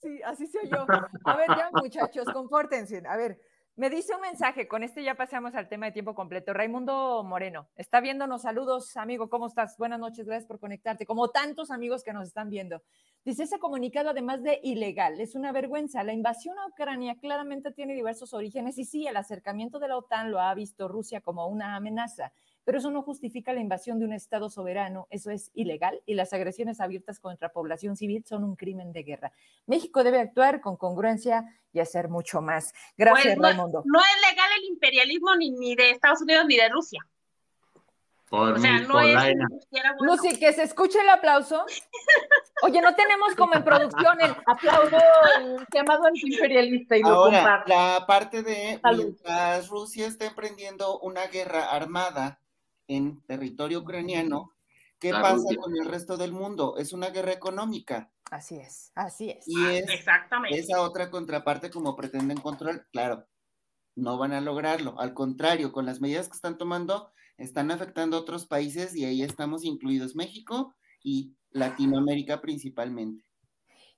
Sí, 0.01 0.21
así 0.25 0.47
soy 0.47 0.69
yo. 0.71 0.87
A 1.25 1.37
ver, 1.37 1.49
ya 1.49 1.71
muchachos, 1.73 2.27
compórtense. 2.33 3.03
A 3.09 3.17
ver, 3.17 3.41
me 3.77 3.91
dice 3.91 4.15
un 4.15 4.21
mensaje, 4.21 4.69
con 4.69 4.85
este 4.85 5.03
ya 5.03 5.17
pasamos 5.17 5.57
al 5.57 5.69
tema 5.69 5.87
de 5.87 5.93
tiempo 5.93 6.15
completo. 6.15 6.53
Raimundo 6.53 7.25
Moreno, 7.25 7.69
está 7.75 8.01
viéndonos. 8.01 8.43
Saludos, 8.43 8.97
amigo, 8.97 9.29
¿cómo 9.29 9.49
estás? 9.49 9.77
Buenas 9.77 9.99
noches, 9.99 10.27
gracias 10.27 10.47
por 10.47 10.61
conectarte. 10.61 11.07
Como 11.07 11.31
tantos 11.31 11.73
amigos 11.73 12.05
que 12.05 12.13
nos 12.13 12.29
están 12.29 12.51
viendo. 12.51 12.83
Dice, 13.25 13.43
ese 13.43 13.59
comunicado, 13.59 14.11
además 14.11 14.45
de 14.45 14.61
ilegal, 14.63 15.21
es 15.21 15.35
una 15.35 15.51
vergüenza. 15.51 16.05
La 16.05 16.13
invasión 16.13 16.57
a 16.61 16.69
Ucrania 16.69 17.17
claramente 17.21 17.73
tiene 17.73 17.95
diversos 17.95 18.33
orígenes 18.33 18.79
y 18.79 18.85
sí, 18.85 19.09
el 19.09 19.17
acercamiento 19.17 19.81
de 19.81 19.89
la 19.89 19.97
OTAN 19.97 20.31
lo 20.31 20.41
ha 20.41 20.55
visto 20.55 20.87
Rusia 20.87 21.21
como 21.21 21.49
una 21.49 21.75
amenaza 21.75 22.33
pero 22.65 22.79
eso 22.79 22.91
no 22.91 23.03
justifica 23.03 23.53
la 23.53 23.61
invasión 23.61 23.99
de 23.99 24.07
un 24.07 24.13
Estado 24.13 24.49
soberano, 24.49 25.07
eso 25.11 25.31
es 25.31 25.51
ilegal 25.55 26.01
y 26.07 26.15
las 26.15 26.33
agresiones 26.33 26.81
abiertas 26.81 27.21
contra 27.21 27.53
población 27.53 27.97
civil 27.97 28.25
son 28.27 28.45
un 28.45 28.57
crimen 28.57 28.93
de 28.93 29.03
guerra. 29.03 29.33
México 29.67 30.03
debe 30.03 30.21
actuar 30.21 30.61
con 30.61 30.77
congruencia 30.77 31.45
y 31.73 31.81
hacer 31.81 32.09
mucho 32.09 32.41
más. 32.41 32.73
Gracias, 32.97 33.37
pues 33.37 33.57
no, 33.57 33.67
No 33.67 34.01
es 34.01 34.31
legal 34.31 34.49
el 34.59 34.65
imperialismo 34.69 35.35
ni, 35.37 35.51
ni 35.51 35.75
de 35.75 35.91
Estados 35.91 36.23
Unidos 36.23 36.47
ni 36.47 36.57
de 36.57 36.69
Rusia. 36.69 37.01
o 38.31 38.57
sea, 38.57 38.81
no 38.81 39.01
es 39.01 39.35
Lucy, 40.01 40.39
que 40.39 40.53
se 40.53 40.63
escuche 40.63 41.01
el 41.01 41.09
aplauso. 41.09 41.67
Oye, 42.63 42.81
no 42.81 42.95
tenemos 42.95 43.35
como 43.35 43.55
en 43.55 43.65
producción 43.65 44.21
el 44.21 44.35
aplauso 44.47 44.97
llamado 45.73 46.07
antiimperialista 46.07 46.97
y 46.97 47.03
lo 47.03 47.09
Ahora, 47.09 47.65
la 47.67 48.05
parte 48.07 48.43
de 48.43 48.81
mientras 48.95 49.69
Rusia 49.69 50.07
está 50.07 50.25
emprendiendo 50.27 50.99
una 51.01 51.27
guerra 51.27 51.65
armada 51.71 52.41
en 52.89 53.23
territorio 53.27 53.81
ucraniano, 53.81 54.53
¿qué 54.99 55.11
pasa 55.11 55.55
con 55.61 55.77
el 55.77 55.87
resto 55.87 56.17
del 56.17 56.33
mundo? 56.33 56.77
Es 56.79 56.93
una 56.93 57.11
guerra 57.11 57.33
económica. 57.33 58.13
Así 58.31 58.57
es, 58.57 58.93
así 58.95 59.31
es. 59.31 59.47
Y 59.47 59.65
es 59.67 59.89
Exactamente. 59.91 60.59
esa 60.59 60.81
otra 60.81 61.11
contraparte 61.11 61.71
como 61.71 61.95
pretenden 61.97 62.39
controlar, 62.39 62.87
claro, 62.91 63.27
no 63.97 64.19
van 64.19 64.33
a 64.33 64.41
lograrlo. 64.41 64.99
Al 64.99 65.15
contrario, 65.15 65.73
con 65.73 65.87
las 65.87 66.01
medidas 66.01 66.29
que 66.29 66.35
están 66.35 66.59
tomando, 66.59 67.13
están 67.37 67.71
afectando 67.71 68.17
a 68.17 68.21
otros 68.21 68.47
países 68.47 68.95
y 68.97 69.05
ahí 69.05 69.23
estamos 69.23 69.65
incluidos 69.65 70.17
México 70.17 70.75
y 71.03 71.37
Latinoamérica 71.51 72.41
principalmente. 72.41 73.25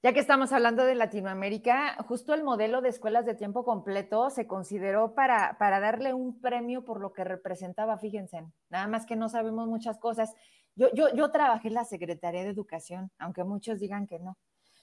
Ya 0.06 0.12
que 0.12 0.20
estamos 0.20 0.52
hablando 0.52 0.84
de 0.84 0.94
Latinoamérica, 0.94 1.96
justo 2.06 2.32
el 2.32 2.44
modelo 2.44 2.80
de 2.80 2.90
escuelas 2.90 3.26
de 3.26 3.34
tiempo 3.34 3.64
completo 3.64 4.30
se 4.30 4.46
consideró 4.46 5.16
para, 5.16 5.58
para 5.58 5.80
darle 5.80 6.14
un 6.14 6.40
premio 6.40 6.84
por 6.84 7.00
lo 7.00 7.12
que 7.12 7.24
representaba, 7.24 7.98
fíjense, 7.98 8.44
nada 8.70 8.86
más 8.86 9.04
que 9.04 9.16
no 9.16 9.28
sabemos 9.28 9.66
muchas 9.66 9.98
cosas. 9.98 10.32
Yo, 10.76 10.90
yo, 10.94 11.12
yo 11.12 11.32
trabajé 11.32 11.66
en 11.66 11.74
la 11.74 11.84
Secretaría 11.84 12.44
de 12.44 12.50
Educación, 12.50 13.10
aunque 13.18 13.42
muchos 13.42 13.80
digan 13.80 14.06
que 14.06 14.20
no. 14.20 14.38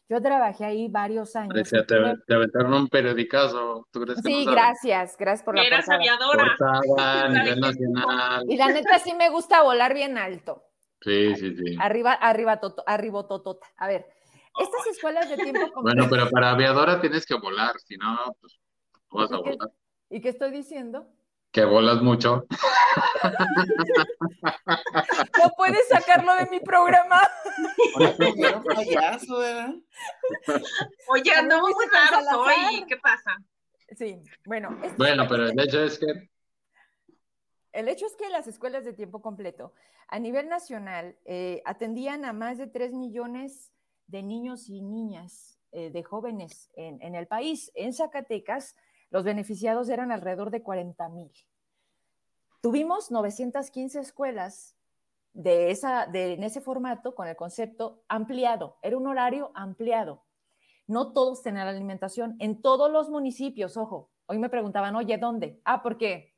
Yo 0.09 0.21
trabajé 0.21 0.65
ahí 0.65 0.89
varios 0.89 1.37
años. 1.37 1.69
Te, 1.69 1.83
te, 1.83 2.33
aventaron 2.33 2.73
un 2.73 2.89
periodicazo. 2.89 3.87
¿Tú 3.91 4.01
crees 4.01 4.21
que 4.21 4.29
sí, 4.29 4.45
gracias, 4.45 5.15
gracias 5.17 5.45
por 5.45 5.55
la 5.55 5.63
Eras 5.63 5.87
aviadora. 5.87 6.53
Portada 6.57 7.29
nivel 7.29 7.61
nacional. 7.61 8.43
Y 8.49 8.57
la 8.57 8.67
neta 8.67 8.99
sí 8.99 9.13
me 9.13 9.29
gusta 9.29 9.63
volar 9.63 9.93
bien 9.93 10.17
alto. 10.17 10.65
Sí, 10.99 11.33
sí, 11.37 11.55
sí. 11.55 11.77
Arriba, 11.79 12.11
arriba, 12.11 12.59
toto, 12.59 12.83
arriba, 12.85 13.25
totota. 13.25 13.67
A 13.77 13.87
ver, 13.87 14.05
estas 14.59 14.87
escuelas 14.87 15.29
de 15.29 15.37
tiempo 15.37 15.71
completo. 15.71 15.81
Bueno, 15.83 16.07
pero 16.09 16.29
para 16.29 16.51
aviadora 16.51 17.01
tienes 17.01 17.25
que 17.25 17.35
volar, 17.35 17.79
si 17.79 17.97
no, 17.97 18.35
pues 18.39 18.59
no 19.11 19.19
vas 19.19 19.31
a 19.31 19.37
volar. 19.37 19.71
¿Y 20.09 20.21
qué 20.21 20.29
estoy 20.29 20.51
diciendo? 20.51 21.07
Que 21.51 21.65
volas 21.65 22.01
mucho. 22.01 22.45
No 25.39 25.49
puedes 25.57 25.87
sacarlo 25.87 26.35
de 26.35 26.47
mi 26.49 26.59
programa. 26.59 27.21
Oye, 31.07 31.43
no 31.43 31.61
muy 31.61 31.73
raros 31.91 32.25
hoy. 32.35 32.85
¿Qué 32.87 32.97
pasa? 32.97 33.37
Sí, 33.97 34.21
bueno. 34.45 34.77
Bueno, 34.97 35.25
pero 35.27 35.47
el 35.47 35.59
hecho 35.59 35.83
es 35.83 35.97
que. 35.97 36.29
El 37.71 37.87
hecho 37.87 38.05
es 38.05 38.15
que 38.15 38.29
las 38.29 38.47
escuelas 38.47 38.85
de 38.85 38.93
tiempo 38.93 39.21
completo 39.21 39.73
a 40.07 40.19
nivel 40.19 40.47
nacional 40.47 41.17
eh, 41.25 41.61
atendían 41.65 42.23
a 42.23 42.33
más 42.33 42.57
de 42.57 42.67
3 42.67 42.93
millones 42.93 43.72
de 44.07 44.23
niños 44.23 44.69
y 44.69 44.81
niñas, 44.81 45.57
eh, 45.71 45.89
de 45.89 46.03
jóvenes 46.03 46.69
en, 46.75 47.01
en 47.01 47.15
el 47.15 47.27
país. 47.27 47.71
En 47.75 47.93
Zacatecas, 47.93 48.75
los 49.09 49.23
beneficiados 49.23 49.89
eran 49.89 50.11
alrededor 50.11 50.51
de 50.51 50.61
40 50.61 51.09
mil. 51.09 51.31
Tuvimos 52.61 53.11
915 53.11 53.99
escuelas 53.99 54.75
de 55.33 55.71
esa, 55.71 56.05
de, 56.05 56.33
en 56.33 56.43
ese 56.43 56.61
formato 56.61 57.13
con 57.15 57.27
el 57.27 57.35
concepto 57.35 58.03
ampliado. 58.07 58.77
Era 58.81 58.97
un 58.97 59.07
horario 59.07 59.51
ampliado. 59.55 60.23
No 60.87 61.11
todos 61.11 61.43
tenían 61.43 61.67
alimentación. 61.67 62.35
En 62.39 62.61
todos 62.61 62.91
los 62.91 63.09
municipios, 63.09 63.77
ojo, 63.77 64.11
hoy 64.27 64.37
me 64.37 64.49
preguntaban, 64.49 64.95
oye, 64.95 65.17
¿dónde? 65.17 65.59
Ah, 65.65 65.81
¿por 65.81 65.97
qué? 65.97 66.32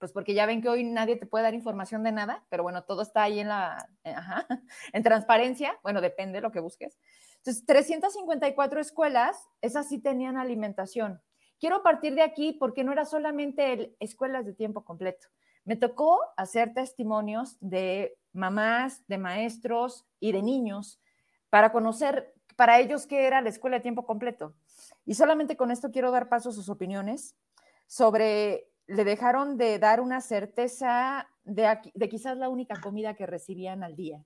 Pues 0.00 0.12
porque 0.12 0.32
ya 0.34 0.46
ven 0.46 0.62
que 0.62 0.68
hoy 0.70 0.82
nadie 0.82 1.16
te 1.16 1.26
puede 1.26 1.44
dar 1.44 1.54
información 1.54 2.02
de 2.02 2.10
nada, 2.10 2.42
pero 2.48 2.62
bueno, 2.62 2.84
todo 2.84 3.02
está 3.02 3.22
ahí 3.22 3.38
en 3.38 3.48
la, 3.48 3.88
ajá, 4.02 4.46
en 4.92 5.02
transparencia. 5.02 5.78
Bueno, 5.82 6.00
depende 6.00 6.38
de 6.38 6.40
lo 6.40 6.50
que 6.50 6.58
busques. 6.58 6.98
Entonces, 7.36 7.64
354 7.66 8.80
escuelas, 8.80 9.36
esas 9.60 9.88
sí 9.88 9.98
tenían 9.98 10.38
alimentación. 10.38 11.20
Quiero 11.58 11.82
partir 11.82 12.14
de 12.14 12.22
aquí 12.22 12.52
porque 12.52 12.82
no 12.82 12.92
era 12.92 13.04
solamente 13.04 13.94
escuelas 14.00 14.46
de 14.46 14.54
tiempo 14.54 14.84
completo. 14.84 15.28
Me 15.64 15.76
tocó 15.76 16.18
hacer 16.36 16.72
testimonios 16.72 17.58
de 17.60 18.16
mamás, 18.32 19.06
de 19.06 19.18
maestros 19.18 20.06
y 20.18 20.32
de 20.32 20.42
niños 20.42 20.98
para 21.50 21.72
conocer 21.72 22.34
para 22.56 22.80
ellos 22.80 23.06
qué 23.06 23.26
era 23.26 23.42
la 23.42 23.50
escuela 23.50 23.76
de 23.76 23.82
tiempo 23.82 24.06
completo. 24.06 24.54
Y 25.04 25.14
solamente 25.14 25.56
con 25.56 25.70
esto 25.70 25.90
quiero 25.90 26.10
dar 26.10 26.30
paso 26.30 26.48
a 26.48 26.52
sus 26.52 26.70
opiniones 26.70 27.36
sobre, 27.86 28.68
le 28.90 29.04
dejaron 29.04 29.56
de 29.56 29.78
dar 29.78 30.00
una 30.00 30.20
certeza 30.20 31.28
de, 31.44 32.08
quizás 32.10 32.36
la 32.36 32.48
única 32.48 32.80
comida 32.80 33.14
que 33.14 33.26
recibían 33.26 33.82
al 33.82 33.96
día. 33.96 34.24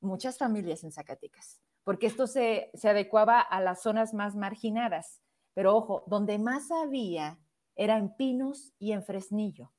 Muchas 0.00 0.38
familias 0.38 0.84
en 0.84 0.92
Zacatecas, 0.92 1.60
porque 1.84 2.06
esto 2.06 2.26
se, 2.26 2.70
se 2.74 2.88
adecuaba 2.88 3.40
a 3.40 3.60
las 3.60 3.82
zonas 3.82 4.14
más 4.14 4.34
marginadas 4.36 5.20
pero 5.54 5.76
ojo, 5.76 6.04
donde 6.06 6.38
más 6.38 6.70
había 6.70 7.38
era 7.76 7.96
en 7.96 8.14
Pinos 8.14 8.72
y 8.78 8.92
en 8.92 9.02
Fresnillo. 9.02 9.72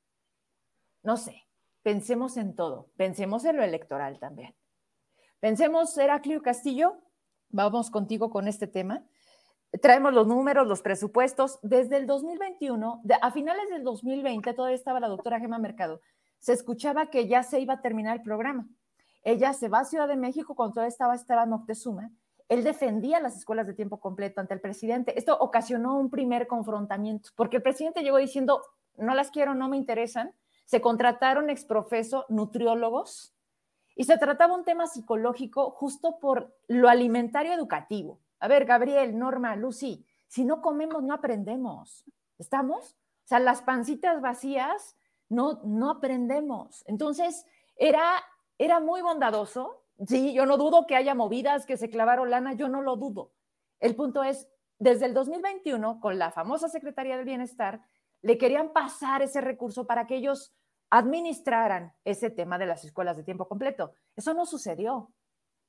No 1.02 1.16
sé, 1.16 1.48
pensemos 1.82 2.36
en 2.36 2.54
todo, 2.54 2.90
pensemos 2.96 3.44
en 3.44 3.56
lo 3.56 3.62
electoral 3.62 4.18
también. 4.18 4.54
Pensemos, 5.40 5.96
Heraclio 5.98 6.42
Castillo, 6.42 7.00
vamos 7.48 7.90
contigo 7.90 8.30
con 8.30 8.46
este 8.46 8.66
tema. 8.66 9.04
Traemos 9.80 10.12
los 10.12 10.26
números, 10.26 10.66
los 10.66 10.82
presupuestos. 10.82 11.58
Desde 11.62 11.96
el 11.96 12.06
2021, 12.06 13.02
a 13.20 13.30
finales 13.30 13.68
del 13.70 13.84
2020, 13.84 14.52
todavía 14.52 14.76
estaba 14.76 15.00
la 15.00 15.08
doctora 15.08 15.40
Gema 15.40 15.58
Mercado, 15.58 16.00
se 16.38 16.52
escuchaba 16.52 17.06
que 17.06 17.28
ya 17.28 17.42
se 17.42 17.60
iba 17.60 17.74
a 17.74 17.80
terminar 17.80 18.16
el 18.16 18.22
programa. 18.22 18.68
Ella 19.22 19.52
se 19.52 19.68
va 19.68 19.80
a 19.80 19.84
Ciudad 19.84 20.08
de 20.08 20.16
México 20.16 20.54
cuando 20.54 20.74
todavía 20.74 20.88
estaba 20.88 21.14
Esteban 21.14 21.48
Moctezuma 21.48 22.10
él 22.52 22.64
defendía 22.64 23.18
las 23.18 23.34
escuelas 23.34 23.66
de 23.66 23.72
tiempo 23.72 23.98
completo 23.98 24.38
ante 24.42 24.52
el 24.52 24.60
presidente. 24.60 25.18
Esto 25.18 25.38
ocasionó 25.40 25.98
un 25.98 26.10
primer 26.10 26.46
confrontamiento, 26.46 27.30
porque 27.34 27.56
el 27.56 27.62
presidente 27.62 28.02
llegó 28.02 28.18
diciendo, 28.18 28.60
no 28.98 29.14
las 29.14 29.30
quiero, 29.30 29.54
no 29.54 29.70
me 29.70 29.78
interesan. 29.78 30.34
Se 30.66 30.82
contrataron 30.82 31.48
exprofeso 31.48 32.26
nutriólogos 32.28 33.34
y 33.96 34.04
se 34.04 34.18
trataba 34.18 34.54
un 34.54 34.64
tema 34.64 34.86
psicológico 34.86 35.70
justo 35.70 36.18
por 36.20 36.54
lo 36.68 36.90
alimentario 36.90 37.54
educativo. 37.54 38.20
A 38.42 38.48
ver, 38.48 38.64
Gabriel, 38.64 39.18
Norma, 39.18 39.56
Lucy, 39.56 40.04
si 40.26 40.44
no 40.44 40.60
comemos, 40.60 41.02
no 41.02 41.14
aprendemos. 41.14 42.04
¿Estamos? 42.38 42.96
O 43.24 43.28
sea, 43.28 43.38
las 43.38 43.62
pancitas 43.62 44.20
vacías 44.20 44.96
no, 45.28 45.60
no 45.64 45.90
aprendemos. 45.90 46.84
Entonces, 46.86 47.46
era, 47.76 48.22
era 48.58 48.80
muy 48.80 49.00
bondadoso 49.00 49.82
Sí, 50.06 50.32
yo 50.32 50.46
no 50.46 50.56
dudo 50.56 50.86
que 50.86 50.96
haya 50.96 51.14
movidas 51.14 51.66
que 51.66 51.76
se 51.76 51.90
clavaron 51.90 52.30
lana, 52.30 52.54
yo 52.54 52.68
no 52.68 52.82
lo 52.82 52.96
dudo. 52.96 53.32
El 53.78 53.94
punto 53.94 54.24
es, 54.24 54.48
desde 54.78 55.06
el 55.06 55.14
2021, 55.14 56.00
con 56.00 56.18
la 56.18 56.30
famosa 56.32 56.68
Secretaría 56.68 57.16
del 57.16 57.24
Bienestar, 57.24 57.82
le 58.20 58.38
querían 58.38 58.72
pasar 58.72 59.22
ese 59.22 59.40
recurso 59.40 59.86
para 59.86 60.06
que 60.06 60.16
ellos 60.16 60.54
administraran 60.90 61.92
ese 62.04 62.30
tema 62.30 62.58
de 62.58 62.66
las 62.66 62.84
escuelas 62.84 63.16
de 63.16 63.22
tiempo 63.22 63.48
completo. 63.48 63.92
Eso 64.16 64.34
no 64.34 64.44
sucedió. 64.44 65.10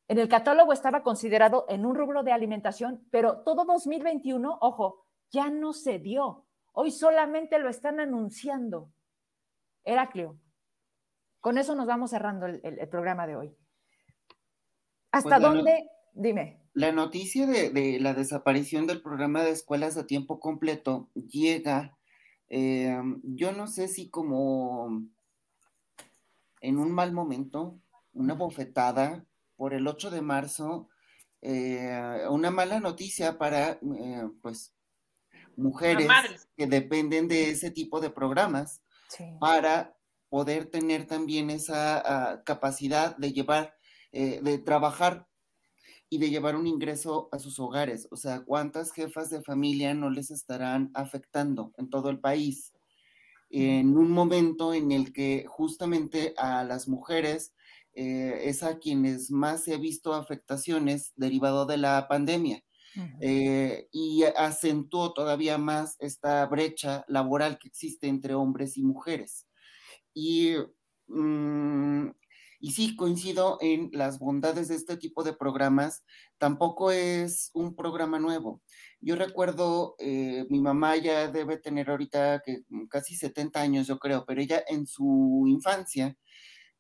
En 0.08 0.20
el 0.20 0.28
catálogo 0.28 0.74
estaba 0.74 1.02
considerado 1.04 1.66
en 1.70 1.86
un 1.86 1.96
rubro 1.96 2.24
de 2.24 2.32
alimentación, 2.32 3.08
pero 3.10 3.44
todo 3.44 3.66
2021, 3.66 4.58
ojo, 4.62 5.06
ya 5.32 5.50
no 5.50 5.74
se 5.74 6.00
dio. 6.00 6.46
Hoy 6.74 6.92
solamente 6.92 7.60
lo 7.60 7.70
están 7.70 8.00
anunciando. 8.00 8.92
Heraclio, 9.84 10.40
con 11.40 11.58
eso 11.58 11.76
nos 11.76 11.88
vamos 11.88 12.12
cerrando 12.12 12.46
el, 12.46 12.62
el 12.64 12.90
programa 12.90 13.28
de 13.28 13.36
hoy. 13.36 13.58
¿Hasta 15.12 15.40
pues 15.40 15.42
dónde? 15.42 15.90
Dime. 16.14 16.60
La 16.74 16.92
noticia 16.92 17.46
de, 17.46 18.00
la 18.00 18.16
desaparición 18.16 18.88
del 18.88 19.02
programa 19.02 19.44
de 19.44 19.52
escuelas 19.52 19.96
a 19.96 20.08
tiempo 20.08 20.40
completo 20.40 21.12
llega, 21.14 21.96
eh, 22.50 23.00
yo 23.24 23.52
no 23.52 23.68
sé 23.68 23.88
si 23.88 24.10
como 24.10 25.04
en 26.62 26.78
un 26.80 26.92
mal 26.92 27.14
momento, 27.14 27.80
una 28.14 28.34
bofetada 28.34 29.24
por 29.64 29.74
el 29.74 29.88
8 29.88 30.12
de 30.12 30.22
marzo, 30.22 30.90
eh, 31.42 32.28
una 32.30 32.52
mala 32.52 32.82
noticia 32.82 33.38
para, 33.38 33.80
eh, 33.80 34.30
pues, 34.42 34.74
mujeres 35.56 36.10
que 36.58 36.68
dependen 36.68 37.30
de 37.30 37.52
ese 37.52 37.72
tipo 37.72 38.02
de 38.02 38.10
programas 38.10 38.82
para 39.40 39.96
poder 40.28 40.66
tener 40.66 41.08
también 41.08 41.50
esa 41.50 42.04
ah, 42.06 42.44
capacidad 42.44 43.16
de 43.16 43.32
llevar 43.32 43.74
eh, 44.12 44.42
de 44.44 44.58
trabajar 44.58 45.30
y 46.10 46.18
de 46.18 46.30
llevar 46.30 46.58
un 46.58 46.68
ingreso 46.68 47.30
a 47.32 47.40
sus 47.40 47.58
hogares. 47.58 48.10
O 48.12 48.18
sea, 48.18 48.42
¿cuántas 48.42 48.92
jefas 48.92 49.30
de 49.30 49.44
familia 49.44 49.94
no 49.94 50.10
les 50.10 50.30
estarán 50.30 50.92
afectando 50.94 51.72
en 51.78 51.90
todo 51.90 52.10
el 52.10 52.20
país? 52.20 52.74
En 53.50 53.96
un 53.96 54.12
momento 54.12 54.74
en 54.74 54.92
el 54.92 55.14
que 55.14 55.46
justamente 55.48 56.34
a 56.36 56.66
las 56.66 56.90
mujeres 56.90 57.54
eh, 57.96 58.42
es 58.46 58.64
a 58.64 58.80
quienes 58.80 59.32
más 59.32 59.64
se 59.64 59.74
ha 59.74 59.78
visto 59.78 60.14
afectaciones 60.14 61.14
derivado 61.16 61.66
de 61.66 61.78
la 61.78 62.08
pandemia. 62.08 62.64
Eh, 63.22 63.88
y 63.92 64.24
acentuó 64.24 65.14
todavía 65.14 65.58
más 65.58 65.96
esta 66.00 66.46
brecha 66.46 67.04
laboral 67.08 67.58
que 67.58 67.68
existe 67.68 68.08
entre 68.08 68.36
hombres 68.36 68.78
y 68.78 68.84
mujeres. 68.84 69.48
Y 70.14 70.56
mm, 71.08 72.10
y 72.64 72.72
sí, 72.72 72.96
coincido 72.96 73.58
en 73.60 73.90
las 73.92 74.20
bondades 74.20 74.70
de 74.70 74.76
este 74.76 74.96
tipo 74.96 75.24
de 75.26 75.34
programas. 75.34 76.06
Tampoco 76.38 76.92
es 76.92 77.52
un 77.54 77.76
programa 77.76 78.20
nuevo. 78.20 78.62
Yo 79.02 79.18
recuerdo, 79.18 79.96
eh, 80.00 80.46
mi 80.50 80.62
mamá 80.62 80.96
ya 80.96 81.28
debe 81.28 81.58
tener 81.58 81.90
ahorita 81.90 82.42
que 82.46 82.64
mm, 82.70 82.86
casi 82.88 83.18
70 83.18 83.60
años, 83.60 83.86
yo 83.86 84.00
creo, 84.00 84.24
pero 84.26 84.40
ella 84.40 84.64
en 84.66 84.88
su 84.88 85.44
infancia 85.46 86.16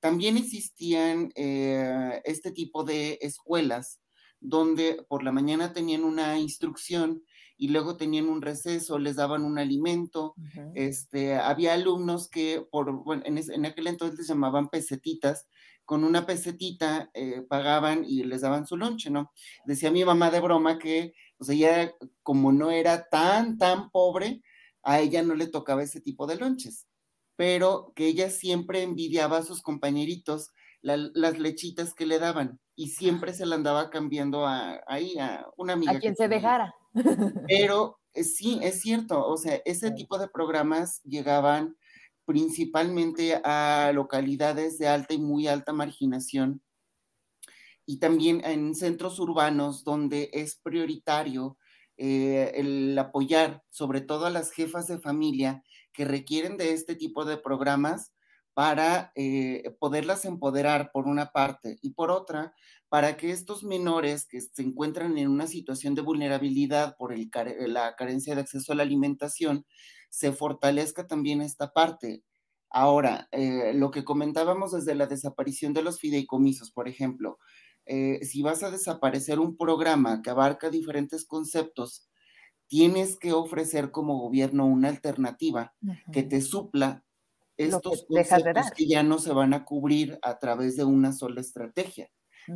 también 0.03 0.35
existían 0.35 1.31
eh, 1.33 2.21
este 2.25 2.51
tipo 2.51 2.83
de 2.83 3.19
escuelas 3.21 4.01
donde 4.41 5.05
por 5.07 5.23
la 5.23 5.31
mañana 5.31 5.71
tenían 5.71 6.03
una 6.03 6.37
instrucción 6.37 7.23
y 7.55 7.69
luego 7.69 7.95
tenían 7.95 8.27
un 8.27 8.41
receso, 8.41 8.99
les 8.99 9.15
daban 9.15 9.45
un 9.45 9.57
alimento. 9.57 10.35
este, 10.75 11.35
había 11.35 11.73
alumnos 11.73 12.29
que 12.29 12.67
por, 12.69 12.91
bueno, 13.05 13.23
en, 13.25 13.37
en, 13.37 13.65
aquel 13.65 13.87
entonces 13.87 14.19
les 14.19 14.27
llamaban 14.27 14.67
pesetitas, 14.67 15.47
con 15.85 16.03
una 16.03 16.25
pesetita 16.25 17.09
eh, 17.13 17.41
pagaban 17.47 18.03
y 18.03 18.25
les 18.25 18.41
daban 18.41 18.67
su 18.67 18.75
lonche, 18.75 19.09
¿no? 19.09 19.31
Decía 19.65 19.89
mi 19.89 20.03
mamá 20.03 20.31
de 20.31 20.41
broma 20.41 20.79
que, 20.79 21.13
o 21.37 21.45
sea, 21.45 21.55
ella 21.55 21.93
como 22.23 22.51
no 22.51 22.71
era 22.71 23.07
tan, 23.07 23.57
tan 23.57 23.89
pobre, 23.89 24.41
a 24.81 24.99
ella 24.99 25.23
no 25.23 25.33
le 25.33 25.47
tocaba 25.47 25.81
ese 25.81 26.01
tipo 26.01 26.27
de 26.27 26.35
lonches, 26.35 26.87
pero 27.35 27.91
que 27.95 28.07
ella 28.07 28.29
siempre 28.29 28.83
envidiaba 28.83 29.37
a 29.37 29.43
sus 29.43 29.61
compañeritos 29.61 30.51
las 30.81 31.39
lechitas 31.39 31.93
que 31.93 32.05
le 32.05 32.19
daban 32.19 32.59
y 32.75 32.89
siempre 32.89 33.33
se 33.33 33.45
la 33.45 33.55
andaba 33.55 33.89
cambiando 33.89 34.45
a, 34.45 34.81
ahí 34.87 35.17
a 35.17 35.47
una 35.55 35.73
amiga. 35.73 35.93
A 35.93 35.99
quien 35.99 36.15
se 36.15 36.27
dejara. 36.27 36.75
Pero 37.47 37.99
eh, 38.13 38.23
sí, 38.23 38.59
es 38.61 38.81
cierto, 38.81 39.25
o 39.25 39.37
sea, 39.37 39.61
ese 39.65 39.91
tipo 39.91 40.17
de 40.17 40.27
programas 40.27 41.01
llegaban 41.03 41.77
principalmente 42.25 43.39
a 43.43 43.91
localidades 43.93 44.77
de 44.77 44.87
alta 44.87 45.13
y 45.13 45.17
muy 45.19 45.47
alta 45.47 45.73
marginación 45.73 46.61
y 47.85 47.99
también 47.99 48.41
en 48.45 48.75
centros 48.75 49.19
urbanos 49.19 49.83
donde 49.83 50.29
es 50.33 50.55
prioritario 50.55 51.57
eh, 51.97 52.51
el 52.55 52.97
apoyar 52.97 53.63
sobre 53.69 54.01
todo 54.01 54.25
a 54.25 54.29
las 54.29 54.51
jefas 54.51 54.87
de 54.87 54.99
familia 54.99 55.63
que 55.93 56.05
requieren 56.05 56.57
de 56.57 56.73
este 56.73 56.95
tipo 56.95 57.25
de 57.25 57.37
programas 57.37 58.11
para 58.53 59.11
eh, 59.15 59.75
poderlas 59.79 60.25
empoderar 60.25 60.91
por 60.91 61.07
una 61.07 61.31
parte 61.31 61.77
y 61.81 61.91
por 61.91 62.11
otra, 62.11 62.53
para 62.87 63.17
que 63.17 63.31
estos 63.31 63.63
menores 63.63 64.27
que 64.27 64.39
se 64.41 64.61
encuentran 64.61 65.17
en 65.17 65.27
una 65.29 65.47
situación 65.47 65.95
de 65.95 66.03
vulnerabilidad 66.03 66.95
por 66.97 67.13
el, 67.13 67.29
la 67.67 67.95
carencia 67.95 68.35
de 68.35 68.41
acceso 68.41 68.71
a 68.71 68.75
la 68.75 68.83
alimentación, 68.83 69.65
se 70.09 70.31
fortalezca 70.31 71.07
también 71.07 71.41
esta 71.41 71.73
parte. 71.73 72.23
Ahora, 72.69 73.27
eh, 73.31 73.73
lo 73.73 73.89
que 73.91 74.03
comentábamos 74.03 74.71
desde 74.71 74.95
la 74.95 75.07
desaparición 75.07 75.73
de 75.73 75.83
los 75.83 75.99
fideicomisos, 75.99 76.71
por 76.71 76.87
ejemplo, 76.87 77.39
eh, 77.85 78.23
si 78.23 78.41
vas 78.41 78.63
a 78.63 78.71
desaparecer 78.71 79.39
un 79.39 79.57
programa 79.57 80.21
que 80.21 80.29
abarca 80.29 80.69
diferentes 80.69 81.25
conceptos, 81.25 82.07
tienes 82.73 83.17
que 83.19 83.33
ofrecer 83.33 83.91
como 83.91 84.17
gobierno 84.17 84.65
una 84.65 84.89
alternativa 84.89 85.75
que 86.11 86.23
te 86.23 86.41
supla 86.41 87.05
estos 87.55 88.03
conceptos 88.07 88.71
que 88.71 88.87
ya 88.87 89.03
no 89.03 89.19
se 89.19 89.31
van 89.31 89.53
a 89.53 89.63
cubrir 89.63 90.17
a 90.23 90.39
través 90.39 90.75
de 90.75 90.83
una 90.83 91.11
sola 91.11 91.39
estrategia. 91.39 92.09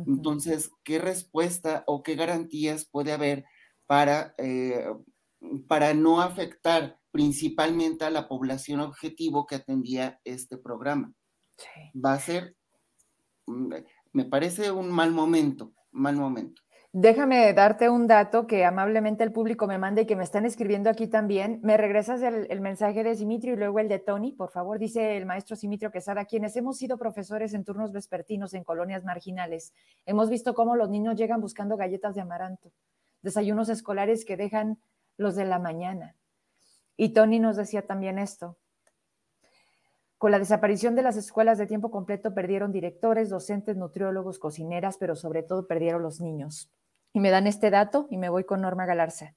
Entonces, 0.04 0.72
¿qué 0.82 0.98
respuesta 0.98 1.84
o 1.86 2.02
qué 2.02 2.16
garantías 2.16 2.84
puede 2.90 3.12
haber 3.12 3.44
para, 3.86 4.34
eh, 4.38 4.88
para 5.68 5.94
no 5.94 6.20
afectar 6.20 6.98
principalmente 7.12 8.04
a 8.04 8.10
la 8.10 8.26
población 8.26 8.80
objetivo 8.80 9.46
que 9.46 9.54
atendía 9.54 10.20
este 10.24 10.58
programa? 10.58 11.14
Va 11.94 12.14
a 12.14 12.18
ser, 12.18 12.56
mm, 13.46 13.74
me 14.14 14.24
parece 14.24 14.72
un 14.72 14.90
mal 14.90 15.12
momento, 15.12 15.74
mal 15.92 16.16
momento. 16.16 16.60
Déjame 16.92 17.52
darte 17.52 17.90
un 17.90 18.06
dato 18.06 18.46
que 18.46 18.64
amablemente 18.64 19.22
el 19.22 19.30
público 19.30 19.66
me 19.66 19.76
manda 19.76 20.00
y 20.00 20.06
que 20.06 20.16
me 20.16 20.24
están 20.24 20.46
escribiendo 20.46 20.88
aquí 20.88 21.06
también. 21.06 21.60
Me 21.62 21.76
regresas 21.76 22.22
el, 22.22 22.60
mensaje 22.62 23.04
de 23.04 23.14
Simitrio 23.14 23.52
y 23.52 23.56
luego 23.58 23.78
el 23.78 23.88
de 23.88 23.98
Tony, 23.98 24.32
por 24.32 24.50
favor. 24.50 24.78
Dice 24.78 25.18
el 25.18 25.26
maestro 25.26 25.54
Simitrio 25.54 25.90
Quesada, 25.90 26.24
quienes 26.24 26.56
hemos 26.56 26.78
sido 26.78 26.96
profesores 26.96 27.52
en 27.52 27.64
turnos 27.64 27.92
vespertinos 27.92 28.54
en 28.54 28.64
colonias 28.64 29.04
marginales, 29.04 29.74
hemos 30.06 30.30
visto 30.30 30.54
cómo 30.54 30.76
los 30.76 30.88
niños 30.88 31.16
llegan 31.16 31.42
buscando 31.42 31.76
galletas 31.76 32.14
de 32.14 32.22
amaranto, 32.22 32.72
desayunos 33.20 33.68
escolares 33.68 34.24
que 34.24 34.38
dejan 34.38 34.78
los 35.18 35.36
de 35.36 35.44
la 35.44 35.58
mañana. 35.58 36.16
Y 36.96 37.10
Tony 37.10 37.38
nos 37.38 37.56
decía 37.56 37.86
también 37.86 38.18
esto. 38.18 38.56
Con 40.18 40.32
la 40.32 40.40
desaparición 40.40 40.96
de 40.96 41.02
las 41.02 41.16
escuelas 41.16 41.58
de 41.58 41.66
tiempo 41.66 41.92
completo 41.92 42.34
perdieron 42.34 42.72
directores, 42.72 43.30
docentes, 43.30 43.76
nutriólogos, 43.76 44.40
cocineras, 44.40 44.98
pero 44.98 45.14
sobre 45.14 45.44
todo 45.44 45.68
perdieron 45.68 46.02
los 46.02 46.20
niños. 46.20 46.72
Y 47.12 47.20
me 47.20 47.30
dan 47.30 47.46
este 47.46 47.70
dato 47.70 48.08
y 48.10 48.18
me 48.18 48.28
voy 48.28 48.42
con 48.42 48.60
Norma 48.60 48.84
Galarza. 48.84 49.36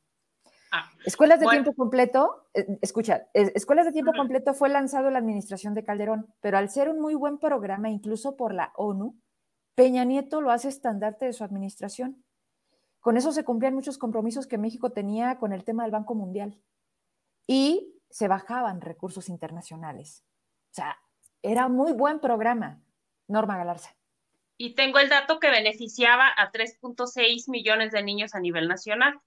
Ah, 0.72 0.90
escuelas 1.06 1.40
de 1.40 1.48
tiempo 1.48 1.74
completo, 1.74 2.48
eh, 2.54 2.80
escucha, 2.82 3.28
Escuelas 3.34 3.86
de 3.86 3.92
tiempo 3.92 4.14
completo 4.14 4.54
fue 4.54 4.70
lanzado 4.70 5.08
en 5.08 5.14
la 5.14 5.20
administración 5.20 5.74
de 5.74 5.84
Calderón, 5.84 6.34
pero 6.40 6.58
al 6.58 6.70
ser 6.70 6.90
un 6.90 7.00
muy 7.00 7.14
buen 7.14 7.38
programa, 7.38 7.90
incluso 7.90 8.36
por 8.36 8.54
la 8.54 8.72
ONU, 8.76 9.20
Peña 9.76 10.04
Nieto 10.04 10.42
lo 10.42 10.50
hace 10.50 10.70
estandarte 10.70 11.26
de 11.26 11.34
su 11.34 11.44
administración. 11.44 12.24
Con 13.02 13.18
eso 13.18 13.32
se 13.32 13.44
cumplían 13.44 13.76
muchos 13.76 13.98
compromisos 13.98 14.48
que 14.48 14.58
México 14.58 14.92
tenía 14.92 15.38
con 15.38 15.54
el 15.54 15.64
tema 15.64 15.84
del 15.84 15.92
Banco 15.92 16.16
Mundial 16.16 16.60
y 17.48 18.02
se 18.10 18.28
bajaban 18.28 18.82
recursos 18.82 19.28
internacionales. 19.28 20.24
O 20.72 20.74
sea, 20.74 20.98
era 21.42 21.68
muy 21.68 21.92
buen 21.92 22.20
programa, 22.20 22.80
Norma 23.28 23.58
Galarza. 23.58 23.96
Y 24.58 24.76
tengo 24.76 25.00
el 25.00 25.10
dato 25.10 25.40
que 25.40 25.50
beneficiaba 25.50 26.32
a 26.38 26.52
3.6 26.52 27.50
millones 27.50 27.92
de 27.92 28.04
niños 28.04 28.36
a 28.36 28.40
nivel 28.40 28.68
nacional. 28.68 29.20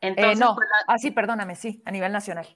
Eh, 0.00 0.08
entonces, 0.08 0.40
no, 0.40 0.56
ah, 0.86 0.98
sí, 0.98 1.10
perdóname, 1.10 1.56
sí, 1.56 1.82
a 1.84 1.90
nivel 1.90 2.12
nacional. 2.12 2.46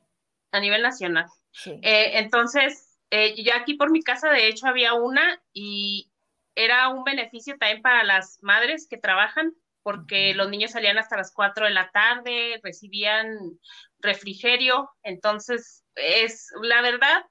A 0.51 0.61
nivel 0.61 0.83
nacional. 0.83 1.27
Eh, 1.67 2.19
entonces, 2.19 2.99
eh, 3.11 3.43
ya 3.43 3.57
aquí 3.57 3.75
por 3.75 3.91
mi 3.91 4.03
casa, 4.03 4.31
de 4.31 4.49
hecho, 4.49 4.67
había 4.67 4.95
una 4.95 5.43
y 5.53 6.11
era 6.55 6.89
un 6.89 7.05
beneficio 7.05 7.57
también 7.59 7.83
para 7.83 8.03
las 8.05 8.39
madres 8.43 8.87
que 8.89 8.99
trabajan, 8.99 9.55
porque 9.83 10.35
los 10.35 10.49
niños 10.49 10.71
salían 10.73 10.99
hasta 10.99 11.17
las 11.17 11.33
4 11.33 11.67
de 11.67 11.73
la 11.73 11.91
tarde, 11.91 12.61
recibían 12.63 13.59
refrigerio. 13.99 14.91
Entonces, 15.03 15.85
es 15.97 16.49
la 16.63 16.81
verdad, 16.81 17.27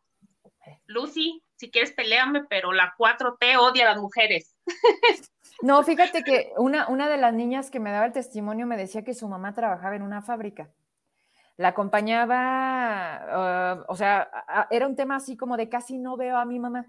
Lucy, 0.85 1.43
si 1.55 1.71
quieres 1.71 1.91
peleame, 1.91 2.43
pero 2.49 2.71
la 2.71 2.93
4T 2.97 3.57
odia 3.57 3.85
a 3.85 3.93
las 3.93 4.01
mujeres. 4.01 4.55
No, 5.61 5.83
fíjate 5.83 6.23
que 6.23 6.53
una, 6.57 6.87
una 6.87 7.07
de 7.07 7.17
las 7.17 7.35
niñas 7.35 7.69
que 7.69 7.79
me 7.79 7.91
daba 7.91 8.07
el 8.07 8.13
testimonio 8.13 8.65
me 8.65 8.77
decía 8.77 9.03
que 9.03 9.13
su 9.13 9.27
mamá 9.27 9.53
trabajaba 9.53 9.95
en 9.95 10.01
una 10.01 10.23
fábrica. 10.23 10.71
La 11.57 11.69
acompañaba, 11.69 13.83
uh, 13.87 13.91
o 13.91 13.95
sea, 13.95 14.31
era 14.71 14.87
un 14.87 14.95
tema 14.95 15.17
así 15.17 15.37
como 15.37 15.57
de 15.57 15.69
casi 15.69 15.99
no 15.99 16.17
veo 16.17 16.37
a 16.37 16.45
mi 16.45 16.57
mamá, 16.57 16.87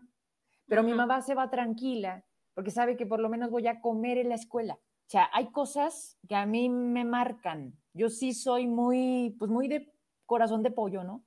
pero 0.66 0.82
mi 0.82 0.94
mamá 0.94 1.20
se 1.20 1.34
va 1.34 1.50
tranquila 1.50 2.24
porque 2.54 2.70
sabe 2.70 2.96
que 2.96 3.04
por 3.04 3.20
lo 3.20 3.28
menos 3.28 3.50
voy 3.50 3.66
a 3.66 3.80
comer 3.80 4.16
en 4.16 4.30
la 4.30 4.36
escuela. 4.36 4.74
O 4.74 5.10
sea, 5.12 5.28
hay 5.32 5.50
cosas 5.50 6.16
que 6.26 6.34
a 6.34 6.46
mí 6.46 6.70
me 6.70 7.04
marcan. 7.04 7.74
Yo 7.92 8.08
sí 8.08 8.32
soy 8.32 8.66
muy, 8.66 9.36
pues 9.38 9.50
muy 9.50 9.68
de 9.68 9.92
corazón 10.24 10.62
de 10.62 10.70
pollo, 10.70 11.04
¿no? 11.04 11.22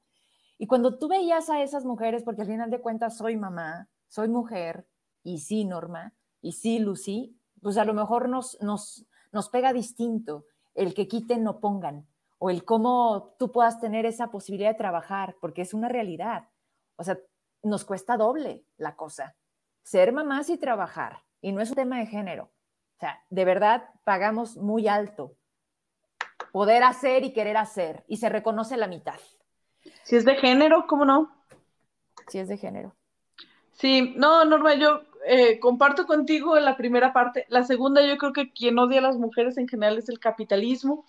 Y 0.58 0.68
cuando 0.68 0.98
tú 0.98 1.08
veías 1.08 1.50
a 1.50 1.62
esas 1.62 1.86
mujeres, 1.86 2.24
porque 2.24 2.42
al 2.42 2.48
final 2.48 2.70
de 2.70 2.82
cuentas 2.82 3.18
soy 3.18 3.36
mamá, 3.36 3.90
soy 4.08 4.30
mujer, 4.30 4.88
y 5.24 5.40
sí, 5.40 5.66
Norma, 5.66 6.14
y 6.42 6.54
sí, 6.54 6.80
Lucy, 6.80 7.38
pues 7.62 7.78
a 7.78 7.86
lo 7.86 7.94
mejor 7.94 8.30
nos, 8.30 8.58
nos, 8.62 9.06
nos 9.32 9.50
pega 9.50 9.74
distinto 9.74 10.46
el 10.76 10.94
que 10.94 11.08
quiten, 11.08 11.44
no 11.44 11.60
pongan, 11.60 12.08
o 12.38 12.50
el 12.50 12.64
cómo 12.64 13.36
tú 13.40 13.52
puedas 13.52 13.80
tener 13.80 14.06
esa 14.06 14.28
posibilidad 14.28 14.70
de 14.70 14.78
trabajar, 14.78 15.36
porque 15.42 15.62
es 15.62 15.74
una 15.74 15.90
realidad. 15.90 16.50
O 16.96 17.04
sea, 17.04 17.18
nos 17.64 17.86
cuesta 17.86 18.18
doble 18.18 18.66
la 18.78 18.96
cosa. 18.96 19.36
Ser 19.84 20.14
mamás 20.14 20.50
y 20.50 20.58
trabajar, 20.58 21.24
y 21.42 21.52
no 21.52 21.62
es 21.62 21.70
un 21.70 21.76
tema 21.76 22.00
de 22.00 22.06
género. 22.06 22.52
O 22.98 23.00
sea, 23.00 23.24
de 23.30 23.46
verdad 23.46 23.90
pagamos 24.04 24.58
muy 24.58 24.88
alto. 24.88 25.36
Poder 26.52 26.84
hacer 26.84 27.24
y 27.24 27.34
querer 27.34 27.58
hacer, 27.58 28.06
y 28.08 28.18
se 28.18 28.30
reconoce 28.30 28.78
la 28.78 28.88
mitad. 28.88 29.20
Si 30.06 30.16
es 30.16 30.24
de 30.24 30.36
género, 30.36 30.86
¿cómo 30.88 31.04
no? 31.04 31.32
Si 32.28 32.38
es 32.38 32.48
de 32.48 32.58
género. 32.58 32.96
Sí, 33.74 34.14
no, 34.16 34.46
Norma, 34.46 34.76
yo 34.76 35.02
eh, 35.26 35.60
comparto 35.60 36.06
contigo 36.06 36.60
la 36.60 36.78
primera 36.78 37.12
parte. 37.12 37.48
La 37.50 37.64
segunda, 37.64 38.06
yo 38.06 38.16
creo 38.18 38.32
que 38.32 38.54
quien 38.54 38.78
odia 38.78 39.00
a 39.00 39.02
las 39.02 39.18
mujeres 39.18 39.58
en 39.58 39.68
general 39.68 39.98
es 39.98 40.08
el 40.08 40.20
capitalismo, 40.20 41.06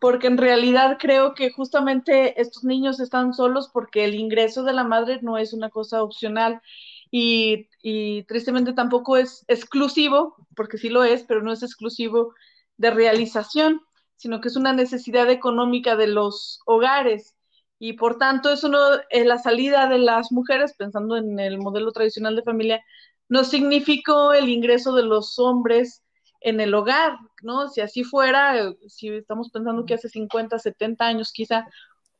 porque 0.00 0.26
en 0.26 0.36
realidad 0.36 0.98
creo 0.98 1.34
que 1.34 1.52
justamente 1.52 2.40
estos 2.40 2.64
niños 2.64 2.98
están 2.98 3.32
solos 3.34 3.70
porque 3.72 4.04
el 4.04 4.16
ingreso 4.16 4.64
de 4.64 4.72
la 4.72 4.82
madre 4.82 5.20
no 5.22 5.38
es 5.38 5.52
una 5.52 5.70
cosa 5.70 6.02
opcional 6.02 6.60
y, 7.08 7.68
y 7.82 8.24
tristemente 8.24 8.72
tampoco 8.72 9.16
es 9.16 9.44
exclusivo, 9.46 10.34
porque 10.56 10.76
sí 10.76 10.88
lo 10.88 11.04
es, 11.04 11.22
pero 11.22 11.40
no 11.40 11.52
es 11.52 11.62
exclusivo 11.62 12.34
de 12.78 12.90
realización, 12.90 13.80
sino 14.16 14.40
que 14.40 14.48
es 14.48 14.56
una 14.56 14.72
necesidad 14.72 15.30
económica 15.30 15.94
de 15.94 16.08
los 16.08 16.60
hogares 16.66 17.36
y 17.82 17.94
por 17.94 18.18
tanto 18.18 18.52
eso 18.52 18.68
no, 18.68 18.78
eh, 19.08 19.24
la 19.24 19.38
salida 19.38 19.88
de 19.88 19.98
las 19.98 20.30
mujeres, 20.30 20.74
pensando 20.76 21.16
en 21.16 21.40
el 21.40 21.58
modelo 21.58 21.92
tradicional 21.92 22.36
de 22.36 22.42
familia, 22.42 22.84
no 23.26 23.42
significó 23.42 24.34
el 24.34 24.50
ingreso 24.50 24.92
de 24.92 25.02
los 25.02 25.38
hombres 25.38 26.04
en 26.42 26.60
el 26.60 26.74
hogar, 26.74 27.16
¿no? 27.40 27.68
Si 27.68 27.80
así 27.80 28.04
fuera, 28.04 28.58
eh, 28.58 28.76
si 28.86 29.08
estamos 29.08 29.50
pensando 29.50 29.86
que 29.86 29.94
hace 29.94 30.10
50, 30.10 30.58
70 30.58 31.06
años 31.06 31.32
quizá 31.32 31.66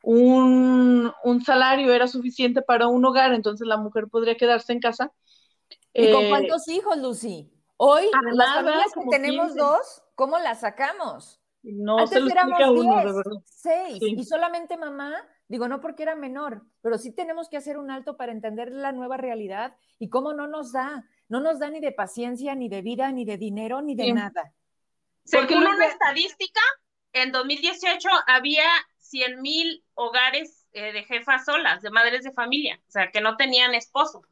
un, 0.03 1.13
salario 1.45 1.93
era 1.93 2.09
suficiente 2.09 2.63
para 2.63 2.87
un 2.87 3.05
hogar, 3.05 3.35
entonces 3.35 3.67
la 3.67 3.77
mujer 3.77 4.09
podría 4.09 4.37
quedarse 4.37 4.73
en 4.73 4.81
casa. 4.81 5.13
¿Y 5.93 6.11
con 6.11 6.25
eh, 6.25 6.29
cuántos 6.31 6.69
hijos, 6.69 6.97
Lucy? 6.97 7.53
Hoy, 7.77 8.07
las 8.33 8.55
familias 8.55 8.93
que 8.95 9.11
tenemos 9.11 9.55
dos, 9.55 10.03
¿cómo 10.15 10.39
las 10.39 10.61
sacamos? 10.61 11.39
No 11.63 11.99
Antes 11.99 12.25
se 12.25 12.33
éramos 12.33 12.61
uno, 12.71 12.97
de 12.97 13.05
verdad. 13.05 13.43
Seis, 13.45 13.99
y 14.01 14.25
solamente 14.25 14.79
mamá 14.79 15.23
Digo, 15.51 15.67
no 15.67 15.81
porque 15.81 16.05
era 16.05 16.15
menor, 16.15 16.63
pero 16.81 16.97
sí 16.97 17.11
tenemos 17.13 17.49
que 17.49 17.57
hacer 17.57 17.77
un 17.77 17.91
alto 17.91 18.17
para 18.17 18.31
entender 18.31 18.71
la 18.71 18.93
nueva 18.93 19.17
realidad 19.17 19.77
y 19.99 20.09
cómo 20.09 20.33
no 20.33 20.47
nos 20.47 20.71
da, 20.71 21.05
no 21.29 21.41
nos 21.41 21.59
da 21.59 21.69
ni 21.71 21.81
de 21.81 21.91
paciencia, 21.91 22.55
ni 22.55 22.69
de 22.69 22.83
vida, 22.83 23.11
ni 23.11 23.25
de 23.25 23.37
dinero, 23.37 23.83
ni 23.83 23.97
de 23.97 24.13
nada. 24.13 24.55
Según 25.25 25.67
una 25.67 25.87
estadística, 25.87 26.61
en 27.13 27.33
2018 27.33 28.09
había 28.29 28.63
100 28.99 29.43
mil 29.43 29.85
hogares 29.95 30.69
eh, 30.73 30.93
de 30.93 31.03
jefas 31.03 31.47
solas, 31.47 31.83
de 31.83 31.91
madres 31.91 32.23
de 32.23 32.31
familia, 32.31 32.81
o 32.87 32.91
sea, 32.93 33.11
que 33.11 33.21
no 33.21 33.37
tenían 33.37 33.75
esposo. 33.75 34.23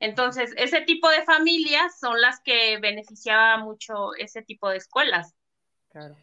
Entonces, 0.00 0.54
ese 0.56 0.80
tipo 0.80 1.10
de 1.10 1.24
familias 1.24 1.98
son 2.00 2.18
las 2.22 2.40
que 2.40 2.78
beneficiaba 2.78 3.58
mucho 3.58 4.14
ese 4.14 4.40
tipo 4.40 4.70
de 4.70 4.78
escuelas. 4.78 5.34
Claro. 5.90 6.16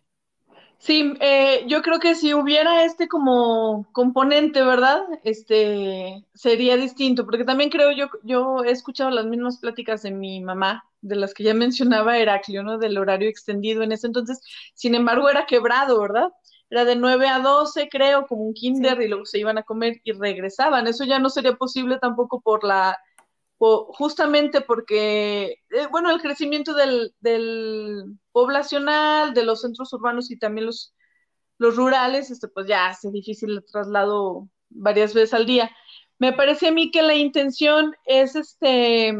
Sí, 0.83 1.13
eh, 1.19 1.63
yo 1.67 1.83
creo 1.83 1.99
que 1.99 2.15
si 2.15 2.33
hubiera 2.33 2.83
este 2.85 3.07
como 3.07 3.85
componente, 3.91 4.63
¿verdad? 4.63 5.03
Este 5.23 6.25
sería 6.33 6.75
distinto, 6.75 7.23
porque 7.23 7.43
también 7.45 7.69
creo 7.69 7.91
yo, 7.91 8.07
yo 8.23 8.63
he 8.63 8.71
escuchado 8.71 9.11
las 9.11 9.27
mismas 9.27 9.59
pláticas 9.59 10.01
de 10.01 10.09
mi 10.11 10.41
mamá, 10.41 10.83
de 11.01 11.15
las 11.17 11.35
que 11.35 11.43
ya 11.43 11.53
mencionaba 11.53 12.17
Heraclio, 12.17 12.63
¿no? 12.63 12.79
Del 12.79 12.97
horario 12.97 13.29
extendido 13.29 13.83
en 13.83 13.91
ese 13.91 14.07
entonces, 14.07 14.41
sin 14.73 14.95
embargo 14.95 15.29
era 15.29 15.45
quebrado, 15.45 16.01
¿verdad? 16.01 16.29
Era 16.71 16.83
de 16.85 16.95
9 16.95 17.27
a 17.27 17.39
12, 17.39 17.87
creo, 17.89 18.25
como 18.25 18.43
un 18.43 18.53
kinder, 18.55 18.99
y 19.01 19.07
luego 19.07 19.25
se 19.25 19.37
iban 19.39 19.57
a 19.59 19.63
comer 19.63 20.01
y 20.03 20.13
regresaban. 20.13 20.87
Eso 20.87 21.03
ya 21.05 21.19
no 21.19 21.29
sería 21.29 21.53
posible 21.57 21.99
tampoco 21.99 22.41
por 22.41 22.63
la 22.63 22.97
justamente 23.61 24.61
porque, 24.61 25.59
eh, 25.69 25.87
bueno, 25.91 26.09
el 26.09 26.21
crecimiento 26.21 26.73
del, 26.73 27.13
del, 27.19 28.17
poblacional, 28.31 29.33
de 29.33 29.43
los 29.43 29.61
centros 29.61 29.93
urbanos 29.93 30.31
y 30.31 30.39
también 30.39 30.65
los, 30.65 30.95
los 31.59 31.75
rurales, 31.75 32.31
este, 32.31 32.47
pues 32.47 32.67
ya 32.67 32.87
hace 32.87 33.11
difícil 33.11 33.51
el 33.51 33.65
traslado 33.65 34.47
varias 34.69 35.13
veces 35.13 35.33
al 35.35 35.45
día. 35.45 35.69
Me 36.17 36.33
parece 36.33 36.69
a 36.69 36.71
mí 36.71 36.91
que 36.91 37.03
la 37.03 37.13
intención 37.13 37.93
es 38.05 38.35
este, 38.35 39.15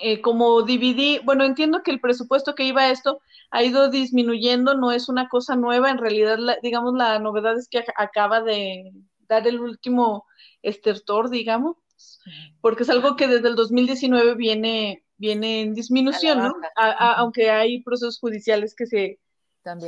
eh, 0.00 0.20
como 0.22 0.62
dividir, 0.62 1.22
bueno, 1.24 1.44
entiendo 1.44 1.82
que 1.82 1.90
el 1.90 2.00
presupuesto 2.00 2.54
que 2.54 2.64
iba 2.64 2.82
a 2.82 2.90
esto 2.90 3.20
ha 3.50 3.62
ido 3.62 3.90
disminuyendo, 3.90 4.74
no 4.74 4.92
es 4.92 5.10
una 5.10 5.28
cosa 5.28 5.56
nueva, 5.56 5.90
en 5.90 5.98
realidad, 5.98 6.38
digamos, 6.62 6.94
la 6.94 7.18
novedad 7.18 7.58
es 7.58 7.68
que 7.68 7.84
acaba 7.96 8.40
de 8.40 8.92
dar 9.28 9.46
el 9.46 9.60
último 9.60 10.24
estertor, 10.62 11.28
digamos, 11.28 11.76
porque 12.60 12.82
es 12.82 12.90
algo 12.90 13.16
que 13.16 13.28
desde 13.28 13.48
el 13.48 13.56
2019 13.56 14.34
viene, 14.34 15.04
viene 15.16 15.62
en 15.62 15.74
disminución, 15.74 16.38
¿no? 16.38 16.54
aunque 16.76 17.50
hay 17.50 17.82
procesos 17.82 18.18
judiciales 18.18 18.74
que 18.74 18.86
se, 18.86 19.20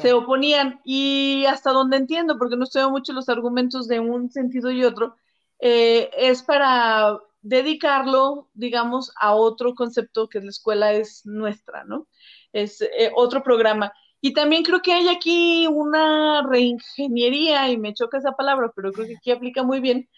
se 0.01 0.13
oponían. 0.13 0.81
Y 0.85 1.45
hasta 1.47 1.73
donde 1.73 1.97
entiendo, 1.97 2.39
porque 2.39 2.57
no 2.57 2.65
estudio 2.65 2.91
mucho 2.91 3.13
los 3.13 3.29
argumentos 3.29 3.89
de 3.89 4.01
un 4.01 4.31
sentido 4.31 4.71
y 4.71 4.85
otro, 4.85 5.17
eh, 5.59 6.11
es 6.17 6.43
para 6.43 7.19
dedicarlo, 7.43 8.49
digamos, 8.55 9.13
a 9.21 9.35
otro 9.35 9.75
concepto 9.75 10.29
que 10.29 10.41
la 10.41 10.51
escuela 10.51 10.93
es 10.93 11.27
nuestra, 11.27 11.85
¿no? 11.85 12.09
Es 12.53 12.81
eh, 12.81 13.11
otro 13.15 13.43
programa. 13.43 13.93
Y 14.21 14.33
también 14.35 14.63
creo 14.63 14.81
que 14.83 14.93
hay 14.93 15.09
aquí 15.09 15.67
una 15.67 16.47
reingeniería, 16.49 17.69
y 17.71 17.77
me 17.77 17.93
choca 17.93 18.19
esa 18.19 18.33
palabra, 18.33 18.73
pero 18.75 18.93
creo 18.93 19.09
que 19.09 19.17
aquí 19.17 19.33
aplica 19.33 19.65
muy 19.65 19.81
bien, 19.81 20.09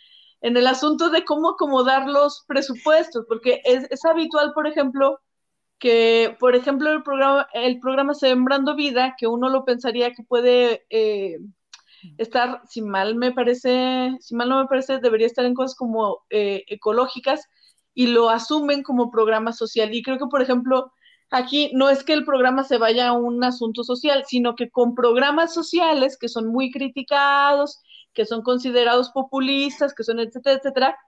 en 0.45 0.59
el 0.59 0.67
asunto 0.67 1.09
de 1.09 1.25
cómo 1.25 1.53
acomodar 1.53 2.07
los 2.07 2.45
presupuestos, 2.47 3.25
porque 3.27 3.63
es, 3.65 4.05
habitual, 4.05 4.53
por 4.53 4.67
ejemplo, 4.67 5.19
que, 5.79 6.37
por 6.39 6.55
ejemplo, 6.55 6.93
el 6.93 7.03
programa, 7.03 7.49
el 7.55 7.81
programa 7.81 8.13
Sembrando 8.13 8.77
Vida, 8.77 9.15
que 9.19 9.27
uno 9.27 9.49
lo 9.49 9.65
pensaría 9.65 10.13
que 10.13 10.23
puede 10.23 10.85
eh, 10.91 11.39
estar, 12.19 12.61
si 12.69 12.83
mal 12.83 13.17
me 13.17 13.33
parece, 13.33 14.19
si 14.21 14.35
mal 14.35 14.51
no 14.51 14.59
me 14.59 14.67
parece, 14.67 14.99
debería 14.99 15.27
estar 15.27 15.47
en 15.47 15.55
cosas 15.55 15.75
como 15.79 16.27
eh, 16.29 16.63
ecológicas 16.67 17.49
y 17.95 18.09
lo 18.09 18.29
asumen 18.29 18.83
como 18.83 19.11
programa 19.11 19.55
social. 19.55 19.95
Y 19.95 20.03
creo 20.03 20.19
que, 20.19 20.27
por 20.27 20.43
ejemplo, 20.43 20.93
aquí 21.31 21.71
no 21.73 21.89
es 21.89 22.05
que 22.05 22.13
el 22.13 22.27
programa 22.27 22.65
se 22.65 22.77
vaya 22.77 23.09
a 23.09 23.13
un 23.15 23.43
asunto 23.45 23.83
social, 23.83 24.25
sino 24.27 24.57
que 24.57 24.69
con 24.69 24.95
programas 24.95 25.55
sociales 25.55 26.19
que 26.19 26.29
son 26.29 26.49
muy 26.49 26.71
criticados 26.71 27.81
que 28.15 28.27
son 28.27 28.43
considerados 28.43 29.11
populistas, 29.11 29.95
que 29.95 30.05
son 30.05 30.21
etcétera, 30.21 30.57
etcétera, 30.57 30.99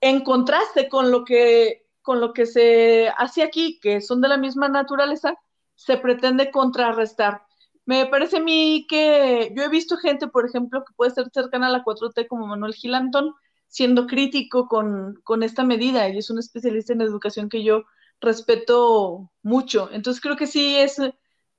en 0.00 0.22
contraste 0.22 0.88
con 0.88 1.10
lo 1.10 1.24
que, 1.24 1.86
con 2.02 2.20
lo 2.20 2.32
que 2.32 2.46
se 2.46 3.08
hace 3.16 3.42
aquí, 3.42 3.78
que 3.80 4.00
son 4.00 4.20
de 4.20 4.28
la 4.28 4.38
misma 4.38 4.68
naturaleza, 4.68 5.34
se 5.74 5.96
pretende 5.96 6.50
contrarrestar. 6.50 7.42
Me 7.86 8.06
parece 8.06 8.38
a 8.38 8.40
mí 8.40 8.86
que 8.88 9.52
yo 9.56 9.62
he 9.62 9.68
visto 9.68 9.96
gente, 9.96 10.28
por 10.28 10.46
ejemplo, 10.46 10.84
que 10.84 10.94
puede 10.94 11.10
ser 11.12 11.30
cercana 11.32 11.68
a 11.68 11.70
la 11.70 11.84
4T 11.84 12.26
como 12.28 12.46
Manuel 12.46 12.74
Gilantón, 12.74 13.34
siendo 13.68 14.06
crítico 14.06 14.66
con, 14.68 15.20
con 15.24 15.42
esta 15.42 15.64
medida, 15.64 16.08
y 16.08 16.18
es 16.18 16.30
un 16.30 16.38
especialista 16.38 16.92
en 16.92 17.02
educación 17.02 17.48
que 17.48 17.62
yo 17.62 17.84
respeto 18.20 19.30
mucho. 19.42 19.88
Entonces 19.92 20.20
creo 20.20 20.36
que 20.36 20.46
sí 20.46 20.76
es 20.76 21.00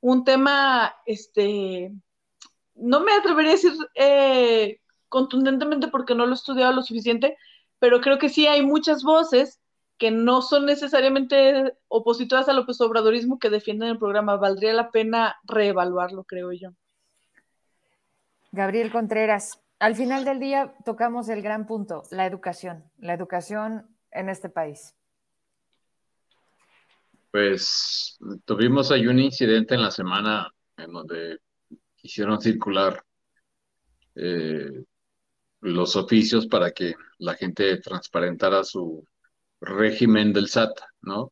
un 0.02 0.24
tema, 0.24 0.94
este, 1.06 1.92
no 2.76 3.00
me 3.02 3.14
atrevería 3.14 3.52
a 3.52 3.56
decir 3.56 3.74
eh, 3.96 4.81
contundentemente 5.12 5.90
porque 5.90 6.16
no 6.16 6.26
lo 6.26 6.32
he 6.32 6.36
estudiado 6.36 6.72
lo 6.72 6.82
suficiente, 6.84 7.38
pero 7.80 8.00
creo 8.00 8.18
que 8.18 8.30
sí 8.30 8.48
hay 8.48 8.66
muchas 8.66 9.04
voces 9.04 9.60
que 9.98 10.10
no 10.10 10.42
son 10.42 10.66
necesariamente 10.66 11.74
opositoras 11.90 12.48
al 12.48 12.56
López 12.56 12.80
Obradorismo 12.80 13.38
que 13.38 13.50
defienden 13.50 13.90
el 13.90 14.00
programa. 14.00 14.38
Valdría 14.38 14.74
la 14.74 14.90
pena 14.90 15.36
reevaluarlo, 15.44 16.24
creo 16.24 16.54
yo. 16.54 16.70
Gabriel 18.54 18.90
Contreras, 18.90 19.60
al 19.80 19.96
final 19.96 20.24
del 20.24 20.40
día 20.40 20.74
tocamos 20.86 21.28
el 21.28 21.42
gran 21.42 21.68
punto, 21.68 22.04
la 22.10 22.26
educación, 22.26 22.86
la 22.98 23.14
educación 23.14 23.86
en 24.12 24.30
este 24.30 24.48
país. 24.48 24.96
Pues 27.32 28.18
tuvimos 28.46 28.92
ahí 28.92 29.08
un 29.08 29.20
incidente 29.20 29.76
en 29.76 29.82
la 29.82 29.92
semana 29.92 30.54
en 30.78 30.94
donde 30.94 31.40
hicieron 32.02 32.40
circular 32.40 33.04
eh, 34.16 34.86
los 35.62 35.96
oficios 35.96 36.48
para 36.48 36.72
que 36.72 36.96
la 37.20 37.36
gente 37.36 37.78
transparentara 37.78 38.64
su 38.64 39.06
régimen 39.62 40.34
del 40.34 40.48
SAT, 40.48 40.72
¿no? 41.02 41.32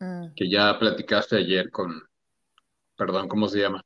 Mm. 0.00 0.34
Que 0.34 0.50
ya 0.50 0.78
platicaste 0.78 1.36
ayer 1.36 1.70
con, 1.70 2.02
perdón, 2.96 3.28
¿cómo 3.28 3.48
se 3.48 3.60
llama? 3.60 3.82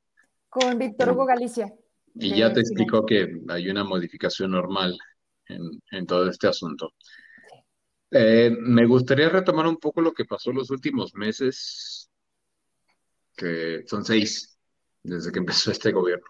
Con 0.48 0.78
Víctor 0.78 1.10
Hugo 1.10 1.26
Galicia. 1.26 1.72
Y 2.14 2.36
ya 2.36 2.52
te 2.52 2.60
explicó 2.60 3.04
que 3.04 3.28
hay 3.48 3.68
una 3.68 3.84
modificación 3.84 4.52
normal 4.52 4.98
en, 5.46 6.06
todo 6.06 6.28
este 6.28 6.48
asunto. 6.48 6.92
Eh, 8.10 8.50
me 8.58 8.86
gustaría 8.86 9.28
retomar 9.28 9.66
un 9.66 9.76
poco 9.76 10.00
lo 10.00 10.12
que 10.12 10.24
pasó 10.24 10.52
los 10.52 10.70
últimos 10.70 11.14
meses, 11.14 12.10
que 13.36 13.84
son 13.86 14.04
seis 14.04 14.58
desde 15.02 15.30
que 15.30 15.38
empezó 15.38 15.70
este 15.70 15.92
gobierno 15.92 16.26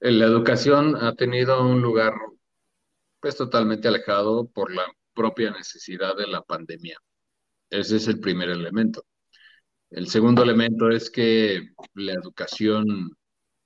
la 0.00 0.26
educación 0.26 0.96
ha 0.96 1.14
tenido 1.14 1.66
un 1.66 1.82
lugar 1.82 2.14
pues 3.20 3.36
totalmente 3.36 3.88
alejado 3.88 4.48
por 4.48 4.72
la 4.72 4.86
propia 5.14 5.50
necesidad 5.50 6.16
de 6.16 6.26
la 6.26 6.42
pandemia. 6.42 6.98
Ese 7.70 7.96
es 7.96 8.08
el 8.08 8.20
primer 8.20 8.50
elemento. 8.50 9.04
El 9.90 10.08
segundo 10.08 10.42
elemento 10.42 10.90
es 10.90 11.10
que 11.10 11.70
la 11.94 12.12
educación 12.12 12.86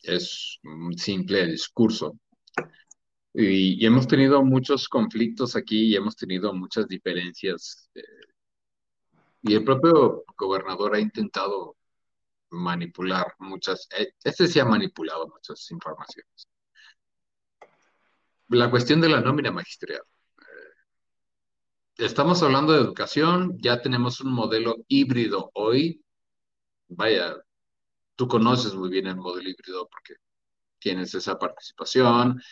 es 0.02 0.58
un 0.64 0.96
simple 0.96 1.46
discurso. 1.46 2.18
Y, 3.34 3.84
hemos 3.84 4.06
tenido 4.06 4.44
muchos 4.44 4.88
conflictos 4.88 5.56
aquí 5.56 5.86
y 5.86 5.96
hemos 5.96 6.16
tenido 6.16 6.52
muchas 6.54 6.86
diferencias. 6.88 7.90
Eh, 7.94 8.02
y 9.42 9.54
el 9.54 9.64
propio 9.64 10.24
gobernador 10.36 10.94
ha 10.94 11.00
intentado 11.00 11.76
manipular 12.52 13.34
muchas, 13.38 13.88
eh, 13.98 14.14
este 14.22 14.46
sí 14.46 14.60
ha 14.60 14.64
manipulado 14.64 15.28
muchas 15.28 15.70
informaciones. 15.70 16.48
La 18.48 18.70
cuestión 18.70 19.00
de 19.00 19.08
la 19.08 19.20
nómina 19.20 19.50
magisterial. 19.50 20.02
Eh, 20.38 22.04
estamos 22.04 22.42
hablando 22.42 22.74
de 22.74 22.80
educación, 22.80 23.58
ya 23.58 23.80
tenemos 23.80 24.20
un 24.20 24.32
modelo 24.32 24.76
híbrido 24.88 25.50
hoy. 25.54 26.04
Vaya, 26.88 27.36
tú 28.14 28.28
conoces 28.28 28.74
muy 28.74 28.90
bien 28.90 29.06
el 29.06 29.16
modelo 29.16 29.48
híbrido 29.48 29.88
porque 29.88 30.14
tienes 30.78 31.14
esa 31.14 31.38
participación, 31.38 32.42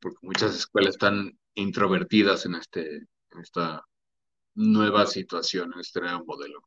porque 0.00 0.18
muchas 0.22 0.54
escuelas 0.54 0.94
están 0.94 1.38
introvertidas 1.54 2.46
en, 2.46 2.54
este, 2.54 2.96
en 2.96 3.40
esta 3.40 3.84
nueva 4.54 5.06
situación, 5.06 5.72
en 5.74 5.80
este 5.80 6.00
nuevo 6.00 6.24
modelo. 6.24 6.62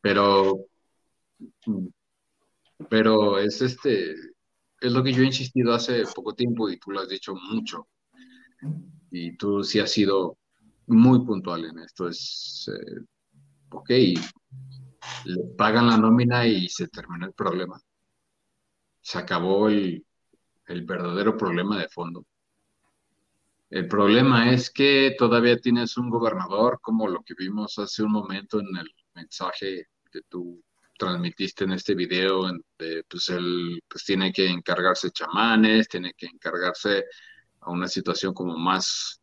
Pero 0.00 0.66
pero 2.88 3.38
es 3.38 3.60
este, 3.62 4.14
es 4.80 4.92
lo 4.92 5.02
que 5.02 5.12
yo 5.12 5.22
he 5.22 5.26
insistido 5.26 5.72
hace 5.74 6.04
poco 6.14 6.34
tiempo 6.34 6.68
y 6.68 6.78
tú 6.78 6.90
lo 6.90 7.00
has 7.00 7.08
dicho 7.08 7.34
mucho. 7.34 7.88
Y 9.10 9.36
tú 9.36 9.62
sí 9.62 9.78
has 9.78 9.90
sido 9.90 10.38
muy 10.86 11.24
puntual 11.24 11.64
en 11.66 11.78
esto. 11.80 12.08
Es, 12.08 12.68
eh, 12.68 13.00
ok, 13.70 13.90
le 15.24 15.44
pagan 15.56 15.86
la 15.88 15.96
nómina 15.96 16.46
y 16.46 16.68
se 16.68 16.88
termina 16.88 17.26
el 17.26 17.32
problema. 17.32 17.80
Se 19.00 19.18
acabó 19.18 19.68
el, 19.68 20.04
el 20.66 20.84
verdadero 20.84 21.36
problema 21.36 21.78
de 21.78 21.88
fondo. 21.88 22.24
El 23.70 23.88
problema 23.88 24.52
es 24.52 24.70
que 24.70 25.14
todavía 25.18 25.58
tienes 25.58 25.96
un 25.96 26.10
gobernador 26.10 26.78
como 26.82 27.08
lo 27.08 27.22
que 27.22 27.34
vimos 27.38 27.78
hace 27.78 28.02
un 28.02 28.12
momento 28.12 28.60
en 28.60 28.76
el 28.76 28.94
mensaje 29.14 29.86
que 30.10 30.20
tú 30.28 30.62
transmitiste 30.98 31.64
en 31.64 31.72
este 31.72 31.94
video, 31.94 32.50
pues 33.08 33.28
él 33.30 33.82
pues 33.88 34.04
tiene 34.04 34.32
que 34.32 34.46
encargarse 34.46 35.10
chamanes, 35.10 35.88
tiene 35.88 36.12
que 36.14 36.26
encargarse 36.26 37.04
a 37.60 37.70
una 37.70 37.88
situación 37.88 38.34
como 38.34 38.56
más 38.56 39.20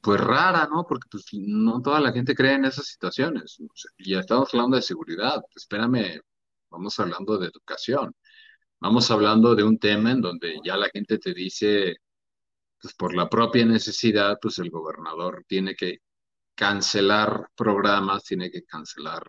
pues 0.00 0.20
rara, 0.20 0.68
¿no? 0.70 0.84
Porque 0.86 1.08
pues 1.10 1.26
no 1.32 1.80
toda 1.80 1.98
la 2.00 2.12
gente 2.12 2.34
cree 2.34 2.54
en 2.54 2.66
esas 2.66 2.86
situaciones. 2.86 3.56
Ya 3.98 4.20
estamos 4.20 4.52
hablando 4.52 4.76
de 4.76 4.82
seguridad. 4.82 5.42
Espérame, 5.56 6.20
vamos 6.70 6.98
hablando 7.00 7.38
de 7.38 7.48
educación. 7.48 8.14
Vamos 8.80 9.10
hablando 9.10 9.54
de 9.54 9.64
un 9.64 9.78
tema 9.78 10.10
en 10.12 10.20
donde 10.20 10.58
ya 10.62 10.76
la 10.76 10.90
gente 10.92 11.18
te 11.18 11.32
dice, 11.32 11.96
pues 12.80 12.94
por 12.94 13.14
la 13.14 13.30
propia 13.30 13.64
necesidad, 13.64 14.38
pues 14.42 14.58
el 14.58 14.70
gobernador 14.70 15.44
tiene 15.48 15.74
que 15.74 16.00
cancelar 16.54 17.48
programas, 17.56 18.24
tiene 18.24 18.50
que 18.50 18.62
cancelar, 18.64 19.22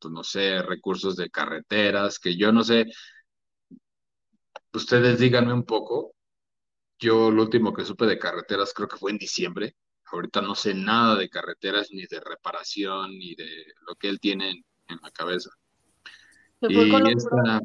pues 0.00 0.12
no 0.12 0.24
sé, 0.24 0.62
recursos 0.62 1.16
de 1.16 1.30
carreteras, 1.30 2.18
que 2.18 2.36
yo 2.36 2.52
no 2.52 2.62
sé, 2.64 2.86
ustedes 4.72 5.18
díganme 5.18 5.52
un 5.52 5.64
poco, 5.64 6.14
yo 6.98 7.30
lo 7.30 7.42
último 7.42 7.72
que 7.72 7.84
supe 7.84 8.06
de 8.06 8.18
carreteras 8.18 8.72
creo 8.74 8.88
que 8.88 8.96
fue 8.96 9.12
en 9.12 9.18
diciembre. 9.18 9.76
Ahorita 10.10 10.40
no 10.40 10.54
sé 10.54 10.74
nada 10.74 11.16
de 11.16 11.28
carreteras, 11.28 11.88
ni 11.92 12.06
de 12.06 12.20
reparación, 12.20 13.10
ni 13.10 13.34
de 13.34 13.48
lo 13.86 13.94
que 13.94 14.08
él 14.08 14.18
tiene 14.18 14.50
en, 14.50 14.98
la 15.02 15.10
cabeza. 15.10 15.50
Y 16.62 16.90
esta 17.10 17.60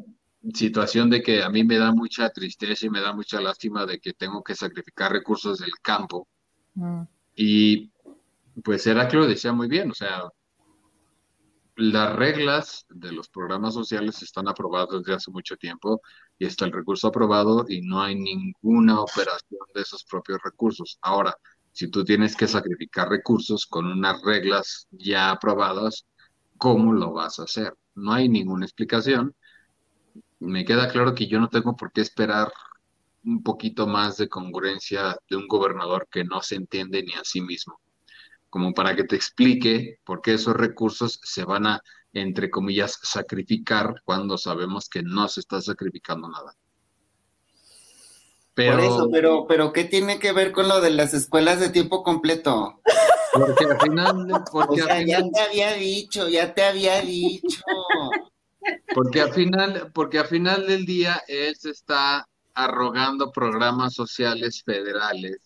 situación 0.52 1.10
de 1.10 1.22
que 1.22 1.42
a 1.42 1.48
mí 1.48 1.64
me 1.64 1.78
da 1.78 1.90
mucha 1.90 2.28
tristeza 2.30 2.86
y 2.86 2.90
me 2.90 3.00
da 3.00 3.14
mucha 3.14 3.40
lástima 3.40 3.86
de 3.86 3.98
que 3.98 4.12
tengo 4.12 4.42
que 4.44 4.54
sacrificar 4.54 5.10
recursos 5.10 5.58
del 5.58 5.72
campo. 5.82 6.28
Mm. 6.74 7.02
Y 7.34 7.90
pues 8.62 8.86
Heraclio 8.86 9.22
lo 9.22 9.26
decía 9.26 9.52
muy 9.52 9.66
bien, 9.66 9.90
o 9.90 9.94
sea, 9.94 10.22
las 11.76 12.14
reglas 12.14 12.86
de 12.88 13.12
los 13.12 13.28
programas 13.28 13.74
sociales 13.74 14.22
están 14.22 14.48
aprobadas 14.48 14.88
desde 14.90 15.14
hace 15.14 15.30
mucho 15.30 15.56
tiempo 15.56 16.00
y 16.38 16.46
está 16.46 16.64
el 16.66 16.72
recurso 16.72 17.08
aprobado 17.08 17.64
y 17.68 17.80
no 17.82 18.02
hay 18.02 18.14
ninguna 18.14 19.00
operación 19.00 19.60
de 19.74 19.82
esos 19.82 20.04
propios 20.04 20.38
recursos. 20.44 20.98
Ahora, 21.02 21.36
si 21.72 21.90
tú 21.90 22.04
tienes 22.04 22.36
que 22.36 22.46
sacrificar 22.46 23.08
recursos 23.08 23.66
con 23.66 23.86
unas 23.86 24.22
reglas 24.22 24.86
ya 24.92 25.30
aprobadas, 25.30 26.06
¿cómo 26.58 26.92
lo 26.92 27.12
vas 27.12 27.40
a 27.40 27.44
hacer? 27.44 27.74
No 27.94 28.12
hay 28.12 28.28
ninguna 28.28 28.66
explicación. 28.66 29.34
Me 30.38 30.64
queda 30.64 30.88
claro 30.88 31.14
que 31.14 31.26
yo 31.26 31.40
no 31.40 31.48
tengo 31.48 31.76
por 31.76 31.90
qué 31.92 32.02
esperar 32.02 32.52
un 33.24 33.42
poquito 33.42 33.86
más 33.86 34.16
de 34.18 34.28
congruencia 34.28 35.16
de 35.28 35.36
un 35.36 35.48
gobernador 35.48 36.06
que 36.10 36.24
no 36.24 36.40
se 36.42 36.56
entiende 36.56 37.02
ni 37.02 37.14
a 37.14 37.24
sí 37.24 37.40
mismo 37.40 37.80
como 38.54 38.72
para 38.72 38.94
que 38.94 39.02
te 39.02 39.16
explique 39.16 39.98
por 40.04 40.22
qué 40.22 40.34
esos 40.34 40.54
recursos 40.54 41.18
se 41.24 41.44
van 41.44 41.66
a, 41.66 41.82
entre 42.12 42.50
comillas, 42.50 43.00
sacrificar 43.02 43.96
cuando 44.04 44.38
sabemos 44.38 44.88
que 44.88 45.02
no 45.02 45.26
se 45.26 45.40
está 45.40 45.60
sacrificando 45.60 46.28
nada. 46.28 46.54
Pero, 48.54 48.76
por 48.76 48.84
eso, 48.84 49.08
pero, 49.10 49.46
pero 49.48 49.72
¿qué 49.72 49.82
tiene 49.82 50.20
que 50.20 50.30
ver 50.30 50.52
con 50.52 50.68
lo 50.68 50.80
de 50.80 50.90
las 50.90 51.14
escuelas 51.14 51.58
de 51.58 51.70
tiempo 51.70 52.04
completo? 52.04 52.80
Porque 53.32 53.64
al 53.64 53.80
final, 53.80 54.44
porque 54.52 54.82
o 54.82 54.86
sea, 54.86 55.04
ya 55.04 55.28
te 55.28 55.40
había 55.40 55.72
dicho, 55.72 56.28
ya 56.28 56.54
te 56.54 56.62
había 56.62 57.00
dicho. 57.00 57.60
Porque 58.94 59.20
al 59.20 59.32
final, 59.32 59.90
porque 59.92 60.20
al 60.20 60.26
final 60.26 60.68
del 60.68 60.86
día 60.86 61.20
él 61.26 61.56
se 61.56 61.70
está 61.70 62.28
arrogando 62.54 63.32
programas 63.32 63.94
sociales 63.94 64.62
federales 64.64 65.38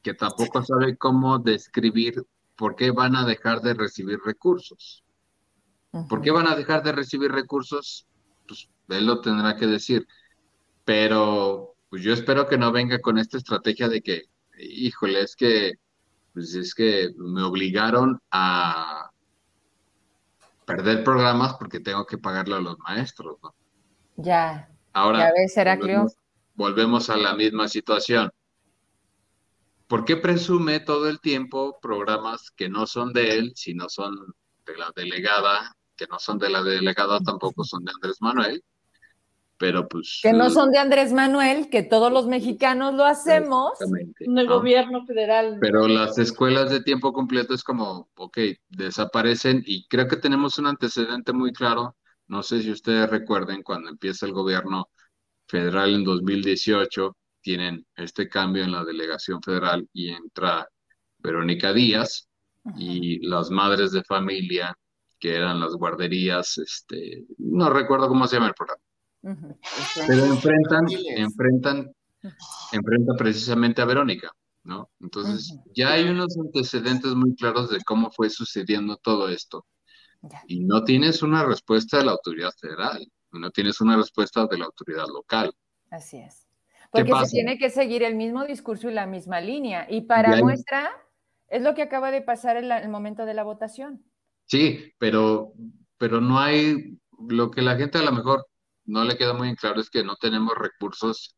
que 0.00 0.14
tampoco 0.14 0.62
sabe 0.62 0.96
cómo 0.96 1.40
describir 1.40 2.24
¿por 2.56 2.74
qué 2.74 2.90
van 2.90 3.16
a 3.16 3.24
dejar 3.24 3.60
de 3.60 3.74
recibir 3.74 4.18
recursos? 4.24 5.04
¿Por 6.08 6.20
qué 6.20 6.30
van 6.30 6.46
a 6.46 6.56
dejar 6.56 6.82
de 6.82 6.92
recibir 6.92 7.32
recursos? 7.32 8.06
Pues 8.46 8.68
él 8.88 9.06
lo 9.06 9.20
tendrá 9.20 9.56
que 9.56 9.66
decir. 9.66 10.06
Pero 10.84 11.76
pues 11.88 12.02
yo 12.02 12.12
espero 12.12 12.46
que 12.48 12.58
no 12.58 12.72
venga 12.72 12.98
con 13.00 13.18
esta 13.18 13.38
estrategia 13.38 13.88
de 13.88 14.02
que, 14.02 14.24
híjole, 14.58 15.22
es 15.22 15.36
que, 15.36 15.74
pues 16.34 16.54
es 16.54 16.74
que 16.74 17.10
me 17.16 17.42
obligaron 17.42 18.20
a 18.30 19.10
perder 20.66 21.04
programas 21.04 21.54
porque 21.54 21.80
tengo 21.80 22.04
que 22.04 22.18
pagarle 22.18 22.56
a 22.56 22.60
los 22.60 22.78
maestros, 22.80 23.38
¿no? 23.42 23.54
Ya. 24.16 24.68
Ahora, 24.92 25.18
ya 25.18 25.32
ves, 25.32 25.78
volvemos, 25.78 26.16
volvemos 26.54 27.10
a 27.10 27.16
la 27.16 27.34
misma 27.34 27.68
situación. 27.68 28.30
¿Por 29.86 30.04
qué 30.04 30.16
presume 30.16 30.80
todo 30.80 31.08
el 31.08 31.20
tiempo 31.20 31.78
programas 31.80 32.50
que 32.50 32.68
no 32.68 32.86
son 32.86 33.12
de 33.12 33.38
él, 33.38 33.52
sino 33.54 33.88
son 33.88 34.16
de 34.66 34.76
la 34.76 34.92
delegada, 34.96 35.76
que 35.96 36.06
no 36.08 36.18
son 36.18 36.38
de 36.38 36.50
la 36.50 36.62
delegada, 36.62 37.20
tampoco 37.20 37.62
son 37.62 37.84
de 37.84 37.92
Andrés 37.94 38.16
Manuel? 38.20 38.64
Pero 39.58 39.88
pues... 39.88 40.20
Que 40.22 40.32
no 40.32 40.50
son 40.50 40.70
de 40.70 40.78
Andrés 40.78 41.12
Manuel, 41.12 41.70
que 41.70 41.82
todos 41.82 42.12
los 42.12 42.26
mexicanos 42.26 42.94
lo 42.94 43.04
hacemos. 43.04 43.72
En 44.18 44.36
el 44.36 44.48
gobierno 44.48 45.06
federal. 45.06 45.58
Pero 45.60 45.86
las 45.88 46.18
escuelas 46.18 46.70
de 46.70 46.82
tiempo 46.82 47.12
completo 47.12 47.54
es 47.54 47.62
como, 47.62 48.08
ok, 48.16 48.38
desaparecen 48.68 49.62
y 49.64 49.86
creo 49.86 50.08
que 50.08 50.16
tenemos 50.16 50.58
un 50.58 50.66
antecedente 50.66 51.32
muy 51.32 51.52
claro. 51.52 51.96
No 52.26 52.42
sé 52.42 52.60
si 52.60 52.70
ustedes 52.70 53.08
recuerden 53.08 53.62
cuando 53.62 53.88
empieza 53.88 54.26
el 54.26 54.32
gobierno 54.32 54.90
federal 55.46 55.94
en 55.94 56.04
2018 56.04 57.16
tienen 57.46 57.86
este 57.94 58.28
cambio 58.28 58.64
en 58.64 58.72
la 58.72 58.84
delegación 58.84 59.40
federal 59.40 59.88
y 59.92 60.08
entra 60.08 60.68
Verónica 61.18 61.72
Díaz 61.72 62.28
y 62.76 63.24
las 63.24 63.50
madres 63.50 63.92
de 63.92 64.02
familia, 64.02 64.76
que 65.20 65.36
eran 65.36 65.60
las 65.60 65.74
guarderías, 65.74 66.58
este, 66.58 67.24
no 67.38 67.70
recuerdo 67.70 68.08
cómo 68.08 68.26
se 68.26 68.34
llama 68.34 68.48
el 68.48 68.54
programa. 68.54 68.82
Pero 70.08 70.24
enfrentan, 70.24 70.86
enfrentan, 71.16 71.92
enfrentan 72.72 73.16
precisamente 73.16 73.80
a 73.80 73.84
Verónica, 73.84 74.32
¿no? 74.64 74.90
Entonces, 74.98 75.56
ya 75.72 75.92
hay 75.92 76.08
unos 76.08 76.36
antecedentes 76.36 77.14
muy 77.14 77.36
claros 77.36 77.70
de 77.70 77.78
cómo 77.84 78.10
fue 78.10 78.28
sucediendo 78.28 78.96
todo 78.96 79.28
esto. 79.28 79.64
Y 80.48 80.64
no 80.64 80.82
tienes 80.82 81.22
una 81.22 81.44
respuesta 81.44 81.98
de 81.98 82.06
la 82.06 82.12
autoridad 82.12 82.50
federal, 82.60 83.06
no 83.30 83.52
tienes 83.52 83.80
una 83.80 83.96
respuesta 83.96 84.48
de 84.48 84.58
la 84.58 84.64
autoridad 84.64 85.06
local. 85.06 85.54
Así 85.92 86.16
es. 86.16 86.45
Porque 87.04 87.26
se 87.26 87.32
tiene 87.32 87.58
que 87.58 87.70
seguir 87.70 88.02
el 88.02 88.14
mismo 88.14 88.44
discurso 88.44 88.88
y 88.88 88.94
la 88.94 89.06
misma 89.06 89.40
línea. 89.40 89.86
Y 89.88 90.02
para 90.02 90.36
muestra, 90.36 90.90
es 91.48 91.62
lo 91.62 91.74
que 91.74 91.82
acaba 91.82 92.10
de 92.10 92.22
pasar 92.22 92.56
en 92.56 92.70
el 92.70 92.88
momento 92.88 93.24
de 93.24 93.34
la 93.34 93.44
votación. 93.44 94.04
Sí, 94.46 94.92
pero, 94.98 95.52
pero 95.98 96.20
no 96.20 96.38
hay, 96.38 96.98
lo 97.28 97.50
que 97.50 97.62
la 97.62 97.76
gente 97.76 97.98
a 97.98 98.02
lo 98.02 98.12
mejor 98.12 98.46
no 98.84 99.04
le 99.04 99.16
queda 99.16 99.32
muy 99.32 99.48
en 99.48 99.56
claro 99.56 99.80
es 99.80 99.90
que 99.90 100.04
no 100.04 100.16
tenemos 100.16 100.54
recursos 100.56 101.36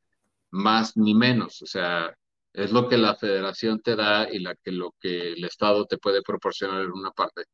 más 0.51 0.97
ni 0.97 1.14
menos. 1.14 1.62
O 1.62 1.66
sea, 1.66 2.14
es 2.52 2.72
lo 2.72 2.89
que 2.89 2.98
la 2.98 3.14
federación 3.14 3.80
te 3.80 3.97
da 3.97 4.30
y 4.30 4.39
la 4.39 4.55
que, 4.56 4.72
lo 4.72 4.94
que 5.01 5.32
el 5.32 5.44
Estado 5.44 5.86
te 5.86 5.98
puede 5.98 6.22
proporcionar 6.22 6.82
en 6.82 6.93
una 6.93 7.10
parte. 7.10 7.44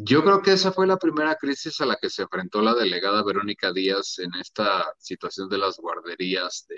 Yo 0.00 0.22
creo 0.22 0.42
que 0.42 0.52
esa 0.52 0.70
fue 0.70 0.86
la 0.86 0.96
primera 0.96 1.34
crisis 1.34 1.80
a 1.80 1.86
la 1.86 1.96
que 1.96 2.08
se 2.08 2.22
enfrentó 2.22 2.62
la 2.62 2.74
delegada 2.74 3.24
Verónica 3.24 3.72
Díaz 3.72 4.20
en 4.20 4.30
esta 4.40 4.84
situación 4.96 5.48
de 5.48 5.58
las 5.58 5.78
guarderías 5.78 6.66
de... 6.68 6.76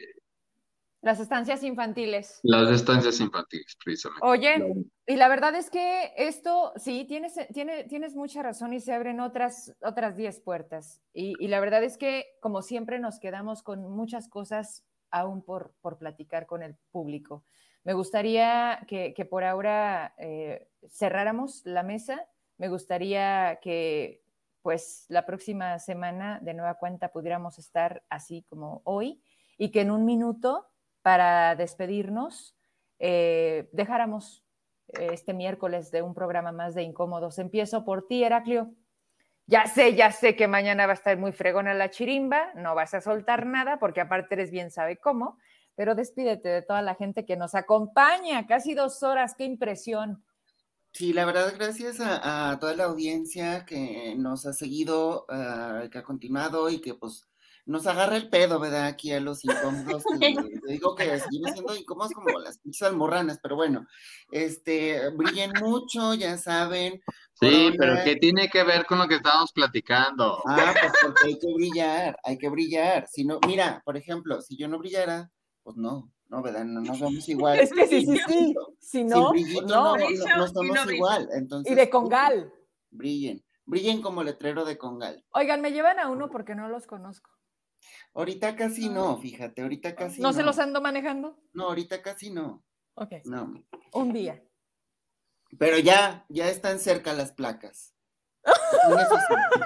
Las 1.03 1.21
estancias 1.21 1.63
infantiles. 1.63 2.41
Las 2.43 2.71
estancias 2.71 3.21
infantiles, 3.21 3.77
precisamente. 3.83 4.27
Oye, 4.27 4.87
y 5.07 5.17
la 5.17 5.29
verdad 5.29 5.55
es 5.55 5.71
que 5.71 6.13
esto, 6.17 6.73
sí, 6.77 7.05
tienes, 7.07 7.35
tienes 7.53 8.15
mucha 8.15 8.43
razón 8.43 8.73
y 8.73 8.81
se 8.81 8.93
abren 8.95 9.21
otras 9.21 9.75
otras 9.83 10.17
10 10.17 10.41
puertas. 10.41 11.03
Y, 11.13 11.49
la 11.49 11.61
verdad 11.61 11.85
es 11.85 11.99
que, 11.99 12.27
como 12.41 12.63
siempre, 12.63 12.99
nos 12.99 13.19
quedamos 13.19 13.63
con 13.63 13.81
muchas 13.91 14.29
cosas 14.29 14.85
aún 15.11 15.43
por, 15.43 15.75
por 15.81 15.99
platicar 15.99 16.47
con 16.47 16.63
el 16.63 16.77
público. 16.91 17.45
Me 17.85 17.95
gustaría 17.95 18.85
que, 18.87 19.27
por 19.29 19.45
ahora 19.45 20.15
eh, 20.19 20.69
cerráramos 20.87 21.63
la 21.65 21.83
mesa 21.83 22.27
me 22.61 22.69
gustaría 22.69 23.59
que 23.63 24.23
pues 24.61 25.07
la 25.09 25.25
próxima 25.25 25.79
semana 25.79 26.41
de 26.43 26.53
nueva 26.53 26.75
cuenta 26.75 27.09
pudiéramos 27.09 27.59
estar 27.59 28.03
así 28.11 28.45
como 28.51 28.83
hoy 28.85 29.23
y 29.57 29.71
que 29.71 29.81
en 29.81 29.91
un 29.91 30.05
minuto 30.05 30.69
para 31.01 31.57
despedirnos 31.57 32.55
eh, 32.99 33.71
dejáramos 33.73 34.45
eh, 34.89 35.09
este 35.13 35.33
miércoles 35.33 35.91
de 35.91 36.03
un 36.03 36.13
programa 36.13 36.53
más 36.53 36.75
de 36.75 36.83
incómodos. 36.83 37.39
Empiezo 37.39 37.83
por 37.83 38.07
ti, 38.07 38.25
Heraclio. 38.25 38.75
Ya 39.47 39.65
sé, 39.65 39.95
ya 39.95 40.13
sé 40.13 40.37
que 40.37 40.47
mañana 40.47 40.85
va 40.85 40.93
a 40.93 40.97
estar 40.97 41.17
muy 41.17 41.33
fregona 41.33 41.73
la 41.73 41.89
chirimba, 41.89 42.53
no 42.57 42.75
vas 42.75 42.93
a 42.93 43.01
soltar 43.01 43.47
nada 43.47 43.79
porque 43.79 44.03
aparte 44.03 44.35
eres 44.35 44.51
bien 44.51 44.71
sabe 44.71 44.99
cómo, 44.99 45.39
pero 45.77 45.95
despídete 45.95 46.51
de 46.51 46.61
toda 46.61 46.83
la 46.83 46.95
gente 46.95 47.25
que 47.25 47.39
nos 47.39 47.55
acompaña, 47.55 48.47
casi 48.47 48.75
dos 48.75 49.03
horas, 49.03 49.35
qué 49.35 49.45
impresión. 49.45 50.23
Sí, 50.93 51.13
la 51.13 51.25
verdad, 51.25 51.55
gracias 51.57 51.99
a, 52.01 52.59
toda 52.61 52.75
la 52.75 52.85
audiencia 52.85 53.65
que 53.65 54.15
nos 54.17 54.45
ha 54.47 54.53
seguido, 54.53 55.25
ah, 55.29 55.85
que 55.91 55.99
ha 55.99 56.03
continuado 56.03 56.69
y 56.69 56.81
que 56.81 56.95
pues 56.95 57.31
nos 57.67 57.87
agarra 57.87 58.17
el 58.17 58.29
pedo, 58.29 58.59
¿verdad? 58.59 58.87
Aquí 58.87 59.13
a 59.13 59.21
los 59.21 59.45
incómodos. 59.45 60.03
digo 60.69 60.95
que 60.95 61.19
seguimos 61.21 61.53
siendo 61.53 61.77
incómodos 61.77 62.13
como 62.13 62.39
las 62.41 62.59
pinches 62.59 62.83
almorranas, 62.83 63.39
pero 63.43 63.57
bueno, 63.57 63.87
este, 64.33 65.09
brillen 65.11 65.53
mucho, 65.61 66.15
ya 66.15 66.37
saben. 66.37 67.01
Sí, 67.35 67.73
pero 67.79 67.95
¿qué 68.05 68.17
tiene 68.17 68.49
que 68.49 68.65
ver 68.65 68.85
con 68.87 68.99
lo 68.99 69.09
que 69.09 69.17
estábamos 69.17 69.53
platicando? 69.53 70.43
Ah, 70.47 70.75
pues 70.79 70.93
porque 71.03 71.29
hay 71.29 71.39
que 71.39 71.55
brillar, 71.55 72.19
hay 72.25 72.39
que 72.39 72.49
brillar. 72.49 73.07
Si 73.09 73.25
no, 73.25 73.39
mira, 73.47 73.83
por 73.85 73.97
ejemplo, 73.97 74.41
si 74.43 74.57
yo 74.57 74.69
no 74.69 74.79
brillara, 74.79 75.31
Pues 75.63 75.77
no, 75.77 76.11
no, 76.31 76.43
¿verdad? 76.43 76.65
No, 76.65 76.81
no 76.81 76.95
somos 76.95 77.29
igual. 77.29 77.59
Es 77.61 77.73
que 77.73 77.87
sí, 77.87 78.07
sí, 78.07 78.19
sí. 78.27 78.55
Si 78.79 79.05
no, 79.05 79.33
Sin 79.35 79.67
no. 79.67 79.97
no, 79.97 79.97
no, 80.37 80.49
somos 80.49 80.93
igual. 80.93 81.29
Entonces, 81.33 81.73
Y 81.73 81.75
de 81.75 81.91
Congal. 81.91 82.53
Brillen, 82.91 83.45
brillen 83.67 84.01
como 84.01 84.23
letrero 84.23 84.65
de 84.65 84.79
Congal. 84.79 85.25
Oigan, 85.33 85.61
me 85.61 85.73
llevan 85.73 85.99
a 85.99 86.09
uno 86.09 86.31
porque 86.31 86.55
no 86.55 86.69
los 86.69 86.87
conozco. 86.87 87.31
Ahorita 88.15 88.57
casi 88.57 88.89
no, 88.89 89.19
fíjate, 89.19 89.63
ahorita 89.63 89.95
casi 89.95 90.21
¿No 90.21 90.29
no. 90.29 90.33
se 90.35 90.43
los 90.43 90.59
ando 90.59 90.81
manejando? 90.81 91.39
No, 91.53 91.67
ahorita 91.69 92.03
casi 92.03 92.31
no. 92.31 92.65
Ok, 92.95 93.13
No. 93.25 93.55
un 93.93 94.13
día. 94.13 94.43
Pero 95.59 95.79
ya, 95.79 96.25
ya 96.29 96.49
están 96.49 96.79
cerca 96.79 97.13
las 97.13 97.33
placas. 97.33 97.95
Con 98.43 98.99
eso 98.99 99.17
sí. 99.29 99.61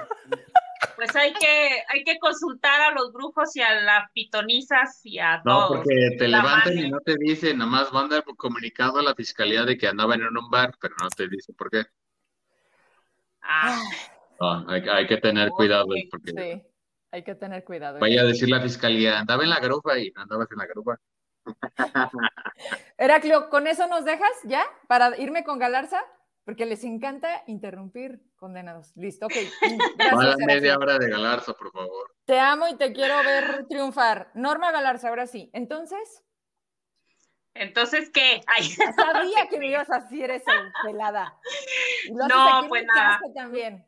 Pues 0.95 1.15
hay 1.15 1.33
que, 1.33 1.83
hay 1.89 2.03
que 2.03 2.17
consultar 2.19 2.81
a 2.81 2.91
los 2.91 3.11
brujos 3.11 3.55
y 3.55 3.61
a 3.61 3.81
las 3.81 4.11
pitonizas 4.13 5.01
y 5.05 5.19
a 5.19 5.37
No, 5.43 5.67
todos. 5.67 5.77
porque 5.77 6.15
te 6.17 6.27
La 6.27 6.37
levantan 6.41 6.77
y 6.77 6.89
no 6.89 6.99
te 6.99 7.15
dicen, 7.19 7.57
nomás 7.57 7.91
manda 7.91 8.17
el 8.17 8.23
comunicado 8.37 8.99
a 8.99 9.03
la 9.03 9.13
fiscalía 9.15 9.63
de 9.63 9.77
que 9.77 9.87
andaban 9.87 10.21
en 10.21 10.37
un 10.37 10.49
bar, 10.49 10.73
pero 10.79 10.95
no 11.01 11.09
te 11.09 11.27
dice 11.27 11.53
por 11.53 11.69
qué. 11.69 11.83
Ah, 13.41 13.81
No, 14.39 14.69
hay, 14.69 14.81
hay 14.89 15.07
que 15.07 15.17
tener 15.17 15.49
cuidado, 15.49 15.85
Ok, 15.85 15.95
porque 16.09 16.31
Sí, 16.31 16.63
hay 17.11 17.23
que 17.23 17.35
tener 17.35 17.63
cuidado. 17.63 17.99
vaya 17.99 18.21
a 18.21 18.25
decir 18.25 18.49
la 18.49 18.61
fiscalía, 18.61 19.19
andaba 19.19 19.43
en 19.43 19.49
la 19.49 19.59
grupa 19.59 19.97
y 19.99 20.11
no 20.11 20.21
andabas 20.23 20.47
en 20.51 20.57
la 20.57 20.65
grupa. 20.65 20.99
Heraclio, 22.97 23.49
¿con 23.49 23.67
eso 23.67 23.87
nos 23.87 24.05
dejas 24.05 24.31
ya? 24.45 24.63
¿Para 24.87 25.17
irme 25.19 25.43
con 25.43 25.59
Galarza? 25.59 26.01
Porque 26.43 26.65
les 26.65 26.83
encanta 26.83 27.43
interrumpir, 27.47 28.19
condenados. 28.35 28.91
Listo, 28.95 29.25
ok. 29.25 29.33
Va 29.33 30.05
a 30.09 30.13
la 30.13 30.23
Gracias, 30.23 30.47
media 30.47 30.77
hora 30.77 30.97
de 30.97 31.09
Galarza, 31.09 31.53
por 31.53 31.71
favor. 31.71 32.15
Te 32.25 32.39
amo 32.39 32.67
y 32.67 32.75
te 32.75 32.93
quiero 32.93 33.17
ver 33.23 33.65
triunfar. 33.67 34.31
Norma 34.33 34.71
Galarza, 34.71 35.09
ahora 35.09 35.27
sí. 35.27 35.49
Entonces, 35.53 36.23
entonces, 37.55 38.09
¿qué? 38.09 38.41
Ay, 38.47 38.63
sabía 38.65 39.47
que 39.49 39.57
me 39.57 39.67
ibas 39.71 39.89
a 39.89 40.01
decir 40.01 40.29
eso, 40.29 40.51
pelada. 40.83 41.39
No, 42.11 42.67
pues 42.67 42.85
nada. 42.85 43.19
también. 43.33 43.85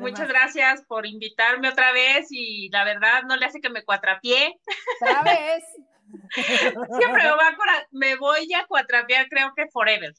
Muchas 0.00 0.28
gracias 0.28 0.82
por 0.82 1.06
invitarme 1.06 1.68
otra 1.68 1.92
vez 1.92 2.26
y 2.30 2.68
la 2.70 2.84
verdad 2.84 3.22
no 3.28 3.36
le 3.36 3.46
hace 3.46 3.60
que 3.60 3.70
me 3.70 3.84
cuatrapié. 3.84 4.58
Otra 5.00 5.22
vez. 5.24 5.64
Siempre 6.34 7.22
me, 7.22 7.30
va 7.30 7.48
a 7.48 7.86
me 7.92 8.16
voy 8.16 8.52
a 8.54 8.66
cuatrapear, 8.66 9.28
creo 9.28 9.52
que 9.54 9.68
forever. 9.68 10.12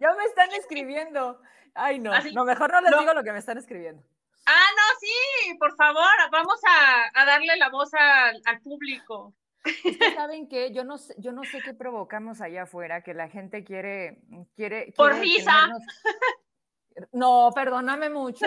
Ya 0.00 0.12
me 0.14 0.24
están 0.24 0.50
escribiendo. 0.52 1.40
Ay, 1.74 1.98
no. 1.98 2.12
Así- 2.12 2.32
No, 2.34 2.44
mejor 2.44 2.70
no 2.72 2.80
les 2.80 2.90
no. 2.90 2.98
digo 3.00 3.14
lo 3.14 3.22
que 3.24 3.32
me 3.32 3.38
están 3.38 3.58
escribiendo. 3.58 4.02
Ah, 4.46 4.66
no, 4.76 4.98
sí, 5.00 5.56
por 5.58 5.74
favor, 5.76 6.04
vamos 6.32 6.60
a, 6.68 7.20
a 7.22 7.24
darle 7.24 7.56
la 7.56 7.70
voz 7.70 7.94
al, 7.94 8.42
al 8.44 8.60
público. 8.60 9.34
Es 9.64 9.96
que 9.96 10.14
saben 10.16 10.48
que 10.48 10.72
yo 10.72 10.82
no 10.82 10.98
sé, 10.98 11.14
yo 11.18 11.30
no 11.30 11.44
sé 11.44 11.60
qué 11.62 11.72
provocamos 11.72 12.40
allá 12.40 12.64
afuera, 12.64 13.02
que 13.02 13.14
la 13.14 13.28
gente 13.28 13.62
quiere, 13.62 14.18
quiere, 14.56 14.92
Por 14.96 15.12
quiere 15.12 15.24
risa. 15.24 15.52
tenernos- 15.52 17.08
No, 17.12 17.50
perdóname 17.54 18.10
mucho. 18.10 18.46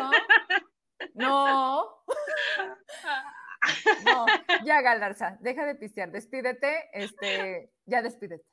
No. 1.14 2.04
No, 4.06 4.26
ya 4.64 4.82
Galarza, 4.82 5.38
deja 5.40 5.66
de 5.66 5.74
pistear, 5.74 6.12
despídete, 6.12 6.88
este, 6.94 7.72
ya 7.86 8.04
despídete. 8.04 8.46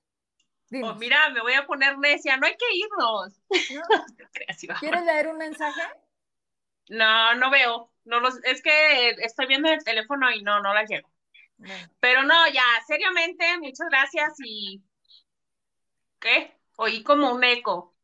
Dinos, 0.73 0.93
Oh, 0.93 0.99
mira, 0.99 1.29
me 1.29 1.43
voy 1.43 1.53
a 1.53 1.67
poner 1.67 1.99
necia, 1.99 2.39
no 2.39 2.47
hay 2.47 2.57
que 2.57 2.65
irnos. 2.75 3.39
¿Quieres 4.81 5.05
leer 5.05 5.29
un 5.29 5.37
mensaje? 5.37 5.83
No, 6.89 7.35
no 7.35 7.51
veo. 7.51 7.93
No 8.05 8.21
los, 8.21 8.43
es 8.45 8.63
que 8.63 9.11
estoy 9.19 9.47
viendo 9.47 9.69
el 9.71 9.85
teléfono 9.85 10.31
y 10.33 10.43
no, 10.43 10.61
no 10.61 10.73
las 10.73 10.89
llego. 10.89 11.11
Pero 12.01 12.25
no, 12.25 12.49
ya, 12.49 12.65
seriamente, 12.87 13.45
muchas 13.59 13.87
gracias 13.89 14.33
y 14.43 14.83
¿qué? 16.19 16.59
Oí 16.79 17.05
como 17.05 17.33
un 17.33 17.45
eco. 17.45 17.95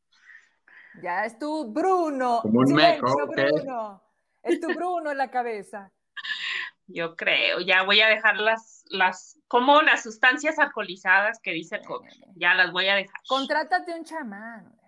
ya 1.03 1.25
es 1.25 1.39
tu 1.39 1.73
Bruno. 1.73 2.41
Como 2.43 2.61
un 2.61 2.69
Silencio, 2.69 3.03
meco. 3.03 3.57
Bruno. 3.57 4.03
Es 4.43 4.61
tu 4.61 4.69
Bruno 4.69 5.11
en 5.11 5.19
la 5.19 5.31
cabeza. 5.31 5.91
Yo 6.87 7.17
creo, 7.17 7.61
ya 7.61 7.83
voy 7.83 8.03
a 8.03 8.09
dejar 8.09 8.37
las, 8.37 8.85
las, 8.91 9.38
como 9.49 9.81
las 9.83 10.03
sustancias 10.03 10.59
alcoholizadas 10.59 11.41
que 11.41 11.53
dice 11.53 11.77
el 11.77 11.85
COVID. 11.87 12.13
Ya 12.37 12.55
las 12.55 12.71
voy 12.71 12.89
a 12.89 12.95
dejar. 12.95 13.21
Contrátate 13.27 13.95
un 13.95 14.05
chamán. 14.05 14.79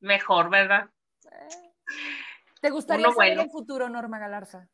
Mejor, 0.00 0.48
¿verdad? 0.50 0.88
¿Te 2.60 2.70
gustaría 2.70 3.06
Uno 3.06 3.14
saber 3.14 3.28
bueno. 3.30 3.42
el 3.42 3.50
futuro, 3.50 3.88
Norma 3.88 4.18
Galarza? 4.18 4.66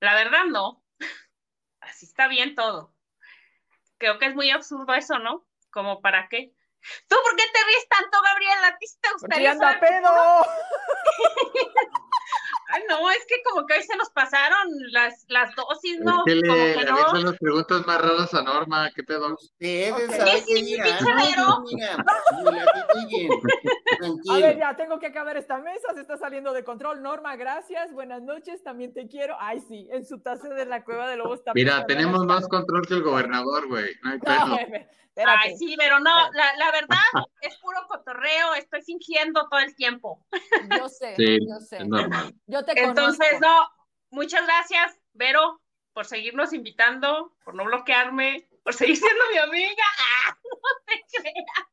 La 0.00 0.14
verdad, 0.14 0.44
no. 0.46 0.82
Así 1.80 2.06
está 2.06 2.28
bien 2.28 2.54
todo. 2.54 2.94
Creo 3.98 4.18
que 4.18 4.26
es 4.26 4.34
muy 4.34 4.50
absurdo 4.50 4.92
eso, 4.94 5.18
¿no? 5.18 5.46
Como 5.70 6.00
para 6.00 6.28
qué. 6.28 6.52
¿Tú 7.08 7.16
por 7.22 7.36
qué 7.36 7.44
te 7.52 7.64
ríes 7.64 7.88
tanto, 7.88 8.18
Gabriela? 8.22 8.68
¿A 8.68 8.78
ti 8.78 8.86
sí 8.86 8.98
te 9.00 9.08
Porque 9.10 9.26
gustaría 9.26 9.50
anda 9.52 9.72
saber? 9.72 9.80
pedo. 10.02 10.46
Ay, 12.68 12.82
no, 12.88 13.10
es 13.10 13.24
que 13.28 13.36
como 13.44 13.66
que 13.66 13.74
hoy 13.74 13.82
se 13.82 13.96
nos 13.96 14.10
pasaron 14.10 14.68
las, 14.90 15.24
las 15.28 15.54
dosis, 15.54 15.98
¿no? 16.00 16.22
Es 16.26 16.34
que 16.34 16.40
como 16.42 16.54
le, 16.54 16.72
que 16.74 16.78
le 16.80 16.84
no. 16.86 16.92
avientan 16.92 17.24
las 17.24 17.38
preguntas 17.38 17.86
más 17.86 18.00
raras 18.02 18.34
a 18.34 18.42
Norma, 18.42 18.90
¿qué 18.94 19.02
pedo? 19.02 19.34
Ustedes 19.34 19.94
Sí, 20.46 20.66
sí. 23.08 23.28
A 24.30 24.38
ver, 24.38 24.58
ya 24.58 24.76
tengo 24.76 24.98
que 24.98 25.06
acabar 25.06 25.36
esta 25.36 25.58
mesa, 25.58 25.94
se 25.94 26.00
está 26.00 26.16
saliendo 26.16 26.52
de 26.52 26.64
control. 26.64 27.02
Norma, 27.02 27.36
gracias, 27.36 27.92
buenas 27.92 28.22
noches, 28.22 28.62
también 28.62 28.92
te 28.92 29.06
quiero. 29.08 29.36
Ay, 29.38 29.60
sí, 29.60 29.88
en 29.92 30.04
su 30.06 30.20
taza 30.20 30.48
de 30.48 30.66
la 30.66 30.84
cueva 30.84 31.08
de 31.08 31.16
lobos 31.16 31.42
también. 31.44 31.66
Mira, 31.66 31.86
tenemos 31.86 32.24
más 32.26 32.46
control 32.48 32.86
que 32.86 32.94
el 32.94 33.02
gobernador, 33.02 33.68
güey. 33.68 33.86
No 34.02 34.10
hay 34.10 34.18
No, 34.26 34.46
pedo. 34.46 34.56
jefe, 34.58 34.88
espérate. 35.08 35.38
Ay, 35.44 35.56
sí, 35.56 35.74
pero 35.78 35.98
no, 36.00 36.10
la, 36.32 36.56
la 36.56 36.70
verdad 36.72 36.96
es 37.40 37.56
puro 37.58 37.78
cotorreo, 37.88 38.54
estoy 38.54 38.82
fingiendo 38.82 39.46
todo 39.48 39.60
el 39.60 39.74
tiempo. 39.76 40.24
Yo 40.76 40.88
sé, 40.88 41.14
Sí, 41.16 41.38
yo 41.48 41.60
sé. 41.60 41.78
es 41.78 41.86
normal. 41.88 42.34
Yo 42.46 42.55
te 42.64 42.80
Entonces, 42.80 43.32
conozco. 43.32 43.46
no, 43.46 43.70
muchas 44.10 44.44
gracias, 44.46 44.98
Vero, 45.12 45.60
por 45.92 46.06
seguirnos 46.06 46.52
invitando, 46.52 47.36
por 47.44 47.54
no 47.54 47.64
bloquearme, 47.64 48.48
por 48.62 48.74
seguir 48.74 48.96
siendo 48.96 49.24
mi 49.32 49.38
amiga. 49.38 49.84
Ah, 50.28 50.36
no 50.42 50.84
te 50.86 51.22
creas. 51.22 51.66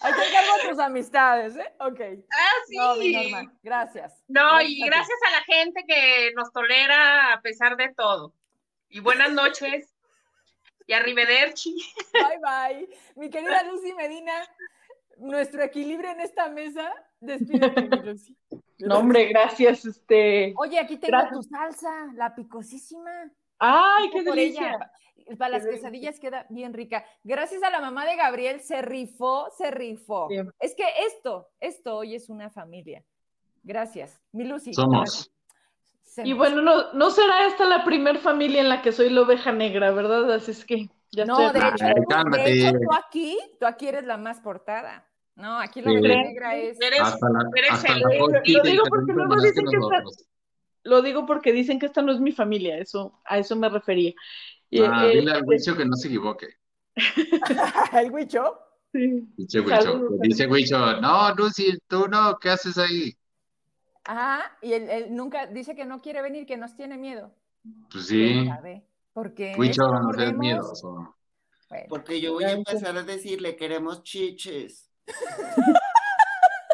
Ahí 0.00 0.12
te 0.14 0.28
encargo 0.28 0.68
tus 0.68 0.78
amistades, 0.78 1.56
¿eh? 1.56 1.74
Ok. 1.78 2.00
Ah, 2.32 2.52
sí. 2.66 2.76
No, 2.76 2.96
mi 2.96 3.48
gracias. 3.62 4.24
No, 4.28 4.60
y 4.62 4.82
a 4.82 4.86
gracias 4.86 5.18
a 5.28 5.30
la 5.30 5.42
gente 5.44 5.84
que 5.86 6.32
nos 6.34 6.52
tolera 6.52 7.34
a 7.34 7.42
pesar 7.42 7.76
de 7.76 7.92
todo. 7.94 8.34
Y 8.88 9.00
buenas 9.00 9.30
noches. 9.32 9.94
Y 10.86 10.94
arrivederci. 10.94 11.76
Bye, 12.12 12.38
bye. 12.42 12.98
Mi 13.14 13.30
querida 13.30 13.62
Lucy 13.64 13.92
Medina, 13.94 14.32
nuestro 15.18 15.62
equilibrio 15.62 16.10
en 16.10 16.20
esta 16.20 16.48
mesa. 16.48 16.92
Despídete, 17.20 17.82
mi 17.82 17.96
Lucy. 17.98 18.36
No, 18.80 18.98
hombre, 18.98 19.26
gracias, 19.28 19.84
este. 19.84 20.54
Oye, 20.56 20.78
aquí 20.78 20.96
tengo 20.96 21.18
Gracias. 21.18 21.34
tu 21.34 21.42
salsa, 21.42 22.12
la 22.14 22.34
picosísima. 22.34 23.30
¡Ay, 23.58 24.10
qué 24.10 24.22
delicia! 24.22 24.68
ella. 24.68 24.92
Para 25.38 25.50
las 25.50 25.64
Qué 25.64 25.70
quesadillas 25.72 26.18
queda 26.18 26.46
bien 26.48 26.72
rica. 26.72 27.04
Gracias 27.22 27.62
a 27.62 27.70
la 27.70 27.80
mamá 27.80 28.04
de 28.04 28.16
Gabriel 28.16 28.60
se 28.60 28.82
rifó, 28.82 29.48
se 29.56 29.70
rifó. 29.70 30.26
Bien. 30.28 30.50
Es 30.58 30.74
que 30.74 30.84
esto, 31.06 31.48
esto 31.60 31.98
hoy 31.98 32.16
es 32.16 32.28
una 32.28 32.50
familia. 32.50 33.04
Gracias, 33.62 34.20
mi 34.32 34.44
Lucy. 34.44 34.74
Somos. 34.74 35.30
Se 36.02 36.26
Y 36.26 36.32
bueno, 36.32 36.62
no, 36.62 36.92
no 36.94 37.10
será 37.10 37.46
esta 37.46 37.64
la 37.66 37.84
primer 37.84 38.18
familia 38.18 38.60
en 38.60 38.68
la 38.68 38.82
que 38.82 38.90
soy 38.90 39.10
la 39.10 39.22
oveja 39.22 39.52
negra, 39.52 39.92
¿verdad? 39.92 40.32
Así 40.32 40.50
es 40.50 40.64
que 40.64 40.88
ya 41.12 41.24
no, 41.24 41.38
estoy 41.38 41.60
de 41.60 41.68
hecho, 41.68 41.84
de 41.84 42.52
hecho, 42.52 42.78
tú 42.78 42.94
aquí, 42.94 43.38
tú 43.60 43.66
aquí 43.66 43.88
eres 43.88 44.04
la 44.04 44.16
más 44.16 44.40
portada. 44.40 45.06
No, 45.40 45.58
aquí 45.58 45.80
la 45.80 45.90
oveja 45.92 46.22
negra 46.22 46.56
es. 46.56 46.80
Eres, 46.80 47.00
Hasta 47.00 47.28
la, 47.30 47.48
eres 47.56 47.70
hasta 47.72 47.92
el- 47.94 48.00
la 48.00 48.08
Lo 48.08 48.62
digo 48.62 48.84
porque 48.88 49.12
luego 49.12 49.36
dicen 49.36 49.64
que 49.64 49.70
que 49.70 49.76
está-. 49.76 50.24
Lo 50.82 51.02
digo 51.02 51.26
porque 51.26 51.52
dicen 51.52 51.78
que 51.78 51.86
esta 51.86 52.02
no 52.02 52.12
es 52.12 52.20
mi 52.20 52.32
familia, 52.32 52.78
eso, 52.78 53.20
a 53.24 53.38
eso 53.38 53.54
me 53.56 53.68
refería. 53.68 54.12
Y, 54.70 54.80
Ah, 54.82 55.06
eh, 55.06 55.16
dile 55.16 55.32
al 55.32 55.42
Huicho 55.44 55.76
que 55.76 55.84
no 55.84 55.94
se 55.96 56.08
equivoque. 56.08 56.48
El 57.92 58.10
huicho. 58.10 58.58
sí. 58.92 59.28
Dice 59.36 59.60
Huicho. 59.60 60.08
Dice 60.20 60.46
Huicho, 60.46 61.00
no, 61.00 61.34
Lucy, 61.34 61.78
tú 61.86 62.06
no, 62.08 62.38
¿qué 62.38 62.50
haces 62.50 62.78
ahí? 62.78 63.14
Ajá, 64.04 64.56
y 64.62 64.72
él, 64.72 64.88
él 64.88 65.14
nunca 65.14 65.46
dice 65.46 65.74
que 65.74 65.84
no 65.84 66.00
quiere 66.00 66.22
venir, 66.22 66.46
que 66.46 66.56
nos 66.56 66.74
tiene 66.76 66.96
miedo. 66.98 67.32
Pues 67.92 68.06
sí. 68.06 68.48
Porque 69.12 69.54
Huicho, 69.56 69.82
esto 69.82 69.92
no 69.92 69.98
seas 69.98 70.04
mordemos- 70.32 70.38
miedoso. 70.38 71.16
Bueno, 71.68 71.86
Porque 71.88 72.20
yo 72.20 72.32
voy 72.32 72.44
a 72.44 72.52
empezar 72.52 72.96
a 72.96 73.02
decirle, 73.04 73.54
queremos 73.54 74.02
chiches. 74.02 74.89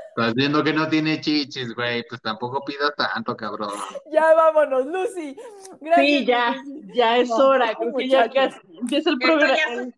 Estás 0.08 0.34
viendo 0.34 0.64
que 0.64 0.72
no 0.72 0.88
tiene 0.88 1.20
chichis, 1.20 1.74
güey, 1.74 2.02
pues 2.08 2.22
tampoco 2.22 2.64
pida 2.64 2.90
tanto, 2.96 3.36
cabrón. 3.36 3.70
ya 4.10 4.34
vámonos, 4.34 4.86
Lucy. 4.86 5.36
Gracias. 5.80 6.06
Sí, 6.06 6.24
ya, 6.24 6.56
ya 6.94 7.18
es 7.18 7.30
hora, 7.30 7.72
no, 7.72 7.78
creo 7.78 7.94
que 7.94 8.08
ya 8.08 8.30
casi 8.30 8.58
empieza 8.80 9.10
el 9.10 9.16
Esto 9.20 9.26
programa. 9.26 9.56
ya 9.84 9.88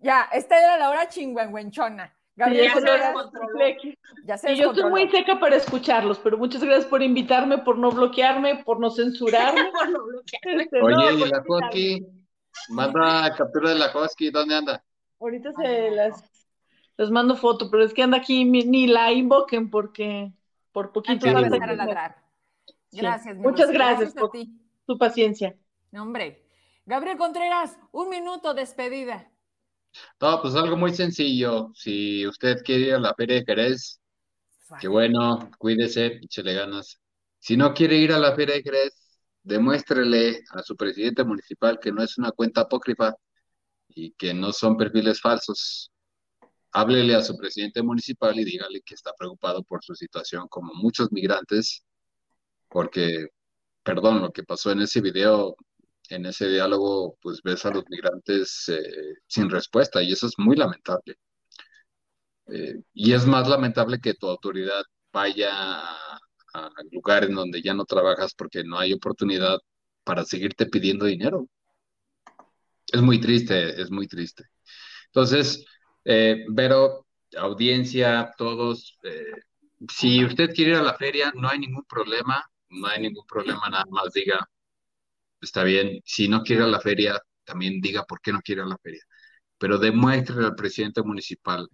Ya, 0.00 0.28
esta 0.32 0.58
era 0.58 0.78
la 0.78 0.88
hora 0.88 1.08
chingüengüenchona. 1.08 2.06
Sí, 2.06 2.12
Gabriel, 2.34 2.64
ya 2.64 2.68
es 2.70 2.74
descontroló. 3.04 3.58
ya 4.24 4.38
se 4.38 4.52
Y 4.52 4.56
yo 4.56 4.70
estoy 4.70 4.88
muy 4.90 5.10
seca 5.10 5.38
para 5.38 5.56
escucharlos, 5.56 6.18
pero 6.20 6.38
muchas 6.38 6.64
gracias 6.64 6.86
por 6.86 7.02
invitarme, 7.02 7.58
por 7.58 7.76
no 7.76 7.90
bloquearme, 7.90 8.64
por 8.64 8.80
no 8.80 8.90
censurarme. 8.90 9.70
Por 9.72 9.90
no 9.90 10.02
bloquear. 10.02 10.60
Este, 10.62 10.78
no, 10.80 10.86
Oye, 10.86 11.12
¿y 11.12 11.18
por 11.18 11.28
la. 11.28 11.42
Jochi? 11.46 12.06
Manda 12.70 13.34
captura 13.36 13.70
de 13.70 13.76
la 13.76 13.92
Koski, 13.92 14.30
¿dónde 14.30 14.54
anda? 14.54 14.82
Ahorita 15.20 15.52
se 15.52 15.90
las 15.90 16.24
les 17.02 17.10
mando 17.10 17.36
foto, 17.36 17.68
pero 17.70 17.84
es 17.84 17.92
que 17.92 18.02
anda 18.02 18.18
aquí, 18.18 18.44
ni 18.44 18.86
la 18.86 19.12
invoquen 19.12 19.70
porque 19.70 20.32
por 20.70 20.92
poquito. 20.92 21.26
va 21.32 21.40
a 21.40 21.42
empezar 21.42 21.70
a 21.70 21.74
ladrar. 21.74 22.16
Gracias. 22.92 23.36
Muchas 23.36 23.70
gracias, 23.70 24.14
por 24.14 24.30
tu 24.86 24.98
paciencia. 24.98 25.56
hombre. 25.92 26.46
Gabriel 26.86 27.16
Contreras, 27.16 27.78
un 27.92 28.08
minuto, 28.08 28.54
despedida. 28.54 29.30
No, 30.20 30.40
pues 30.40 30.54
algo 30.54 30.76
muy 30.76 30.94
sencillo. 30.94 31.70
Si 31.74 32.26
usted 32.26 32.62
quiere 32.64 32.86
ir 32.86 32.94
a 32.94 32.98
la 32.98 33.14
Feria 33.14 33.36
de 33.36 33.44
Jerez, 33.44 34.00
qué 34.80 34.88
bueno, 34.88 35.50
cuídese, 35.58 36.18
échele 36.22 36.54
ganas. 36.54 36.98
Si 37.38 37.56
no 37.56 37.74
quiere 37.74 37.96
ir 37.96 38.12
a 38.12 38.18
la 38.18 38.34
Feria 38.34 38.56
de 38.56 38.62
Jerez, 38.62 39.20
demuéstrele 39.42 40.42
a 40.50 40.62
su 40.62 40.76
presidente 40.76 41.24
municipal 41.24 41.78
que 41.80 41.92
no 41.92 42.02
es 42.02 42.16
una 42.18 42.32
cuenta 42.32 42.62
apócrifa 42.62 43.14
y 43.88 44.12
que 44.12 44.34
no 44.34 44.52
son 44.52 44.76
perfiles 44.76 45.20
falsos. 45.20 45.90
Háblele 46.72 47.14
a 47.14 47.22
su 47.22 47.36
presidente 47.36 47.82
municipal 47.82 48.38
y 48.38 48.44
dígale 48.44 48.80
que 48.82 48.94
está 48.94 49.12
preocupado 49.18 49.62
por 49.62 49.84
su 49.84 49.94
situación, 49.94 50.48
como 50.48 50.72
muchos 50.74 51.12
migrantes, 51.12 51.84
porque, 52.68 53.28
perdón, 53.82 54.22
lo 54.22 54.32
que 54.32 54.44
pasó 54.44 54.72
en 54.72 54.82
ese 54.82 55.00
video 55.00 55.56
en 56.08 56.26
ese 56.26 56.48
diálogo, 56.48 57.16
pues 57.22 57.40
ves 57.42 57.64
a 57.66 57.70
los 57.70 57.84
migrantes 57.88 58.68
eh, 58.68 59.14
sin 59.26 59.50
respuesta 59.50 60.02
y 60.02 60.12
eso 60.12 60.26
es 60.26 60.34
muy 60.38 60.56
lamentable. 60.56 61.16
Eh, 62.46 62.82
y 62.92 63.12
es 63.12 63.26
más 63.26 63.48
lamentable 63.48 63.98
que 64.00 64.14
tu 64.14 64.28
autoridad 64.28 64.82
vaya 65.12 65.50
a, 65.52 66.08
a 66.54 66.70
lugares 66.90 67.30
donde 67.34 67.62
ya 67.62 67.74
no 67.74 67.84
trabajas 67.84 68.34
porque 68.34 68.64
no 68.64 68.78
hay 68.78 68.92
oportunidad 68.92 69.58
para 70.04 70.24
seguirte 70.24 70.66
pidiendo 70.66 71.06
dinero. 71.06 71.48
Es 72.92 73.00
muy 73.00 73.20
triste, 73.20 73.80
es 73.80 73.90
muy 73.90 74.06
triste. 74.06 74.44
Entonces, 75.06 75.64
eh, 76.04 76.44
Vero, 76.48 77.06
audiencia, 77.36 78.32
todos, 78.36 78.98
si 79.88 80.24
usted 80.24 80.52
quiere 80.54 80.72
ir 80.72 80.76
a 80.78 80.82
la 80.82 80.94
feria, 80.94 81.32
no 81.34 81.48
hay 81.48 81.58
ningún 81.58 81.84
problema, 81.84 82.44
no 82.70 82.88
hay 82.88 83.02
ningún 83.02 83.26
problema, 83.26 83.68
nada 83.68 83.84
más 83.90 84.12
diga, 84.12 84.48
está 85.40 85.64
bien. 85.64 86.00
Si 86.04 86.28
no 86.28 86.42
quiere 86.42 86.62
ir 86.62 86.68
a 86.68 86.70
la 86.70 86.80
feria, 86.80 87.20
también 87.44 87.80
diga 87.80 88.04
por 88.04 88.20
qué 88.20 88.32
no 88.32 88.40
quiere 88.40 88.62
ir 88.62 88.66
a 88.66 88.70
la 88.70 88.78
feria. 88.78 89.02
Pero 89.58 89.78
demuestre 89.78 90.44
al 90.44 90.54
presidente 90.54 91.02
municipal 91.02 91.68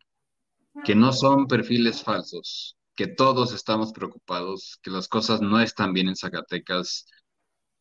que 0.84 0.94
no 0.94 1.12
son 1.12 1.46
perfiles 1.46 2.02
falsos, 2.02 2.76
que 2.94 3.06
todos 3.08 3.52
estamos 3.52 3.92
preocupados, 3.92 4.78
que 4.82 4.90
las 4.90 5.08
cosas 5.08 5.40
no 5.40 5.60
están 5.60 5.92
bien 5.92 6.08
en 6.08 6.16
Zacatecas, 6.16 7.06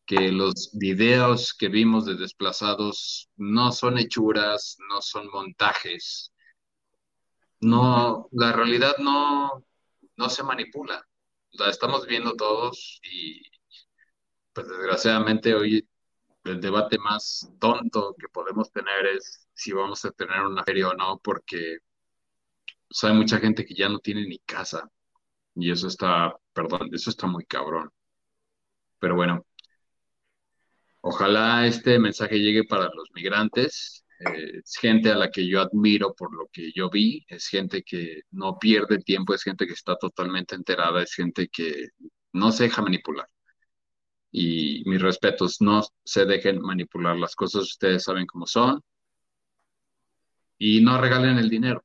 que 0.06 0.32
los 0.32 0.70
videos 0.72 1.54
que 1.54 1.68
vimos 1.68 2.06
de 2.06 2.16
desplazados 2.16 3.28
no 3.36 3.72
son 3.72 3.98
hechuras, 3.98 4.76
no 4.88 5.02
son 5.02 5.28
montajes. 5.30 6.32
No, 7.60 8.28
la 8.32 8.52
realidad 8.52 8.94
no, 8.98 9.64
no 10.16 10.28
se 10.28 10.42
manipula. 10.42 11.04
La 11.52 11.70
estamos 11.70 12.06
viendo 12.06 12.34
todos 12.34 13.00
y 13.02 13.42
pues 14.52 14.68
desgraciadamente 14.68 15.54
hoy 15.54 15.88
el 16.44 16.60
debate 16.60 16.98
más 16.98 17.50
tonto 17.60 18.14
que 18.18 18.28
podemos 18.28 18.70
tener 18.72 19.06
es 19.06 19.46
si 19.54 19.72
vamos 19.72 20.04
a 20.04 20.10
tener 20.12 20.40
una 20.42 20.64
feria 20.64 20.88
o 20.88 20.94
no, 20.94 21.18
porque 21.22 21.78
pues, 22.88 23.04
hay 23.04 23.14
mucha 23.14 23.38
gente 23.38 23.64
que 23.66 23.74
ya 23.74 23.88
no 23.88 23.98
tiene 24.00 24.26
ni 24.26 24.38
casa. 24.40 24.90
Y 25.54 25.70
eso 25.72 25.88
está, 25.88 26.36
perdón, 26.52 26.90
eso 26.92 27.10
está 27.10 27.26
muy 27.26 27.44
cabrón. 27.46 27.90
Pero 29.00 29.14
bueno, 29.16 29.44
ojalá 31.00 31.66
este 31.66 31.98
mensaje 31.98 32.38
llegue 32.38 32.64
para 32.64 32.84
los 32.84 33.10
migrantes. 33.14 34.04
Eh, 34.18 34.60
es 34.64 34.76
gente 34.76 35.10
a 35.10 35.16
la 35.16 35.30
que 35.30 35.46
yo 35.46 35.60
admiro 35.60 36.14
por 36.14 36.34
lo 36.34 36.48
que 36.52 36.72
yo 36.74 36.90
vi, 36.90 37.24
es 37.28 37.48
gente 37.48 37.82
que 37.82 38.22
no 38.32 38.58
pierde 38.58 38.98
tiempo, 38.98 39.34
es 39.34 39.42
gente 39.42 39.66
que 39.66 39.74
está 39.74 39.96
totalmente 39.96 40.54
enterada, 40.54 41.02
es 41.02 41.14
gente 41.14 41.48
que 41.48 41.88
no 42.32 42.52
se 42.52 42.64
deja 42.64 42.82
manipular. 42.82 43.28
Y 44.30 44.82
mis 44.86 45.00
respetos, 45.00 45.60
no 45.60 45.82
se 46.04 46.26
dejen 46.26 46.60
manipular 46.60 47.16
las 47.16 47.34
cosas, 47.34 47.62
ustedes 47.64 48.04
saben 48.04 48.26
cómo 48.26 48.46
son. 48.46 48.82
Y 50.58 50.80
no 50.82 51.00
regalen 51.00 51.38
el 51.38 51.48
dinero, 51.48 51.84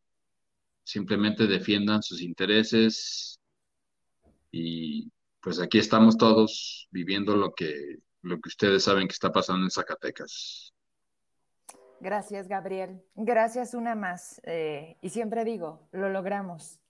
simplemente 0.83 1.47
defiendan 1.47 2.01
sus 2.03 2.21
intereses. 2.21 3.39
Y 4.51 5.11
pues 5.41 5.59
aquí 5.59 5.77
estamos 5.79 6.17
todos 6.17 6.87
viviendo 6.91 7.35
lo 7.35 7.53
que, 7.53 7.99
lo 8.23 8.39
que 8.39 8.49
ustedes 8.49 8.83
saben 8.83 9.07
que 9.07 9.13
está 9.13 9.31
pasando 9.31 9.65
en 9.65 9.71
Zacatecas. 9.71 10.72
Gracias, 12.03 12.49
Gabriel. 12.49 13.01
Gracias 13.15 13.73
una 13.73 13.95
más. 13.95 14.41
Eh, 14.43 14.97
y 15.01 15.09
siempre 15.09 15.45
digo, 15.45 15.87
lo 15.93 16.09
logramos. 16.09 16.81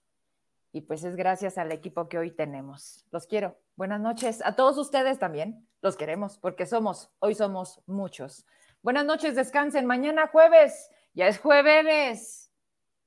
Y 0.72 0.80
pues 0.80 1.04
es 1.04 1.14
gracias 1.14 1.56
al 1.56 1.70
equipo 1.70 2.08
que 2.08 2.18
hoy 2.18 2.32
tenemos. 2.32 3.06
Los 3.12 3.28
quiero. 3.28 3.56
Buenas 3.76 4.00
noches. 4.00 4.44
A 4.44 4.56
todos 4.56 4.76
ustedes 4.76 5.20
también. 5.20 5.68
Los 5.82 5.96
queremos 5.96 6.36
porque 6.38 6.66
somos, 6.66 7.12
hoy 7.20 7.36
somos 7.36 7.80
muchos. 7.86 8.44
Buenas 8.82 9.04
noches, 9.04 9.36
descansen. 9.36 9.86
Mañana 9.86 10.26
jueves. 10.26 10.90
Ya 11.12 11.28
es 11.28 11.38
jueves. 11.38 12.50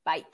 Bye. 0.05 0.25